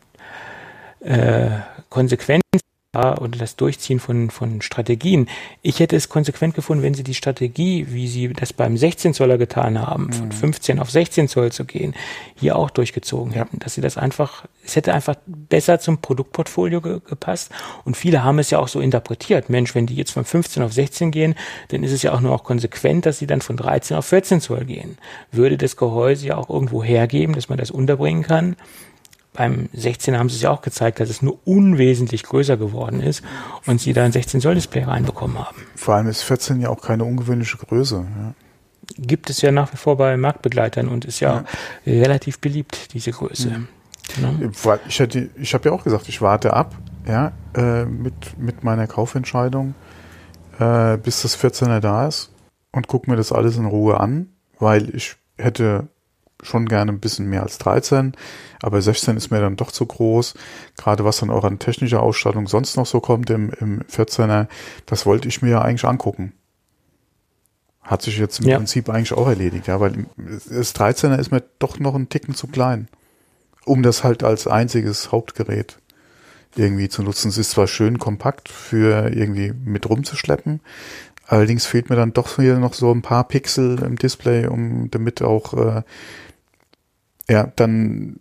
äh, 1.00 1.50
Konsequenzen 1.88 2.60
oder 2.96 3.38
das 3.38 3.56
Durchziehen 3.56 4.00
von, 4.00 4.30
von 4.30 4.62
Strategien. 4.62 5.28
Ich 5.62 5.80
hätte 5.80 5.96
es 5.96 6.08
konsequent 6.08 6.54
gefunden, 6.54 6.82
wenn 6.82 6.94
sie 6.94 7.02
die 7.02 7.14
Strategie, 7.14 7.86
wie 7.90 8.08
sie 8.08 8.32
das 8.32 8.52
beim 8.52 8.76
16 8.76 9.14
Zoller 9.14 9.38
getan 9.38 9.80
haben, 9.80 10.12
von 10.12 10.32
15 10.32 10.76
mhm. 10.76 10.82
auf 10.82 10.90
16 10.90 11.28
Zoll 11.28 11.52
zu 11.52 11.64
gehen, 11.64 11.94
hier 12.34 12.56
auch 12.56 12.70
durchgezogen 12.70 13.32
hätten. 13.32 13.58
Dass 13.58 13.74
sie 13.74 13.80
das 13.80 13.96
einfach, 13.96 14.46
es 14.64 14.76
hätte 14.76 14.94
einfach 14.94 15.16
besser 15.26 15.78
zum 15.78 15.98
Produktportfolio 15.98 16.80
ge 16.80 17.00
gepasst. 17.06 17.50
Und 17.84 17.96
viele 17.96 18.24
haben 18.24 18.38
es 18.38 18.50
ja 18.50 18.58
auch 18.58 18.68
so 18.68 18.80
interpretiert. 18.80 19.50
Mensch, 19.50 19.74
wenn 19.74 19.86
die 19.86 19.94
jetzt 19.94 20.12
von 20.12 20.24
15 20.24 20.62
auf 20.62 20.72
16 20.72 21.10
gehen, 21.10 21.34
dann 21.68 21.82
ist 21.82 21.92
es 21.92 22.02
ja 22.02 22.12
auch 22.12 22.20
nur 22.20 22.32
auch 22.32 22.44
konsequent, 22.44 23.06
dass 23.06 23.18
sie 23.18 23.26
dann 23.26 23.40
von 23.40 23.56
13 23.56 23.96
auf 23.96 24.06
14 24.06 24.40
Zoll 24.40 24.64
gehen. 24.64 24.98
Würde 25.32 25.56
das 25.56 25.76
Gehäuse 25.76 26.26
ja 26.26 26.36
auch 26.36 26.50
irgendwo 26.50 26.82
hergeben, 26.82 27.34
dass 27.34 27.48
man 27.48 27.58
das 27.58 27.70
unterbringen 27.70 28.22
kann 28.22 28.56
beim 29.36 29.68
16 29.72 30.18
haben 30.18 30.28
sie 30.28 30.36
es 30.36 30.42
ja 30.42 30.50
auch 30.50 30.62
gezeigt, 30.62 31.00
dass 31.00 31.10
es 31.10 31.22
nur 31.22 31.38
unwesentlich 31.44 32.22
größer 32.22 32.56
geworden 32.56 33.00
ist 33.00 33.22
und 33.66 33.80
sie 33.80 33.92
da 33.92 34.04
ein 34.04 34.12
16 34.12 34.40
Zoll 34.40 34.54
Display 34.54 34.84
reinbekommen 34.84 35.38
haben. 35.38 35.56
Vor 35.76 35.94
allem 35.94 36.08
ist 36.08 36.22
14 36.22 36.60
ja 36.60 36.70
auch 36.70 36.80
keine 36.80 37.04
ungewöhnliche 37.04 37.56
Größe. 37.58 37.96
Ja. 37.96 38.34
Gibt 38.98 39.30
es 39.30 39.42
ja 39.42 39.52
nach 39.52 39.72
wie 39.72 39.76
vor 39.76 39.96
bei 39.96 40.16
Marktbegleitern 40.16 40.88
und 40.88 41.04
ist 41.04 41.20
ja, 41.20 41.44
ja. 41.84 42.00
relativ 42.02 42.38
beliebt, 42.38 42.94
diese 42.94 43.10
Größe. 43.10 43.50
Mhm. 43.50 43.68
Ja. 44.62 44.78
Ich, 44.86 45.00
hätte, 45.00 45.28
ich 45.36 45.52
habe 45.54 45.68
ja 45.68 45.74
auch 45.74 45.82
gesagt, 45.82 46.08
ich 46.08 46.22
warte 46.22 46.52
ab 46.52 46.74
ja, 47.06 47.32
äh, 47.54 47.84
mit, 47.84 48.38
mit 48.38 48.64
meiner 48.64 48.86
Kaufentscheidung, 48.86 49.74
äh, 50.58 50.96
bis 50.96 51.22
das 51.22 51.38
14er 51.38 51.80
da 51.80 52.06
ist 52.06 52.30
und 52.72 52.88
gucke 52.88 53.10
mir 53.10 53.16
das 53.16 53.32
alles 53.32 53.56
in 53.56 53.66
Ruhe 53.66 54.00
an, 54.00 54.28
weil 54.58 54.94
ich 54.94 55.16
hätte 55.36 55.88
schon 56.46 56.66
gerne 56.66 56.92
ein 56.92 57.00
bisschen 57.00 57.28
mehr 57.28 57.42
als 57.42 57.58
13, 57.58 58.12
aber 58.62 58.80
16 58.80 59.16
ist 59.16 59.30
mir 59.30 59.40
dann 59.40 59.56
doch 59.56 59.70
zu 59.70 59.86
groß. 59.86 60.34
Gerade 60.76 61.04
was 61.04 61.18
dann 61.18 61.30
auch 61.30 61.44
an 61.44 61.58
technischer 61.58 62.02
Ausstattung 62.02 62.46
sonst 62.46 62.76
noch 62.76 62.86
so 62.86 63.00
kommt 63.00 63.30
im, 63.30 63.50
im 63.60 63.82
14er, 63.82 64.48
das 64.86 65.06
wollte 65.06 65.28
ich 65.28 65.42
mir 65.42 65.50
ja 65.50 65.62
eigentlich 65.62 65.84
angucken. 65.84 66.32
Hat 67.82 68.02
sich 68.02 68.18
jetzt 68.18 68.40
im 68.40 68.48
ja. 68.48 68.56
Prinzip 68.56 68.88
eigentlich 68.88 69.12
auch 69.12 69.28
erledigt, 69.28 69.68
ja, 69.68 69.80
weil 69.80 70.06
das 70.16 70.74
13er 70.74 71.18
ist 71.18 71.30
mir 71.30 71.42
doch 71.58 71.78
noch 71.78 71.94
ein 71.94 72.08
Ticken 72.08 72.34
zu 72.34 72.48
klein, 72.48 72.88
um 73.64 73.82
das 73.82 74.02
halt 74.02 74.24
als 74.24 74.46
einziges 74.48 75.12
Hauptgerät 75.12 75.78
irgendwie 76.56 76.88
zu 76.88 77.02
nutzen. 77.02 77.28
Es 77.28 77.38
ist 77.38 77.50
zwar 77.50 77.68
schön 77.68 77.98
kompakt 77.98 78.48
für 78.48 79.12
irgendwie 79.14 79.52
mit 79.52 79.88
rumzuschleppen, 79.88 80.60
allerdings 81.26 81.66
fehlt 81.66 81.90
mir 81.90 81.96
dann 81.96 82.12
doch 82.12 82.36
hier 82.36 82.58
noch 82.58 82.74
so 82.74 82.92
ein 82.92 83.02
paar 83.02 83.28
Pixel 83.28 83.80
im 83.82 83.96
Display, 83.96 84.46
um 84.46 84.90
damit 84.90 85.22
auch 85.22 85.54
äh, 85.54 85.82
ja, 87.28 87.52
dann 87.56 88.20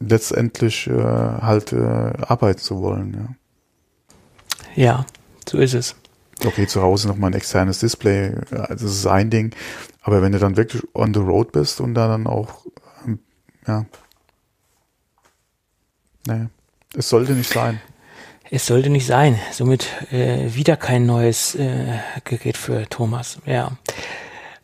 letztendlich 0.00 0.86
äh, 0.86 0.92
halt 0.92 1.72
äh, 1.72 2.12
arbeiten 2.22 2.60
zu 2.60 2.80
wollen. 2.80 3.36
Ja. 4.74 4.82
ja, 4.82 5.06
so 5.48 5.58
ist 5.58 5.74
es. 5.74 5.94
Okay, 6.44 6.66
zu 6.66 6.80
Hause 6.80 7.08
nochmal 7.08 7.30
ein 7.30 7.34
externes 7.34 7.80
Display, 7.80 8.32
das 8.50 8.82
ist 8.82 9.06
ein 9.06 9.28
Ding. 9.28 9.54
Aber 10.00 10.22
wenn 10.22 10.32
du 10.32 10.38
dann 10.38 10.56
wirklich 10.56 10.82
on 10.94 11.12
the 11.12 11.20
road 11.20 11.52
bist 11.52 11.80
und 11.80 11.94
da 11.94 12.08
dann 12.08 12.26
auch, 12.26 12.64
ähm, 13.04 13.18
ja, 13.66 13.84
naja, 16.26 16.48
es 16.96 17.08
sollte 17.08 17.32
nicht 17.32 17.52
sein. 17.52 17.80
Es 18.50 18.66
sollte 18.66 18.90
nicht 18.90 19.06
sein. 19.06 19.38
Somit 19.52 19.86
äh, 20.12 20.54
wieder 20.54 20.76
kein 20.76 21.06
neues 21.06 21.54
äh, 21.54 21.98
Gerät 22.24 22.56
für 22.56 22.88
Thomas. 22.88 23.38
Ja. 23.46 23.72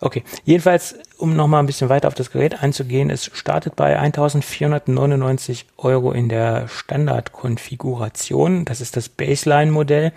Okay, 0.01 0.25
jedenfalls, 0.45 0.97
um 1.19 1.35
nochmal 1.35 1.61
ein 1.61 1.67
bisschen 1.67 1.89
weiter 1.89 2.09
auf 2.09 2.15
das 2.15 2.31
Gerät 2.31 2.63
einzugehen, 2.63 3.11
es 3.11 3.31
startet 3.33 3.77
bei 3.77 3.99
1499 3.99 5.67
Euro 5.79 6.13
in 6.13 6.29
der 6.29 6.69
Standardkonfiguration. 6.69 8.65
Das 8.65 8.81
ist 8.81 8.97
das 8.97 9.09
Baseline-Modell. 9.09 10.13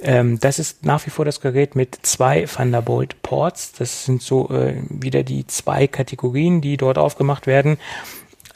Ähm, 0.00 0.38
das 0.38 0.58
ist 0.58 0.84
nach 0.84 1.04
wie 1.06 1.10
vor 1.10 1.24
das 1.24 1.40
Gerät 1.40 1.74
mit 1.74 1.98
zwei 2.02 2.44
Thunderbolt-Ports. 2.44 3.72
Das 3.72 4.04
sind 4.04 4.22
so 4.22 4.48
äh, 4.50 4.74
wieder 4.88 5.24
die 5.24 5.46
zwei 5.46 5.86
Kategorien, 5.86 6.60
die 6.60 6.76
dort 6.76 6.98
aufgemacht 6.98 7.46
werden. 7.46 7.78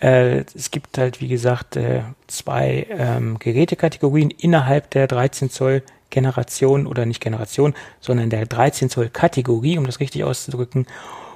Äh, 0.01 0.45
es 0.55 0.70
gibt 0.70 0.99
halt, 0.99 1.20
wie 1.20 1.28
gesagt, 1.28 1.76
äh, 1.76 2.03
zwei 2.28 2.87
ähm, 2.91 3.39
Gerätekategorien 3.39 4.30
innerhalb 4.30 4.91
der 4.91 5.09
13 5.09 5.51
Zoll 5.51 5.83
Generation 6.11 6.87
oder 6.87 7.07
nicht 7.07 7.20
Generation, 7.20 7.74
sondern 8.01 8.30
der 8.30 8.47
13 8.47 8.91
Zoll 8.91 9.09
Kategorie, 9.09 9.78
um 9.78 9.87
das 9.87 9.99
richtig 9.99 10.24
auszudrücken. 10.24 10.87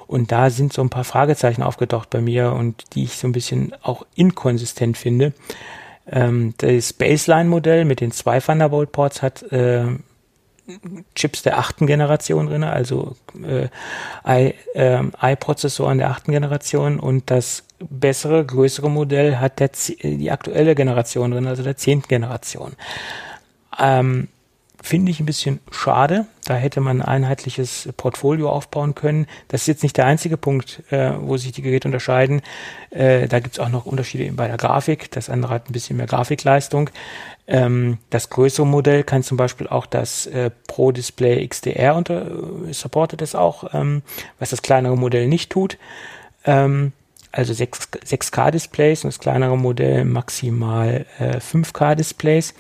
Und 0.07 0.33
da 0.33 0.51
sind 0.51 0.73
so 0.73 0.83
ein 0.83 0.91
paar 0.91 1.05
Fragezeichen 1.05 1.63
aufgetaucht 1.63 2.11
bei 2.11 2.21
mir 2.21 2.53
und 2.53 2.95
die 2.95 3.05
ich 3.05 3.17
so 3.17 3.27
ein 3.27 3.33
bisschen 3.33 3.75
auch 3.83 4.07
inkonsistent 4.15 4.97
finde. 4.97 5.33
Ähm, 6.11 6.55
das 6.59 6.93
Baseline-Modell 6.93 7.85
mit 7.85 8.01
den 8.01 8.13
zwei 8.13 8.41
Thunderbolt-Ports 8.41 9.23
hat 9.23 9.43
äh, 9.53 9.87
Chips 11.15 11.43
der 11.43 11.59
achten 11.59 11.87
Generation 11.87 12.47
drin, 12.47 12.65
also 12.65 13.17
äh, 13.45 13.69
i-Prozessoren 14.27 15.99
äh, 15.99 16.03
der 16.03 16.11
achten 16.11 16.33
Generation 16.33 16.99
und 16.99 17.31
das 17.31 17.65
bessere, 17.79 18.45
größere 18.45 18.91
Modell 18.91 19.37
hat 19.37 19.61
der, 19.61 19.71
die 20.03 20.31
aktuelle 20.31 20.75
Generation 20.75 21.31
drin, 21.31 21.47
also 21.47 21.63
der 21.63 21.77
zehnten 21.77 22.09
Generation. 22.09 22.73
Ähm, 23.79 24.29
Finde 24.87 25.11
ich 25.11 25.19
ein 25.19 25.27
bisschen 25.27 25.59
schade. 25.73 26.27
Da 26.45 26.55
hätte 26.55 26.81
man 26.81 27.03
ein 27.03 27.09
einheitliches 27.09 27.89
Portfolio 27.97 28.51
aufbauen 28.51 28.95
können. 28.95 29.27
Das 29.49 29.63
ist 29.63 29.67
jetzt 29.67 29.83
nicht 29.83 29.97
der 29.97 30.07
einzige 30.07 30.37
Punkt, 30.37 30.81
äh, 30.93 31.11
wo 31.19 31.37
sich 31.37 31.51
die 31.51 31.63
Geräte 31.63 31.89
unterscheiden. 31.89 32.41
Äh, 32.91 33.27
da 33.27 33.41
gibt 33.41 33.57
es 33.57 33.59
auch 33.59 33.69
noch 33.69 33.85
Unterschiede 33.85 34.31
bei 34.31 34.47
der 34.47 34.59
Grafik. 34.59 35.11
Das 35.11 35.29
andere 35.29 35.55
hat 35.55 35.69
ein 35.69 35.73
bisschen 35.73 35.97
mehr 35.97 36.07
Grafikleistung. 36.07 36.91
Ähm, 37.49 37.99
das 38.11 38.31
größere 38.31 38.65
Modell 38.65 39.03
kann 39.03 39.25
zum 39.25 39.37
Beispiel 39.37 39.67
auch 39.67 39.87
das 39.87 40.29
äh, 40.29 40.53
Pro 40.69 40.93
Display 40.93 41.45
XDR 41.49 41.97
unter, 41.97 42.25
äh, 42.69 42.73
supportet 42.73 43.23
es 43.23 43.35
auch, 43.35 43.75
ähm, 43.75 44.03
was 44.39 44.51
das 44.51 44.63
kleinere 44.63 44.97
Modell 44.97 45.27
nicht 45.27 45.51
tut. 45.51 45.79
Ähm, 46.45 46.93
also 47.33 47.53
6, 47.53 47.89
6K 48.07 48.53
Displays 48.53 49.03
und 49.03 49.09
das 49.09 49.19
kleinere 49.19 49.59
Modell 49.59 50.05
maximal 50.05 51.07
äh, 51.19 51.39
5K 51.39 51.97
Displays. 51.97 52.55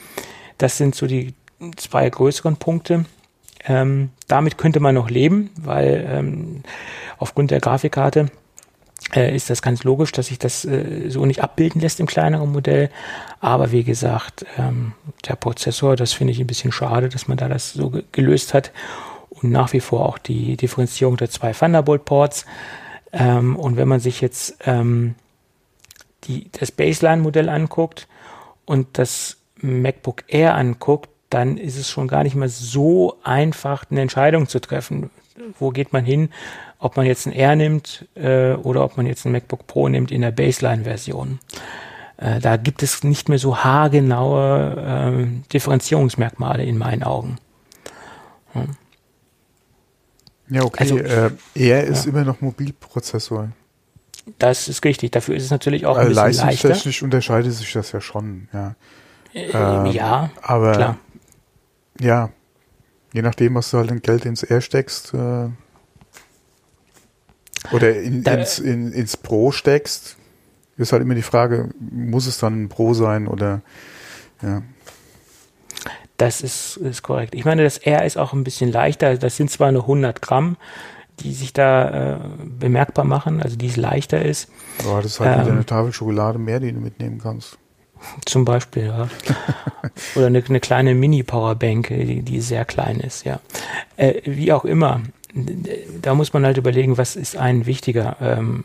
Das 0.59 0.77
sind 0.77 0.97
so 0.97 1.07
die 1.07 1.33
zwei 1.77 2.09
größeren 2.09 2.57
Punkte. 2.57 3.05
Ähm, 3.65 4.11
damit 4.29 4.59
könnte 4.59 4.81
man 4.81 4.95
noch 4.95 5.11
leben, 5.11 5.51
weil 5.61 6.07
ähm, 6.09 6.63
aufgrund 7.19 7.51
der 7.51 7.61
Grafikkarte 7.61 8.31
äh, 9.15 9.35
ist 9.35 9.51
das 9.51 9.63
ganz 9.63 9.85
logisch, 9.85 10.13
dass 10.13 10.27
sich 10.27 10.39
das 10.39 10.65
äh, 10.65 11.09
so 11.09 11.27
nicht 11.27 11.43
abbilden 11.43 11.81
lässt 11.81 12.01
im 12.01 12.07
kleineren 12.07 12.51
Modell. 12.51 12.91
Aber 13.41 13.73
wie 13.73 13.85
gesagt, 13.85 14.47
ähm, 14.57 14.93
der 15.27 15.37
Prozessor, 15.37 15.97
das 15.97 16.13
finde 16.13 16.33
ich 16.33 16.41
ein 16.41 16.47
bisschen 16.47 16.73
schade, 16.73 17.09
dass 17.09 17.29
man 17.29 17.37
da 17.37 17.49
das 17.49 17.73
so 17.73 17.91
ge 17.91 18.05
gelöst 18.13 18.55
hat. 18.55 18.73
Und 19.31 19.51
nach 19.51 19.73
wie 19.73 19.81
vor 19.81 20.07
auch 20.07 20.19
die 20.19 20.57
Differenzierung 20.57 21.17
der 21.17 21.31
zwei 21.31 21.53
Thunderbolt-Ports. 21.53 22.47
Ähm, 23.13 23.57
und 23.57 23.77
wenn 23.77 23.89
man 23.89 24.01
sich 24.01 24.21
jetzt 24.21 24.57
ähm, 24.65 25.15
die, 26.25 26.51
das 26.53 26.71
Baseline-Modell 26.71 27.49
anguckt 27.49 28.09
und 28.65 28.99
das 28.99 29.37
MacBook 29.61 30.25
Air 30.29 30.55
anguckt, 30.55 31.11
dann 31.31 31.57
ist 31.57 31.77
es 31.77 31.91
schon 31.91 32.09
gar 32.09 32.23
nicht 32.23 32.37
mehr 32.37 32.49
so 32.49 33.17
einfach, 33.23 33.85
eine 33.91 34.01
Entscheidung 34.01 34.49
zu 34.49 34.61
treffen. 34.61 35.11
Wo 35.59 35.71
geht 35.71 35.93
man 35.93 36.05
hin? 36.05 36.31
Ob 36.79 36.97
man 36.97 37.07
jetzt 37.07 37.27
ein 37.27 37.33
R 37.33 37.57
nimmt 37.57 38.07
äh, 38.15 38.53
oder 38.53 38.85
ob 38.85 38.97
man 38.97 39.07
jetzt 39.07 39.25
ein 39.25 39.33
MacBook 39.33 39.67
Pro 39.67 39.89
nimmt 39.89 40.11
in 40.11 40.21
der 40.21 40.31
Baseline-Version. 40.31 41.41
Äh, 42.19 42.41
da 42.41 42.57
gibt 42.57 42.83
es 42.83 43.03
nicht 43.03 43.29
mehr 43.29 43.39
so 43.39 43.59
haargenaue 43.59 45.27
äh, 45.27 45.53
Differenzierungsmerkmale 45.53 46.65
in 46.65 46.79
meinen 46.79 47.03
Augen. 47.03 47.37
Hm. 48.53 48.77
Ja, 50.49 50.63
okay. 50.63 50.81
Also, 50.81 50.99
äh, 50.99 51.31
R 51.55 51.85
ist 51.85 52.05
ja. 52.05 52.13
immer 52.13 52.25
noch 52.25 52.41
Mobilprozessor. 52.41 53.51
Das 54.39 54.69
ist 54.69 54.85
richtig. 54.85 55.11
Dafür 55.13 55.35
ist 55.35 55.45
es 55.45 55.51
natürlich 55.51 55.87
auch 55.87 55.97
ein 55.97 56.09
bisschen 56.09 56.25
leistungstechnisch 56.25 56.53
leichter. 56.53 56.69
Leistungstechnisch 56.69 57.03
unterscheidet 57.03 57.53
sich 57.53 57.73
das 57.73 57.93
ja 57.93 58.01
schon, 58.01 58.49
ja. 58.53 58.75
Äh, 59.35 59.51
ähm, 59.53 59.87
ja, 59.87 60.31
aber 60.43 60.73
klar 60.73 60.99
ja, 62.01 62.31
je 63.13 63.23
nachdem, 63.23 63.55
was 63.55 63.71
du 63.71 63.79
halt 63.79 63.91
in 63.91 64.01
Geld 64.01 64.25
ins 64.25 64.43
R 64.43 64.61
steckst 64.61 65.15
äh, 65.15 65.49
oder 67.73 68.01
in, 68.01 68.23
ins, 68.23 68.59
in, 68.59 68.93
ins 68.93 69.17
Pro 69.17 69.53
steckst, 69.53 70.17
ist 70.77 70.93
halt 70.93 71.03
immer 71.03 71.15
die 71.15 71.23
Frage, 71.23 71.71
muss 71.81 72.27
es 72.27 72.39
dann 72.39 72.65
ein 72.65 72.69
Pro 72.69 72.95
sein 72.95 73.27
oder 73.27 73.63
ja. 74.43 74.63
Das 76.19 76.41
ist, 76.41 76.79
ist 76.79 77.03
korrekt. 77.03 77.35
Ich 77.35 77.45
meine, 77.45 77.63
das 77.63 77.77
R 77.79 78.05
ist 78.05 78.17
auch 78.17 78.33
ein 78.33 78.43
bisschen 78.43 78.73
leichter. 78.73 79.19
Das 79.19 79.37
sind 79.37 79.51
zwar 79.51 79.71
nur 79.71 79.83
100 79.83 80.23
Gramm, 80.23 80.57
die 81.21 81.35
sich 81.35 81.53
da 81.53 82.15
äh, 82.15 82.19
bemerkbar 82.45 83.05
machen, 83.05 83.43
also 83.43 83.57
die 83.57 83.67
es 83.67 83.77
leichter 83.77 84.25
ist. 84.25 84.51
Aber 84.87 85.03
das 85.03 85.13
ist 85.13 85.21
halt 85.21 85.47
ähm, 85.47 85.53
eine 85.53 85.67
Tafel 85.67 85.93
Schokolade 85.93 86.39
mehr, 86.39 86.61
die 86.61 86.73
du 86.73 86.81
mitnehmen 86.81 87.19
kannst. 87.19 87.59
Zum 88.25 88.45
Beispiel, 88.45 88.87
ja. 88.87 89.09
Oder 90.17 90.27
eine, 90.27 90.43
eine 90.47 90.61
kleine 90.61 90.95
Mini-Powerbank, 90.95 91.89
die, 91.89 92.23
die 92.23 92.41
sehr 92.41 92.65
klein 92.65 93.01
ist, 93.01 93.25
ja. 93.25 93.41
Äh, 93.97 94.23
wie 94.25 94.53
auch 94.53 94.65
immer, 94.65 95.03
da 96.03 96.15
muss 96.15 96.33
man 96.33 96.45
halt 96.45 96.57
überlegen, 96.57 96.99
was 96.99 97.17
ist 97.17 97.37
ein 97.37 97.67
wichtiger. 97.67 98.17
Ähm, 98.21 98.65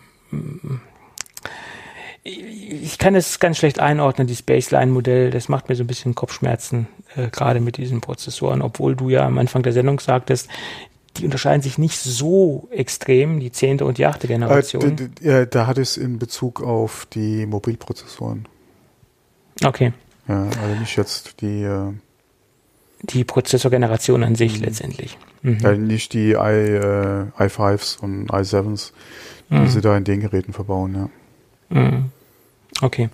ich 2.24 2.98
kann 2.98 3.16
es 3.16 3.40
ganz 3.40 3.58
schlecht 3.58 3.80
einordnen, 3.80 4.28
dieses 4.28 4.44
Baseline-Modell, 4.44 5.32
das 5.32 5.50
macht 5.50 5.70
mir 5.70 5.76
so 5.76 5.84
ein 5.84 5.88
bisschen 5.88 6.16
Kopfschmerzen. 6.16 6.88
äh, 7.16 7.30
gerade 7.30 7.60
mit 7.60 7.78
diesen 7.78 8.02
Prozessoren, 8.02 8.62
obwohl 8.62 8.96
du 8.96 9.10
ja 9.10 9.26
am 9.26 9.38
Anfang 9.38 9.64
der 9.64 9.74
Sendung 9.74 10.00
sagtest, 10.00 10.48
die 11.18 11.26
unterscheiden 11.26 11.62
sich 11.62 11.78
nicht 11.78 11.98
so 11.98 12.70
extrem, 12.72 13.40
die 13.40 13.52
zehnte 13.52 13.86
und 13.86 13.98
die 13.98 14.06
achte 14.06 14.28
Generation. 14.28 15.12
Äh, 15.22 15.28
ja, 15.28 15.46
da 15.46 15.68
hat 15.68 15.78
es 15.78 15.98
in 15.98 16.20
Bezug 16.20 16.62
auf 16.62 17.06
die 17.14 17.46
Mobilprozessoren. 17.46 18.48
Okay. 19.64 19.94
Ja, 20.28 20.44
also 20.44 20.80
nicht 20.80 20.96
jetzt 20.96 21.42
die. 21.42 21.64
Äh, 21.64 21.94
die 23.04 23.24
Prozessorgeneration 23.24 24.24
an 24.24 24.36
sich 24.36 24.60
mhm. 24.60 24.66
letztendlich. 24.66 25.18
Mhm. 25.42 25.58
Ja, 25.62 25.74
nicht 25.74 26.14
die 26.14 26.32
i, 26.32 26.36
äh, 26.36 27.26
i5s 27.38 28.00
und 28.00 28.30
i7s, 28.30 28.92
die 29.50 29.56
mhm. 29.56 29.68
sie 29.68 29.82
da 29.82 29.98
in 29.98 30.04
den 30.04 30.20
Geräten 30.20 30.54
verbauen, 30.54 31.10
ja. 31.70 31.82
Mhm. 31.82 32.12
Okay. 32.82 33.10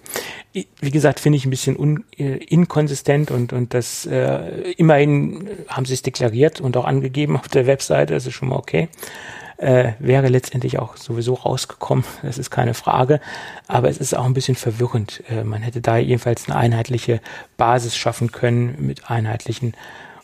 Wie 0.54 0.92
gesagt, 0.92 1.20
finde 1.20 1.38
ich 1.38 1.46
ein 1.46 1.50
bisschen 1.50 1.78
un, 1.78 2.04
äh, 2.18 2.38
inkonsistent 2.38 3.32
und, 3.32 3.54
und 3.54 3.74
das 3.74 4.06
äh, 4.06 4.72
immerhin 4.72 5.48
haben 5.68 5.86
sie 5.86 5.94
es 5.94 6.02
deklariert 6.02 6.62
und 6.62 6.78
auch 6.78 6.86
angegeben 6.86 7.38
auf 7.38 7.48
der 7.48 7.68
Webseite, 7.68 8.14
das 8.14 8.26
ist 8.26 8.34
schon 8.34 8.50
mal 8.50 8.56
okay. 8.56 8.88
Äh, 9.58 9.94
wäre 9.98 10.28
letztendlich 10.28 10.78
auch 10.78 10.98
sowieso 10.98 11.34
rausgekommen, 11.34 12.06
das 12.22 12.38
ist 12.38 12.52
keine 12.52 12.76
Frage. 12.76 13.20
Aber 13.68 13.90
es 13.90 13.98
ist 13.98 14.16
auch 14.16 14.26
ein 14.26 14.36
bisschen 14.36 14.56
verwirrend. 14.56 15.24
Äh, 15.30 15.44
man 15.44 15.64
hätte 15.64 15.82
da 15.82 15.98
jedenfalls 15.98 16.48
eine 16.48 16.58
einheitliche 16.58 17.22
Basis 17.58 17.96
schaffen 17.96 18.32
können 18.32 18.76
mit 18.86 19.10
einheitlichen, 19.10 19.74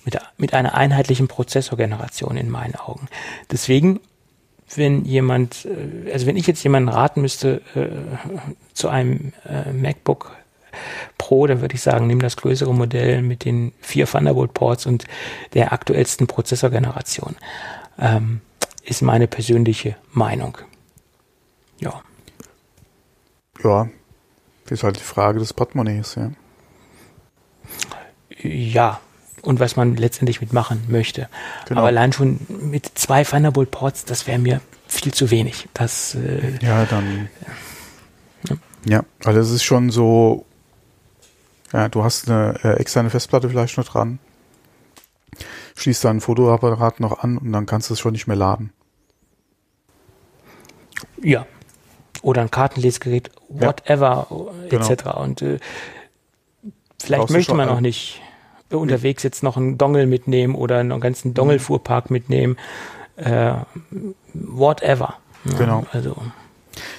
mit, 0.05 0.17
mit 0.37 0.53
einer 0.53 0.75
einheitlichen 0.75 1.27
Prozessorgeneration 1.27 2.37
in 2.37 2.49
meinen 2.49 2.75
Augen. 2.75 3.07
Deswegen 3.51 3.99
wenn 4.77 5.05
jemand, 5.05 5.65
äh, 5.65 6.11
also 6.11 6.25
wenn 6.25 6.37
ich 6.37 6.47
jetzt 6.47 6.63
jemanden 6.63 6.89
raten 6.89 7.21
müsste 7.21 7.61
äh, 7.75 7.89
zu 8.73 8.89
einem 8.89 9.33
äh, 9.47 9.71
MacBook 9.71 10.35
Pro, 11.17 11.45
dann 11.45 11.61
würde 11.61 11.75
ich 11.75 11.81
sagen, 11.81 12.07
nimm 12.07 12.19
das 12.19 12.35
größere 12.37 12.73
Modell 12.73 13.21
mit 13.21 13.45
den 13.45 13.73
vier 13.79 14.07
Thunderbolt 14.07 14.53
Ports 14.53 14.85
und 14.85 15.05
der 15.53 15.71
aktuellsten 15.71 16.25
Prozessorgeneration. 16.25 17.35
Ähm, 17.99 18.41
ist 18.83 19.01
meine 19.01 19.27
persönliche 19.27 19.95
Meinung. 20.11 20.57
Ja. 21.79 22.01
Ja, 23.63 23.87
ist 24.69 24.83
halt 24.83 24.97
die 24.97 25.03
Frage 25.03 25.39
des 25.39 25.53
Portemonnaies, 25.53 26.15
ja. 26.15 26.31
Ja, 28.41 28.99
und 29.41 29.59
was 29.59 29.75
man 29.75 29.95
letztendlich 29.95 30.41
mitmachen 30.41 30.83
möchte. 30.87 31.29
Genau. 31.67 31.81
Aber 31.81 31.87
allein 31.87 32.11
schon 32.11 32.39
mit 32.47 32.91
zwei 32.95 33.23
Thunderbolt 33.23 33.71
Ports, 33.71 34.05
das 34.05 34.27
wäre 34.27 34.39
mir 34.39 34.61
viel 34.87 35.13
zu 35.13 35.31
wenig. 35.31 35.69
Das, 35.73 36.15
äh, 36.15 36.57
ja, 36.61 36.85
dann. 36.85 37.29
Ja. 38.49 38.55
ja, 38.85 39.03
also 39.23 39.39
es 39.39 39.51
ist 39.51 39.63
schon 39.63 39.91
so, 39.91 40.45
ja, 41.71 41.87
du 41.89 42.03
hast 42.03 42.29
eine 42.29 42.59
äh, 42.63 42.73
externe 42.79 43.09
Festplatte 43.09 43.49
vielleicht 43.49 43.77
noch 43.77 43.85
dran, 43.85 44.19
schließt 45.75 46.03
deinen 46.03 46.21
Fotoapparat 46.21 46.99
noch 46.99 47.19
an 47.23 47.37
und 47.37 47.51
dann 47.51 47.65
kannst 47.65 47.89
du 47.89 47.93
es 47.93 47.99
schon 47.99 48.13
nicht 48.13 48.27
mehr 48.27 48.37
laden. 48.37 48.71
Ja. 51.21 51.45
Oder 52.21 52.41
ein 52.41 52.51
Kartenlesgerät, 52.51 53.31
whatever, 53.49 54.27
ja. 54.71 54.79
etc. 54.79 55.03
Genau. 55.03 55.23
Und 55.23 55.41
äh, 55.41 55.59
vielleicht 57.01 57.29
möchte 57.29 57.53
man 57.53 57.69
auch 57.69 57.81
nicht 57.81 58.21
unterwegs 58.71 59.23
jetzt 59.23 59.43
noch 59.43 59.57
einen 59.57 59.77
Dongle 59.77 60.07
mitnehmen 60.07 60.55
oder 60.55 60.79
einen 60.79 60.99
ganzen 60.99 61.29
mhm. 61.29 61.33
Dongle-Fuhrpark 61.35 62.09
mitnehmen. 62.09 62.57
Äh, 63.15 63.55
whatever. 64.33 65.15
Ja, 65.45 65.57
genau. 65.57 65.85
Also. 65.91 66.15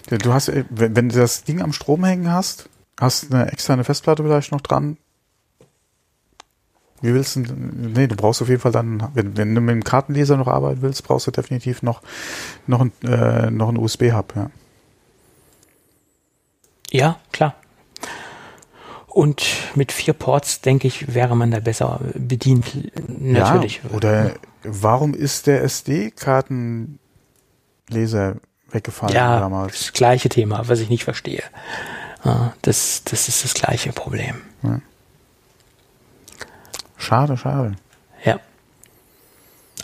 Du 0.09 0.33
hast, 0.33 0.49
äh, 0.49 0.65
wenn, 0.71 0.95
wenn 0.95 1.09
du 1.09 1.19
das 1.19 1.45
Ding 1.45 1.63
am 1.63 1.73
Strom 1.73 2.05
hängen 2.05 2.31
hast, 2.31 2.69
hast 3.01 3.33
eine 3.33 3.51
externe 3.51 3.85
Festplatte 3.85 4.23
vielleicht 4.23 4.53
noch 4.53 4.61
dran. 4.61 4.99
Wie 7.05 7.13
willst 7.13 7.37
du, 7.37 7.41
nee, 7.41 8.07
du 8.07 8.17
brauchst 8.17 8.41
auf 8.41 8.49
jeden 8.49 8.63
Fall 8.63 8.73
dann, 8.73 9.11
wenn, 9.13 9.37
wenn 9.37 9.55
du 9.55 9.61
mit 9.61 9.75
dem 9.75 9.85
Kartenleser 9.85 10.39
noch 10.39 10.49
arbeiten 10.49 10.81
willst, 10.81 11.05
brauchst 11.05 11.27
du 11.27 11.31
definitiv 11.31 11.83
noch, 11.83 12.01
noch 12.67 12.81
ein, 12.81 12.93
äh, 13.03 13.51
noch 13.51 13.69
ein 13.69 13.77
USB-Hub, 13.77 14.33
ja. 14.35 14.51
Ja, 16.91 17.21
klar. 17.31 17.57
Und 19.07 19.45
mit 19.75 19.93
vier 19.93 20.15
Ports, 20.15 20.63
denke 20.63 20.89
ich, 20.89 21.13
wäre 21.13 21.37
man 21.37 21.51
da 21.51 21.61
besser 21.61 22.01
bedient. 22.15 22.73
Natürlich. 23.07 23.83
Ja, 23.85 23.91
oder 23.95 24.33
warum 24.63 25.13
ist 25.13 25.47
der 25.47 25.63
SD-Kartenleser 25.63 26.97
weggefallen 28.71 29.15
ja, 29.15 29.41
damals? 29.41 29.79
Das 29.79 29.93
gleiche 29.93 30.31
Thema, 30.31 30.67
was 30.69 30.81
ich 30.81 30.89
nicht 30.89 31.05
verstehe. 31.05 31.43
Das, 32.63 33.03
das 33.05 33.29
ist 33.29 33.45
das 33.45 33.53
gleiche 33.53 33.93
Problem. 33.93 34.37
Ja. 34.63 34.81
Schade, 36.97 37.37
schade. 37.37 37.77
Ja. 38.25 38.41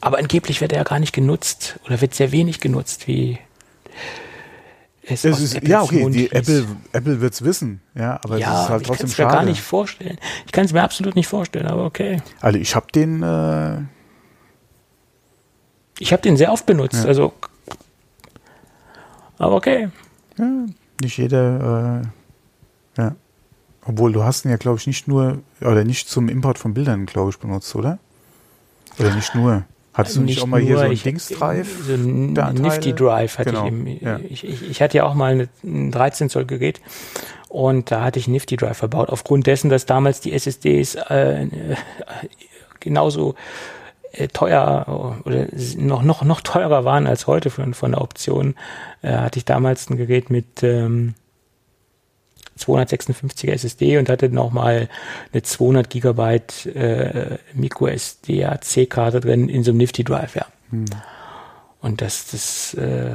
Aber 0.00 0.18
angeblich 0.18 0.60
wird 0.60 0.72
er 0.72 0.78
ja 0.78 0.84
gar 0.84 0.98
nicht 0.98 1.12
genutzt 1.12 1.78
oder 1.84 2.00
wird 2.00 2.14
sehr 2.14 2.32
wenig 2.32 2.60
genutzt, 2.60 3.06
wie 3.06 3.38
es, 5.02 5.24
es 5.24 5.40
ist, 5.40 5.66
ja, 5.66 5.82
okay, 5.82 6.08
die 6.10 6.30
Apple, 6.30 6.66
Apple 6.92 7.20
wird 7.20 7.32
es 7.32 7.42
wissen, 7.42 7.80
ja, 7.94 8.20
aber 8.22 8.38
ja, 8.38 8.54
es 8.54 8.62
ist 8.62 8.68
halt 8.68 8.86
trotzdem 8.86 9.06
ich 9.08 9.14
schade. 9.14 9.28
Ich 9.28 9.28
kann 9.28 9.28
es 9.28 9.34
mir 9.34 9.38
gar 9.38 9.44
nicht 9.44 9.62
vorstellen. 9.62 10.18
Ich 10.46 10.52
kann 10.52 10.64
es 10.66 10.72
mir 10.72 10.82
absolut 10.82 11.16
nicht 11.16 11.26
vorstellen, 11.26 11.66
aber 11.66 11.84
okay. 11.84 12.22
Also 12.40 12.58
ich 12.58 12.76
habe 12.76 12.86
den, 12.94 13.22
äh 13.22 13.78
ich 15.98 16.12
habe 16.12 16.22
den 16.22 16.36
sehr 16.36 16.52
oft 16.52 16.64
benutzt, 16.64 17.02
ja. 17.02 17.04
also, 17.04 17.32
aber 19.38 19.56
okay. 19.56 19.88
Ja, 20.38 20.66
nicht 21.02 21.18
jeder, 21.18 22.02
äh, 22.96 23.00
ja. 23.00 23.16
Obwohl, 23.86 24.12
du 24.12 24.22
hast 24.24 24.44
ihn 24.44 24.50
ja, 24.50 24.56
glaube 24.56 24.78
ich, 24.78 24.86
nicht 24.86 25.08
nur, 25.08 25.38
oder 25.60 25.84
nicht 25.84 26.08
zum 26.08 26.28
Import 26.28 26.58
von 26.58 26.74
Bildern, 26.74 27.06
glaube 27.06 27.30
ich, 27.30 27.38
benutzt, 27.38 27.74
oder? 27.74 27.98
Oder 28.98 29.14
nicht 29.14 29.34
nur? 29.34 29.64
Hattest 29.92 30.16
du 30.16 30.20
nicht, 30.20 30.36
nicht 30.36 30.42
auch 30.42 30.46
mal 30.46 30.60
hier 30.60 30.78
so 30.78 30.84
ein 30.84 30.94
Dings-Drive? 30.94 31.86
So 31.86 31.94
ein 31.94 32.32
Nifty 32.32 32.94
Drive 32.94 33.38
hatte 33.38 33.50
genau. 33.50 33.64
ich, 33.64 33.72
im, 33.72 33.86
ja. 33.86 34.20
ich, 34.28 34.44
ich, 34.44 34.70
ich. 34.70 34.82
hatte 34.82 34.98
ja 34.98 35.04
auch 35.04 35.14
mal 35.14 35.48
ein 35.64 35.90
13 35.90 36.28
Zoll 36.28 36.44
Gerät 36.44 36.80
und 37.48 37.90
da 37.90 38.02
hatte 38.02 38.18
ich 38.18 38.28
Nifty 38.28 38.56
Drive 38.56 38.78
verbaut. 38.78 39.10
Aufgrund 39.10 39.46
dessen, 39.46 39.68
dass 39.68 39.86
damals 39.86 40.20
die 40.20 40.32
SSDs 40.32 40.94
äh, 40.94 41.46
genauso 42.78 43.34
äh, 44.12 44.28
teuer 44.28 45.20
oder 45.24 45.46
noch, 45.76 46.02
noch, 46.02 46.22
noch 46.22 46.40
teurer 46.40 46.84
waren 46.84 47.06
als 47.08 47.26
heute 47.26 47.50
von, 47.50 47.74
von 47.74 47.92
der 47.92 48.00
Option, 48.00 48.54
äh, 49.02 49.12
hatte 49.12 49.38
ich 49.38 49.44
damals 49.44 49.90
ein 49.90 49.96
Gerät 49.96 50.30
mit 50.30 50.62
ähm, 50.62 51.14
256er 52.60 53.52
SSD 53.52 53.98
und 53.98 54.08
hatte 54.08 54.28
nochmal 54.28 54.88
eine 55.32 55.42
200 55.42 55.88
Gigabyte 55.88 56.66
äh, 56.66 57.38
MicroSD 57.54 58.44
AC-Karte 58.44 59.20
drin 59.20 59.48
in 59.48 59.64
so 59.64 59.70
einem 59.70 59.78
Nifty 59.78 60.04
Drive, 60.04 60.36
ja. 60.36 60.46
Hm. 60.70 60.84
Und 61.80 62.02
das, 62.02 62.30
das 62.30 62.74
äh, 62.74 63.12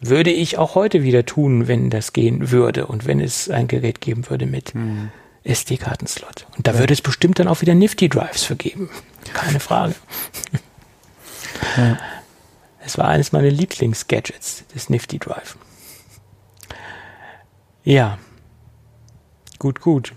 würde 0.00 0.30
ich 0.30 0.58
auch 0.58 0.74
heute 0.74 1.02
wieder 1.02 1.26
tun, 1.26 1.68
wenn 1.68 1.90
das 1.90 2.12
gehen 2.12 2.50
würde 2.50 2.86
und 2.86 3.06
wenn 3.06 3.20
es 3.20 3.50
ein 3.50 3.68
Gerät 3.68 4.00
geben 4.00 4.28
würde 4.28 4.46
mit 4.46 4.72
hm. 4.74 5.10
SD-Kartenslot. 5.44 6.46
Und 6.56 6.66
da 6.66 6.72
ja. 6.72 6.78
würde 6.78 6.94
es 6.94 7.02
bestimmt 7.02 7.38
dann 7.38 7.48
auch 7.48 7.60
wieder 7.60 7.74
Nifty 7.74 8.08
Drives 8.08 8.44
vergeben. 8.44 8.90
Keine 9.32 9.60
Frage. 9.60 9.94
Ja. 11.76 11.98
Es 12.84 12.98
war 12.98 13.08
eines 13.08 13.32
meiner 13.32 13.50
Lieblings-Gadgets, 13.50 14.64
das 14.74 14.90
Nifty 14.90 15.18
Drive. 15.18 15.56
Ja, 17.84 18.18
Gut, 19.64 19.80
gut. 19.80 20.12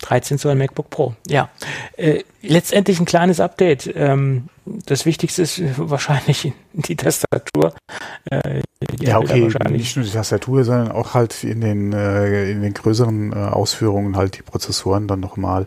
13 0.00 0.38
Zoll 0.38 0.54
MacBook 0.54 0.88
Pro. 0.88 1.14
Ja. 1.26 1.50
Äh, 1.98 2.22
letztendlich 2.40 2.98
ein 2.98 3.04
kleines 3.04 3.38
Update. 3.38 3.92
Ähm, 3.94 4.48
das 4.64 5.04
Wichtigste 5.04 5.42
ist 5.42 5.60
wahrscheinlich 5.76 6.54
die 6.72 6.96
Tastatur. 6.96 7.74
Äh, 8.30 8.62
ja, 8.98 9.18
okay, 9.18 9.46
nicht 9.68 9.94
nur 9.94 10.06
die 10.06 10.10
Tastatur, 10.10 10.64
sondern 10.64 10.90
auch 10.90 11.12
halt 11.12 11.44
in 11.44 11.60
den, 11.60 11.92
äh, 11.92 12.50
in 12.50 12.62
den 12.62 12.72
größeren 12.72 13.32
äh, 13.34 13.34
Ausführungen 13.34 14.16
halt 14.16 14.38
die 14.38 14.42
Prozessoren 14.42 15.06
dann 15.06 15.20
nochmal. 15.20 15.66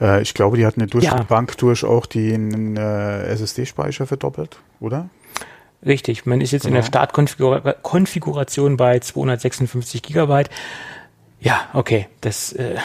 Äh, 0.00 0.22
ich 0.22 0.32
glaube, 0.32 0.56
die 0.56 0.64
hatten 0.64 0.80
eine 0.80 0.88
Durchbank 0.88 1.50
ja. 1.50 1.56
durch 1.58 1.84
auch 1.84 2.06
den 2.06 2.78
äh, 2.78 3.24
SSD-Speicher 3.24 4.06
verdoppelt, 4.06 4.60
oder? 4.80 5.10
Richtig, 5.84 6.24
man 6.24 6.40
ist 6.40 6.52
jetzt 6.52 6.62
genau. 6.62 6.78
in 6.78 6.82
der 6.82 6.90
genau. 6.90 7.66
Startkonfiguration 7.66 8.78
bei 8.78 8.98
256 9.00 10.02
Gigabyte. 10.02 10.48
Ja, 11.42 11.68
okay, 11.72 12.06
das 12.20 12.52
äh, 12.52 12.76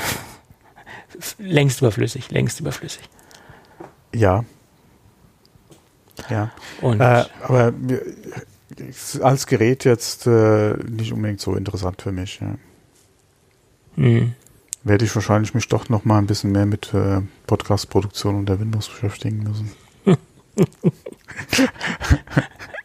längst 1.37 1.79
überflüssig, 1.81 2.31
längst 2.31 2.59
überflüssig. 2.59 3.07
Ja. 4.15 4.43
Ja. 6.29 6.51
Und 6.81 6.99
äh, 6.99 7.25
aber 7.43 7.71
als 9.21 9.45
Gerät 9.45 9.85
jetzt 9.85 10.25
äh, 10.25 10.73
nicht 10.89 11.13
unbedingt 11.13 11.39
so 11.39 11.53
interessant 11.55 12.01
für 12.01 12.11
mich. 12.11 12.39
Ja. 12.39 12.55
Mhm. 13.95 14.33
Werde 14.83 15.05
ich 15.05 15.13
wahrscheinlich 15.13 15.53
mich 15.53 15.67
doch 15.67 15.89
noch 15.89 16.03
mal 16.03 16.17
ein 16.17 16.25
bisschen 16.25 16.51
mehr 16.51 16.65
mit 16.65 16.91
äh, 16.95 17.21
Podcast-Produktion 17.45 18.35
und 18.35 18.49
der 18.49 18.59
Windows 18.59 18.89
beschäftigen 18.89 19.43
müssen. 19.43 19.71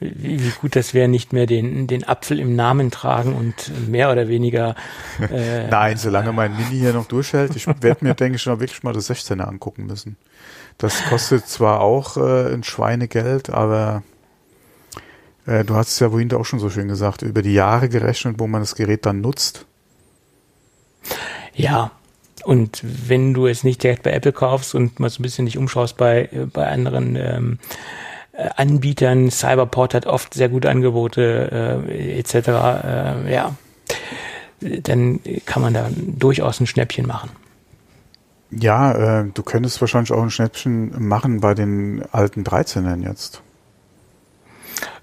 wie, 0.03 0.45
wie 0.45 0.51
gut 0.61 0.77
das 0.77 0.95
wäre, 0.95 1.09
nicht 1.09 1.33
mehr 1.33 1.47
den, 1.47 1.87
den 1.87 2.05
Apfel 2.05 2.39
im 2.39 2.57
Namen 2.57 2.91
tragen 2.91 3.35
und 3.35 3.89
mehr 3.89 4.11
oder 4.11 4.29
weniger. 4.29 4.75
Äh, 5.31 5.69
Nein, 5.69 5.99
solange 5.99 6.33
mein 6.33 6.57
Mini 6.57 6.79
hier 6.79 6.93
noch 6.93 7.07
durchhält, 7.07 7.55
ich 7.55 7.67
werde 7.67 8.05
mir, 8.05 8.15
denke 8.15 8.37
ich, 8.37 8.47
noch 8.47 8.61
wirklich 8.61 8.83
mal 8.83 8.93
das 8.93 9.09
16er 9.09 9.43
angucken 9.43 9.87
müssen. 9.87 10.17
Das 10.79 11.05
kostet 11.05 11.47
zwar 11.47 11.81
auch 11.81 12.17
äh, 12.17 12.53
ein 12.53 12.65
Schweinegeld, 12.65 13.51
aber 13.51 14.03
äh, 15.47 15.65
du 15.65 15.75
hast 15.75 15.91
es 15.91 16.01
ja 16.01 16.11
vorhin 16.11 16.33
auch 16.35 16.45
schon 16.45 16.59
so 16.59 16.71
schön 16.71 16.89
gesagt, 16.89 17.23
über 17.23 17.43
die 17.43 17.55
Jahre 17.55 17.89
gerechnet, 17.89 18.37
wo 18.39 18.47
man 18.47 18.63
das 18.63 18.75
Gerät 18.75 19.07
dann 19.07 19.21
nutzt. 19.21 19.67
Ja, 21.55 21.93
und 22.45 22.81
wenn 22.83 23.35
du 23.35 23.47
es 23.47 23.65
nicht 23.65 23.83
direkt 23.83 24.03
bei 24.03 24.13
Apple 24.13 24.33
kaufst 24.33 24.75
und 24.75 24.99
mal 24.99 25.11
so 25.11 25.21
ein 25.21 25.23
bisschen 25.23 25.47
dich 25.47 25.59
umschaust 25.59 25.97
bei, 25.97 26.29
bei 26.53 26.67
anderen 26.67 27.17
ähm, 27.17 27.59
äh, 27.61 28.12
Anbietern, 28.57 29.31
Cyberport 29.31 29.95
hat 29.95 30.07
oft 30.07 30.35
sehr 30.35 30.49
gute 30.49 30.71
Angebote 30.71 31.83
äh, 31.89 32.19
etc., 32.19 32.35
äh, 32.35 33.33
ja, 33.33 33.55
dann 34.61 35.21
kann 35.45 35.63
man 35.63 35.75
da 35.75 35.89
durchaus 35.97 36.61
ein 36.61 36.67
Schnäppchen 36.67 37.07
machen. 37.07 37.31
Ja, 38.51 39.21
äh, 39.21 39.31
du 39.33 39.43
könntest 39.43 39.81
wahrscheinlich 39.81 40.13
auch 40.13 40.23
ein 40.23 40.31
Schnäppchen 40.31 40.93
machen 40.99 41.41
bei 41.41 41.55
den 41.55 42.05
alten 42.13 42.45
13ern 42.45 43.03
jetzt. 43.03 43.43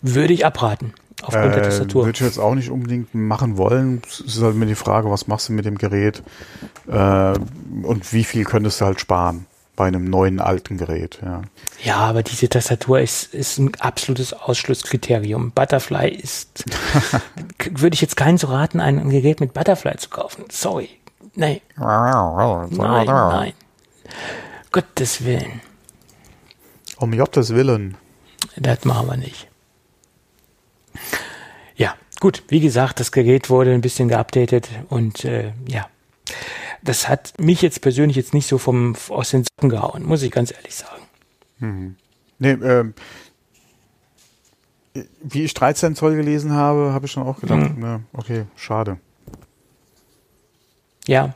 Würde 0.02 0.34
ich 0.34 0.46
abraten, 0.46 0.94
aufgrund 1.24 1.54
äh, 1.54 1.56
der 1.56 1.64
Tastatur. 1.64 2.06
Würde 2.06 2.18
ich 2.18 2.26
jetzt 2.26 2.38
auch 2.38 2.54
nicht 2.54 2.70
unbedingt 2.70 3.14
machen 3.16 3.58
wollen. 3.58 4.02
Es 4.08 4.20
ist 4.20 4.42
halt 4.42 4.56
mir 4.56 4.68
die 4.68 4.76
Frage, 4.76 5.10
was 5.10 5.28
machst 5.28 5.50
du 5.50 5.54
mit 5.54 5.66
dem 5.66 5.78
Gerät 5.78 6.22
äh, 6.88 7.34
und 7.84 8.14
wie 8.14 8.24
viel 8.24 8.44
könntest 8.44 8.82
du 8.82 8.86
halt 8.86 9.02
sparen 9.02 9.46
bei 9.80 9.86
einem 9.86 10.04
neuen 10.04 10.42
alten 10.42 10.78
Gerät. 10.78 11.20
Ja, 11.24 11.42
ja 11.82 11.96
aber 11.96 12.22
diese 12.22 12.50
Tastatur 12.50 13.00
ist, 13.00 13.34
ist 13.34 13.58
ein 13.60 13.72
absolutes 13.80 14.34
Ausschlusskriterium. 14.34 15.52
Butterfly 15.52 16.10
ist, 16.10 16.66
würde 17.72 17.94
ich 17.94 18.02
jetzt 18.02 18.18
keinen 18.18 18.38
so 18.38 18.48
raten, 18.48 18.82
ein 18.82 19.10
Gerät 19.10 19.40
mit 19.40 19.54
Butterfly 19.54 19.96
zu 19.96 20.10
kaufen. 20.10 20.44
Sorry. 20.52 20.90
Nein. 21.34 21.62
nein, 23.06 23.06
nein. 23.06 23.54
Gottes 24.74 25.24
Willen. 25.24 25.62
Um 26.98 27.16
Gottes 27.18 27.54
Willen. 27.56 27.96
Das 28.58 28.84
machen 28.84 29.08
wir 29.08 29.16
nicht. 29.16 29.48
Ja, 31.78 31.96
gut, 32.20 32.44
wie 32.50 32.60
gesagt, 32.60 33.00
das 33.00 33.14
Gerät 33.14 33.50
wurde 33.50 33.74
ein 33.74 33.80
bisschen 33.80 34.10
geupdatet 34.10 34.68
und 34.90 35.24
äh, 35.24 35.54
ja, 35.70 35.88
das 36.82 37.08
hat 37.08 37.34
mich 37.40 37.62
jetzt 37.62 37.82
persönlich 37.82 38.18
jetzt 38.18 38.34
nicht 38.34 38.48
so 38.48 38.58
vom 38.58 38.96
aus 39.10 39.32
den 39.32 39.44
Socken 39.44 39.70
gehauen, 39.70 40.04
muss 40.04 40.22
ich 40.22 40.32
ganz 40.32 40.52
ehrlich 40.52 40.76
sagen. 40.76 41.04
Mhm. 41.60 41.96
Nee, 42.40 42.52
ähm, 42.52 42.94
wie 45.22 45.44
ich 45.44 45.54
13 45.54 45.96
Zoll 45.96 46.16
gelesen 46.16 46.54
habe, 46.54 46.92
habe 46.94 47.06
ich 47.06 47.12
schon 47.12 47.24
auch 47.24 47.40
gedacht, 47.40 47.76
mhm. 47.76 47.82
ne, 47.82 48.04
okay, 48.14 48.46
schade. 48.56 48.98
Ja. 51.08 51.34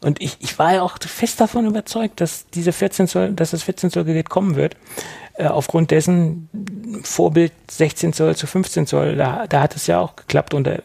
Und 0.00 0.20
ich, 0.20 0.36
ich 0.40 0.58
war 0.58 0.74
ja 0.74 0.82
auch 0.82 0.98
fest 1.00 1.40
davon 1.40 1.66
überzeugt, 1.66 2.20
dass 2.20 2.46
diese 2.48 2.72
14 2.72 3.06
Zoll, 3.06 3.32
dass 3.32 3.52
das 3.52 3.62
14 3.62 3.90
Zoll 3.90 4.04
Gerät 4.04 4.28
kommen 4.28 4.56
wird. 4.56 4.76
Äh, 5.34 5.46
aufgrund 5.46 5.90
dessen 5.90 6.50
Vorbild 7.04 7.52
16 7.70 8.12
Zoll 8.12 8.36
zu 8.36 8.46
15 8.46 8.86
Zoll, 8.86 9.16
da, 9.16 9.46
da 9.46 9.62
hat 9.62 9.74
es 9.74 9.86
ja 9.86 9.98
auch 9.98 10.14
geklappt 10.14 10.52
und 10.52 10.66
da, 10.66 10.72
äh, 10.72 10.82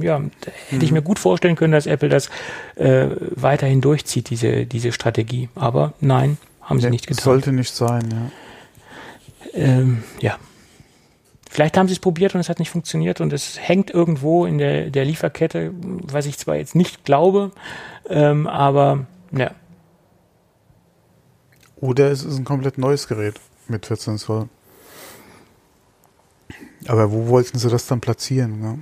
ja, 0.00 0.20
da 0.20 0.50
hätte 0.68 0.76
mhm. 0.76 0.82
ich 0.82 0.92
mir 0.92 1.02
gut 1.02 1.18
vorstellen 1.18 1.56
können, 1.56 1.72
dass 1.72 1.86
Apple 1.86 2.08
das 2.08 2.30
äh, 2.76 3.08
weiterhin 3.34 3.80
durchzieht, 3.80 4.30
diese, 4.30 4.64
diese 4.64 4.92
Strategie. 4.92 5.48
Aber 5.56 5.92
nein, 6.00 6.38
haben 6.62 6.78
sie 6.78 6.84
ja, 6.84 6.90
nicht 6.90 7.08
getan. 7.08 7.24
Sollte 7.24 7.52
nicht 7.52 7.74
sein, 7.74 8.08
ja. 8.12 8.30
Ähm, 9.54 10.04
ja. 10.20 10.36
Vielleicht 11.50 11.76
haben 11.76 11.88
sie 11.88 11.94
es 11.94 11.98
probiert 11.98 12.36
und 12.36 12.40
es 12.40 12.48
hat 12.48 12.60
nicht 12.60 12.70
funktioniert 12.70 13.20
und 13.20 13.32
es 13.32 13.58
hängt 13.58 13.90
irgendwo 13.90 14.46
in 14.46 14.58
der, 14.58 14.90
der 14.90 15.04
Lieferkette, 15.04 15.72
was 15.74 16.26
ich 16.26 16.38
zwar 16.38 16.54
jetzt 16.54 16.76
nicht 16.76 17.04
glaube, 17.04 17.50
ähm, 18.08 18.46
aber 18.46 19.06
ja. 19.32 19.50
Oder 21.80 22.12
es 22.12 22.22
ist 22.22 22.38
ein 22.38 22.44
komplett 22.44 22.78
neues 22.78 23.08
Gerät 23.08 23.40
mit 23.70 23.86
14 23.86 24.18
Zoll. 24.18 24.48
Aber 26.86 27.12
wo 27.12 27.28
wollten 27.28 27.58
sie 27.58 27.68
das 27.68 27.86
dann 27.86 28.00
platzieren? 28.00 28.60
Ne? 28.60 28.78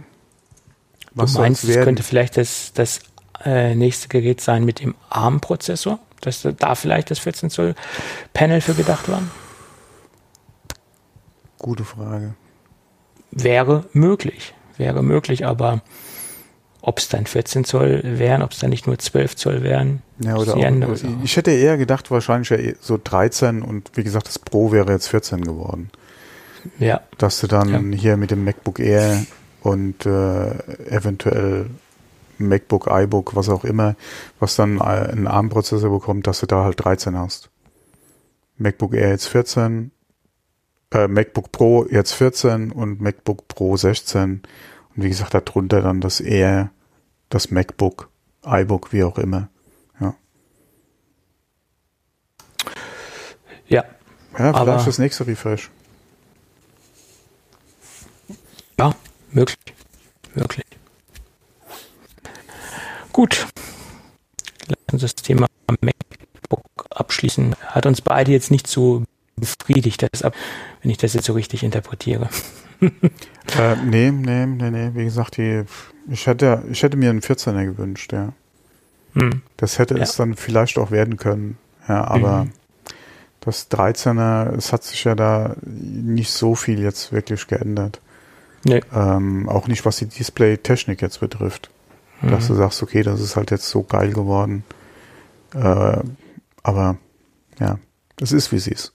Was 1.12 1.34
du 1.34 1.40
meinst, 1.40 1.64
es 1.64 1.76
könnte 1.76 2.02
vielleicht 2.02 2.36
das, 2.36 2.72
das 2.74 3.00
äh, 3.44 3.74
nächste 3.74 4.08
Gerät 4.08 4.40
sein 4.40 4.64
mit 4.64 4.80
dem 4.80 4.94
ARM-Prozessor? 5.10 5.98
Dass 6.20 6.42
da 6.42 6.74
vielleicht 6.74 7.10
das 7.10 7.20
14 7.20 7.50
Zoll 7.50 7.74
Panel 8.32 8.60
für 8.60 8.74
gedacht 8.74 9.08
war? 9.08 9.22
Gute 11.58 11.84
Frage. 11.84 12.34
Wäre 13.30 13.84
möglich. 13.92 14.54
Wäre 14.76 15.02
möglich, 15.02 15.44
aber 15.44 15.82
ob 16.80 16.98
es 16.98 17.08
dann 17.08 17.26
14 17.26 17.64
Zoll 17.64 18.02
wären, 18.04 18.42
ob 18.42 18.52
es 18.52 18.58
dann 18.58 18.70
nicht 18.70 18.86
nur 18.86 18.98
12 18.98 19.36
Zoll 19.36 19.62
wären. 19.62 20.02
Ja, 20.20 20.36
oder 20.36 20.56
auch, 20.56 20.96
ich 21.22 21.36
hätte 21.36 21.50
eher 21.50 21.76
gedacht, 21.76 22.10
wahrscheinlich 22.10 22.50
eh 22.50 22.74
so 22.80 22.98
13 23.02 23.62
und 23.62 23.90
wie 23.94 24.04
gesagt, 24.04 24.28
das 24.28 24.38
Pro 24.38 24.72
wäre 24.72 24.92
jetzt 24.92 25.08
14 25.08 25.42
geworden. 25.42 25.90
Ja. 26.78 27.00
Dass 27.18 27.40
du 27.40 27.46
dann 27.46 27.92
ja. 27.92 27.98
hier 27.98 28.16
mit 28.16 28.30
dem 28.30 28.44
MacBook 28.44 28.78
Air 28.80 29.24
und 29.62 30.06
äh, 30.06 30.50
eventuell 30.88 31.70
MacBook, 32.38 32.88
iBook, 32.88 33.34
was 33.34 33.48
auch 33.48 33.64
immer, 33.64 33.96
was 34.38 34.56
dann 34.56 34.80
einen 34.80 35.26
ARM-Prozessor 35.26 35.90
bekommt, 35.90 36.26
dass 36.26 36.40
du 36.40 36.46
da 36.46 36.64
halt 36.64 36.82
13 36.84 37.16
hast. 37.16 37.50
MacBook 38.56 38.94
Air 38.94 39.10
jetzt 39.10 39.26
14, 39.26 39.90
äh, 40.92 41.08
MacBook 41.08 41.52
Pro 41.52 41.86
jetzt 41.90 42.12
14 42.12 42.70
und 42.70 43.00
MacBook 43.00 43.48
Pro 43.48 43.76
16 43.76 44.42
und 44.98 45.04
wie 45.04 45.10
gesagt, 45.10 45.32
darunter 45.32 45.80
dann 45.80 46.00
das 46.00 46.20
Air, 46.20 46.72
das 47.28 47.52
MacBook, 47.52 48.10
iBook, 48.44 48.92
wie 48.92 49.04
auch 49.04 49.16
immer. 49.16 49.48
Ja. 50.00 50.16
Ja. 53.68 53.84
Ja, 54.36 54.52
vielleicht 54.52 54.88
das 54.88 54.98
nächste 54.98 55.24
Refresh. 55.24 55.70
Ja, 58.76 58.92
möglich. 59.30 59.56
Möglich. 60.34 60.66
Gut. 63.12 63.46
Lass 64.66 64.78
uns 64.90 65.02
das 65.02 65.14
Thema 65.14 65.46
MacBook 65.80 66.86
abschließen. 66.90 67.54
Hat 67.66 67.86
uns 67.86 68.00
beide 68.00 68.32
jetzt 68.32 68.50
nicht 68.50 68.66
so 68.66 69.04
befriedigt, 69.36 70.04
deshalb, 70.12 70.34
wenn 70.82 70.90
ich 70.90 70.98
das 70.98 71.14
jetzt 71.14 71.26
so 71.26 71.34
richtig 71.34 71.62
interpretiere. 71.62 72.28
äh, 72.80 73.76
nee, 73.84 74.10
nee, 74.10 74.46
nee, 74.46 74.70
nee. 74.70 74.90
Wie 74.94 75.04
gesagt, 75.04 75.36
die, 75.36 75.64
ich 76.08 76.26
hätte, 76.26 76.62
ich 76.70 76.82
hätte 76.82 76.96
mir 76.96 77.10
einen 77.10 77.20
14er 77.20 77.64
gewünscht, 77.64 78.12
ja. 78.12 78.32
Hm. 79.14 79.42
Das 79.56 79.78
hätte 79.78 79.96
ja. 79.96 80.02
es 80.02 80.16
dann 80.16 80.36
vielleicht 80.36 80.78
auch 80.78 80.90
werden 80.90 81.16
können. 81.16 81.58
Ja, 81.88 82.04
aber 82.04 82.44
mhm. 82.44 82.52
das 83.40 83.70
13er, 83.70 84.54
es 84.56 84.72
hat 84.72 84.84
sich 84.84 85.04
ja 85.04 85.14
da 85.14 85.56
nicht 85.62 86.30
so 86.30 86.54
viel 86.54 86.80
jetzt 86.80 87.12
wirklich 87.12 87.46
geändert. 87.46 88.00
Nee. 88.64 88.82
Ähm, 88.92 89.48
auch 89.48 89.66
nicht, 89.68 89.84
was 89.84 89.96
die 89.96 90.06
Display-Technik 90.06 91.00
jetzt 91.00 91.20
betrifft. 91.20 91.70
Mhm. 92.20 92.30
Dass 92.30 92.48
du 92.48 92.54
sagst, 92.54 92.82
okay, 92.82 93.02
das 93.02 93.20
ist 93.20 93.36
halt 93.36 93.50
jetzt 93.50 93.68
so 93.68 93.82
geil 93.82 94.12
geworden. 94.12 94.64
Äh, 95.54 95.98
aber 96.62 96.98
ja, 97.58 97.78
es 98.20 98.32
ist, 98.32 98.52
wie 98.52 98.56
es 98.56 98.66
ist. 98.66 98.92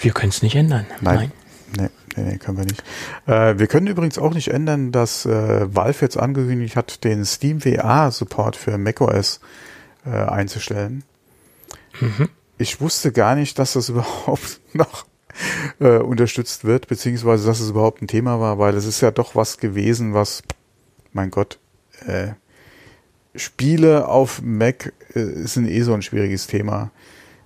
Wir 0.00 0.12
können 0.12 0.30
es 0.30 0.42
nicht 0.42 0.56
ändern. 0.56 0.86
Nein. 1.00 1.16
Nein. 1.16 1.32
Nee. 1.76 1.88
Nee, 2.16 2.22
nee, 2.22 2.38
können 2.38 2.58
wir 2.58 2.64
nicht. 2.64 2.82
Äh, 3.26 3.58
wir 3.58 3.66
können 3.66 3.86
übrigens 3.86 4.18
auch 4.18 4.34
nicht 4.34 4.48
ändern, 4.48 4.92
dass 4.92 5.26
äh, 5.26 5.74
Valve 5.74 5.98
jetzt 6.02 6.16
angekündigt 6.16 6.76
hat, 6.76 7.04
den 7.04 7.24
Steam 7.24 7.60
VR 7.60 8.10
Support 8.10 8.56
für 8.56 8.78
macOS 8.78 9.40
äh, 10.06 10.10
einzustellen. 10.10 11.02
Mhm. 12.00 12.28
Ich 12.58 12.80
wusste 12.80 13.12
gar 13.12 13.34
nicht, 13.34 13.58
dass 13.58 13.72
das 13.72 13.88
überhaupt 13.90 14.60
noch 14.72 15.06
äh, 15.80 15.98
unterstützt 15.98 16.64
wird, 16.64 16.86
beziehungsweise 16.86 17.46
dass 17.46 17.60
es 17.60 17.70
überhaupt 17.70 18.02
ein 18.02 18.08
Thema 18.08 18.40
war, 18.40 18.58
weil 18.58 18.74
es 18.76 18.86
ist 18.86 19.00
ja 19.00 19.10
doch 19.10 19.34
was 19.34 19.58
gewesen, 19.58 20.14
was, 20.14 20.42
mein 21.12 21.30
Gott, 21.30 21.58
äh, 22.06 22.32
Spiele 23.34 24.06
auf 24.06 24.42
Mac 24.42 24.92
äh, 25.14 25.20
ist 25.20 25.56
ein 25.56 25.68
eh 25.68 25.80
so 25.82 25.92
ein 25.92 26.02
schwieriges 26.02 26.46
Thema. 26.46 26.92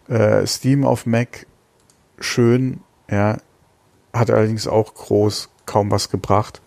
Äh, 0.08 0.46
Steam 0.46 0.84
auf 0.84 1.06
Mac 1.06 1.46
schön, 2.20 2.80
ja, 3.10 3.38
hat 4.12 4.30
allerdings 4.30 4.66
auch 4.66 4.94
groß 4.94 5.48
kaum 5.66 5.90
was 5.90 6.10
gebracht, 6.10 6.60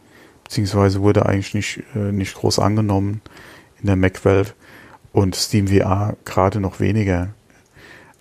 beziehungsweise 0.43 1.01
wurde 1.01 1.25
eigentlich 1.25 1.53
nicht, 1.53 1.83
äh, 1.95 2.11
nicht 2.11 2.35
groß 2.35 2.59
angenommen 2.59 3.21
in 3.79 3.87
der 3.87 3.95
Mac-Welt 3.95 4.55
und 5.11 5.35
Steam 5.35 5.67
VR 5.67 6.15
gerade 6.25 6.59
noch 6.59 6.79
weniger. 6.79 7.29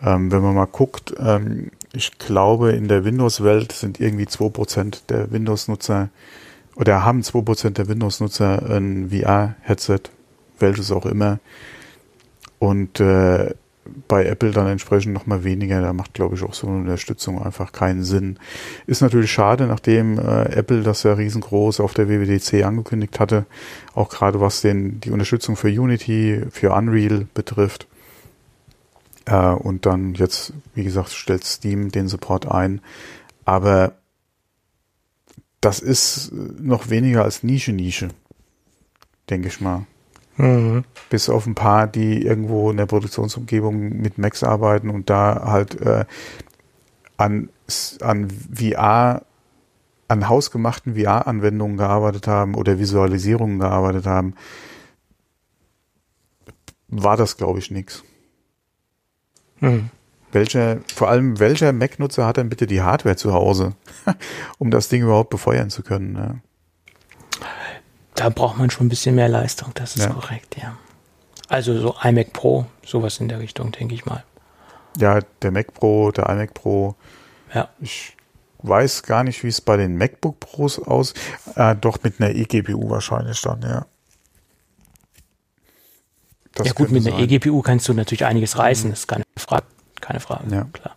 Ähm, 0.03 0.33
wenn 0.33 0.43
man 0.43 0.55
mal 0.55 0.67
guckt, 0.67 1.15
ähm, 1.19 1.71
ich 1.93 2.19
glaube, 2.19 2.73
in 2.73 2.89
der 2.89 3.05
Windows-Welt 3.05 3.73
sind 3.73 4.01
irgendwie 4.01 4.27
2% 4.27 5.03
der 5.09 5.31
Windows-Nutzer 5.31 6.09
oder 6.77 7.05
haben 7.05 7.23
2% 7.23 7.71
der 7.71 7.89
Windows-Nutzer 7.89 8.63
ein 8.71 9.11
VR-Headset, 9.11 10.03
welches 10.59 10.93
auch 10.93 11.05
immer. 11.05 11.41
Und 12.59 13.01
äh, 13.01 13.55
bei 14.09 14.27
Apple 14.27 14.51
dann 14.51 14.67
entsprechend 14.67 15.13
nochmal 15.13 15.45
weniger. 15.45 15.81
Da 15.81 15.93
macht, 15.93 16.15
glaube 16.15 16.35
ich, 16.35 16.43
auch 16.43 16.55
so 16.55 16.67
eine 16.67 16.79
Unterstützung 16.79 17.43
einfach 17.43 17.73
keinen 17.73 18.05
Sinn. 18.05 18.39
Ist 18.87 19.01
natürlich 19.01 19.33
schade, 19.33 19.67
nachdem 19.67 20.19
äh, 20.19 20.45
Apple 20.53 20.83
das 20.83 21.03
ja 21.03 21.15
riesengroß 21.15 21.81
auf 21.81 21.95
der 21.95 22.09
WWDC 22.09 22.65
angekündigt 22.65 23.19
hatte, 23.21 23.47
auch 23.95 24.09
gerade 24.09 24.41
was 24.41 24.61
den, 24.61 25.01
die 25.01 25.11
Unterstützung 25.11 25.57
für 25.57 25.69
Unity, 25.69 26.43
für 26.51 26.73
Unreal 26.73 27.27
betrifft. 27.35 27.87
Äh, 29.27 29.49
und 29.49 29.87
dann 29.87 30.15
jetzt, 30.15 30.53
wie 30.75 30.85
gesagt, 30.85 31.11
stellt 31.11 31.45
Steam 31.45 31.91
den 31.91 32.09
Support 32.09 32.47
ein. 32.47 32.81
Aber 33.45 33.95
das 35.61 35.81
ist 35.81 36.33
noch 36.33 36.89
weniger 36.89 37.25
als 37.25 37.43
Nische-Nische, 37.43 38.09
denke 39.29 39.49
ich 39.49 39.61
mal. 39.61 39.87
Mhm. 40.41 40.85
Bis 41.11 41.29
auf 41.29 41.47
ein 41.47 41.55
paar, 41.55 41.87
die 41.87 42.23
irgendwo 42.23 42.71
in 42.71 42.79
der 42.79 42.87
Produktionsumgebung 42.87 44.01
mit 44.01 44.17
Macs 44.17 44.43
arbeiten 44.43 44.89
und 44.89 45.11
da 45.11 45.43
halt 45.45 45.79
äh, 45.83 46.07
an, 47.19 47.51
an 48.01 48.31
VR, 48.31 49.23
an 50.09 50.29
hausgemachten 50.31 50.97
VR-Anwendungen 50.97 51.77
gearbeitet 51.77 52.27
haben 52.27 52.55
oder 52.55 52.79
Visualisierungen 52.79 53.59
gearbeitet 53.59 54.07
haben, 54.07 54.35
war 56.89 57.19
das, 57.19 57.37
glaube 57.37 57.59
ich, 57.59 57.71
nichts. 57.71 58.03
Mhm. 59.61 59.91
Welcher, 60.33 60.79
vor 60.95 61.11
allem 61.11 61.39
welcher 61.39 61.73
Mac-Nutzer 61.75 62.25
hat 62.25 62.39
denn 62.39 62.49
bitte 62.49 62.67
die 62.67 62.81
Hardware 62.81 63.17
zu 63.17 63.35
Hause, 63.35 63.75
um 64.59 64.71
das 64.71 64.89
Ding 64.89 65.03
überhaupt 65.03 65.29
befeuern 65.29 65.69
zu 65.69 65.83
können? 65.83 66.17
Ja? 66.17 66.37
Da 68.21 68.29
braucht 68.29 68.59
man 68.59 68.69
schon 68.69 68.87
ein 68.87 68.91
bisschen 68.91 69.15
mehr 69.15 69.29
Leistung, 69.29 69.71
das 69.75 69.97
ist 69.97 70.05
ja. 70.05 70.11
korrekt, 70.11 70.57
ja. 70.61 70.77
Also 71.49 71.79
so 71.81 71.95
iMac 72.05 72.33
Pro, 72.35 72.67
sowas 72.85 73.19
in 73.19 73.29
der 73.29 73.41
Richtung, 73.41 73.73
denke 73.73 73.95
ich 73.95 74.05
mal. 74.05 74.23
Ja, 74.99 75.21
der 75.43 75.51
Mac 75.51 75.73
Pro, 75.73 76.11
der 76.11 76.29
iMac 76.29 76.53
Pro. 76.53 76.95
Ja. 77.55 77.69
Ich 77.81 78.17
weiß 78.59 79.05
gar 79.05 79.25
nicht, 79.25 79.43
wie 79.43 79.49
es 79.49 79.61
bei 79.63 79.77
den 79.79 79.97
MacBook 79.97 80.39
Pros 80.39 80.79
aus, 80.79 81.15
äh, 81.55 81.75
doch 81.75 82.03
mit 82.03 82.21
einer 82.21 82.35
eGPU 82.35 82.91
wahrscheinlich 82.91 83.41
dann, 83.41 83.63
ja. 83.63 83.87
Das 86.55 86.67
ja 86.67 86.73
gut, 86.75 86.91
mit 86.91 87.07
einer 87.07 87.19
eGPU 87.19 87.63
kannst 87.63 87.89
du 87.89 87.95
natürlich 87.95 88.27
einiges 88.27 88.59
reißen, 88.59 88.89
mhm. 88.89 88.93
das 88.93 89.01
ist 89.01 89.09
keine 89.09 89.25
Frage 89.39 89.65
keine 90.01 90.21
Frage. 90.21 90.55
Ja. 90.55 90.67
Klar. 90.73 90.97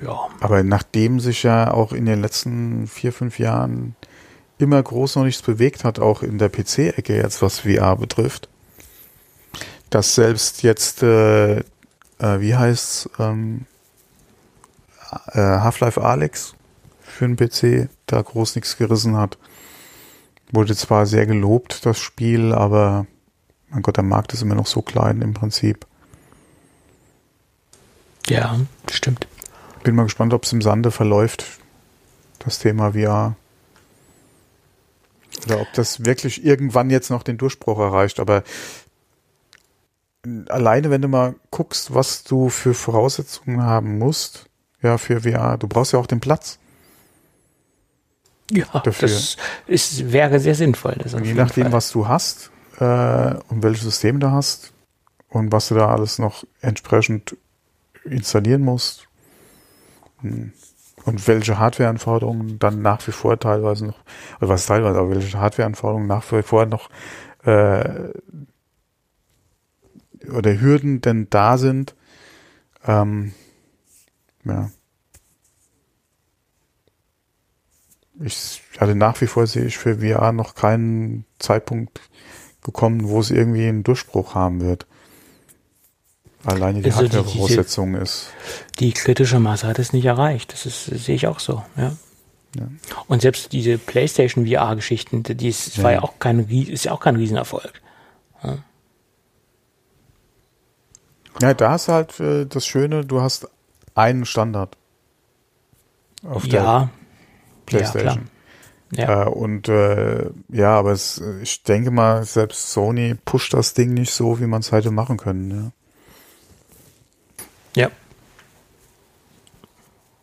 Ja. 0.00 0.28
Aber 0.40 0.62
nachdem 0.62 1.18
sich 1.18 1.42
ja 1.42 1.72
auch 1.72 1.92
in 1.92 2.06
den 2.06 2.22
letzten 2.22 2.86
vier, 2.86 3.12
fünf 3.12 3.38
Jahren 3.38 3.96
immer 4.58 4.82
groß 4.82 5.16
noch 5.16 5.24
nichts 5.24 5.42
bewegt 5.42 5.84
hat, 5.84 5.98
auch 5.98 6.22
in 6.22 6.38
der 6.38 6.48
PC-Ecke 6.48 7.16
jetzt, 7.16 7.42
was 7.42 7.60
VR 7.60 7.96
betrifft, 7.96 8.48
dass 9.90 10.14
selbst 10.14 10.62
jetzt, 10.62 11.02
äh, 11.02 11.58
äh, 11.58 11.64
wie 12.18 12.54
heißt 12.54 13.10
ähm, 13.18 13.66
äh, 15.32 15.38
Half-Life 15.38 16.02
Alex 16.02 16.54
für 17.00 17.28
den 17.28 17.36
PC 17.36 17.88
da 18.06 18.20
groß 18.20 18.56
nichts 18.56 18.76
gerissen 18.76 19.16
hat. 19.16 19.38
Wurde 20.50 20.74
zwar 20.74 21.06
sehr 21.06 21.26
gelobt, 21.26 21.84
das 21.84 21.98
Spiel, 21.98 22.52
aber 22.52 23.06
mein 23.70 23.82
Gott, 23.82 23.96
der 23.96 24.04
Markt 24.04 24.32
ist 24.32 24.42
immer 24.42 24.54
noch 24.54 24.66
so 24.66 24.82
klein 24.82 25.20
im 25.20 25.34
Prinzip. 25.34 25.86
Ja, 28.26 28.58
stimmt. 28.90 29.26
Bin 29.82 29.94
mal 29.94 30.04
gespannt, 30.04 30.34
ob 30.34 30.44
es 30.44 30.52
im 30.52 30.62
Sande 30.62 30.90
verläuft, 30.90 31.44
das 32.40 32.58
Thema 32.58 32.92
VR. 32.92 33.36
Oder 35.46 35.60
ob 35.60 35.72
das 35.74 36.04
wirklich 36.04 36.44
irgendwann 36.44 36.90
jetzt 36.90 37.10
noch 37.10 37.22
den 37.22 37.38
Durchbruch 37.38 37.78
erreicht. 37.78 38.20
Aber 38.20 38.42
alleine, 40.48 40.90
wenn 40.90 41.02
du 41.02 41.08
mal 41.08 41.34
guckst, 41.50 41.94
was 41.94 42.24
du 42.24 42.48
für 42.48 42.74
Voraussetzungen 42.74 43.62
haben 43.62 43.98
musst, 43.98 44.46
ja, 44.82 44.98
für 44.98 45.20
VR, 45.20 45.56
du 45.58 45.68
brauchst 45.68 45.92
ja 45.92 45.98
auch 45.98 46.06
den 46.06 46.20
Platz. 46.20 46.58
Ja, 48.50 48.66
dafür. 48.82 49.08
das 49.08 49.36
ist, 49.66 50.12
wäre 50.12 50.40
sehr 50.40 50.54
sinnvoll. 50.54 50.96
je 51.22 51.34
nachdem, 51.34 51.64
Fall. 51.64 51.72
was 51.72 51.90
du 51.90 52.08
hast 52.08 52.50
äh, 52.78 53.34
und 53.48 53.62
welches 53.62 53.82
System 53.82 54.20
du 54.20 54.30
hast 54.30 54.72
und 55.28 55.52
was 55.52 55.68
du 55.68 55.74
da 55.74 55.88
alles 55.88 56.18
noch 56.18 56.44
entsprechend 56.62 57.36
installieren 58.04 58.62
musst 58.62 59.08
hm. 60.20 60.52
Und 61.08 61.26
welche 61.26 61.58
Hardwareanforderungen 61.58 62.58
dann 62.58 62.82
nach 62.82 63.06
wie 63.06 63.12
vor 63.12 63.40
teilweise 63.40 63.86
noch, 63.86 63.98
oder 64.40 64.50
was 64.50 64.66
teilweise, 64.66 64.98
aber 64.98 65.10
welche 65.10 65.38
Hardwareanforderungen 65.38 66.06
nach 66.06 66.30
wie 66.30 66.42
vor 66.42 66.66
noch 66.66 66.90
äh, 67.44 68.10
oder 70.30 70.60
Hürden 70.60 71.00
denn 71.00 71.28
da 71.30 71.56
sind, 71.56 71.94
ähm, 72.86 73.32
ja. 74.44 74.70
Ich 78.20 78.62
hatte 78.78 78.94
nach 78.94 79.18
wie 79.22 79.28
vor 79.28 79.46
sehe 79.46 79.64
ich 79.64 79.78
für 79.78 80.00
VR 80.00 80.32
noch 80.32 80.54
keinen 80.54 81.24
Zeitpunkt 81.38 82.00
gekommen, 82.62 83.08
wo 83.08 83.20
es 83.20 83.30
irgendwie 83.30 83.66
einen 83.66 83.82
Durchbruch 83.82 84.34
haben 84.34 84.60
wird. 84.60 84.86
Alleine 86.44 86.82
die 86.82 86.90
also 86.90 87.02
Hardware-Voraussetzung 87.02 87.94
ist. 87.96 88.30
Die 88.78 88.92
kritische 88.92 89.40
Masse 89.40 89.66
hat 89.66 89.78
es 89.78 89.92
nicht 89.92 90.04
erreicht. 90.04 90.52
Das 90.52 90.66
ist, 90.66 90.84
sehe 90.84 91.16
ich 91.16 91.26
auch 91.26 91.40
so, 91.40 91.64
ja. 91.76 91.92
ja. 92.56 92.68
Und 93.08 93.22
selbst 93.22 93.52
diese 93.52 93.76
PlayStation 93.76 94.46
VR-Geschichten, 94.46 95.22
die 95.24 95.48
ist, 95.48 95.76
ja. 95.76 95.82
war 95.82 95.92
ja 95.92 96.02
auch 96.02 96.18
kein, 96.18 96.48
ist 96.48 96.84
ja 96.84 96.92
auch 96.92 97.00
kein 97.00 97.16
Riesenerfolg. 97.16 97.82
Ja. 98.42 98.58
ja, 101.42 101.54
da 101.54 101.74
ist 101.74 101.88
halt 101.88 102.20
äh, 102.20 102.46
das 102.46 102.64
Schöne, 102.66 103.04
du 103.04 103.20
hast 103.20 103.48
einen 103.94 104.24
Standard. 104.24 104.76
Auf 106.22 106.48
der 106.48 106.62
ja, 106.62 106.90
PlayStation. 107.66 108.28
Ja, 108.92 109.02
ja. 109.08 109.22
Äh, 109.24 109.28
und 109.28 109.68
äh, 109.68 110.30
ja, 110.48 110.78
aber 110.78 110.92
es, 110.92 111.22
ich 111.42 111.62
denke 111.62 111.90
mal, 111.90 112.24
selbst 112.24 112.70
Sony 112.70 113.16
pusht 113.24 113.54
das 113.54 113.74
Ding 113.74 113.92
nicht 113.94 114.12
so, 114.12 114.40
wie 114.40 114.46
man 114.46 114.60
es 114.60 114.72
hätte 114.72 114.90
machen 114.90 115.16
können. 115.16 115.50
Ja. 115.50 115.72
Ja. 117.74 117.90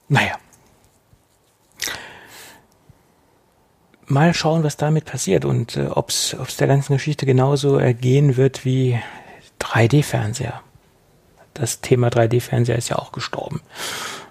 Naja. 0.08 0.38
Mal 4.08 4.34
schauen, 4.34 4.64
was 4.64 4.78
damit 4.78 5.06
passiert 5.06 5.46
und 5.46 5.78
äh, 5.78 5.88
ob 5.88 6.10
es 6.10 6.36
der 6.60 6.68
ganzen 6.68 6.94
Geschichte 6.94 7.26
genauso 7.26 7.78
ergehen 7.78 8.38
wird 8.38 8.64
wie 8.64 9.00
3D-Fernseher. 9.60 10.62
Das 11.56 11.82
Thema 11.82 12.10
3D-Fernseher 12.10 12.78
ist 12.78 12.90
ja 12.90 12.98
auch 12.98 13.12
gestorben. 13.12 13.62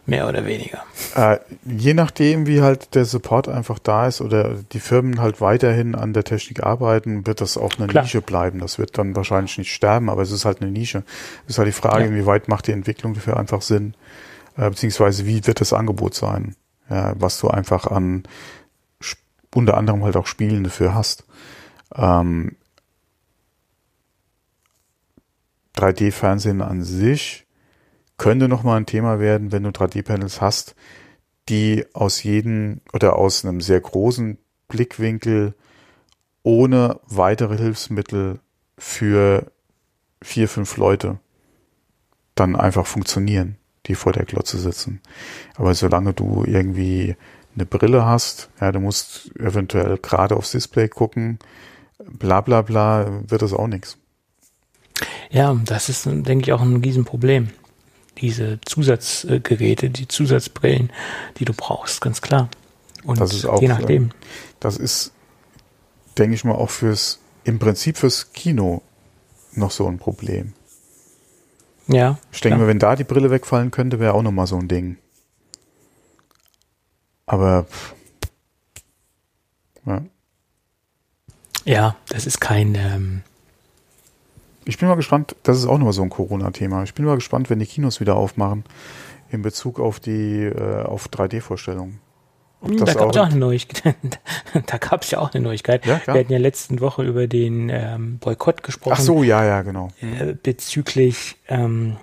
Mehr 0.07 0.29
oder 0.29 0.45
weniger. 0.45 0.85
Äh, 1.15 1.39
je 1.65 1.95
nachdem, 1.95 2.47
wie 2.47 2.61
halt 2.61 2.95
der 2.95 3.07
Support 3.07 3.49
einfach 3.49 3.79
da 3.79 4.07
ist 4.07 4.21
oder 4.21 4.55
die 4.73 4.81
Firmen 4.81 5.21
halt 5.21 5.41
weiterhin 5.41 5.95
an 5.95 6.13
der 6.13 6.25
Technik 6.25 6.63
arbeiten, 6.63 7.27
wird 7.27 7.41
das 7.41 7.57
auch 7.57 7.79
eine 7.79 7.87
Klar. 7.87 8.03
Nische 8.03 8.21
bleiben. 8.21 8.59
Das 8.59 8.79
wird 8.79 8.99
dann 8.99 9.17
wahrscheinlich 9.17 9.57
nicht 9.57 9.73
sterben, 9.73 10.11
aber 10.11 10.21
es 10.21 10.31
ist 10.31 10.45
halt 10.45 10.61
eine 10.61 10.71
Nische. 10.71 11.05
Es 11.47 11.55
ist 11.55 11.59
halt 11.59 11.69
die 11.69 11.73
Frage, 11.73 12.05
ja. 12.05 12.11
inwieweit 12.11 12.49
macht 12.49 12.67
die 12.67 12.73
Entwicklung 12.73 13.15
dafür 13.15 13.39
einfach 13.39 13.63
Sinn, 13.63 13.95
äh, 14.59 14.69
beziehungsweise 14.69 15.25
wie 15.25 15.47
wird 15.47 15.63
das 15.63 15.73
Angebot 15.73 16.15
sein, 16.15 16.55
ja, 16.91 17.15
was 17.17 17.41
du 17.41 17.49
einfach 17.49 17.87
an 17.87 18.25
unter 19.55 19.77
anderem 19.77 20.03
halt 20.05 20.17
auch 20.17 20.27
Spielen 20.27 20.65
dafür 20.65 20.95
hast. 20.95 21.25
Ähm, 21.95 22.57
3D-Fernsehen 25.77 26.61
an 26.61 26.83
sich 26.83 27.44
könnte 28.17 28.49
nochmal 28.49 28.79
ein 28.79 28.87
Thema 28.87 29.19
werden, 29.19 29.53
wenn 29.53 29.65
du 29.65 29.71
3D-Panels 29.71 30.41
hast, 30.41 30.75
die 31.49 31.85
aus 31.93 32.23
jedem 32.23 32.81
oder 32.93 33.17
aus 33.17 33.45
einem 33.45 33.61
sehr 33.61 33.81
großen 33.81 34.39
Blickwinkel 34.69 35.55
ohne 36.43 37.01
weitere 37.07 37.57
Hilfsmittel 37.57 38.41
für 38.79 39.51
vier, 40.23 40.49
fünf 40.49 40.77
Leute 40.77 41.19
dann 42.35 42.57
einfach 42.57 42.87
funktionieren, 42.87 43.57
die 43.87 43.95
vor 43.95 44.13
der 44.13 44.25
Glotze 44.25 44.59
sitzen. 44.59 45.01
Aber 45.57 45.75
solange 45.75 46.13
du 46.13 46.45
irgendwie 46.47 47.17
eine 47.55 47.67
Brille 47.67 48.05
hast, 48.05 48.51
ja, 48.61 48.73
du 48.73 48.81
musst 48.81 49.31
eventuell 49.39 49.99
gerade 49.99 50.37
aufs 50.37 50.53
Display 50.53 50.89
gucken, 50.89 51.39
bla 51.99 52.41
bla 52.41 52.63
bla, 52.63 53.23
wird 53.29 53.43
das 53.43 53.53
auch 53.53 53.69
nichts. 53.69 53.99
Ja, 55.31 55.55
das 55.65 55.89
ist, 55.89 56.07
denke 56.07 56.45
ich, 56.45 56.53
auch 56.53 56.63
ein 56.63 56.77
Riesenproblem 56.77 57.51
diese 58.19 58.59
Zusatzgeräte, 58.65 59.91
die 59.91 60.09
Zusatzbrillen, 60.09 60.93
die 61.39 61.45
du 61.45 61.53
brauchst, 61.53 62.01
ganz 62.01 62.21
klar. 62.21 62.49
Und 63.05 63.21
das 63.21 63.35
ist 63.35 63.45
auch, 63.45 63.61
je 63.61 63.69
nachdem. 63.69 64.11
Das 64.61 64.77
ist, 64.77 65.13
denke 66.17 66.35
ich 66.35 66.45
mal, 66.45 66.55
auch 66.55 66.71
fürs, 66.71 67.21
im 67.45 67.59
Prinzip 67.59 67.99
fürs 67.99 68.33
Kino 68.33 68.83
noch 69.53 69.71
so 69.71 69.87
ein 69.87 69.99
Problem. 69.99 70.55
Ja. 71.87 72.19
Ich 72.33 72.41
denke 72.41 72.59
mal, 72.59 72.67
wenn 72.67 72.79
da 72.79 72.97
die 72.97 73.05
Brille 73.05 73.31
wegfallen 73.31 73.71
könnte, 73.71 74.01
wäre 74.01 74.15
auch 74.15 74.23
nochmal 74.23 74.47
so 74.47 74.57
ein 74.57 74.69
Ding. 74.69 74.97
Aber, 77.27 77.67
ja. 79.87 80.03
Ja, 81.67 81.97
das 82.09 82.27
ist 82.27 82.41
kein, 82.41 82.75
ähm, 82.75 83.23
Ich 84.67 84.79
bin 84.79 84.89
mal 84.89 84.95
gespannt, 84.95 85.37
das 85.43 85.59
ist 85.59 85.67
auch 85.67 85.79
nochmal 85.79 85.93
so 85.93 86.03
ein 86.03 86.11
Corona-Thema. 86.11 86.83
Ich 86.85 86.95
bin 86.95 87.05
mal 87.05 87.17
gespannt, 87.17 87.51
wenn 87.51 87.59
die 87.59 87.67
Kinos 87.67 88.01
wieder 88.01 88.17
aufmachen 88.17 88.65
in 89.31 89.43
Bezug 89.43 89.81
auf 89.81 90.01
die 90.01 90.45
äh, 90.45 90.83
auf 90.83 91.09
3D-Vorstellungen. 91.09 92.01
Hm, 92.63 92.79
da 92.79 92.95
gab 92.95 93.11
es 93.11 93.17
auch 93.19 93.27
eine 93.27 93.37
Neuigkeit. 93.37 93.97
da 94.67 94.79
gab 94.79 95.03
es 95.03 95.11
ja 95.11 95.19
auch 95.19 95.35
eine 95.35 95.45
Neuigkeit. 95.45 95.85
Ja, 95.85 96.01
Wir 96.07 96.15
hatten 96.15 96.33
ja 96.33 96.39
letzten 96.39 96.81
Woche 96.81 97.03
über 97.03 97.27
den 97.27 97.69
ähm, 97.69 98.19
Boykott 98.19 98.63
gesprochen. 98.63 98.95
Ach 98.97 99.01
so, 99.01 99.23
ja, 99.23 99.45
ja, 99.45 99.63
genau. 99.63 99.89
Äh, 100.01 100.35
bezüglich 100.35 101.37
ähm, 101.49 101.97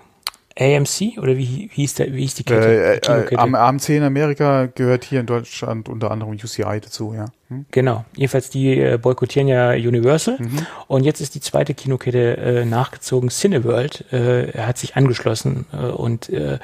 AMC 0.58 1.18
oder 1.18 1.36
wie, 1.36 1.70
wie 1.72 1.82
hieß 1.82 1.94
der, 1.94 2.12
wie 2.12 2.20
hieß 2.20 2.34
die 2.34 2.44
Kette? 2.44 3.02
Äh, 3.02 3.32
äh, 3.32 3.36
am 3.36 3.54
AMC 3.54 3.90
in 3.90 4.02
Amerika 4.02 4.66
gehört 4.66 5.04
hier 5.04 5.20
in 5.20 5.26
Deutschland 5.26 5.88
unter 5.88 6.10
anderem 6.10 6.32
UCI 6.32 6.80
dazu, 6.80 7.14
ja. 7.14 7.26
Hm? 7.48 7.66
Genau. 7.70 8.04
Jedenfalls 8.16 8.50
die 8.50 8.78
äh, 8.78 8.98
boykottieren 8.98 9.48
ja 9.48 9.70
Universal 9.70 10.36
mhm. 10.38 10.66
und 10.88 11.04
jetzt 11.04 11.20
ist 11.20 11.34
die 11.34 11.40
zweite 11.40 11.74
Kinokette 11.74 12.36
äh, 12.36 12.64
nachgezogen, 12.64 13.30
Cineworld. 13.30 14.04
Äh, 14.12 14.50
er 14.50 14.66
hat 14.66 14.78
sich 14.78 14.96
angeschlossen 14.96 15.66
äh, 15.72 15.86
und 15.86 16.28
äh, 16.28 16.58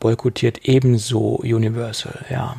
boykottiert 0.00 0.66
ebenso 0.66 1.36
Universal, 1.36 2.24
ja. 2.30 2.56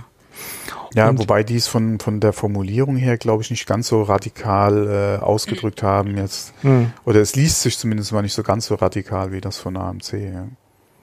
Ja, 0.94 1.10
und 1.10 1.20
wobei 1.20 1.44
die 1.44 1.58
es 1.58 1.68
von, 1.68 2.00
von 2.00 2.22
der 2.22 2.32
Formulierung 2.32 2.96
her, 2.96 3.18
glaube 3.18 3.44
ich, 3.44 3.50
nicht 3.50 3.68
ganz 3.68 3.90
so 3.90 4.02
radikal 4.04 5.18
äh, 5.20 5.24
ausgedrückt 5.24 5.84
haben 5.84 6.16
jetzt. 6.16 6.54
Mhm. 6.64 6.94
Oder 7.04 7.20
es 7.20 7.36
liest 7.36 7.62
sich 7.62 7.78
zumindest 7.78 8.14
mal 8.14 8.22
nicht 8.22 8.34
so 8.34 8.44
ganz 8.44 8.68
so 8.68 8.76
radikal 8.76 9.34
wie 9.34 9.42
das 9.42 9.58
von 9.58 9.76
AMC. 9.76 10.14
Ja. 10.14 10.48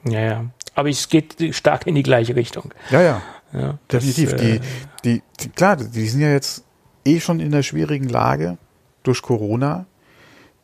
Ja, 0.05 0.19
ja. 0.19 0.45
Aber 0.75 0.89
es 0.89 1.07
geht 1.09 1.35
stark 1.55 1.87
in 1.87 1.95
die 1.95 2.03
gleiche 2.03 2.35
Richtung. 2.35 2.73
Ja, 2.89 3.01
ja. 3.01 3.21
ja 3.53 3.77
Definitiv. 3.91 4.31
Das, 4.31 4.41
die, 4.41 4.47
äh, 4.47 4.59
die, 5.03 5.21
die, 5.39 5.49
klar, 5.49 5.77
die 5.77 6.07
sind 6.07 6.21
ja 6.21 6.31
jetzt 6.31 6.63
eh 7.05 7.19
schon 7.19 7.39
in 7.39 7.51
der 7.51 7.63
schwierigen 7.63 8.09
Lage 8.09 8.57
durch 9.03 9.21
Corona. 9.21 9.85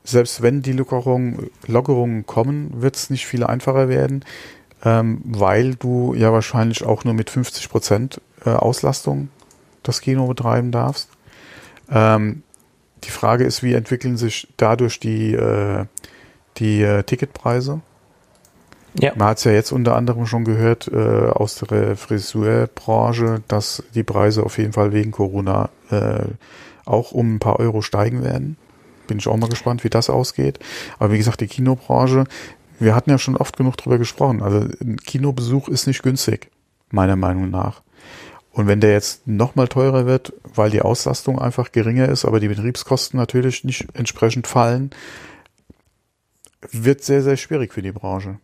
Selbst 0.04 0.42
wenn 0.42 0.62
die 0.62 0.72
Lockerungen, 0.72 1.52
Lockerungen 1.68 2.26
kommen, 2.26 2.82
wird 2.82 2.96
es 2.96 3.10
nicht 3.10 3.28
viel 3.28 3.44
einfacher 3.44 3.90
werden, 3.90 4.26
ähm, 4.84 5.22
weil 5.26 5.76
du 5.76 6.14
ja 6.16 6.32
wahrscheinlich 6.32 6.84
auch 6.84 7.04
nur 7.04 7.14
mit 7.14 7.30
50 7.30 7.70
Prozent 7.70 8.22
äh, 8.46 8.50
Auslastung 8.50 9.30
das 9.84 10.02
Kino 10.02 10.28
betreiben 10.28 10.72
darfst. 10.72 11.10
Ähm, 11.92 12.44
die 13.04 13.12
Frage 13.12 13.44
ist, 13.44 13.64
wie 13.64 13.74
entwickeln 13.74 14.18
sich 14.18 14.48
dadurch 14.58 15.00
die, 15.00 15.34
äh, 15.34 15.86
die 16.58 16.82
äh, 16.82 17.04
Ticketpreise? 17.04 17.82
Ja. 19.00 19.14
Man 19.16 19.30
hat 19.30 19.38
es 19.38 19.46
ja 19.46 19.52
jetzt 19.52 19.72
unter 19.72 19.96
anderem 19.96 20.26
schon 20.26 20.44
gehört 20.44 20.90
äh, 20.92 21.30
aus 21.30 21.56
der 21.56 21.96
Friseurbranche, 21.96 23.42
dass 23.48 23.84
die 23.96 24.04
Preise 24.04 24.44
auf 24.44 24.58
jeden 24.58 24.74
Fall 24.74 24.92
wegen 24.92 25.12
Corona 25.12 25.70
äh, 25.90 26.26
auch 26.86 27.12
um 27.12 27.36
ein 27.36 27.40
paar 27.40 27.60
Euro 27.60 27.82
steigen 27.82 28.24
werden. 28.24 28.58
Bin 29.08 29.20
ich 29.20 29.28
auch 29.28 29.38
mal 29.38 29.50
gespannt, 29.50 29.84
wie 29.84 29.90
das 29.90 30.10
ausgeht. 30.10 30.60
Aber 30.98 31.14
wie 31.14 31.18
gesagt, 31.18 31.40
die 31.40 31.48
Kinobranche, 31.48 32.26
wir 32.80 32.94
hatten 32.94 33.10
ja 33.10 33.18
schon 33.18 33.38
oft 33.38 33.56
genug 33.56 33.78
drüber 33.78 33.98
gesprochen. 33.98 34.42
Also 34.42 34.68
ein 34.82 34.98
Kinobesuch 34.98 35.70
ist 35.70 35.88
nicht 35.88 36.04
günstig, 36.04 36.52
meiner 36.92 37.16
Meinung 37.16 37.50
nach. 37.50 37.82
Und 38.52 38.68
wenn 38.68 38.82
der 38.82 38.92
jetzt 38.92 39.28
nochmal 39.28 39.70
teurer 39.70 40.06
wird, 40.06 40.34
weil 40.44 40.72
die 40.72 40.82
Auslastung 40.82 41.40
einfach 41.40 41.72
geringer 41.72 42.10
ist, 42.10 42.26
aber 42.26 42.40
die 42.40 42.50
Betriebskosten 42.50 43.18
natürlich 43.18 43.64
nicht 43.64 43.88
entsprechend 43.94 44.48
fallen, 44.48 44.90
wird 46.72 47.04
sehr, 47.04 47.22
sehr 47.22 47.38
schwierig 47.38 47.74
für 47.74 47.82
die 47.82 47.94
Branche. 47.94 48.40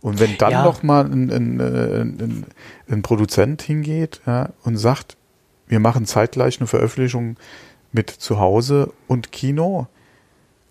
Und 0.00 0.20
wenn 0.20 0.36
dann 0.38 0.50
ja. 0.50 0.64
noch 0.64 0.82
mal 0.82 1.04
ein, 1.04 1.30
ein, 1.30 1.60
ein, 1.60 2.46
ein 2.88 3.02
Produzent 3.02 3.62
hingeht 3.62 4.20
ja, 4.26 4.50
und 4.64 4.76
sagt, 4.76 5.16
wir 5.66 5.80
machen 5.80 6.06
zeitgleich 6.06 6.60
eine 6.60 6.66
Veröffentlichung 6.66 7.36
mit 7.92 8.10
zu 8.10 8.38
Hause 8.38 8.92
und 9.06 9.32
Kino 9.32 9.86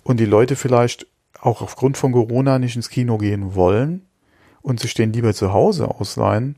und 0.03 0.19
die 0.19 0.25
Leute 0.25 0.55
vielleicht 0.55 1.07
auch 1.39 1.61
aufgrund 1.61 1.97
von 1.97 2.11
Corona 2.11 2.59
nicht 2.59 2.75
ins 2.75 2.89
Kino 2.89 3.17
gehen 3.17 3.55
wollen 3.55 4.05
und 4.61 4.79
sich 4.79 4.93
den 4.93 5.13
lieber 5.13 5.33
zu 5.33 5.53
Hause 5.53 5.87
ausleihen, 5.87 6.57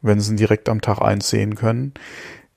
wenn 0.00 0.20
sie 0.20 0.32
ihn 0.32 0.36
direkt 0.36 0.68
am 0.68 0.80
Tag 0.80 1.00
eins 1.00 1.28
sehen 1.28 1.56
können, 1.56 1.92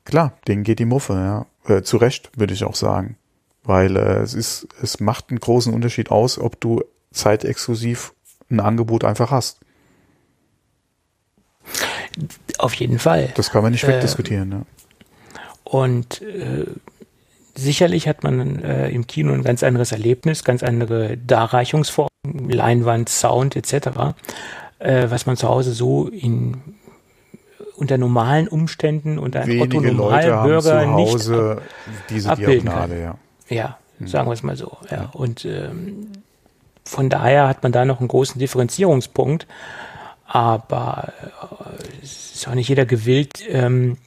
klar, 0.05 0.37
denen 0.47 0.63
geht 0.63 0.79
die 0.79 0.85
Muffe, 0.85 1.13
ja. 1.13 1.45
Äh, 1.65 1.83
zu 1.83 1.97
Recht, 1.97 2.31
würde 2.37 2.53
ich 2.53 2.63
auch 2.63 2.75
sagen. 2.75 3.17
Weil 3.63 3.95
äh, 3.95 4.19
es 4.19 4.33
ist, 4.33 4.67
es 4.81 4.99
macht 4.99 5.29
einen 5.29 5.39
großen 5.39 5.73
Unterschied 5.73 6.09
aus, 6.09 6.39
ob 6.39 6.59
du 6.59 6.83
zeitexklusiv 7.11 8.13
ein 8.51 8.59
Angebot 8.59 9.03
einfach 9.03 9.31
hast. 9.31 9.59
Auf 12.57 12.73
jeden 12.75 12.99
Fall. 12.99 13.29
Das 13.35 13.51
kann 13.51 13.63
man 13.63 13.71
nicht 13.71 13.87
wegdiskutieren. 13.87 14.51
Äh, 14.51 14.55
ja. 14.55 14.61
Und 15.63 16.21
äh, 16.21 16.65
sicherlich 17.55 18.07
hat 18.07 18.23
man 18.23 18.59
äh, 18.61 18.89
im 18.89 19.07
Kino 19.07 19.33
ein 19.33 19.43
ganz 19.43 19.63
anderes 19.63 19.91
Erlebnis, 19.91 20.43
ganz 20.43 20.63
andere 20.63 21.17
Darreichungsformen, 21.17 22.09
Leinwand, 22.49 23.09
Sound 23.09 23.55
etc., 23.55 24.15
äh, 24.79 25.09
was 25.09 25.25
man 25.25 25.37
zu 25.37 25.47
Hause 25.47 25.71
so 25.73 26.07
in 26.07 26.57
unter 27.75 27.97
normalen 27.97 28.47
Umständen 28.47 29.17
und 29.17 29.35
ein 29.35 29.59
Otto 29.59 29.81
Normalbürger 29.81 30.85
nicht 30.85 31.29
diese 32.09 32.29
abbilden 32.29 32.65
Diagonale, 32.65 32.93
kann. 32.93 33.17
Ja, 33.49 33.55
ja 33.55 33.77
hm. 33.97 34.07
sagen 34.07 34.27
wir 34.27 34.33
es 34.33 34.43
mal 34.43 34.55
so. 34.55 34.77
Ja. 34.91 35.09
Und 35.13 35.45
ähm, 35.45 36.11
von 36.83 37.09
daher 37.09 37.47
hat 37.47 37.63
man 37.63 37.71
da 37.71 37.85
noch 37.85 37.99
einen 37.99 38.07
großen 38.07 38.39
Differenzierungspunkt. 38.39 39.47
Aber 40.25 41.13
äh, 41.21 42.03
es 42.03 42.35
ist 42.35 42.47
auch 42.47 42.55
nicht 42.55 42.69
jeder 42.69 42.85
gewillt, 42.85 43.43
ähm, 43.49 43.97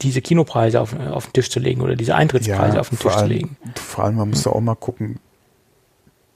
diese 0.00 0.22
Kinopreise 0.22 0.80
auf, 0.80 0.98
auf 0.98 1.26
den 1.26 1.34
Tisch 1.34 1.50
zu 1.50 1.60
legen 1.60 1.82
oder 1.82 1.94
diese 1.94 2.14
Eintrittspreise 2.14 2.76
ja, 2.76 2.80
auf 2.80 2.88
den 2.88 2.98
Tisch 2.98 3.12
allem, 3.12 3.18
zu 3.18 3.26
legen. 3.26 3.56
Vor 3.74 4.04
allem, 4.04 4.16
man 4.16 4.30
muss 4.30 4.44
da 4.44 4.50
auch 4.50 4.60
mal 4.60 4.76
gucken, 4.76 5.20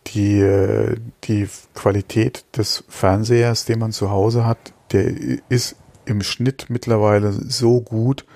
die, 0.08 0.38
äh, 0.40 0.96
die 1.24 1.48
Qualität 1.74 2.44
des 2.56 2.84
Fernsehers, 2.88 3.64
den 3.64 3.78
man 3.78 3.92
zu 3.92 4.10
Hause 4.10 4.44
hat, 4.44 4.58
der 4.92 5.14
ist 5.48 5.76
im 6.04 6.22
Schnitt 6.22 6.66
mittlerweile 6.68 7.32
so 7.32 7.80
gut. 7.80 8.26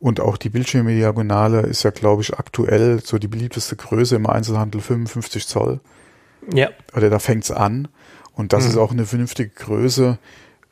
Und 0.00 0.20
auch 0.20 0.36
die 0.36 0.48
Bildschirmdiagonale 0.48 1.62
ist 1.62 1.82
ja, 1.82 1.90
glaube 1.90 2.22
ich, 2.22 2.38
aktuell 2.38 3.00
so 3.00 3.18
die 3.18 3.26
beliebteste 3.26 3.74
Größe 3.74 4.14
im 4.14 4.26
Einzelhandel 4.26 4.80
55 4.80 5.48
Zoll. 5.48 5.80
Ja. 6.52 6.70
Oder 6.94 7.10
da 7.10 7.18
fängt's 7.18 7.50
an. 7.50 7.88
Und 8.32 8.52
das 8.52 8.64
mhm. 8.64 8.70
ist 8.70 8.76
auch 8.76 8.92
eine 8.92 9.06
vernünftige 9.06 9.50
Größe, 9.50 10.18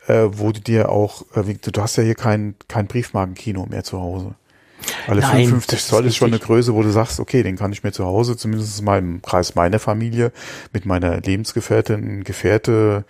äh, 0.07 0.25
wo 0.31 0.53
du 0.53 0.61
dir 0.61 0.89
auch, 0.89 1.25
äh, 1.35 1.55
du 1.55 1.83
hast 1.83 1.97
ja 1.97 2.03
hier 2.03 2.15
kein, 2.15 2.55
kein 2.69 2.87
Briefmarkenkino 2.87 3.67
mehr 3.67 3.85
zu 3.85 4.01
Hause. 4.01 4.35
Weil 5.07 5.19
Nein, 5.19 5.47
55 5.47 5.85
Zoll 5.85 6.05
ist, 6.05 6.11
ist 6.11 6.17
schon 6.17 6.29
eine 6.29 6.39
Größe, 6.39 6.75
wo 6.75 6.83
du 6.83 6.91
sagst, 6.91 7.19
okay, 7.19 7.43
den 7.43 7.57
kann 7.57 7.73
ich 7.73 7.83
mir 7.83 7.93
zu 7.93 8.05
Hause, 8.05 8.37
zumindest 8.37 8.79
in 8.79 8.85
meinem 8.85 9.23
Kreis 9.23 9.55
meiner 9.55 9.79
Familie, 9.79 10.33
mit 10.73 10.87
meiner 10.87 11.21
Lebensgefährtin, 11.21 12.25
Gefährte, 12.25 13.05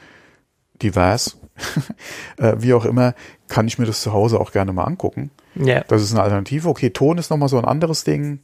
divers, 0.82 1.38
äh, 2.38 2.54
wie 2.59 2.74
auch 2.74 2.84
immer, 2.84 3.14
kann 3.48 3.66
ich 3.66 3.78
mir 3.78 3.86
das 3.86 4.00
zu 4.00 4.12
Hause 4.12 4.40
auch 4.40 4.52
gerne 4.52 4.72
mal 4.72 4.84
angucken. 4.84 5.30
Ja. 5.54 5.82
Das 5.88 6.02
ist 6.02 6.12
eine 6.12 6.22
Alternative. 6.22 6.68
Okay, 6.68 6.90
Ton 6.90 7.18
ist 7.18 7.30
nochmal 7.30 7.48
so 7.48 7.59
ein 7.59 7.64
anderes 7.64 8.04
Ding. 8.04 8.40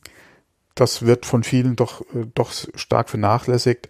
Das 0.75 1.03
wird 1.03 1.27
von 1.27 1.43
vielen 1.43 1.77
doch, 1.77 2.01
äh, 2.15 2.27
doch 2.35 2.53
stark 2.75 3.11
vernachlässigt. 3.11 3.89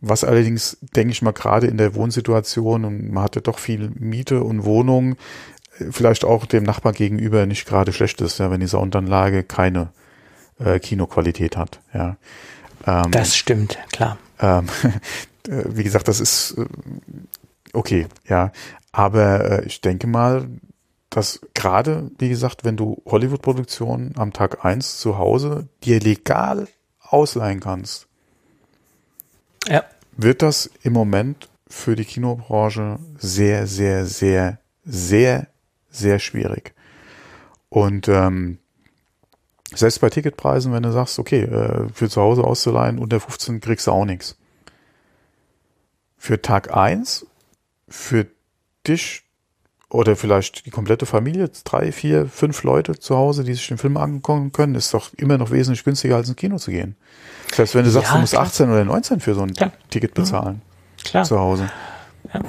Was 0.00 0.24
allerdings, 0.24 0.78
denke 0.96 1.12
ich 1.12 1.22
mal, 1.22 1.32
gerade 1.32 1.66
in 1.66 1.76
der 1.76 1.94
Wohnsituation 1.94 2.84
und 2.84 3.10
man 3.10 3.24
hatte 3.24 3.42
doch 3.42 3.58
viel 3.58 3.90
Miete 3.94 4.42
und 4.42 4.64
Wohnung, 4.64 5.16
äh, 5.78 5.86
vielleicht 5.90 6.24
auch 6.24 6.46
dem 6.46 6.64
Nachbar 6.64 6.92
gegenüber 6.92 7.46
nicht 7.46 7.66
gerade 7.66 7.92
schlecht 7.92 8.20
ist, 8.20 8.38
ja, 8.38 8.50
wenn 8.50 8.60
die 8.60 8.68
Soundanlage 8.68 9.44
keine 9.44 9.90
äh, 10.58 10.78
Kinoqualität 10.78 11.56
hat. 11.56 11.80
Ja. 11.92 12.16
Ähm, 12.86 13.10
das 13.10 13.36
stimmt, 13.36 13.78
klar. 13.92 14.18
Ähm, 14.40 14.66
äh, 15.48 15.64
wie 15.66 15.84
gesagt, 15.84 16.08
das 16.08 16.20
ist 16.20 16.56
okay, 17.72 18.06
ja. 18.28 18.52
Aber 18.92 19.62
äh, 19.62 19.66
ich 19.66 19.80
denke 19.80 20.06
mal, 20.06 20.48
dass 21.10 21.40
gerade, 21.54 22.10
wie 22.18 22.28
gesagt, 22.28 22.64
wenn 22.64 22.76
du 22.76 23.02
Hollywood-Produktionen 23.04 24.14
am 24.16 24.32
Tag 24.32 24.64
eins 24.64 24.98
zu 24.98 25.18
Hause 25.18 25.68
dir 25.82 25.98
legal 25.98 26.68
ausleihen 27.00 27.60
kannst, 27.60 28.06
ja. 29.66 29.84
wird 30.16 30.42
das 30.42 30.70
im 30.82 30.92
Moment 30.92 31.48
für 31.68 31.96
die 31.96 32.04
Kinobranche 32.04 32.98
sehr, 33.18 33.66
sehr, 33.66 34.06
sehr, 34.06 34.58
sehr, 34.84 35.48
sehr 35.90 36.18
schwierig. 36.20 36.74
Und 37.68 38.08
ähm, 38.08 38.58
selbst 39.74 40.00
bei 40.00 40.10
Ticketpreisen, 40.10 40.72
wenn 40.72 40.82
du 40.82 40.92
sagst, 40.92 41.18
okay, 41.18 41.42
äh, 41.42 41.88
für 41.92 42.08
zu 42.08 42.20
Hause 42.20 42.44
auszuleihen 42.44 42.98
unter 42.98 43.20
15 43.20 43.60
kriegst 43.60 43.86
du 43.86 43.92
auch 43.92 44.04
nichts. 44.04 44.36
Für 46.16 46.40
Tag 46.40 46.74
eins 46.76 47.26
für 47.88 48.26
dich 48.86 49.24
oder 49.90 50.16
vielleicht 50.16 50.66
die 50.66 50.70
komplette 50.70 51.04
Familie, 51.04 51.50
drei, 51.64 51.92
vier, 51.92 52.26
fünf 52.26 52.62
Leute 52.62 52.98
zu 52.98 53.16
Hause, 53.16 53.44
die 53.44 53.54
sich 53.54 53.66
den 53.68 53.78
Film 53.78 53.96
angucken 53.96 54.52
können, 54.52 54.76
ist 54.76 54.94
doch 54.94 55.12
immer 55.16 55.36
noch 55.36 55.50
wesentlich 55.50 55.84
günstiger, 55.84 56.16
als 56.16 56.28
ins 56.28 56.36
Kino 56.36 56.56
zu 56.56 56.70
gehen. 56.70 56.96
Selbst 57.52 57.74
wenn 57.74 57.84
du 57.84 57.90
sagst, 57.90 58.08
ja, 58.08 58.14
du 58.14 58.20
musst 58.20 58.32
klar. 58.32 58.44
18 58.44 58.70
oder 58.70 58.84
19 58.84 59.20
für 59.20 59.34
so 59.34 59.42
ein 59.42 59.52
klar. 59.52 59.72
Ticket 59.90 60.14
bezahlen. 60.14 60.62
Klar. 61.04 61.24
Zu 61.24 61.38
Hause. 61.38 61.70
Ja. 62.32 62.40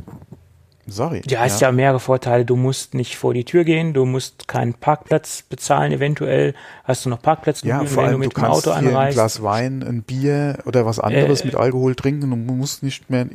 Sorry. 0.87 1.21
Ja, 1.27 1.39
hast 1.39 1.61
ja. 1.61 1.69
ja 1.69 1.71
mehrere 1.71 1.99
Vorteile. 1.99 2.43
Du 2.43 2.55
musst 2.55 2.93
nicht 2.93 3.15
vor 3.15 3.33
die 3.33 3.45
Tür 3.45 3.63
gehen, 3.63 3.93
du 3.93 4.05
musst 4.05 4.47
keinen 4.47 4.73
Parkplatz 4.73 5.43
bezahlen, 5.43 5.91
eventuell 5.91 6.53
hast 6.83 7.05
du 7.05 7.09
noch 7.09 7.21
Parkplatz, 7.21 7.61
ja, 7.63 7.85
vor 7.85 8.03
allem, 8.03 8.13
wenn 8.13 8.21
du 8.21 8.27
mit 8.27 8.35
du 8.35 8.41
dem 8.41 8.45
Auto 8.45 8.71
anreist. 8.71 8.97
Ein 8.97 9.13
Glas 9.13 9.41
Wein, 9.41 9.83
ein 9.83 10.03
Bier 10.03 10.59
oder 10.65 10.85
was 10.85 10.99
anderes 10.99 11.41
äh, 11.41 11.45
mit 11.45 11.55
Alkohol 11.55 11.95
trinken 11.95 12.31
und 12.33 12.45
musst 12.45 12.83
nicht 12.83 13.09
mehr, 13.09 13.27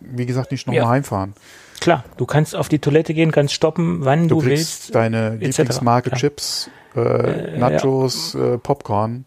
wie 0.00 0.26
gesagt, 0.26 0.50
nicht 0.50 0.66
nochmal 0.66 0.82
ja. 0.82 0.88
heimfahren. 0.88 1.34
Klar, 1.80 2.04
du 2.16 2.26
kannst 2.26 2.54
auf 2.54 2.68
die 2.68 2.78
Toilette 2.78 3.14
gehen, 3.14 3.30
kannst 3.30 3.54
stoppen, 3.54 4.04
wann 4.04 4.28
du, 4.28 4.40
du 4.40 4.46
willst. 4.46 4.94
Deine 4.94 5.36
Lieblingsmarke 5.36 6.10
Klar. 6.10 6.20
Chips, 6.20 6.70
äh, 6.94 7.00
äh, 7.00 7.58
Nachos, 7.58 8.34
ja. 8.34 8.54
äh, 8.54 8.58
Popcorn. 8.58 9.24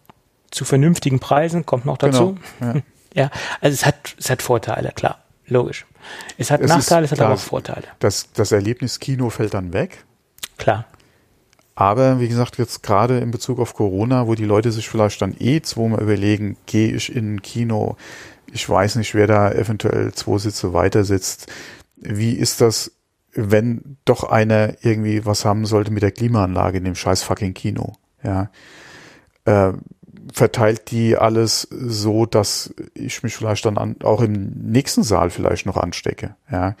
Zu 0.50 0.64
vernünftigen 0.64 1.20
Preisen 1.20 1.66
kommt 1.66 1.84
noch 1.84 1.98
dazu. 1.98 2.36
Genau. 2.60 2.80
Ja. 3.14 3.22
ja, 3.24 3.30
also 3.60 3.74
es 3.74 3.86
hat, 3.86 4.14
es 4.18 4.28
hat 4.30 4.42
Vorteile, 4.42 4.92
klar, 4.94 5.24
logisch. 5.46 5.86
Es 6.36 6.50
hat 6.50 6.60
es 6.60 6.68
Nachteile, 6.68 7.06
es 7.06 7.12
hat 7.12 7.20
aber 7.20 7.34
auch 7.34 7.38
Vorteile. 7.38 7.84
Das, 7.98 8.32
das 8.32 8.52
Erlebnis 8.52 9.00
Kino 9.00 9.30
fällt 9.30 9.54
dann 9.54 9.72
weg. 9.72 10.04
Klar. 10.58 10.84
Aber 11.74 12.20
wie 12.20 12.28
gesagt, 12.28 12.58
jetzt 12.58 12.82
gerade 12.82 13.18
in 13.18 13.30
Bezug 13.30 13.60
auf 13.60 13.74
Corona, 13.74 14.26
wo 14.26 14.34
die 14.34 14.44
Leute 14.44 14.72
sich 14.72 14.88
vielleicht 14.88 15.22
dann 15.22 15.36
eh 15.38 15.62
zweimal 15.62 16.02
überlegen, 16.02 16.56
gehe 16.66 16.92
ich 16.92 17.14
in 17.14 17.36
ein 17.36 17.42
Kino, 17.42 17.96
ich 18.52 18.68
weiß 18.68 18.96
nicht, 18.96 19.14
wer 19.14 19.26
da 19.26 19.52
eventuell 19.52 20.12
zwei 20.12 20.38
Sitze 20.38 20.72
weiter 20.72 21.04
sitzt. 21.04 21.46
Wie 22.00 22.32
ist 22.32 22.60
das, 22.60 22.92
wenn 23.32 23.96
doch 24.04 24.24
einer 24.24 24.74
irgendwie 24.82 25.24
was 25.24 25.44
haben 25.44 25.66
sollte 25.66 25.90
mit 25.90 26.02
der 26.02 26.12
Klimaanlage 26.12 26.78
in 26.78 26.84
dem 26.84 26.94
scheiß 26.94 27.22
fucking 27.22 27.54
Kino? 27.54 27.94
Ja. 28.22 28.50
Äh, 29.44 29.72
verteilt 30.32 30.90
die 30.90 31.16
alles 31.16 31.68
so, 31.70 32.26
dass 32.26 32.74
ich 32.94 33.22
mich 33.22 33.34
vielleicht 33.34 33.64
dann 33.64 33.78
an, 33.78 33.96
auch 34.02 34.20
im 34.20 34.50
nächsten 34.70 35.02
Saal 35.02 35.30
vielleicht 35.30 35.66
noch 35.66 35.76
anstecke. 35.76 36.34
Ja. 36.50 36.76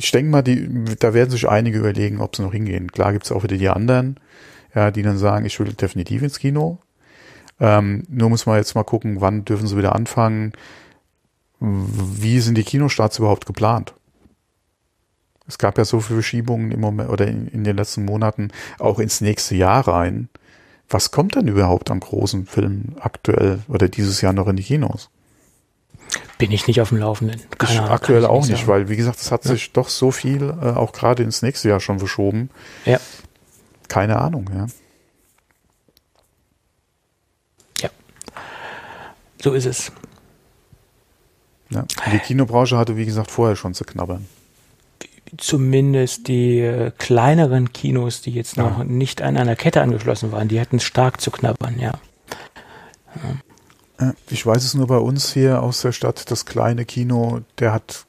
Ich 0.00 0.10
denke 0.10 0.30
mal, 0.30 0.42
die, 0.42 0.68
da 0.98 1.14
werden 1.14 1.30
sich 1.30 1.48
einige 1.48 1.78
überlegen, 1.78 2.20
ob 2.20 2.36
sie 2.36 2.42
noch 2.42 2.52
hingehen. 2.52 2.92
Klar 2.92 3.12
gibt 3.12 3.24
es 3.24 3.32
auch 3.32 3.42
wieder 3.42 3.56
die 3.56 3.68
anderen, 3.68 4.20
ja, 4.74 4.90
die 4.90 5.02
dann 5.02 5.18
sagen, 5.18 5.44
ich 5.44 5.58
will 5.58 5.72
definitiv 5.72 6.22
ins 6.22 6.38
Kino. 6.38 6.78
Ähm, 7.60 8.04
nur 8.08 8.28
muss 8.28 8.46
man 8.46 8.58
jetzt 8.58 8.74
mal 8.74 8.84
gucken, 8.84 9.20
wann 9.20 9.44
dürfen 9.44 9.66
sie 9.66 9.76
wieder 9.76 9.94
anfangen. 9.94 10.52
Wie 11.60 12.40
sind 12.40 12.56
die 12.56 12.64
Kinostarts 12.64 13.18
überhaupt 13.18 13.46
geplant? 13.46 13.94
Es 15.46 15.58
gab 15.58 15.78
ja 15.78 15.84
so 15.84 16.00
viele 16.00 16.18
Verschiebungen 16.18 16.70
im 16.72 16.80
Moment 16.80 17.10
oder 17.10 17.26
in, 17.26 17.48
in 17.48 17.64
den 17.64 17.76
letzten 17.76 18.04
Monaten 18.04 18.50
auch 18.78 18.98
ins 18.98 19.20
nächste 19.20 19.56
Jahr 19.56 19.88
rein 19.88 20.28
was 20.90 21.10
kommt 21.10 21.34
denn 21.34 21.48
überhaupt 21.48 21.90
an 21.90 22.00
großen 22.00 22.46
Filmen 22.46 22.96
aktuell 23.00 23.60
oder 23.68 23.88
dieses 23.88 24.20
Jahr 24.20 24.32
noch 24.32 24.48
in 24.48 24.56
die 24.56 24.62
Kinos? 24.62 25.10
Bin 26.38 26.50
ich 26.50 26.66
nicht 26.66 26.80
auf 26.80 26.88
dem 26.88 26.98
Laufenden. 26.98 27.42
Keine 27.58 27.80
Ahnung, 27.80 27.90
aktuell 27.90 28.24
auch 28.24 28.46
nicht, 28.46 28.60
sagen. 28.60 28.68
weil 28.68 28.88
wie 28.88 28.96
gesagt, 28.96 29.18
es 29.20 29.30
hat 29.30 29.44
ja. 29.44 29.50
sich 29.50 29.72
doch 29.72 29.88
so 29.88 30.10
viel 30.10 30.42
äh, 30.62 30.70
auch 30.70 30.92
gerade 30.92 31.22
ins 31.22 31.42
nächste 31.42 31.68
Jahr 31.68 31.80
schon 31.80 31.98
verschoben. 31.98 32.48
Ja. 32.86 32.98
Keine 33.88 34.18
Ahnung, 34.18 34.48
ja. 34.54 34.66
Ja. 37.80 37.90
So 39.42 39.52
ist 39.52 39.66
es. 39.66 39.92
Ja. 41.70 41.84
Die 42.12 42.18
Kinobranche 42.18 42.76
hatte, 42.76 42.96
wie 42.96 43.04
gesagt, 43.04 43.30
vorher 43.30 43.56
schon 43.56 43.74
zu 43.74 43.84
knabbern 43.84 44.26
zumindest 45.36 46.28
die 46.28 46.60
äh, 46.60 46.90
kleineren 46.96 47.72
Kinos, 47.72 48.22
die 48.22 48.30
jetzt 48.30 48.56
noch 48.56 48.78
ja. 48.78 48.84
nicht 48.84 49.20
an 49.22 49.36
einer 49.36 49.56
Kette 49.56 49.82
angeschlossen 49.82 50.32
waren, 50.32 50.48
die 50.48 50.60
hatten 50.60 50.80
stark 50.80 51.20
zu 51.20 51.30
knabbern, 51.30 51.78
ja. 51.78 51.92
ja. 54.00 54.14
Ich 54.30 54.46
weiß 54.46 54.64
es 54.64 54.74
nur 54.74 54.86
bei 54.86 54.96
uns 54.96 55.32
hier 55.32 55.62
aus 55.62 55.82
der 55.82 55.92
Stadt, 55.92 56.30
das 56.30 56.46
kleine 56.46 56.84
Kino, 56.84 57.40
der 57.58 57.72
hat, 57.72 58.06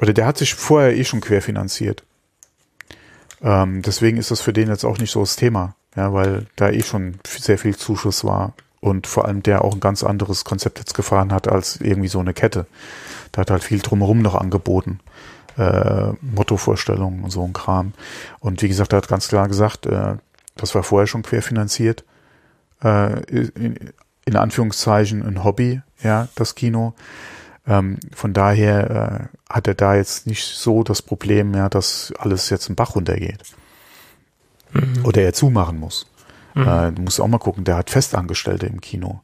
oder 0.00 0.12
der 0.12 0.26
hat 0.26 0.38
sich 0.38 0.54
vorher 0.54 0.96
eh 0.96 1.04
schon 1.04 1.20
querfinanziert. 1.20 2.04
Ähm, 3.42 3.82
deswegen 3.82 4.16
ist 4.16 4.30
das 4.30 4.40
für 4.40 4.52
den 4.52 4.68
jetzt 4.68 4.84
auch 4.84 4.98
nicht 4.98 5.10
so 5.10 5.20
das 5.20 5.36
Thema, 5.36 5.74
ja, 5.96 6.12
weil 6.12 6.46
da 6.56 6.70
eh 6.70 6.82
schon 6.82 7.18
sehr 7.26 7.58
viel 7.58 7.76
Zuschuss 7.76 8.24
war 8.24 8.54
und 8.84 9.06
vor 9.06 9.24
allem 9.24 9.42
der 9.42 9.64
auch 9.64 9.72
ein 9.72 9.80
ganz 9.80 10.04
anderes 10.04 10.44
Konzept 10.44 10.78
jetzt 10.78 10.94
gefahren 10.94 11.32
hat 11.32 11.48
als 11.48 11.80
irgendwie 11.80 12.08
so 12.08 12.20
eine 12.20 12.34
Kette. 12.34 12.66
Da 13.32 13.40
hat 13.40 13.50
halt 13.50 13.64
viel 13.64 13.80
drumherum 13.80 14.18
noch 14.18 14.34
angeboten 14.34 15.00
äh, 15.56 16.12
Mottovorstellungen 16.20 17.24
und 17.24 17.30
so 17.30 17.44
ein 17.44 17.54
Kram. 17.54 17.94
Und 18.40 18.60
wie 18.60 18.68
gesagt, 18.68 18.92
er 18.92 18.98
hat 18.98 19.08
ganz 19.08 19.28
klar 19.28 19.48
gesagt, 19.48 19.86
äh, 19.86 20.16
das 20.56 20.74
war 20.74 20.82
vorher 20.82 21.06
schon 21.06 21.22
querfinanziert. 21.22 22.04
Äh, 22.82 23.20
in, 23.30 23.92
in 24.26 24.36
Anführungszeichen 24.36 25.22
ein 25.24 25.44
Hobby, 25.44 25.80
ja, 26.02 26.28
das 26.34 26.54
Kino. 26.54 26.94
Ähm, 27.66 27.98
von 28.14 28.34
daher 28.34 29.30
äh, 29.30 29.52
hat 29.52 29.66
er 29.66 29.74
da 29.74 29.94
jetzt 29.94 30.26
nicht 30.26 30.44
so 30.44 30.82
das 30.82 31.00
Problem, 31.00 31.54
ja, 31.54 31.70
dass 31.70 32.12
alles 32.18 32.50
jetzt 32.50 32.68
im 32.68 32.74
Bach 32.74 32.94
runtergeht. 32.94 33.38
Mhm. 34.72 35.04
Oder 35.04 35.22
er 35.22 35.32
zumachen 35.32 35.80
muss. 35.80 36.06
Mhm. 36.54 36.68
Äh, 36.68 36.92
du 36.92 37.02
musst 37.02 37.20
auch 37.20 37.28
mal 37.28 37.38
gucken, 37.38 37.64
der 37.64 37.76
hat 37.76 37.90
Festangestellte 37.90 38.66
im 38.66 38.80
Kino 38.80 39.20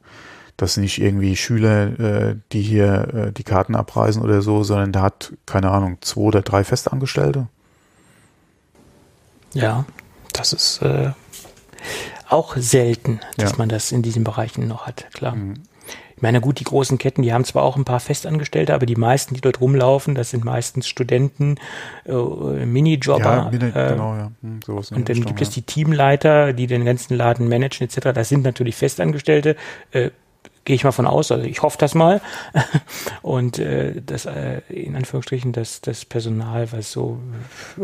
das 0.61 0.75
sind 0.75 0.83
nicht 0.83 1.01
irgendwie 1.01 1.35
Schüler, 1.35 1.99
äh, 1.99 2.35
die 2.51 2.61
hier 2.61 3.13
äh, 3.13 3.31
die 3.31 3.43
Karten 3.43 3.75
abreisen 3.75 4.21
oder 4.21 4.43
so, 4.43 4.63
sondern 4.63 4.91
der 4.91 5.01
hat, 5.01 5.33
keine 5.47 5.71
Ahnung, 5.71 5.97
zwei 6.01 6.21
oder 6.21 6.41
drei 6.43 6.63
Festangestellte. 6.63 7.47
Ja, 9.53 9.85
das 10.33 10.53
ist 10.53 10.83
äh, 10.83 11.13
auch 12.29 12.55
selten, 12.57 13.19
dass 13.37 13.51
ja. 13.51 13.57
man 13.57 13.69
das 13.69 13.91
in 13.91 14.03
diesen 14.03 14.23
Bereichen 14.23 14.67
noch 14.67 14.85
hat, 14.85 15.11
klar. 15.13 15.35
Mhm. 15.35 15.55
Ich 16.21 16.23
meine, 16.23 16.39
gut, 16.39 16.59
die 16.59 16.65
großen 16.65 16.99
Ketten, 16.99 17.23
die 17.23 17.33
haben 17.33 17.45
zwar 17.45 17.63
auch 17.63 17.77
ein 17.77 17.83
paar 17.83 17.99
Festangestellte, 17.99 18.75
aber 18.75 18.85
die 18.85 18.95
meisten, 18.95 19.33
die 19.33 19.41
dort 19.41 19.59
rumlaufen, 19.59 20.13
das 20.13 20.29
sind 20.29 20.45
meistens 20.45 20.87
Studenten, 20.87 21.55
äh, 22.05 22.13
Minijobber. 22.13 23.23
Ja, 23.23 23.49
Mini, 23.49 23.65
äh, 23.65 23.89
genau, 23.89 24.15
ja. 24.15 24.31
Hm, 24.43 24.59
und 24.67 25.09
dann 25.09 25.25
gibt 25.25 25.41
es 25.41 25.49
die 25.49 25.63
Teamleiter, 25.63 26.53
die 26.53 26.67
den 26.67 26.85
ganzen 26.85 27.15
Laden 27.15 27.49
managen 27.49 27.87
etc. 27.87 28.13
Das 28.13 28.29
sind 28.29 28.43
natürlich 28.43 28.75
Festangestellte. 28.75 29.55
Äh, 29.89 30.11
gehe 30.63 30.75
ich 30.75 30.83
mal 30.83 30.91
von 30.91 31.07
aus, 31.07 31.31
also 31.31 31.43
ich 31.43 31.63
hoffe 31.63 31.79
das 31.79 31.95
mal. 31.95 32.21
Und 33.23 33.57
äh, 33.57 33.99
das 34.05 34.27
äh, 34.27 34.61
in 34.69 34.95
Anführungsstrichen 34.95 35.53
das, 35.53 35.81
das 35.81 36.05
Personal, 36.05 36.71
was 36.71 36.91
so 36.91 37.17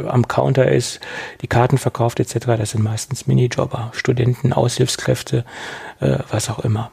am 0.08 0.28
Counter 0.28 0.72
ist, 0.72 1.00
die 1.42 1.48
Karten 1.48 1.80
verkauft 1.80 2.20
etc., 2.20 2.46
das 2.46 2.70
sind 2.70 2.84
meistens 2.84 3.26
Minijobber, 3.26 3.90
Studenten, 3.96 4.54
Aushilfskräfte, 4.54 5.44
äh, 6.02 6.20
was 6.30 6.52
auch 6.52 6.60
immer. 6.60 6.92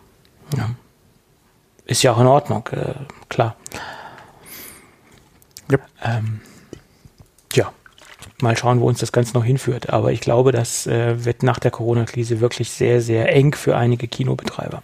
Ja. 0.57 0.71
Ist 1.87 2.03
ja 2.03 2.13
auch 2.13 2.21
in 2.21 2.27
Ordnung, 2.27 2.67
äh, 2.73 2.95
klar. 3.29 3.57
Yep. 5.71 5.83
Ähm, 6.03 6.41
ja, 7.53 7.73
mal 8.41 8.57
schauen, 8.57 8.81
wo 8.81 8.89
uns 8.89 9.01
das 9.01 9.13
Ganze 9.13 9.35
noch 9.35 9.45
hinführt. 9.45 9.91
Aber 9.91 10.13
ich 10.13 10.21
glaube, 10.21 10.53
das 10.53 10.87
äh, 10.87 11.25
wird 11.25 11.43
nach 11.43 11.59
der 11.59 11.71
Corona-Krise 11.71 12.41
wirklich 12.41 12.71
sehr, 12.71 13.01
sehr 13.01 13.35
eng 13.35 13.55
für 13.55 13.77
einige 13.77 14.09
Kinobetreiber. 14.09 14.83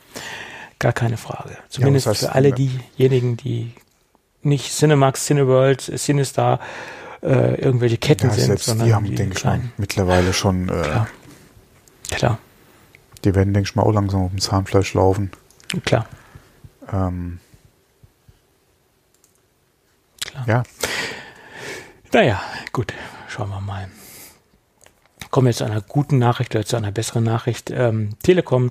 Gar 0.78 0.92
keine 0.92 1.16
Frage. 1.16 1.56
Zumindest 1.68 2.06
ja, 2.06 2.12
das 2.12 2.22
heißt, 2.22 2.30
für 2.30 2.34
alle 2.34 2.52
diejenigen, 2.52 3.36
die 3.36 3.72
nicht 4.42 4.72
Cinemax, 4.72 5.26
Cineworld, 5.26 5.80
Cinestar, 5.80 6.60
äh, 7.22 7.60
irgendwelche 7.60 7.98
Ketten 7.98 8.28
ja, 8.28 8.34
sind, 8.34 8.58
sondern 8.58 8.86
die 8.86 8.94
haben, 8.94 9.04
die 9.04 9.14
denke 9.14 9.36
ich 9.36 9.44
mal, 9.44 9.60
mittlerweile 9.76 10.32
schon. 10.32 10.68
Äh, 10.68 10.82
Klar. 10.82 11.08
Klar. 12.10 12.38
Die 13.24 13.34
werden, 13.34 13.52
denke 13.52 13.68
ich 13.68 13.76
mal, 13.76 13.82
auch 13.82 13.92
langsam 13.92 14.22
auf 14.22 14.30
dem 14.30 14.40
Zahnfleisch 14.40 14.94
laufen. 14.94 15.30
Klar. 15.84 16.06
Ähm, 16.92 17.38
Klar. 20.24 20.44
Ja. 20.46 20.62
Naja, 22.12 22.40
gut, 22.72 22.92
schauen 23.28 23.50
wir 23.50 23.60
mal. 23.60 23.88
Kommen 25.30 25.46
wir 25.46 25.54
zu 25.54 25.64
einer 25.64 25.80
guten 25.80 26.18
Nachricht 26.18 26.54
oder 26.54 26.64
zu 26.64 26.76
einer 26.76 26.90
besseren 26.90 27.24
Nachricht. 27.24 27.70
Ähm, 27.70 28.10
Telekom 28.22 28.70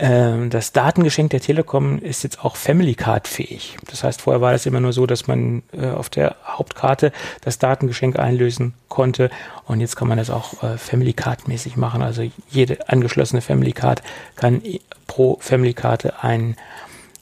ähm, 0.00 0.48
das 0.48 0.70
Datengeschenk 0.70 1.30
der 1.30 1.40
Telekom 1.40 1.98
ist 1.98 2.22
jetzt 2.22 2.44
auch 2.44 2.54
Family 2.54 2.94
Card 2.94 3.26
fähig. 3.26 3.76
Das 3.90 4.04
heißt, 4.04 4.22
vorher 4.22 4.40
war 4.40 4.52
das 4.52 4.64
immer 4.64 4.78
nur 4.78 4.92
so, 4.92 5.06
dass 5.06 5.26
man 5.26 5.64
äh, 5.72 5.88
auf 5.88 6.08
der 6.08 6.36
Hauptkarte 6.46 7.12
das 7.40 7.58
Datengeschenk 7.58 8.16
einlösen 8.16 8.74
konnte 8.88 9.28
und 9.66 9.80
jetzt 9.80 9.96
kann 9.96 10.06
man 10.06 10.16
das 10.16 10.30
auch 10.30 10.62
äh, 10.62 10.78
Family 10.78 11.14
Card 11.14 11.48
mäßig 11.48 11.76
machen. 11.76 12.02
Also 12.02 12.22
jede 12.48 12.88
angeschlossene 12.88 13.42
Family 13.42 13.72
Card 13.72 14.04
kann 14.36 14.62
pro 15.08 15.36
Family 15.40 15.74
Karte 15.74 16.22
ein 16.22 16.56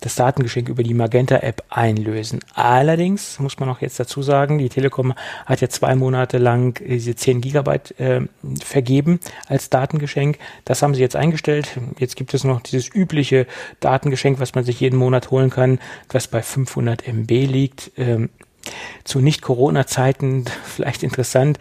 das 0.06 0.14
Datengeschenk 0.14 0.68
über 0.68 0.84
die 0.84 0.94
Magenta-App 0.94 1.64
einlösen. 1.68 2.40
Allerdings 2.54 3.40
muss 3.40 3.58
man 3.58 3.68
auch 3.68 3.80
jetzt 3.80 3.98
dazu 3.98 4.22
sagen, 4.22 4.58
die 4.58 4.68
Telekom 4.68 5.14
hat 5.44 5.60
ja 5.60 5.68
zwei 5.68 5.96
Monate 5.96 6.38
lang 6.38 6.80
diese 6.86 7.16
10 7.16 7.40
Gigabyte 7.40 7.98
äh, 7.98 8.20
vergeben 8.62 9.18
als 9.48 9.68
Datengeschenk. 9.68 10.38
Das 10.64 10.82
haben 10.82 10.94
sie 10.94 11.00
jetzt 11.00 11.16
eingestellt. 11.16 11.78
Jetzt 11.98 12.14
gibt 12.14 12.34
es 12.34 12.44
noch 12.44 12.60
dieses 12.60 12.88
übliche 12.94 13.48
Datengeschenk, 13.80 14.38
was 14.38 14.54
man 14.54 14.62
sich 14.62 14.78
jeden 14.80 14.96
Monat 14.96 15.32
holen 15.32 15.50
kann, 15.50 15.80
was 16.10 16.28
bei 16.28 16.40
500 16.40 17.08
MB 17.08 17.30
liegt. 17.30 17.90
Ähm, 17.96 18.30
zu 19.04 19.20
Nicht-Corona-Zeiten 19.20 20.44
vielleicht 20.64 21.02
interessant, 21.02 21.58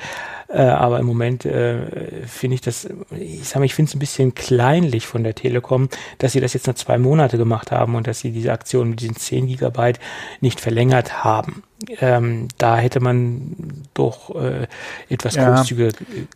äh, 0.55 0.61
aber 0.61 0.99
im 0.99 1.05
Moment 1.05 1.43
äh, 1.43 2.25
finde 2.25 2.55
ich 2.55 2.61
das, 2.61 2.87
ich 3.11 3.43
sage 3.43 3.59
mal, 3.59 3.65
ich 3.65 3.75
finde 3.75 3.89
es 3.89 3.95
ein 3.95 3.99
bisschen 3.99 4.35
kleinlich 4.35 5.05
von 5.05 5.21
der 5.23 5.35
Telekom, 5.35 5.89
dass 6.17 6.31
sie 6.31 6.39
das 6.39 6.53
jetzt 6.53 6.65
nur 6.65 6.77
zwei 6.77 6.97
Monate 6.97 7.37
gemacht 7.37 7.73
haben 7.73 7.95
und 7.95 8.07
dass 8.07 8.19
sie 8.19 8.31
diese 8.31 8.53
Aktion 8.53 8.91
mit 8.91 9.01
diesen 9.01 9.17
10 9.17 9.47
Gigabyte 9.47 9.99
nicht 10.39 10.61
verlängert 10.61 11.25
haben. 11.25 11.63
ähm, 11.99 12.47
da 12.57 12.77
hätte 12.77 13.01
man 13.01 13.83
doch 13.93 14.33
äh, 14.33 14.67
etwas 15.09 15.35
ja. 15.35 15.53
großzügiger 15.53 15.91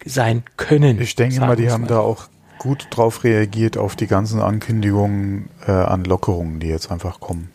sein 0.06 0.44
können. 0.58 1.00
Ich 1.00 1.16
denke 1.16 1.40
mal, 1.40 1.56
die 1.56 1.72
haben 1.72 1.84
mal. 1.84 1.88
da 1.88 2.00
auch 2.00 2.28
gut 2.58 2.88
drauf 2.90 3.24
reagiert 3.24 3.78
auf 3.78 3.96
die 3.96 4.08
ganzen 4.08 4.42
Ankündigungen 4.42 5.50
äh, 5.66 5.72
an 5.72 6.04
Lockerungen, 6.04 6.60
die 6.60 6.68
jetzt 6.68 6.92
einfach 6.92 7.22
kommen. 7.22 7.52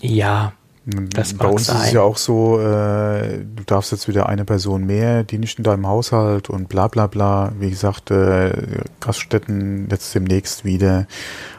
Ja, 0.00 0.52
das 0.86 1.34
Bei 1.34 1.48
uns 1.48 1.66
sein. 1.66 1.78
ist 1.78 1.86
es 1.86 1.92
ja 1.92 2.02
auch 2.02 2.16
so, 2.16 2.60
äh, 2.60 3.38
du 3.38 3.64
darfst 3.66 3.90
jetzt 3.90 4.06
wieder 4.06 4.28
eine 4.28 4.44
Person 4.44 4.86
mehr, 4.86 5.24
die 5.24 5.38
nicht 5.38 5.58
in 5.58 5.64
deinem 5.64 5.88
Haushalt 5.88 6.48
und 6.48 6.68
bla 6.68 6.86
bla 6.86 7.08
bla. 7.08 7.52
Wie 7.58 7.70
gesagt, 7.70 8.12
äh, 8.12 8.82
Gaststätten 9.00 9.88
jetzt 9.90 10.14
demnächst 10.14 10.64
wieder. 10.64 11.08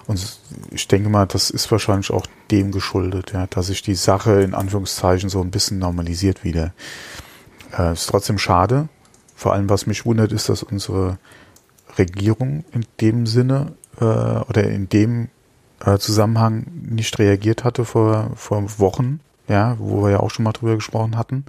Und 0.05 0.39
ich 0.71 0.87
denke 0.87 1.09
mal, 1.09 1.25
das 1.25 1.49
ist 1.49 1.69
wahrscheinlich 1.71 2.09
auch 2.11 2.25
dem 2.51 2.71
geschuldet, 2.71 3.33
ja, 3.33 3.47
dass 3.47 3.67
sich 3.67 3.81
die 3.81 3.95
Sache 3.95 4.41
in 4.41 4.53
Anführungszeichen 4.53 5.27
so 5.27 5.41
ein 5.41 5.51
bisschen 5.51 5.77
normalisiert 5.77 6.45
wieder. 6.45 6.71
Äh, 7.77 7.93
ist 7.93 8.07
trotzdem 8.07 8.37
schade. 8.37 8.87
Vor 9.35 9.51
allem, 9.51 9.69
was 9.69 9.87
mich 9.87 10.05
wundert, 10.05 10.31
ist, 10.31 10.47
dass 10.47 10.63
unsere 10.63 11.17
Regierung 11.97 12.63
in 12.71 12.85
dem 13.01 13.25
Sinne 13.25 13.73
äh, 13.99 14.05
oder 14.05 14.63
in 14.63 14.87
dem 14.87 15.27
äh, 15.85 15.97
Zusammenhang 15.97 16.65
nicht 16.73 17.17
reagiert 17.19 17.63
hatte 17.63 17.85
vor, 17.85 18.31
vor 18.35 18.79
Wochen, 18.79 19.19
ja, 19.47 19.75
wo 19.79 20.03
wir 20.03 20.11
ja 20.11 20.19
auch 20.19 20.31
schon 20.31 20.43
mal 20.43 20.53
drüber 20.53 20.75
gesprochen 20.75 21.17
hatten. 21.17 21.45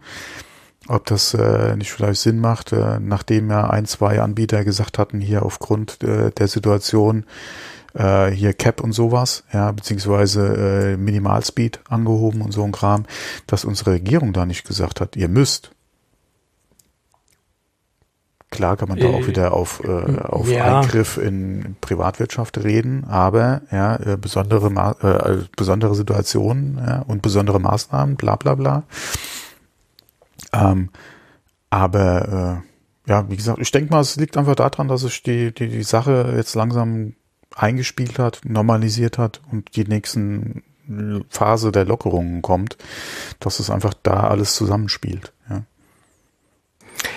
Ob 0.86 1.05
das 1.06 1.34
äh, 1.34 1.76
nicht 1.76 1.92
vielleicht 1.92 2.20
Sinn 2.20 2.40
macht, 2.40 2.72
äh, 2.72 2.98
nachdem 3.00 3.50
ja 3.50 3.68
ein, 3.68 3.84
zwei 3.86 4.20
Anbieter 4.20 4.64
gesagt 4.64 4.98
hatten, 4.98 5.20
hier 5.20 5.44
aufgrund 5.44 6.02
äh, 6.02 6.30
der 6.30 6.48
Situation, 6.48 7.24
äh, 7.94 8.30
hier 8.30 8.55
Cap 8.55 8.80
und 8.80 8.92
sowas, 8.92 9.44
ja, 9.52 9.70
beziehungsweise 9.72 10.92
äh, 10.92 10.96
Minimalspeed 10.96 11.80
angehoben 11.88 12.40
und 12.40 12.52
so 12.52 12.64
ein 12.64 12.72
Kram, 12.72 13.05
dass 13.46 13.64
unsere 13.64 13.92
Regierung 13.92 14.32
da 14.32 14.46
nicht 14.46 14.66
gesagt 14.66 15.00
hat, 15.00 15.16
ihr 15.16 15.28
müsst, 15.28 15.72
Klar 18.50 18.76
kann 18.78 18.88
man 18.88 18.98
da 18.98 19.08
auch 19.08 19.20
äh, 19.20 19.26
wieder 19.26 19.52
auf, 19.52 19.82
äh, 19.84 20.20
auf 20.22 20.48
ja. 20.48 20.80
Eingriff 20.80 21.18
in 21.18 21.76
Privatwirtschaft 21.80 22.58
reden, 22.58 23.04
aber 23.04 23.62
ja, 23.70 23.96
äh, 23.96 24.16
besondere, 24.16 24.70
Ma 24.70 24.92
äh, 25.02 25.44
besondere 25.56 25.94
Situationen 25.94 26.78
ja, 26.78 27.02
und 27.02 27.20
besondere 27.20 27.60
Maßnahmen, 27.60 28.16
bla 28.16 28.36
bla 28.36 28.54
bla. 28.54 28.84
Ähm, 30.52 30.88
aber 31.68 32.62
äh, 33.06 33.10
ja, 33.10 33.28
wie 33.28 33.36
gesagt, 33.36 33.58
ich 33.60 33.70
denke 33.70 33.92
mal, 33.92 34.00
es 34.00 34.16
liegt 34.16 34.36
einfach 34.36 34.54
daran, 34.54 34.88
dass 34.88 35.02
sich 35.02 35.22
die, 35.22 35.52
die, 35.52 35.68
die 35.68 35.82
Sache 35.82 36.32
jetzt 36.36 36.54
langsam 36.54 37.14
eingespielt 37.54 38.18
hat, 38.18 38.40
normalisiert 38.44 39.18
hat 39.18 39.40
und 39.50 39.76
die 39.76 39.84
nächsten 39.84 40.62
Phase 41.28 41.72
der 41.72 41.84
Lockerungen 41.84 42.42
kommt, 42.42 42.78
dass 43.40 43.60
es 43.60 43.70
einfach 43.70 43.94
da 44.02 44.28
alles 44.28 44.54
zusammenspielt. 44.54 45.32
Ja. 45.50 45.62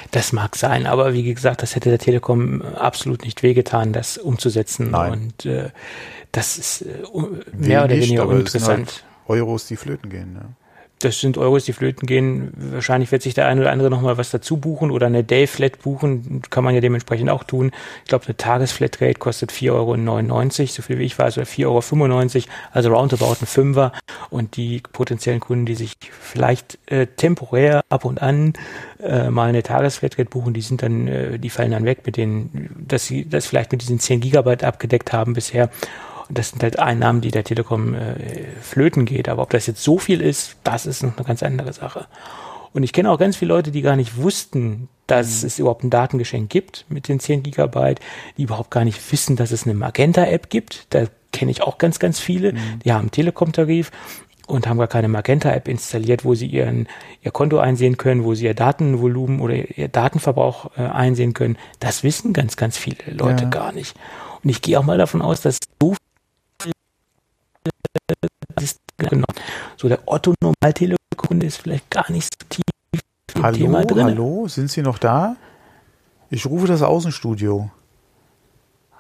Das 0.10 0.34
mag 0.34 0.56
sein, 0.56 0.88
aber 0.88 1.14
wie 1.14 1.34
gesagt, 1.34 1.62
das 1.62 1.76
hätte 1.76 1.90
der 1.90 2.00
Telekom 2.00 2.62
absolut 2.62 3.24
nicht 3.24 3.44
wehgetan, 3.44 3.94
das 3.94 4.18
umzusetzen. 4.18 4.92
Nein. 4.92 5.12
Und 5.12 5.46
äh, 5.46 5.70
das 6.32 6.58
ist 6.58 6.82
äh, 6.82 7.04
mehr 7.54 7.86
oder 7.86 7.96
weniger 7.96 8.28
uninteressant. 8.28 8.88
Halt 8.88 9.04
Euros, 9.28 9.68
die 9.68 9.76
flöten 9.76 10.10
gehen. 10.10 10.36
Ja 10.36 10.50
das 11.02 11.20
sind 11.20 11.38
Euros, 11.38 11.66
die 11.66 11.74
flöten 11.74 12.08
gehen. 12.08 12.52
Wahrscheinlich 12.56 13.12
wird 13.12 13.22
sich 13.22 13.34
der 13.34 13.48
eine 13.48 13.62
oder 13.62 13.72
andere 13.72 13.90
nochmal 13.90 14.18
was 14.18 14.32
dazu 14.32 14.58
buchen 14.58 14.92
oder 14.92 15.08
eine 15.08 15.24
Day-Flat 15.24 15.80
buchen. 15.80 16.42
Kann 16.50 16.64
man 16.64 16.76
ja 16.76 16.82
dementsprechend 16.82 17.30
auch 17.30 17.44
tun. 17.44 17.72
Ich 18.04 18.10
glaube, 18.10 18.26
eine 18.26 18.38
Tagesflatrate 18.38 19.20
kostet 19.20 19.52
4,99 19.52 20.60
Euro, 20.60 20.68
so 20.68 20.82
viel 20.82 21.00
wie 21.00 21.04
ich 21.04 21.18
weiß, 21.18 21.38
oder 21.38 21.48
4,95 21.48 22.36
Euro, 22.36 22.46
also 22.72 22.94
roundabout 22.94 23.38
ein 23.42 23.48
Fünfer. 23.48 23.92
Und 24.30 24.58
die 24.58 24.82
potenziellen 24.92 25.40
Kunden, 25.40 25.66
die 25.66 25.76
sich 25.76 25.94
vielleicht 26.20 26.80
äh, 26.88 27.08
temporär 27.08 27.82
ab 27.90 28.06
und 28.06 28.22
an 28.22 28.54
äh, 29.02 29.30
mal 29.30 29.50
eine 29.50 29.64
Tagesflatrate 29.64 30.30
buchen, 30.30 30.54
die 30.54 30.62
sind 30.62 30.84
dann, 30.84 31.08
äh, 31.08 31.40
die 31.40 31.50
fallen 31.50 31.72
dann 31.72 31.86
weg 31.86 32.06
mit 32.06 32.18
denen, 32.18 32.70
dass 32.88 33.06
sie 33.06 33.28
das 33.28 33.46
vielleicht 33.46 33.72
mit 33.72 33.82
diesen 33.82 34.00
10 34.00 34.22
Gigabyte 34.22 34.64
abgedeckt 34.64 35.14
haben 35.14 35.34
bisher 35.34 35.70
das 36.34 36.50
sind 36.50 36.64
halt 36.64 36.80
Einnahmen, 36.80 37.22
die 37.22 37.32
der 37.32 37.44
Telekom 37.44 37.94
äh, 37.94 38.16
flöten 38.62 39.06
geht. 39.06 39.30
Aber 39.30 39.44
ob 39.44 39.50
das 39.50 39.68
jetzt 39.68 39.84
so 39.84 39.98
viel 39.98 40.22
ist, 40.22 40.58
das 40.64 40.86
ist 40.86 41.04
noch 41.04 41.16
eine 41.18 41.26
ganz 41.26 41.44
andere 41.44 41.74
Sache. 41.74 42.08
Und 42.74 42.84
ich 42.84 42.94
kenne 42.94 43.12
auch 43.12 43.20
ganz 43.20 43.36
viele 43.36 43.54
Leute, 43.54 43.72
die 43.72 43.82
gar 43.82 43.96
nicht 43.96 44.18
wussten, 44.18 44.88
dass 45.08 45.42
mhm. 45.42 45.48
es 45.48 45.60
überhaupt 45.60 45.84
ein 45.84 45.90
Datengeschenk 45.90 46.50
gibt 46.50 46.86
mit 46.90 47.08
den 47.08 47.20
10 47.20 47.44
Gigabyte, 47.44 48.00
die 48.38 48.44
überhaupt 48.44 48.72
gar 48.72 48.86
nicht 48.86 49.12
wissen, 49.12 49.36
dass 49.36 49.52
es 49.52 49.66
eine 49.66 49.74
Magenta-App 49.74 50.50
gibt. 50.50 50.88
Da 50.92 51.06
kenne 51.34 51.52
ich 51.52 51.62
auch 51.64 51.78
ganz, 51.78 52.00
ganz 52.00 52.20
viele. 52.20 52.54
Mhm. 52.54 52.80
Die 52.84 52.94
haben 52.94 53.12
Telekom-Tarif 53.12 53.92
und 54.48 54.68
haben 54.68 54.78
gar 54.78 54.88
keine 54.88 55.08
Magenta-App 55.08 55.68
installiert, 55.68 56.24
wo 56.24 56.36
sie 56.36 56.48
ihren, 56.48 56.88
ihr 57.22 57.32
Konto 57.32 57.60
einsehen 57.60 57.98
können, 57.98 58.24
wo 58.24 58.36
sie 58.36 58.46
ihr 58.46 58.54
Datenvolumen 58.54 59.42
oder 59.42 59.56
ihr 59.56 59.88
Datenverbrauch 59.88 60.72
äh, 60.78 60.82
einsehen 60.82 61.34
können. 61.34 61.58
Das 61.80 62.04
wissen 62.04 62.34
ganz, 62.34 62.56
ganz 62.56 62.78
viele 62.78 62.98
Leute 63.08 63.44
ja. 63.44 63.50
gar 63.50 63.72
nicht. 63.72 63.96
Und 64.44 64.50
ich 64.50 64.62
gehe 64.62 64.80
auch 64.80 64.84
mal 64.84 64.98
davon 64.98 65.22
aus, 65.22 65.42
dass 65.42 65.58
so 65.82 65.96
genau. 69.10 69.26
So 69.78 69.88
der 69.88 70.00
Otto 70.06 70.34
Normaltelekunde 70.42 71.46
ist 71.46 71.58
vielleicht 71.58 71.90
gar 71.90 72.12
nicht 72.12 72.26
so 72.26 72.48
tief 72.50 72.64
im 73.36 73.44
hallo, 73.44 73.58
Thema 73.58 73.86
drin. 73.86 74.04
Hallo, 74.04 74.48
sind 74.48 74.72
Sie 74.72 74.82
noch 74.82 74.98
da? 74.98 75.36
Ich 76.30 76.46
rufe 76.46 76.68
das 76.68 76.82
Außenstudio. 76.82 77.70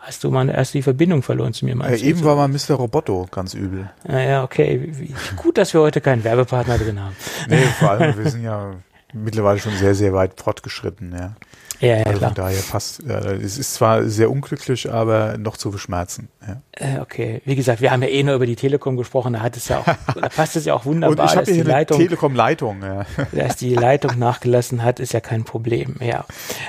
Hast 0.01 0.23
du 0.23 0.31
mal 0.31 0.49
erst 0.49 0.73
die 0.73 0.81
Verbindung 0.81 1.21
verloren 1.21 1.53
zu 1.53 1.65
mir? 1.65 1.79
Äh, 1.85 1.97
eben 1.97 2.23
war 2.23 2.35
mal 2.35 2.47
Mr. 2.47 2.73
Roboto 2.73 3.27
ganz 3.29 3.53
übel. 3.53 3.89
Naja, 4.03 4.43
okay. 4.43 4.89
Wie, 4.93 5.13
gut, 5.35 5.59
dass 5.59 5.73
wir 5.73 5.81
heute 5.81 6.01
keinen 6.01 6.23
Werbepartner 6.23 6.79
drin 6.79 6.99
haben. 6.99 7.15
Nee, 7.47 7.61
vor 7.79 7.91
allem, 7.91 8.17
wir 8.17 8.29
sind 8.31 8.43
ja 8.43 8.73
mittlerweile 9.13 9.59
schon 9.59 9.73
sehr, 9.73 9.93
sehr 9.93 10.13
weit 10.13 10.41
fortgeschritten, 10.41 11.13
ja. 11.13 11.35
Ja, 11.81 11.97
ja, 11.97 12.03
also 12.03 12.19
klar. 12.19 12.29
Von 12.29 12.43
daher 12.43 12.61
passt, 12.61 13.01
ja, 13.07 13.19
es 13.31 13.57
ist 13.57 13.73
zwar 13.73 14.05
sehr 14.05 14.29
unglücklich, 14.29 14.91
aber 14.91 15.37
noch 15.37 15.57
zu 15.57 15.71
verschmerzen. 15.71 16.29
Ja. 16.47 16.61
Äh, 16.73 16.99
okay, 16.99 17.41
wie 17.45 17.55
gesagt, 17.55 17.81
wir 17.81 17.91
haben 17.91 18.03
ja 18.03 18.09
eh 18.09 18.21
nur 18.23 18.35
über 18.35 18.45
die 18.45 18.55
Telekom 18.55 18.97
gesprochen, 18.97 19.33
da 19.33 19.41
hat 19.41 19.57
es 19.57 19.67
ja 19.67 19.79
auch, 19.79 19.85
da 20.21 20.29
passt 20.29 20.55
es 20.55 20.65
ja 20.65 20.75
auch 20.75 20.85
wunderbar. 20.85 21.25
Und 21.25 21.31
ich 21.31 21.37
habe 21.37 21.51
hier 21.51 21.63
die 21.63 21.73
eine 21.73 21.85
Telekom-Leitung. 21.85 22.81
Ja. 22.83 23.05
Dass 23.31 23.55
die 23.55 23.73
Leitung 23.73 24.19
nachgelassen 24.19 24.83
hat, 24.83 24.99
ist 24.99 25.13
ja 25.13 25.19
kein 25.19 25.43
Problem. 25.43 25.95
Ja, 25.99 26.25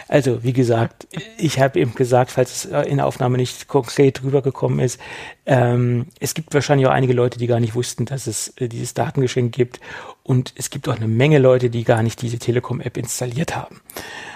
also 0.09 0.43
wie 0.43 0.55
gesagt, 0.55 1.07
ich 1.37 1.61
habe 1.61 1.79
eben 1.79 1.95
gesagt, 1.95 2.31
falls 2.31 2.65
es 2.65 2.87
in 2.87 2.97
der 2.97 3.07
Aufnahme 3.07 3.37
nicht 3.37 3.69
konkret 3.69 4.23
rübergekommen 4.23 4.81
ist, 4.81 4.99
ähm, 5.45 6.07
es 6.21 6.35
gibt 6.35 6.55
wahrscheinlich 6.55 6.87
auch 6.87 6.93
einige 6.93 7.13
Leute, 7.13 7.39
die 7.39 7.49
gar 7.49 7.59
nicht 7.59 7.75
wussten, 7.75 8.05
dass 8.05 8.27
es 8.27 8.53
äh, 8.57 8.69
dieses 8.69 8.95
Datengeschenk 8.95 9.53
gibt. 9.53 9.81
Und 10.23 10.55
es 10.57 10.71
gibt 10.71 10.89
auch 10.89 10.97
eine 10.97 11.09
Menge 11.09 11.39
Leute, 11.39 11.69
die 11.69 11.83
gar 11.83 12.03
nicht 12.03 12.23
diese 12.23 12.39
Telekom-App 12.39 12.97
installiert 12.97 13.57
haben. 13.57 13.81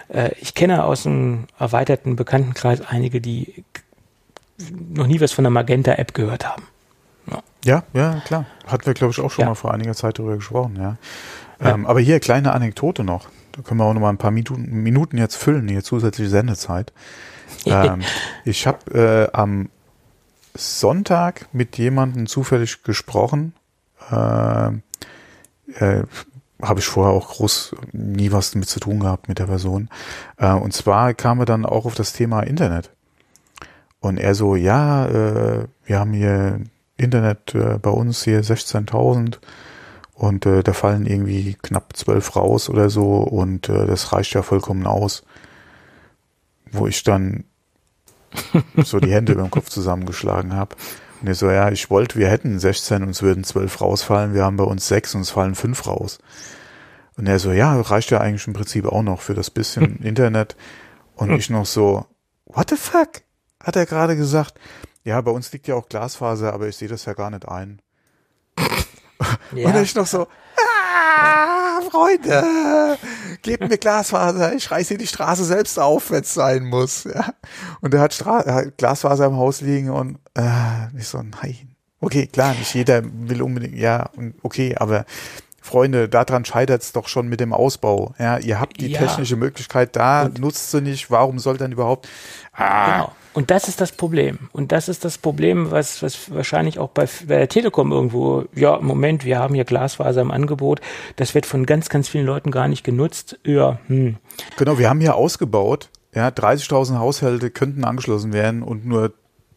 Äh, 0.09 0.31
ich 0.41 0.55
kenne 0.55 0.85
aus 0.85 1.07
einem 1.07 1.47
erweiterten 1.59 2.17
Bekanntenkreis 2.17 2.81
einige, 2.81 3.21
die 3.21 3.65
noch 4.71 5.07
nie 5.07 5.21
was 5.21 5.33
von 5.33 5.45
der 5.45 5.51
Magenta-App 5.51 6.13
gehört 6.13 6.49
haben. 6.49 6.65
Ja. 7.31 7.43
ja, 7.65 7.83
ja, 7.93 8.23
klar. 8.25 8.47
Hatten 8.67 8.87
wir, 8.87 8.95
glaube 8.95 9.13
ich, 9.13 9.21
auch 9.21 9.31
schon 9.31 9.43
ja. 9.43 9.49
mal 9.49 9.55
vor 9.55 9.73
einiger 9.73 9.95
Zeit 9.95 10.19
darüber 10.19 10.37
gesprochen, 10.37 10.77
ja. 10.77 10.97
ja. 11.61 11.75
Ähm, 11.75 11.87
aber 11.87 12.01
hier, 12.01 12.19
kleine 12.19 12.53
Anekdote 12.53 13.05
noch. 13.05 13.29
Da 13.53 13.63
können 13.63 13.79
wir 13.79 13.85
auch 13.85 13.95
noch 13.95 14.01
mal 14.01 14.11
ein 14.11 14.19
paar 14.19 14.31
Minuten, 14.33 14.83
Minuten 14.83 15.19
jetzt 15.19 15.37
füllen, 15.37 15.69
hier 15.69 15.83
zusätzliche 15.83 16.31
Sendezeit. 16.31 16.93
ähm, 17.65 18.01
ich 18.45 18.67
habe 18.67 19.31
äh, 19.33 19.37
am 19.37 19.69
Sonntag 20.57 21.49
mit 21.53 21.79
jemandem 21.79 22.27
zufällig 22.27 22.83
gesprochen, 22.83 23.55
äh, 24.11 24.69
äh, 25.79 26.05
habe 26.63 26.81
ich 26.81 26.87
vorher 26.87 27.13
auch 27.13 27.29
groß 27.29 27.75
nie 27.93 28.33
was 28.33 28.51
damit 28.51 28.69
zu 28.69 28.81
tun 28.81 29.01
gehabt 29.01 29.29
mit 29.29 29.39
der 29.39 29.47
Person. 29.47 29.89
Äh, 30.39 30.53
und 30.53 30.73
zwar 30.73 31.15
kam 31.15 31.41
er 31.41 31.47
dann 31.47 31.67
auch 31.67 31.85
auf 31.85 31.95
das 31.95 32.13
Thema 32.13 32.41
Internet. 32.41 32.91
Und 34.01 34.19
er 34.19 34.35
so, 34.35 34.57
ja, 34.57 35.07
äh, 35.07 35.67
wir 35.85 35.99
haben 35.99 36.13
hier 36.13 36.61
Internet 36.97 37.55
äh, 37.55 37.79
bei 37.79 37.91
uns 37.91 38.25
hier 38.25 38.43
16.000 38.43 39.39
und 40.15 40.47
äh, 40.47 40.63
da 40.63 40.73
fallen 40.73 41.07
irgendwie 41.07 41.57
knapp 41.61 41.95
zwölf 41.97 42.37
raus 42.37 42.71
oder 42.71 42.89
so 42.89 43.19
und 43.19 43.69
äh, 43.69 43.87
das 43.87 44.13
reicht 44.13 44.33
ja 44.35 44.43
vollkommen 44.43 44.87
aus. 44.87 45.25
Wo 46.71 46.87
ich 46.87 47.03
dann 47.03 47.45
so 48.85 49.01
die 49.01 49.13
Hände 49.13 49.33
über 49.33 49.43
dem 49.43 49.51
Kopf 49.51 49.69
zusammengeschlagen 49.69 50.55
habe. 50.55 50.77
Und 51.21 51.29
er 51.29 51.35
so, 51.35 51.51
ja, 51.51 51.71
ich 51.71 51.91
wollte, 51.91 52.19
wir 52.19 52.29
hätten 52.29 52.59
16 52.59 53.03
und 53.03 53.11
es 53.11 53.23
würden 53.23 53.45
12 53.45 53.81
rausfallen. 53.81 54.35
Wir 54.35 54.45
haben 54.45 54.57
bei 54.57 54.65
uns 54.65 54.87
6 54.89 55.15
und 55.15 55.21
es 55.23 55.31
fallen 55.31 55.55
5 55.55 55.87
raus. 55.87 56.19
Und 57.17 57.27
er 57.27 57.39
so, 57.39 57.53
ja, 57.53 57.81
reicht 57.81 58.11
ja 58.11 58.21
eigentlich 58.21 58.47
im 58.47 58.53
Prinzip 58.53 58.87
auch 58.87 59.03
noch 59.03 59.21
für 59.21 59.35
das 59.35 59.51
bisschen 59.51 59.97
Internet. 60.03 60.57
Und 61.15 61.31
ich 61.33 61.49
noch 61.49 61.67
so, 61.67 62.07
what 62.45 62.69
the 62.71 62.77
fuck? 62.77 63.23
Hat 63.63 63.77
er 63.77 63.87
gerade 63.87 64.17
gesagt. 64.17 64.59
Ja, 65.05 65.21
bei 65.21 65.31
uns 65.31 65.53
liegt 65.53 65.69
ja 65.69 65.77
auch 65.77 65.89
Glasfaser, 65.89 66.53
aber 66.53 66.69
ich 66.69 66.77
sehe 66.77 66.89
das 66.89 67.05
ja 67.05 67.15
gar 67.15 67.31
nicht 67.31 67.49
ein. 67.49 67.81
Ja. 69.53 69.69
Und 69.69 69.77
ich 69.77 69.95
noch 69.95 70.07
so, 70.07 70.27
ah, 70.27 71.36
Freunde, 71.83 72.99
gebt 73.43 73.69
mir 73.69 73.79
Glasfaser, 73.79 74.55
ich 74.55 74.71
reiße 74.71 74.97
die 74.97 75.07
Straße 75.07 75.45
selbst 75.45 75.79
auf, 75.79 76.11
wenn 76.11 76.23
es 76.23 76.35
sein 76.35 76.65
muss. 76.65 77.05
Ja. 77.05 77.35
Und 77.81 77.95
er 77.95 78.01
hat, 78.01 78.15
Stra 78.15 78.41
er 78.41 78.55
hat 78.55 78.79
Glasfaser 78.79 79.27
im 79.27 79.37
Haus 79.37 79.61
liegen 79.61 79.91
und 79.91 80.19
äh, 80.35 80.97
ich 80.97 81.09
so, 81.09 81.19
nein. 81.19 81.77
Okay, 82.01 82.27
klar, 82.27 82.55
nicht 82.55 82.75
jeder 82.75 83.03
will 83.05 83.41
unbedingt, 83.43 83.75
ja, 83.75 84.11
okay, 84.43 84.77
aber 84.77 85.07
Freunde, 85.67 86.09
daran 86.09 86.45
scheitert 86.45 86.83
es 86.83 86.93
doch 86.93 87.09
schon 87.09 87.29
mit 87.29 87.41
dem 87.41 87.53
Ausbau. 87.53 88.15
Ja, 88.19 88.39
ihr 88.39 88.59
habt 88.61 88.81
die 88.81 88.89
Ja. 88.93 89.01
technische 89.01 89.37
Möglichkeit 89.37 89.95
da, 89.97 90.23
Und- 90.23 90.39
nutzt 90.39 90.71
sie 90.71 90.81
nicht. 90.81 91.11
Warum 91.11 91.39
soll 91.39 91.59
dann 91.59 91.73
überhaupt? 91.73 92.09
Ah, 92.53 92.93
Genau. 92.93 93.13
Und 93.35 93.51
das 93.51 93.69
ist 93.69 93.83
das 93.83 93.93
Problem. 93.93 94.39
Und 94.53 94.73
das 94.73 94.89
ist 94.89 95.05
das 95.05 95.19
Problem, 95.19 95.71
was, 95.71 96.03
was 96.03 96.35
wahrscheinlich 96.35 96.79
auch 96.79 96.89
bei, 96.89 97.05
bei 97.29 97.37
der 97.37 97.49
Telekom 97.51 97.93
irgendwo, 97.93 98.45
ja, 98.55 98.79
Moment, 98.81 99.27
wir 99.27 99.39
haben 99.39 99.55
hier 99.55 99.67
Glasfaser 99.67 100.23
im 100.23 100.31
Angebot, 100.31 100.81
das 101.17 101.35
wird 101.35 101.45
von 101.45 101.67
ganz, 101.67 101.91
ganz 101.91 102.09
vielen 102.09 102.25
Leuten 102.25 102.51
gar 102.51 102.67
nicht 102.67 102.83
genutzt. 102.83 103.39
Ja, 103.45 103.79
hm. 103.89 104.17
Genau, 104.57 104.79
wir 104.79 104.89
haben 104.89 105.01
hier 105.01 105.17
ausgebaut. 105.17 105.91
Ja, 106.15 106.31
30.000 106.31 106.99
Haushalte 106.99 107.51
könnten 107.51 107.85
angeschlossen 107.85 108.33
werden 108.33 108.63
und 108.63 108.87
nur 108.87 109.13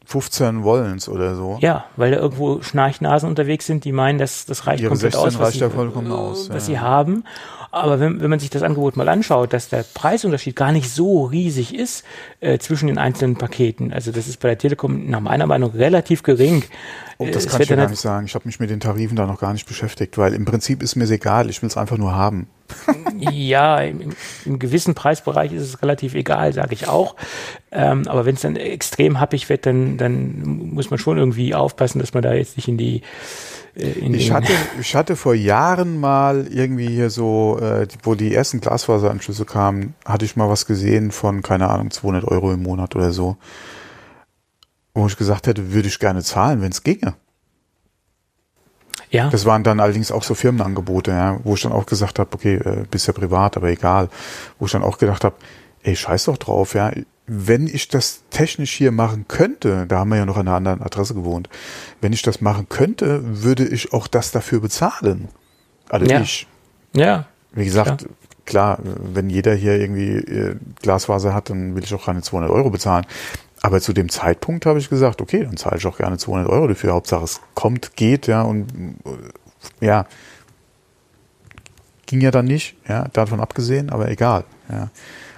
15 0.10 0.64
wollen's 0.64 1.08
oder 1.08 1.36
so. 1.36 1.60
Ja, 1.62 1.86
weil 1.96 2.10
da 2.10 2.18
irgendwo 2.18 2.64
Schnarchnasen 2.64 3.30
unterwegs 3.30 3.68
sind, 3.68 3.86
die 3.86 3.92
meinen, 3.92 4.18
dass 4.18 4.48
das 4.48 4.66
reicht 4.66 4.82
Ihre 4.82 4.90
komplett 4.90 5.14
16 5.14 5.28
aus, 5.28 5.36
was, 5.36 5.46
reicht 5.46 5.54
sie, 5.54 5.60
ja 5.60 5.70
vollkommen 5.70 6.10
äh, 6.10 6.16
aus, 6.16 6.50
was 6.50 6.68
ja. 6.68 6.74
sie 6.74 6.80
haben. 6.80 7.26
Aber 7.70 8.00
wenn, 8.00 8.20
wenn 8.20 8.32
man 8.32 8.40
sich 8.40 8.50
das 8.50 8.64
Angebot 8.64 8.98
mal 8.98 9.08
anschaut, 9.08 9.54
dass 9.54 9.70
der 9.70 9.86
Preisunterschied 9.94 10.56
gar 10.56 10.72
nicht 10.72 10.90
so 10.90 11.26
riesig 11.26 11.76
ist 11.76 12.04
äh, 12.40 12.58
zwischen 12.58 12.88
den 12.88 12.98
einzelnen 12.98 13.36
Paketen. 13.36 13.94
Also 13.94 14.12
das 14.12 14.28
ist 14.28 14.40
bei 14.40 14.48
der 14.48 14.58
Telekom 14.58 15.12
nach 15.12 15.20
meiner 15.20 15.46
Meinung 15.46 15.70
relativ 15.76 16.24
gering. 16.24 16.64
Oh, 17.22 17.26
das 17.26 17.46
es 17.46 17.52
kann 17.52 17.62
ich 17.62 17.68
dir 17.68 17.76
gar 17.76 17.90
nicht 17.90 18.00
sagen. 18.00 18.26
Ich 18.28 18.34
habe 18.34 18.48
mich 18.48 18.62
mit 18.62 18.70
den 18.70 18.80
Tarifen 18.80 19.18
da 19.18 19.26
noch 19.26 19.42
gar 19.42 19.52
nicht 19.52 19.68
beschäftigt, 19.68 20.18
weil 20.18 20.34
im 20.34 20.46
Prinzip 20.46 20.82
ist 20.82 20.96
mir 20.96 21.04
egal. 21.10 21.50
Ich 21.50 21.62
will 21.62 21.68
es 21.68 21.76
einfach 21.78 21.98
nur 21.98 22.14
haben. 22.16 22.48
Ja, 23.20 23.82
im, 23.82 24.14
im- 24.46 24.60
gewissen 24.60 24.94
Preisbereich 24.96 25.52
ist 25.52 25.64
es 25.64 25.82
relativ 25.82 26.14
egal, 26.14 26.54
sage 26.54 26.74
ich 26.74 26.88
auch. 26.88 27.18
Ähm, 27.72 28.08
aber 28.08 28.26
wenn 28.26 28.36
es 28.36 28.42
dann 28.42 28.56
extrem 28.56 29.20
happig 29.20 29.50
wird, 29.50 29.66
dann, 29.66 29.98
dann 29.98 30.42
muss 30.74 30.90
man 30.90 31.00
schon 31.00 31.18
irgendwie 31.18 31.54
aufpassen, 31.54 32.00
dass 32.00 32.14
man 32.14 32.24
da 32.24 32.32
jetzt 32.34 32.56
nicht 32.56 32.70
in 32.70 32.78
die 32.78 33.02
äh, 33.76 33.90
in 34.00 34.14
Ich 34.14 34.32
hatte, 34.32 34.54
ich 34.80 34.96
hatte 34.96 35.18
vor 35.18 35.34
Jahren 35.36 36.00
mal 36.00 36.48
irgendwie 36.50 36.88
hier 36.88 37.10
so, 37.10 37.60
äh, 37.62 37.88
wo 38.04 38.16
die 38.16 38.34
ersten 38.34 38.62
Glasfaseranschlüsse 38.62 39.44
kamen, 39.44 39.96
hatte 40.06 40.24
ich 40.24 40.38
mal 40.38 40.48
was 40.50 40.66
gesehen 40.66 41.12
von, 41.12 41.42
keine 41.42 41.70
Ahnung, 41.70 41.92
200 41.92 42.24
Euro 42.24 42.54
im 42.54 42.64
Monat 42.64 42.96
oder 42.96 43.12
so. 43.12 43.36
Wo 44.94 45.08
ich 45.08 45.18
gesagt 45.18 45.48
hätte, 45.48 45.72
würde 45.72 45.88
ich 45.88 46.00
gerne 46.00 46.24
zahlen, 46.24 46.62
wenn 46.62 46.72
es 46.72 46.84
ginge. 46.84 47.14
ja, 49.12 49.30
Das 49.30 49.46
waren 49.46 49.64
dann 49.64 49.80
allerdings 49.80 50.12
auch 50.12 50.24
so 50.24 50.34
Firmenangebote, 50.34 51.12
ja, 51.12 51.40
wo 51.44 51.56
ich 51.56 51.62
dann 51.62 51.72
auch 51.72 51.86
gesagt 51.86 52.20
habe, 52.20 52.30
okay, 52.34 52.56
äh, 52.56 52.86
bist 52.90 53.08
ja 53.08 53.14
privat, 53.14 53.58
aber 53.58 53.70
egal. 53.70 54.10
Wo 54.58 54.66
ich 54.66 54.72
dann 54.72 54.84
auch 54.84 54.98
gedacht 54.98 55.24
habe, 55.24 55.36
ey, 55.84 55.96
scheiß 55.96 56.26
doch 56.26 56.38
drauf, 56.38 56.74
ja. 56.74 56.92
Wenn 57.32 57.68
ich 57.68 57.88
das 57.88 58.24
technisch 58.32 58.74
hier 58.74 58.92
machen 58.92 59.26
könnte, 59.28 59.86
da 59.88 60.00
haben 60.00 60.10
wir 60.10 60.18
ja 60.18 60.26
noch 60.26 60.38
an 60.38 60.48
einer 60.48 60.58
anderen 60.58 60.82
Adresse 60.82 61.14
gewohnt, 61.14 61.48
wenn 62.02 62.12
ich 62.12 62.24
das 62.24 62.42
machen 62.42 62.68
könnte, 62.70 63.22
würde 63.44 63.68
ich 63.68 63.94
auch 63.94 64.08
das 64.08 64.32
dafür 64.32 64.60
bezahlen. 64.62 65.30
Also 65.90 66.08
Ja. 66.08 66.22
ich. 66.22 66.48
ja, 66.94 67.28
Wie 67.52 67.66
gesagt, 67.66 68.08
klar, 68.46 68.80
wenn 68.84 69.30
jeder 69.30 69.54
hier 69.54 69.76
irgendwie 69.80 70.16
äh, 70.16 70.56
Glasfaser 70.82 71.36
hat, 71.36 71.52
dann 71.52 71.76
will 71.76 71.84
ich 71.84 71.94
auch 71.94 72.06
keine 72.06 72.24
200 72.24 72.50
Euro 72.50 72.72
bezahlen. 72.72 73.06
Aber 73.62 73.82
zu 73.82 73.94
dem 73.94 74.10
Zeitpunkt 74.10 74.66
habe 74.66 74.80
ich 74.80 74.90
gesagt, 74.90 75.22
okay, 75.22 75.44
dann 75.44 75.58
zahle 75.58 75.78
ich 75.78 75.86
auch 75.86 75.98
gerne 75.98 76.18
200 76.18 76.50
Euro 76.50 76.68
dafür. 76.68 76.94
Hauptsache 76.94 77.24
es 77.24 77.42
kommt, 77.56 77.96
geht, 77.96 78.28
ja, 78.28 78.42
und 78.44 78.72
äh, 79.82 79.86
ja, 79.86 80.06
ging 82.06 82.22
ja 82.22 82.32
dann 82.32 82.46
nicht, 82.46 82.76
ja, 82.88 83.08
davon 83.10 83.40
abgesehen, 83.40 83.90
aber 83.90 84.10
egal, 84.10 84.46
ja. 84.70 84.90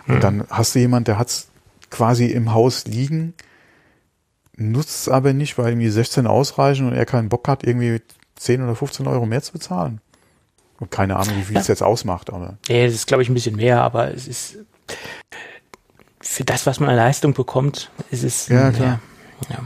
Und 0.07 0.23
dann 0.23 0.45
hast 0.49 0.75
du 0.75 0.79
jemand, 0.79 1.07
der 1.07 1.17
hat's 1.17 1.49
quasi 1.89 2.25
im 2.25 2.53
Haus 2.53 2.85
liegen, 2.85 3.33
nutzt 4.57 5.01
es 5.01 5.09
aber 5.09 5.33
nicht, 5.33 5.57
weil 5.57 5.75
die 5.75 5.89
16 5.89 6.27
ausreichen 6.27 6.87
und 6.87 6.93
er 6.93 7.05
keinen 7.05 7.29
Bock 7.29 7.47
hat, 7.47 7.63
irgendwie 7.63 8.01
10 8.35 8.63
oder 8.63 8.75
15 8.75 9.07
Euro 9.07 9.25
mehr 9.25 9.41
zu 9.41 9.53
bezahlen. 9.53 10.01
Und 10.79 10.89
keine 10.89 11.17
Ahnung, 11.17 11.35
wie 11.37 11.43
viel 11.43 11.57
es 11.57 11.67
jetzt 11.67 11.83
ausmacht, 11.83 12.33
aber. 12.33 12.57
Nee, 12.67 12.85
das 12.85 12.95
ist, 12.95 13.07
glaube 13.07 13.21
ich, 13.23 13.29
ein 13.29 13.35
bisschen 13.35 13.55
mehr, 13.55 13.81
aber 13.83 14.13
es 14.13 14.27
ist 14.27 14.57
für 16.21 16.43
das, 16.43 16.65
was 16.65 16.79
man 16.79 16.89
an 16.89 16.95
Leistung 16.95 17.33
bekommt, 17.33 17.91
ist 18.11 18.23
es. 18.23 18.47
Ja, 18.47 18.71
klar. 18.71 18.99
Ja, 19.49 19.59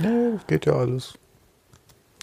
Nee, 0.00 0.38
geht 0.46 0.64
ja 0.64 0.74
alles. 0.74 1.14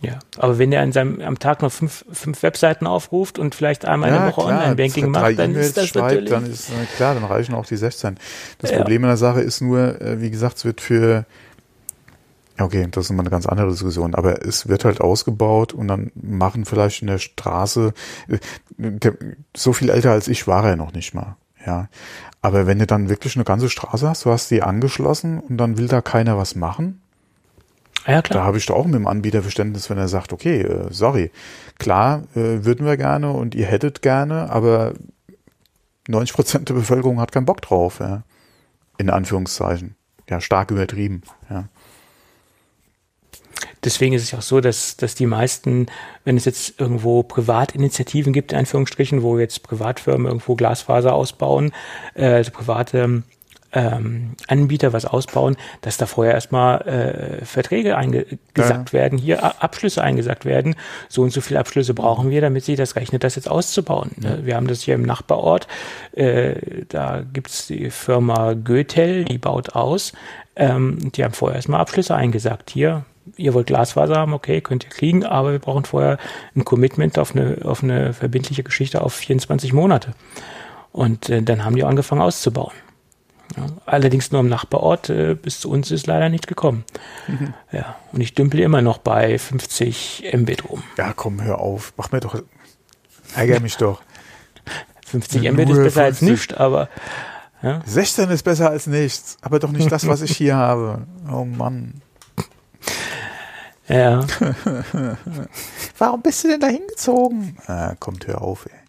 ja. 0.01 0.17
Aber 0.37 0.57
wenn 0.57 0.71
er 0.71 0.81
an 0.81 0.91
seinem, 0.93 1.19
am 1.21 1.39
Tag 1.39 1.61
noch 1.61 1.71
fünf, 1.71 2.05
fünf 2.11 2.41
Webseiten 2.41 2.87
aufruft 2.87 3.37
und 3.37 3.53
vielleicht 3.53 3.85
einmal 3.85 4.09
in 4.09 4.15
der 4.15 4.27
Woche 4.27 4.41
Online-Banking 4.41 5.11
macht, 5.11 5.37
dann 5.37 5.51
E-Mails 5.51 5.67
ist 5.67 5.77
das 5.77 5.87
schreibt, 5.89 6.05
natürlich. 6.05 6.29
Dann 6.29 6.45
ist 6.45 6.71
klar, 6.95 7.13
dann 7.15 7.25
reichen 7.25 7.53
auch 7.53 7.65
die 7.65 7.75
16. 7.75 8.17
Das 8.59 8.71
Ja. 8.71 8.77
Problem 8.77 9.03
in 9.03 9.09
der 9.09 9.17
Sache 9.17 9.41
ist 9.41 9.61
nur, 9.61 10.01
äh, 10.01 10.21
wie 10.21 10.31
gesagt, 10.31 10.57
es 10.57 10.65
wird 10.65 10.79
für 10.81 11.25
ja, 12.57 12.63
okay, 12.63 12.87
das 12.89 13.05
ist 13.05 13.09
immer 13.09 13.19
eine 13.21 13.29
ganz 13.29 13.45
andere 13.45 13.69
Diskussion, 13.69 14.15
aber 14.15 14.45
es 14.45 14.69
wird 14.69 14.85
halt 14.85 15.01
ausgebaut 15.01 15.73
und 15.73 15.89
dann 15.89 16.11
machen 16.15 16.63
vielleicht 16.63 17.01
in 17.01 17.07
der 17.07 17.17
Straße, 17.17 17.93
äh, 18.29 19.11
so 19.55 19.73
viel 19.73 19.89
älter 19.89 20.11
als 20.11 20.29
ich 20.29 20.47
war 20.47 20.65
er 20.65 20.77
noch 20.77 20.93
nicht 20.93 21.13
mal, 21.13 21.35
ja. 21.65 21.89
Aber 22.45 22.67
wenn 22.67 22.77
du 22.77 22.85
dann 22.85 23.09
wirklich 23.09 23.35
eine 23.35 23.43
ganze 23.43 23.71
Straße 23.71 24.07
hast, 24.07 24.23
du 24.25 24.29
hast 24.29 24.51
die 24.51 24.61
angeschlossen 24.61 25.39
und 25.39 25.57
dann 25.57 25.79
will 25.79 25.87
da 25.87 26.01
keiner 26.01 26.37
was 26.37 26.53
machen, 26.53 27.01
ja, 28.05 28.17
da 28.17 28.21
klar. 28.21 28.45
habe 28.45 28.59
ich 28.59 28.67
doch 28.67 28.75
auch 28.75 28.85
mit 28.85 28.93
dem 28.93 29.07
Anbieter 29.07 29.41
Verständnis, 29.41 29.89
wenn 29.89 29.97
er 29.97 30.07
sagt, 30.07 30.31
okay, 30.31 30.61
äh, 30.61 30.85
sorry, 30.91 31.31
klar, 31.79 32.21
äh, 32.35 32.63
würden 32.63 32.85
wir 32.85 32.97
gerne 32.97 33.31
und 33.31 33.55
ihr 33.55 33.65
hättet 33.65 34.03
gerne, 34.03 34.51
aber 34.51 34.93
90 36.07 36.35
Prozent 36.35 36.69
der 36.69 36.75
Bevölkerung 36.75 37.19
hat 37.19 37.31
keinen 37.31 37.47
Bock 37.47 37.63
drauf, 37.63 37.97
ja. 37.99 38.21
In 38.99 39.09
Anführungszeichen. 39.09 39.95
Ja, 40.29 40.39
stark 40.39 40.69
übertrieben, 40.69 41.23
ja. 41.49 41.65
Deswegen 43.85 44.13
ist 44.13 44.23
es 44.23 44.31
ja 44.31 44.39
auch 44.39 44.43
so, 44.43 44.59
dass, 44.59 44.97
dass 44.97 45.15
die 45.15 45.27
meisten, 45.27 45.87
wenn 46.23 46.37
es 46.37 46.45
jetzt 46.45 46.79
irgendwo 46.79 47.23
Privatinitiativen 47.23 48.33
gibt, 48.33 48.51
in 48.51 48.59
Anführungsstrichen, 48.59 49.21
wo 49.21 49.37
jetzt 49.39 49.63
Privatfirmen 49.63 50.25
irgendwo 50.27 50.55
Glasfaser 50.55 51.13
ausbauen, 51.13 51.71
äh, 52.15 52.25
also 52.25 52.51
private 52.51 53.23
ähm, 53.75 54.35
Anbieter 54.47 54.93
was 54.93 55.05
ausbauen, 55.05 55.57
dass 55.81 55.97
da 55.97 56.05
vorher 56.05 56.33
erstmal 56.33 56.81
äh, 56.81 57.45
Verträge 57.45 57.97
eingesagt 57.97 58.93
werden, 58.93 59.19
hier 59.19 59.61
Abschlüsse 59.61 60.01
eingesagt 60.01 60.45
werden. 60.45 60.75
So 61.09 61.21
und 61.21 61.31
so 61.31 61.41
viele 61.41 61.59
Abschlüsse 61.59 61.93
brauchen 61.93 62.29
wir, 62.29 62.41
damit 62.41 62.63
sich 62.63 62.77
das 62.77 62.95
rechnet, 62.95 63.23
das 63.23 63.35
jetzt 63.35 63.49
auszubauen. 63.49 64.11
Ne? 64.17 64.39
Wir 64.43 64.55
haben 64.55 64.67
das 64.67 64.81
hier 64.81 64.95
im 64.95 65.03
Nachbarort. 65.03 65.67
Äh, 66.13 66.85
da 66.87 67.23
gibt's 67.33 67.67
die 67.67 67.91
Firma 67.91 68.53
Goethel, 68.53 69.25
die 69.25 69.37
baut 69.37 69.75
aus. 69.75 70.13
Ähm, 70.55 71.11
die 71.11 71.23
haben 71.23 71.33
vorher 71.33 71.57
erstmal 71.57 71.81
Abschlüsse 71.81 72.15
eingesagt. 72.15 72.69
Hier, 72.69 73.03
ihr 73.37 73.53
wollt 73.53 73.67
Glasfaser 73.67 74.15
haben, 74.15 74.33
okay, 74.33 74.61
könnt 74.61 74.83
ihr 74.83 74.89
kriegen, 74.89 75.25
aber 75.25 75.51
wir 75.51 75.59
brauchen 75.59 75.85
vorher 75.85 76.17
ein 76.55 76.65
Commitment 76.65 77.17
auf 77.17 77.35
eine, 77.35 77.59
auf 77.63 77.83
eine 77.83 78.13
verbindliche 78.13 78.63
Geschichte 78.63 79.01
auf 79.01 79.13
24 79.13 79.73
Monate. 79.73 80.11
Und 80.91 81.29
äh, 81.29 81.41
dann 81.41 81.65
haben 81.65 81.75
die 81.75 81.83
angefangen 81.83 82.21
auszubauen. 82.21 82.73
Ja, 83.57 83.67
allerdings 83.85 84.31
nur 84.31 84.41
im 84.41 84.49
Nachbarort, 84.49 85.09
äh, 85.09 85.35
bis 85.35 85.59
zu 85.59 85.69
uns 85.69 85.91
ist 85.91 86.07
leider 86.07 86.29
nicht 86.29 86.47
gekommen. 86.47 86.83
Ja, 87.71 87.95
und 88.11 88.21
ich 88.21 88.33
dümpel 88.33 88.59
immer 88.61 88.81
noch 88.81 88.97
bei 88.97 89.37
50 89.37 90.31
Mbit 90.33 90.69
rum. 90.69 90.83
Ja, 90.97 91.13
komm, 91.13 91.43
hör 91.43 91.59
auf, 91.59 91.93
mach 91.95 92.11
mir 92.11 92.21
doch, 92.21 92.41
ärger 93.35 93.59
mich 93.59 93.77
doch. 93.77 94.01
50 95.05 95.43
Nur 95.43 95.51
Mbit 95.53 95.69
ist 95.69 95.83
besser 95.83 96.03
als 96.03 96.19
50. 96.19 96.29
nichts, 96.29 96.53
aber 96.55 96.89
16 97.85 98.29
ist 98.29 98.43
besser 98.43 98.69
als 98.69 98.87
nichts, 98.87 99.37
aber 99.41 99.59
doch 99.59 99.71
nicht 99.71 99.91
das, 99.91 100.07
was 100.07 100.21
ich 100.21 100.35
hier 100.35 100.55
habe. 100.55 101.05
Oh 101.31 101.45
Mann. 101.45 102.01
Ja, 103.87 104.25
Warum 105.97 106.21
bist 106.21 106.43
du 106.43 106.47
denn 106.49 106.59
da 106.59 106.67
hingezogen? 106.67 107.57
Ah, 107.67 107.93
kommt, 107.99 108.27
hör 108.27 108.41
auf, 108.41 108.65
ey. 108.65 108.85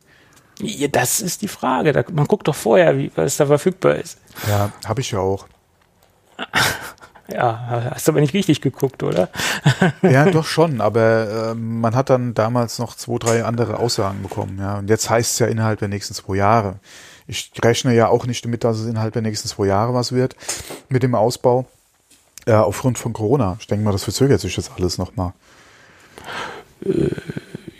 Ja, 0.67 0.89
das 0.89 1.21
ist 1.21 1.43
die 1.43 1.49
Frage. 1.49 1.93
Da, 1.93 2.05
man 2.13 2.27
guckt 2.27 2.49
doch 2.49 2.55
vorher, 2.55 2.97
wie, 2.97 3.11
was 3.15 3.37
da 3.37 3.47
verfügbar 3.47 3.97
ist. 3.97 4.19
Ja, 4.49 4.73
habe 4.87 5.01
ich 5.01 5.11
ja 5.11 5.19
auch. 5.19 5.47
Ja, 7.29 7.91
hast 7.93 8.09
aber 8.09 8.21
nicht 8.21 8.35
richtig 8.35 8.61
geguckt, 8.61 9.03
oder? 9.03 9.29
Ja, 10.03 10.31
doch 10.31 10.45
schon, 10.45 10.81
aber 10.81 11.51
ähm, 11.51 11.81
man 11.81 11.97
hat 11.97 12.09
dann 12.09 12.35
damals 12.35 12.79
noch 12.79 12.95
zwei, 12.95 13.19
drei 13.19 13.45
andere 13.45 13.81
Aussagen 13.81 14.23
bekommen, 14.23 14.59
ja. 14.61 14.79
Und 14.79 14.89
jetzt 14.89 15.11
heißt 15.11 15.33
es 15.33 15.39
ja 15.41 15.49
innerhalb 15.49 15.81
der 15.81 15.89
nächsten 15.89 16.15
zwei 16.15 16.37
Jahre. 16.37 16.77
Ich 17.27 17.51
rechne 17.65 17.95
ja 17.95 18.07
auch 18.07 18.27
nicht 18.27 18.45
damit, 18.45 18.63
dass 18.63 18.79
es 18.79 18.87
innerhalb 18.87 19.13
der 19.13 19.23
nächsten 19.23 19.49
zwei 19.49 19.67
Jahre 19.67 19.93
was 19.93 20.13
wird 20.13 20.37
mit 20.89 21.03
dem 21.03 21.17
Ausbau. 21.17 21.67
Äh, 22.47 22.53
aufgrund 22.55 22.97
von 22.99 23.13
Corona. 23.13 23.57
Ich 23.61 23.67
denke 23.67 23.85
mal, 23.85 23.93
das 23.93 24.05
verzögert 24.05 24.41
sich 24.41 24.57
jetzt 24.57 24.71
alles 24.77 24.99
nochmal. 24.99 25.33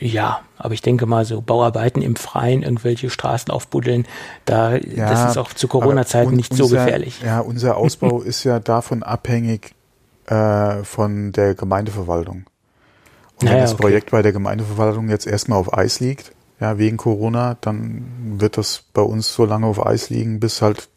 Ja, 0.01 0.41
aber 0.59 0.75
ich 0.75 0.83
denke 0.83 1.07
mal, 1.07 1.25
so 1.25 1.41
Bauarbeiten 1.41 2.03
im 2.03 2.17
Freien, 2.17 2.63
irgendwelche 2.63 3.11
Straßen 3.11 3.51
aufbuddeln, 3.51 4.07
da, 4.45 4.79
das 4.79 5.31
ist 5.31 5.39
auch 5.39 5.53
zu 5.53 5.69
Corona-Zeiten 5.69 6.35
nicht 6.35 6.51
un- 6.53 6.57
so 6.57 6.65
unser- 6.65 6.85
gefährlich. 6.85 7.21
Ja, 7.23 7.41
unser 7.41 7.77
Ausbau 7.77 8.21
ist 8.23 8.45
ja 8.45 8.59
davon 8.61 9.03
abhängig 9.03 9.75
äh, 10.27 10.83
von 10.85 11.33
der 11.33 11.55
Gemeindeverwaltung. 11.55 12.45
Und 13.37 13.43
wenn 13.43 13.49
Naja, 13.53 13.63
das 13.63 13.73
okay. 13.75 13.83
Projekt 13.83 14.11
bei 14.11 14.23
der 14.23 14.33
Gemeindeverwaltung 14.33 15.09
jetzt 15.09 15.27
erstmal 15.27 15.59
auf 15.59 15.73
Eis 15.77 16.01
liegt, 16.01 16.33
ja, 16.59 16.79
wegen 16.79 16.97
Corona, 16.97 17.57
dann 17.61 18.37
wird 18.39 18.57
das 18.57 18.85
bei 18.95 19.03
uns 19.03 19.33
so 19.35 19.45
lange 19.45 19.67
auf 19.67 19.85
Eis 19.85 20.09
liegen, 20.11 20.41
bis 20.41 20.63
halt 20.63 20.89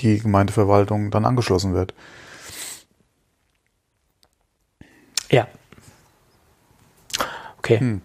die 0.00 0.18
Gemeindeverwaltung 0.18 1.10
dann 1.10 1.26
angeschlossen 1.26 1.74
wird. 1.74 1.92
Ja. 5.30 5.48
Okay. 7.58 7.80
Hm. 7.80 8.02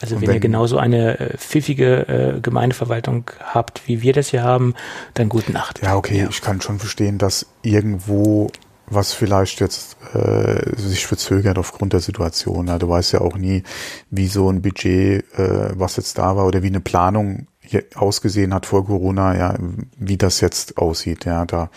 Also 0.00 0.16
wenn, 0.20 0.28
wenn, 0.28 0.34
ihr 0.36 0.40
genauso 0.40 0.78
eine 0.78 1.18
äh, 1.18 1.36
pfiffige 1.36 2.08
äh, 2.08 2.40
Gemeindeverwaltung 2.40 3.30
habt, 3.40 3.86
wie 3.86 4.00
wir 4.00 4.14
das 4.14 4.28
hier 4.28 4.42
haben, 4.42 4.74
dann 5.14 5.28
gute 5.28 5.52
Nacht. 5.52 5.82
Ja, 5.82 5.96
okay, 5.96 6.20
ja. 6.20 6.28
ich 6.30 6.40
kann 6.40 6.60
schon 6.60 6.78
verstehen, 6.78 7.18
dass 7.18 7.46
irgendwo 7.62 8.50
was 8.90 9.12
vielleicht 9.12 9.60
jetzt 9.60 9.96
äh, 10.14 10.76
sich 10.76 11.06
verzögert 11.06 11.58
aufgrund 11.58 11.92
der 11.92 12.00
Situation. 12.00 12.66
Ja, 12.66 12.78
du 12.78 12.88
weißt 12.88 13.12
ja 13.12 13.20
auch 13.20 13.36
nie, 13.36 13.62
wie 14.10 14.26
so 14.26 14.50
ein 14.50 14.62
Budget, 14.62 15.24
äh, 15.38 15.78
was 15.78 15.96
jetzt 15.96 16.18
da 16.18 16.34
war, 16.34 16.46
oder 16.46 16.62
wie 16.62 16.68
eine 16.68 16.80
Planung 16.80 17.46
ausgesehen 17.94 18.52
hat 18.52 18.66
vor 18.66 18.86
Corona, 18.86 19.36
ja, 19.36 19.54
wie 19.96 20.16
das 20.16 20.40
jetzt 20.40 20.76
aussieht. 20.76 21.24
Ja, 21.24 21.44
da 21.44 21.70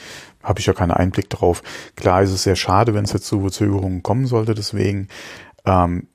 habe 0.43 0.59
ich 0.59 0.65
ja 0.65 0.73
keinen 0.73 0.91
Einblick 0.91 1.29
drauf. 1.29 1.63
Klar 1.95 2.21
ist 2.21 2.31
es 2.31 2.43
sehr 2.43 2.55
schade, 2.55 2.93
wenn 2.93 3.05
es 3.05 3.13
jetzt 3.13 3.25
zu 3.25 3.41
Verzögerungen 3.41 4.03
kommen 4.03 4.27
sollte, 4.27 4.53
deswegen. 4.53 5.07
Ähm, 5.65 6.07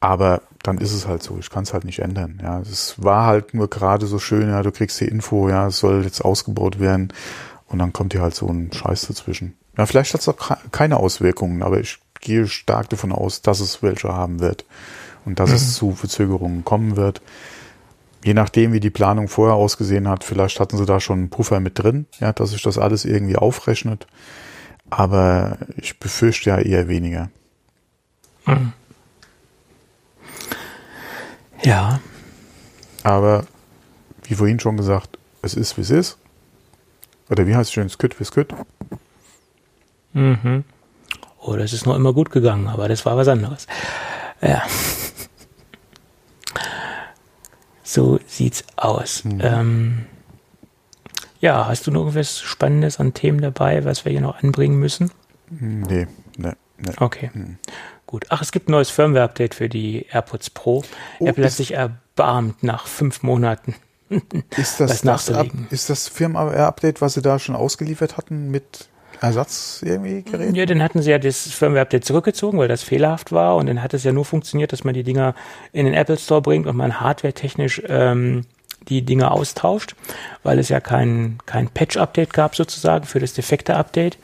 aber 0.00 0.42
dann 0.62 0.78
ist 0.78 0.92
es 0.92 1.06
halt 1.06 1.22
so. 1.22 1.38
Ich 1.38 1.50
kann 1.50 1.62
es 1.62 1.72
halt 1.72 1.84
nicht 1.84 2.00
ändern. 2.00 2.40
Ja, 2.42 2.60
es 2.60 3.02
war 3.02 3.26
halt 3.26 3.54
nur 3.54 3.68
gerade 3.70 4.06
so 4.06 4.18
schön. 4.18 4.48
Ja, 4.48 4.62
du 4.62 4.72
kriegst 4.72 5.00
die 5.00 5.06
Info. 5.06 5.48
Ja, 5.48 5.68
es 5.68 5.78
soll 5.78 6.04
jetzt 6.04 6.24
ausgebaut 6.24 6.80
werden. 6.80 7.12
Und 7.66 7.78
dann 7.78 7.92
kommt 7.92 8.12
dir 8.12 8.20
halt 8.20 8.34
so 8.34 8.48
ein 8.48 8.70
Scheiß 8.72 9.06
dazwischen. 9.06 9.56
Ja, 9.76 9.86
vielleicht 9.86 10.12
hat 10.12 10.20
es 10.20 10.28
auch 10.28 10.36
keine 10.70 10.98
Auswirkungen, 10.98 11.62
aber 11.62 11.80
ich 11.80 11.98
gehe 12.20 12.46
stark 12.46 12.90
davon 12.90 13.12
aus, 13.12 13.42
dass 13.42 13.60
es 13.60 13.82
welche 13.82 14.08
haben 14.08 14.40
wird 14.40 14.64
und 15.24 15.40
dass 15.40 15.50
mhm. 15.50 15.56
es 15.56 15.74
zu 15.74 15.92
Verzögerungen 15.92 16.64
kommen 16.64 16.96
wird. 16.96 17.22
Je 18.24 18.34
nachdem, 18.34 18.72
wie 18.72 18.80
die 18.80 18.90
Planung 18.90 19.28
vorher 19.28 19.56
ausgesehen 19.56 20.08
hat, 20.08 20.22
vielleicht 20.22 20.60
hatten 20.60 20.76
sie 20.76 20.86
da 20.86 21.00
schon 21.00 21.18
einen 21.18 21.30
Puffer 21.30 21.60
mit 21.60 21.78
drin, 21.78 22.06
ja, 22.20 22.32
dass 22.32 22.50
sich 22.50 22.62
das 22.62 22.78
alles 22.78 23.04
irgendwie 23.04 23.36
aufrechnet. 23.36 24.06
Aber 24.90 25.58
ich 25.76 25.98
befürchte 25.98 26.50
ja 26.50 26.58
eher 26.58 26.88
weniger. 26.88 27.30
Mhm. 28.46 28.72
Ja. 31.62 32.00
Aber 33.02 33.44
wie 34.24 34.34
vorhin 34.34 34.60
schon 34.60 34.76
gesagt, 34.76 35.18
es 35.42 35.54
ist, 35.54 35.76
wie 35.76 35.82
es 35.82 35.90
ist. 35.90 36.18
Oder 37.30 37.46
wie 37.46 37.56
heißt 37.56 37.68
es 37.68 37.72
schön, 37.72 37.88
Sküt 37.88 38.18
wie 38.20 38.24
Sküt. 38.24 38.54
Mhm. 40.12 40.64
Oder 41.40 41.62
oh, 41.62 41.64
es 41.64 41.72
ist 41.72 41.86
noch 41.86 41.96
immer 41.96 42.12
gut 42.12 42.30
gegangen, 42.30 42.68
aber 42.68 42.88
das 42.88 43.04
war 43.04 43.16
was 43.16 43.26
anderes. 43.26 43.66
Ja. 44.40 44.62
So 47.82 48.20
sieht's 48.32 48.64
aus. 48.76 49.24
Mhm. 49.24 49.40
Ähm, 49.42 50.06
ja, 51.40 51.66
hast 51.66 51.86
du 51.86 51.90
noch 51.90 52.00
irgendwas 52.00 52.40
Spannendes 52.40 53.00
an 53.00 53.14
Themen 53.14 53.40
dabei, 53.40 53.84
was 53.84 54.04
wir 54.04 54.12
hier 54.12 54.20
noch 54.20 54.42
anbringen 54.42 54.78
müssen? 54.78 55.10
Nee, 55.50 56.06
nee, 56.36 56.52
nee. 56.78 56.92
Okay. 56.98 57.30
Mhm. 57.34 57.58
Gut. 58.06 58.26
Ach, 58.28 58.42
es 58.42 58.52
gibt 58.52 58.68
ein 58.68 58.72
neues 58.72 58.90
Firmware-Update 58.90 59.54
für 59.54 59.68
die 59.68 60.06
AirPods 60.10 60.50
Pro. 60.50 60.84
Oh, 61.18 61.26
Apple 61.26 61.44
hat 61.44 61.52
sich 61.52 61.72
erbarmt 61.72 62.62
nach 62.62 62.86
fünf 62.86 63.22
Monaten. 63.22 63.74
Ist 64.56 64.80
das, 64.80 65.00
das, 65.02 65.26
das 65.26 65.48
ist 65.70 65.90
das 65.90 66.08
Firmware-Update, 66.08 67.00
was 67.00 67.14
sie 67.14 67.22
da 67.22 67.38
schon 67.38 67.56
ausgeliefert 67.56 68.16
hatten 68.16 68.50
mit 68.50 68.88
Ersatz 69.22 69.82
irgendwie 69.84 70.22
Gerät? 70.22 70.56
Ja, 70.56 70.66
dann 70.66 70.82
hatten 70.82 71.02
sie 71.02 71.10
ja 71.10 71.18
das 71.18 71.48
Firmware-Update 71.48 72.04
zurückgezogen, 72.04 72.58
weil 72.58 72.68
das 72.68 72.82
fehlerhaft 72.82 73.32
war 73.32 73.56
und 73.56 73.66
dann 73.66 73.82
hat 73.82 73.94
es 73.94 74.04
ja 74.04 74.12
nur 74.12 74.24
funktioniert, 74.24 74.72
dass 74.72 74.84
man 74.84 74.94
die 74.94 75.02
Dinger 75.02 75.34
in 75.72 75.86
den 75.86 75.94
Apple 75.94 76.18
Store 76.18 76.42
bringt 76.42 76.66
und 76.66 76.76
man 76.76 77.00
hardware-technisch 77.00 77.82
ähm, 77.88 78.44
die 78.88 79.02
Dinger 79.02 79.32
austauscht, 79.32 79.94
weil 80.42 80.58
es 80.58 80.68
ja 80.68 80.80
kein, 80.80 81.38
kein 81.46 81.68
Patch-Update 81.68 82.32
gab 82.32 82.56
sozusagen 82.56 83.04
für 83.04 83.20
das 83.20 83.32
defekte 83.32 83.76
Update. 83.76 84.18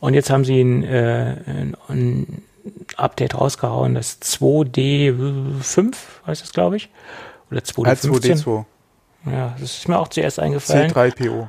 Und 0.00 0.14
jetzt 0.14 0.30
haben 0.30 0.44
sie 0.44 0.60
ein, 0.60 0.82
äh, 0.84 1.36
ein, 1.46 1.76
ein 1.88 2.42
Update 2.96 3.34
rausgehauen, 3.34 3.94
das 3.94 4.20
2D5 4.20 5.94
heißt 6.26 6.42
das, 6.42 6.52
glaube 6.52 6.76
ich. 6.76 6.90
Oder 7.50 7.60
2D15. 7.60 8.44
R2D2. 8.44 8.64
Ja, 9.26 9.56
das 9.60 9.78
ist 9.78 9.88
mir 9.88 9.98
auch 9.98 10.08
zuerst 10.08 10.40
eingefallen. 10.40 10.90
C3PO 10.90 11.48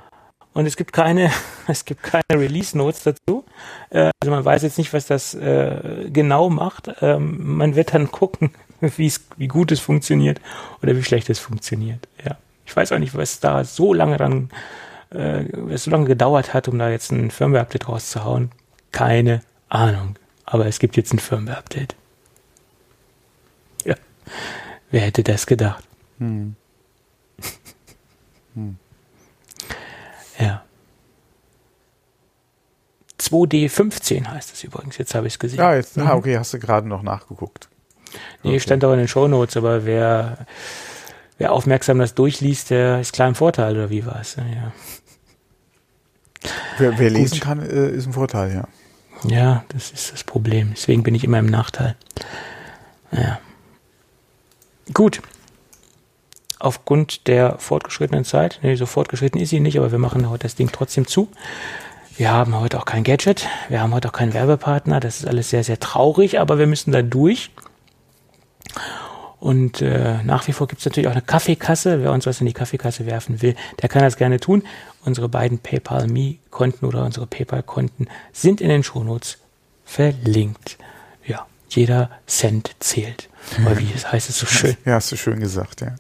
und 0.53 0.65
es 0.65 0.77
gibt 0.77 0.93
keine, 0.93 1.31
es 1.67 1.85
gibt 1.85 2.03
keine 2.03 2.23
Release 2.31 2.77
Notes 2.77 3.03
dazu. 3.03 3.45
Äh, 3.89 4.11
also 4.21 4.31
man 4.31 4.45
weiß 4.45 4.63
jetzt 4.63 4.77
nicht, 4.77 4.93
was 4.93 5.07
das 5.07 5.34
äh, 5.34 6.09
genau 6.11 6.49
macht. 6.49 6.89
Ähm, 7.01 7.55
man 7.55 7.75
wird 7.75 7.93
dann 7.93 8.11
gucken, 8.11 8.51
wie 8.80 9.47
gut 9.47 9.71
es 9.71 9.80
funktioniert 9.80 10.41
oder 10.81 10.95
wie 10.95 11.03
schlecht 11.03 11.30
es 11.30 11.39
funktioniert. 11.39 12.07
Ja, 12.23 12.38
ich 12.65 12.75
weiß 12.75 12.91
auch 12.91 12.99
nicht, 12.99 13.15
was 13.15 13.39
da 13.39 13.63
so 13.63 13.93
lange 13.93 14.17
dann, 14.17 14.49
äh, 15.11 15.45
was 15.53 15.85
so 15.85 15.91
lange 15.91 16.05
gedauert 16.05 16.53
hat, 16.53 16.67
um 16.67 16.77
da 16.77 16.89
jetzt 16.89 17.11
ein 17.11 17.31
Firmware-Update 17.31 17.88
rauszuhauen. 17.88 18.51
Keine 18.91 19.41
Ahnung. 19.69 20.15
Aber 20.45 20.67
es 20.67 20.80
gibt 20.80 20.97
jetzt 20.97 21.13
ein 21.13 21.19
Firmware-Update. 21.19 21.95
Ja. 23.85 23.95
Wer 24.91 25.01
hätte 25.01 25.23
das 25.23 25.45
gedacht? 25.45 25.84
Hm. 26.19 26.55
Ja. 30.39 30.64
2D15 33.19 34.27
heißt 34.27 34.53
es 34.53 34.64
übrigens, 34.64 34.97
jetzt 34.97 35.15
habe 35.15 35.27
ich 35.27 35.34
es 35.34 35.39
gesehen. 35.39 35.60
Ja, 35.60 35.76
jetzt, 35.76 35.97
mhm. 35.97 36.07
ah, 36.07 36.15
okay, 36.15 36.38
hast 36.38 36.53
du 36.53 36.60
gerade 36.60 36.88
noch 36.88 37.03
nachgeguckt. 37.03 37.69
Nee, 38.43 38.51
okay. 38.51 38.60
stand 38.60 38.85
auch 38.85 38.91
in 38.91 38.99
den 38.99 39.07
Shownotes, 39.07 39.57
aber 39.57 39.85
wer, 39.85 40.45
wer 41.38 41.51
aufmerksam 41.51 41.99
das 41.99 42.14
durchliest, 42.15 42.69
der 42.69 42.99
ist 42.99 43.14
klar 43.14 43.27
im 43.27 43.35
Vorteil, 43.35 43.76
oder 43.76 43.89
wie 43.89 44.05
war 44.05 44.19
es? 44.19 44.35
Ja. 44.35 44.72
Wer, 46.77 46.99
wer 46.99 47.10
lesen 47.10 47.39
kann, 47.39 47.61
äh, 47.61 47.89
ist 47.91 48.05
ein 48.05 48.14
Vorteil, 48.14 48.53
ja. 48.53 48.68
Ja, 49.26 49.64
das 49.69 49.91
ist 49.91 50.11
das 50.11 50.23
Problem. 50.26 50.72
Deswegen 50.76 51.03
bin 51.03 51.15
ich 51.15 51.23
immer 51.23 51.39
im 51.39 51.45
Nachteil. 51.45 51.95
Ja. 53.11 53.39
Gut 54.93 55.22
aufgrund 56.64 57.27
der 57.27 57.57
fortgeschrittenen 57.60 58.23
Zeit, 58.23 58.60
nee, 58.61 58.76
so 58.76 58.85
fortgeschritten 58.85 59.40
ist 59.40 59.49
sie 59.49 59.60
nicht, 59.60 59.77
aber 59.77 59.91
wir 59.91 59.99
machen 59.99 60.30
heute 60.30 60.44
das 60.44 60.56
Ding 60.56 60.69
trotzdem 60.72 61.07
zu. 61.07 61.30
Wir 62.15 62.31
haben 62.31 62.57
heute 62.57 62.80
auch 62.80 62.85
kein 62.85 63.03
Gadget, 63.03 63.48
wir 63.69 63.81
haben 63.81 63.94
heute 63.94 64.07
auch 64.07 64.14
keinen 64.14 64.34
Werbepartner, 64.34 64.99
das 64.99 65.19
ist 65.19 65.27
alles 65.27 65.49
sehr, 65.49 65.64
sehr 65.64 65.80
traurig, 65.80 66.40
aber 66.40 66.60
wir 66.60 66.68
müssen 66.68 66.91
da 66.91 67.02
durch. 67.02 67.49
Und 69.40 69.81
äh, 69.81 70.23
nach 70.23 70.48
wie 70.48 70.53
vor 70.53 70.68
gibt 70.68 70.80
es 70.80 70.85
natürlich 70.85 71.10
auch 71.10 71.14
eine 71.14 71.22
Kaffeekasse. 71.22 72.02
Wer 72.02 72.14
uns 72.14 72.26
was 72.26 72.40
in 72.40 72.45
die 72.45 72.53
Kaffeekasse 72.53 73.06
werfen 73.06 73.41
will, 73.41 73.56
der 73.81 73.90
kann 73.90 74.02
das 74.02 74.15
gerne 74.15 74.40
tun. 74.40 74.64
Unsere 75.03 75.27
beiden 75.27 75.60
PayPal 75.60 76.07
Me-Konten 76.07 76.85
oder 76.85 77.03
unsere 77.03 77.27
PayPal-Konten 77.27 78.07
sind 78.31 78.61
in 78.61 78.69
den 78.69 78.84
Shownotes 78.84 79.40
verlinkt. 79.84 80.77
Ja, 81.26 81.45
jeder 81.68 82.10
Cent 82.26 82.73
zählt. 82.80 83.27
Oder 83.65 83.77
wie 83.80 83.88
heißt 83.88 84.30
es 84.30 84.40
so 84.40 84.45
schön? 84.45 84.77
Ja, 84.85 84.94
hast 84.94 85.11
du 85.11 85.18
schön 85.18 85.41
gesagt, 85.41 85.81
ja. 85.81 85.95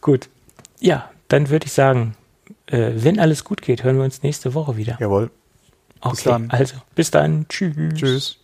Gut. 0.00 0.28
Ja, 0.80 1.10
dann 1.28 1.48
würde 1.50 1.66
ich 1.66 1.72
sagen, 1.72 2.16
äh, 2.66 2.92
wenn 2.94 3.18
alles 3.18 3.44
gut 3.44 3.62
geht, 3.62 3.84
hören 3.84 3.96
wir 3.96 4.04
uns 4.04 4.22
nächste 4.22 4.54
Woche 4.54 4.76
wieder. 4.76 4.96
Jawohl. 5.00 5.30
Bis 6.02 6.20
okay, 6.20 6.28
dann. 6.28 6.50
also 6.50 6.76
bis 6.94 7.10
dann. 7.10 7.46
Tschüss. 7.48 7.94
Tschüss. 7.94 8.38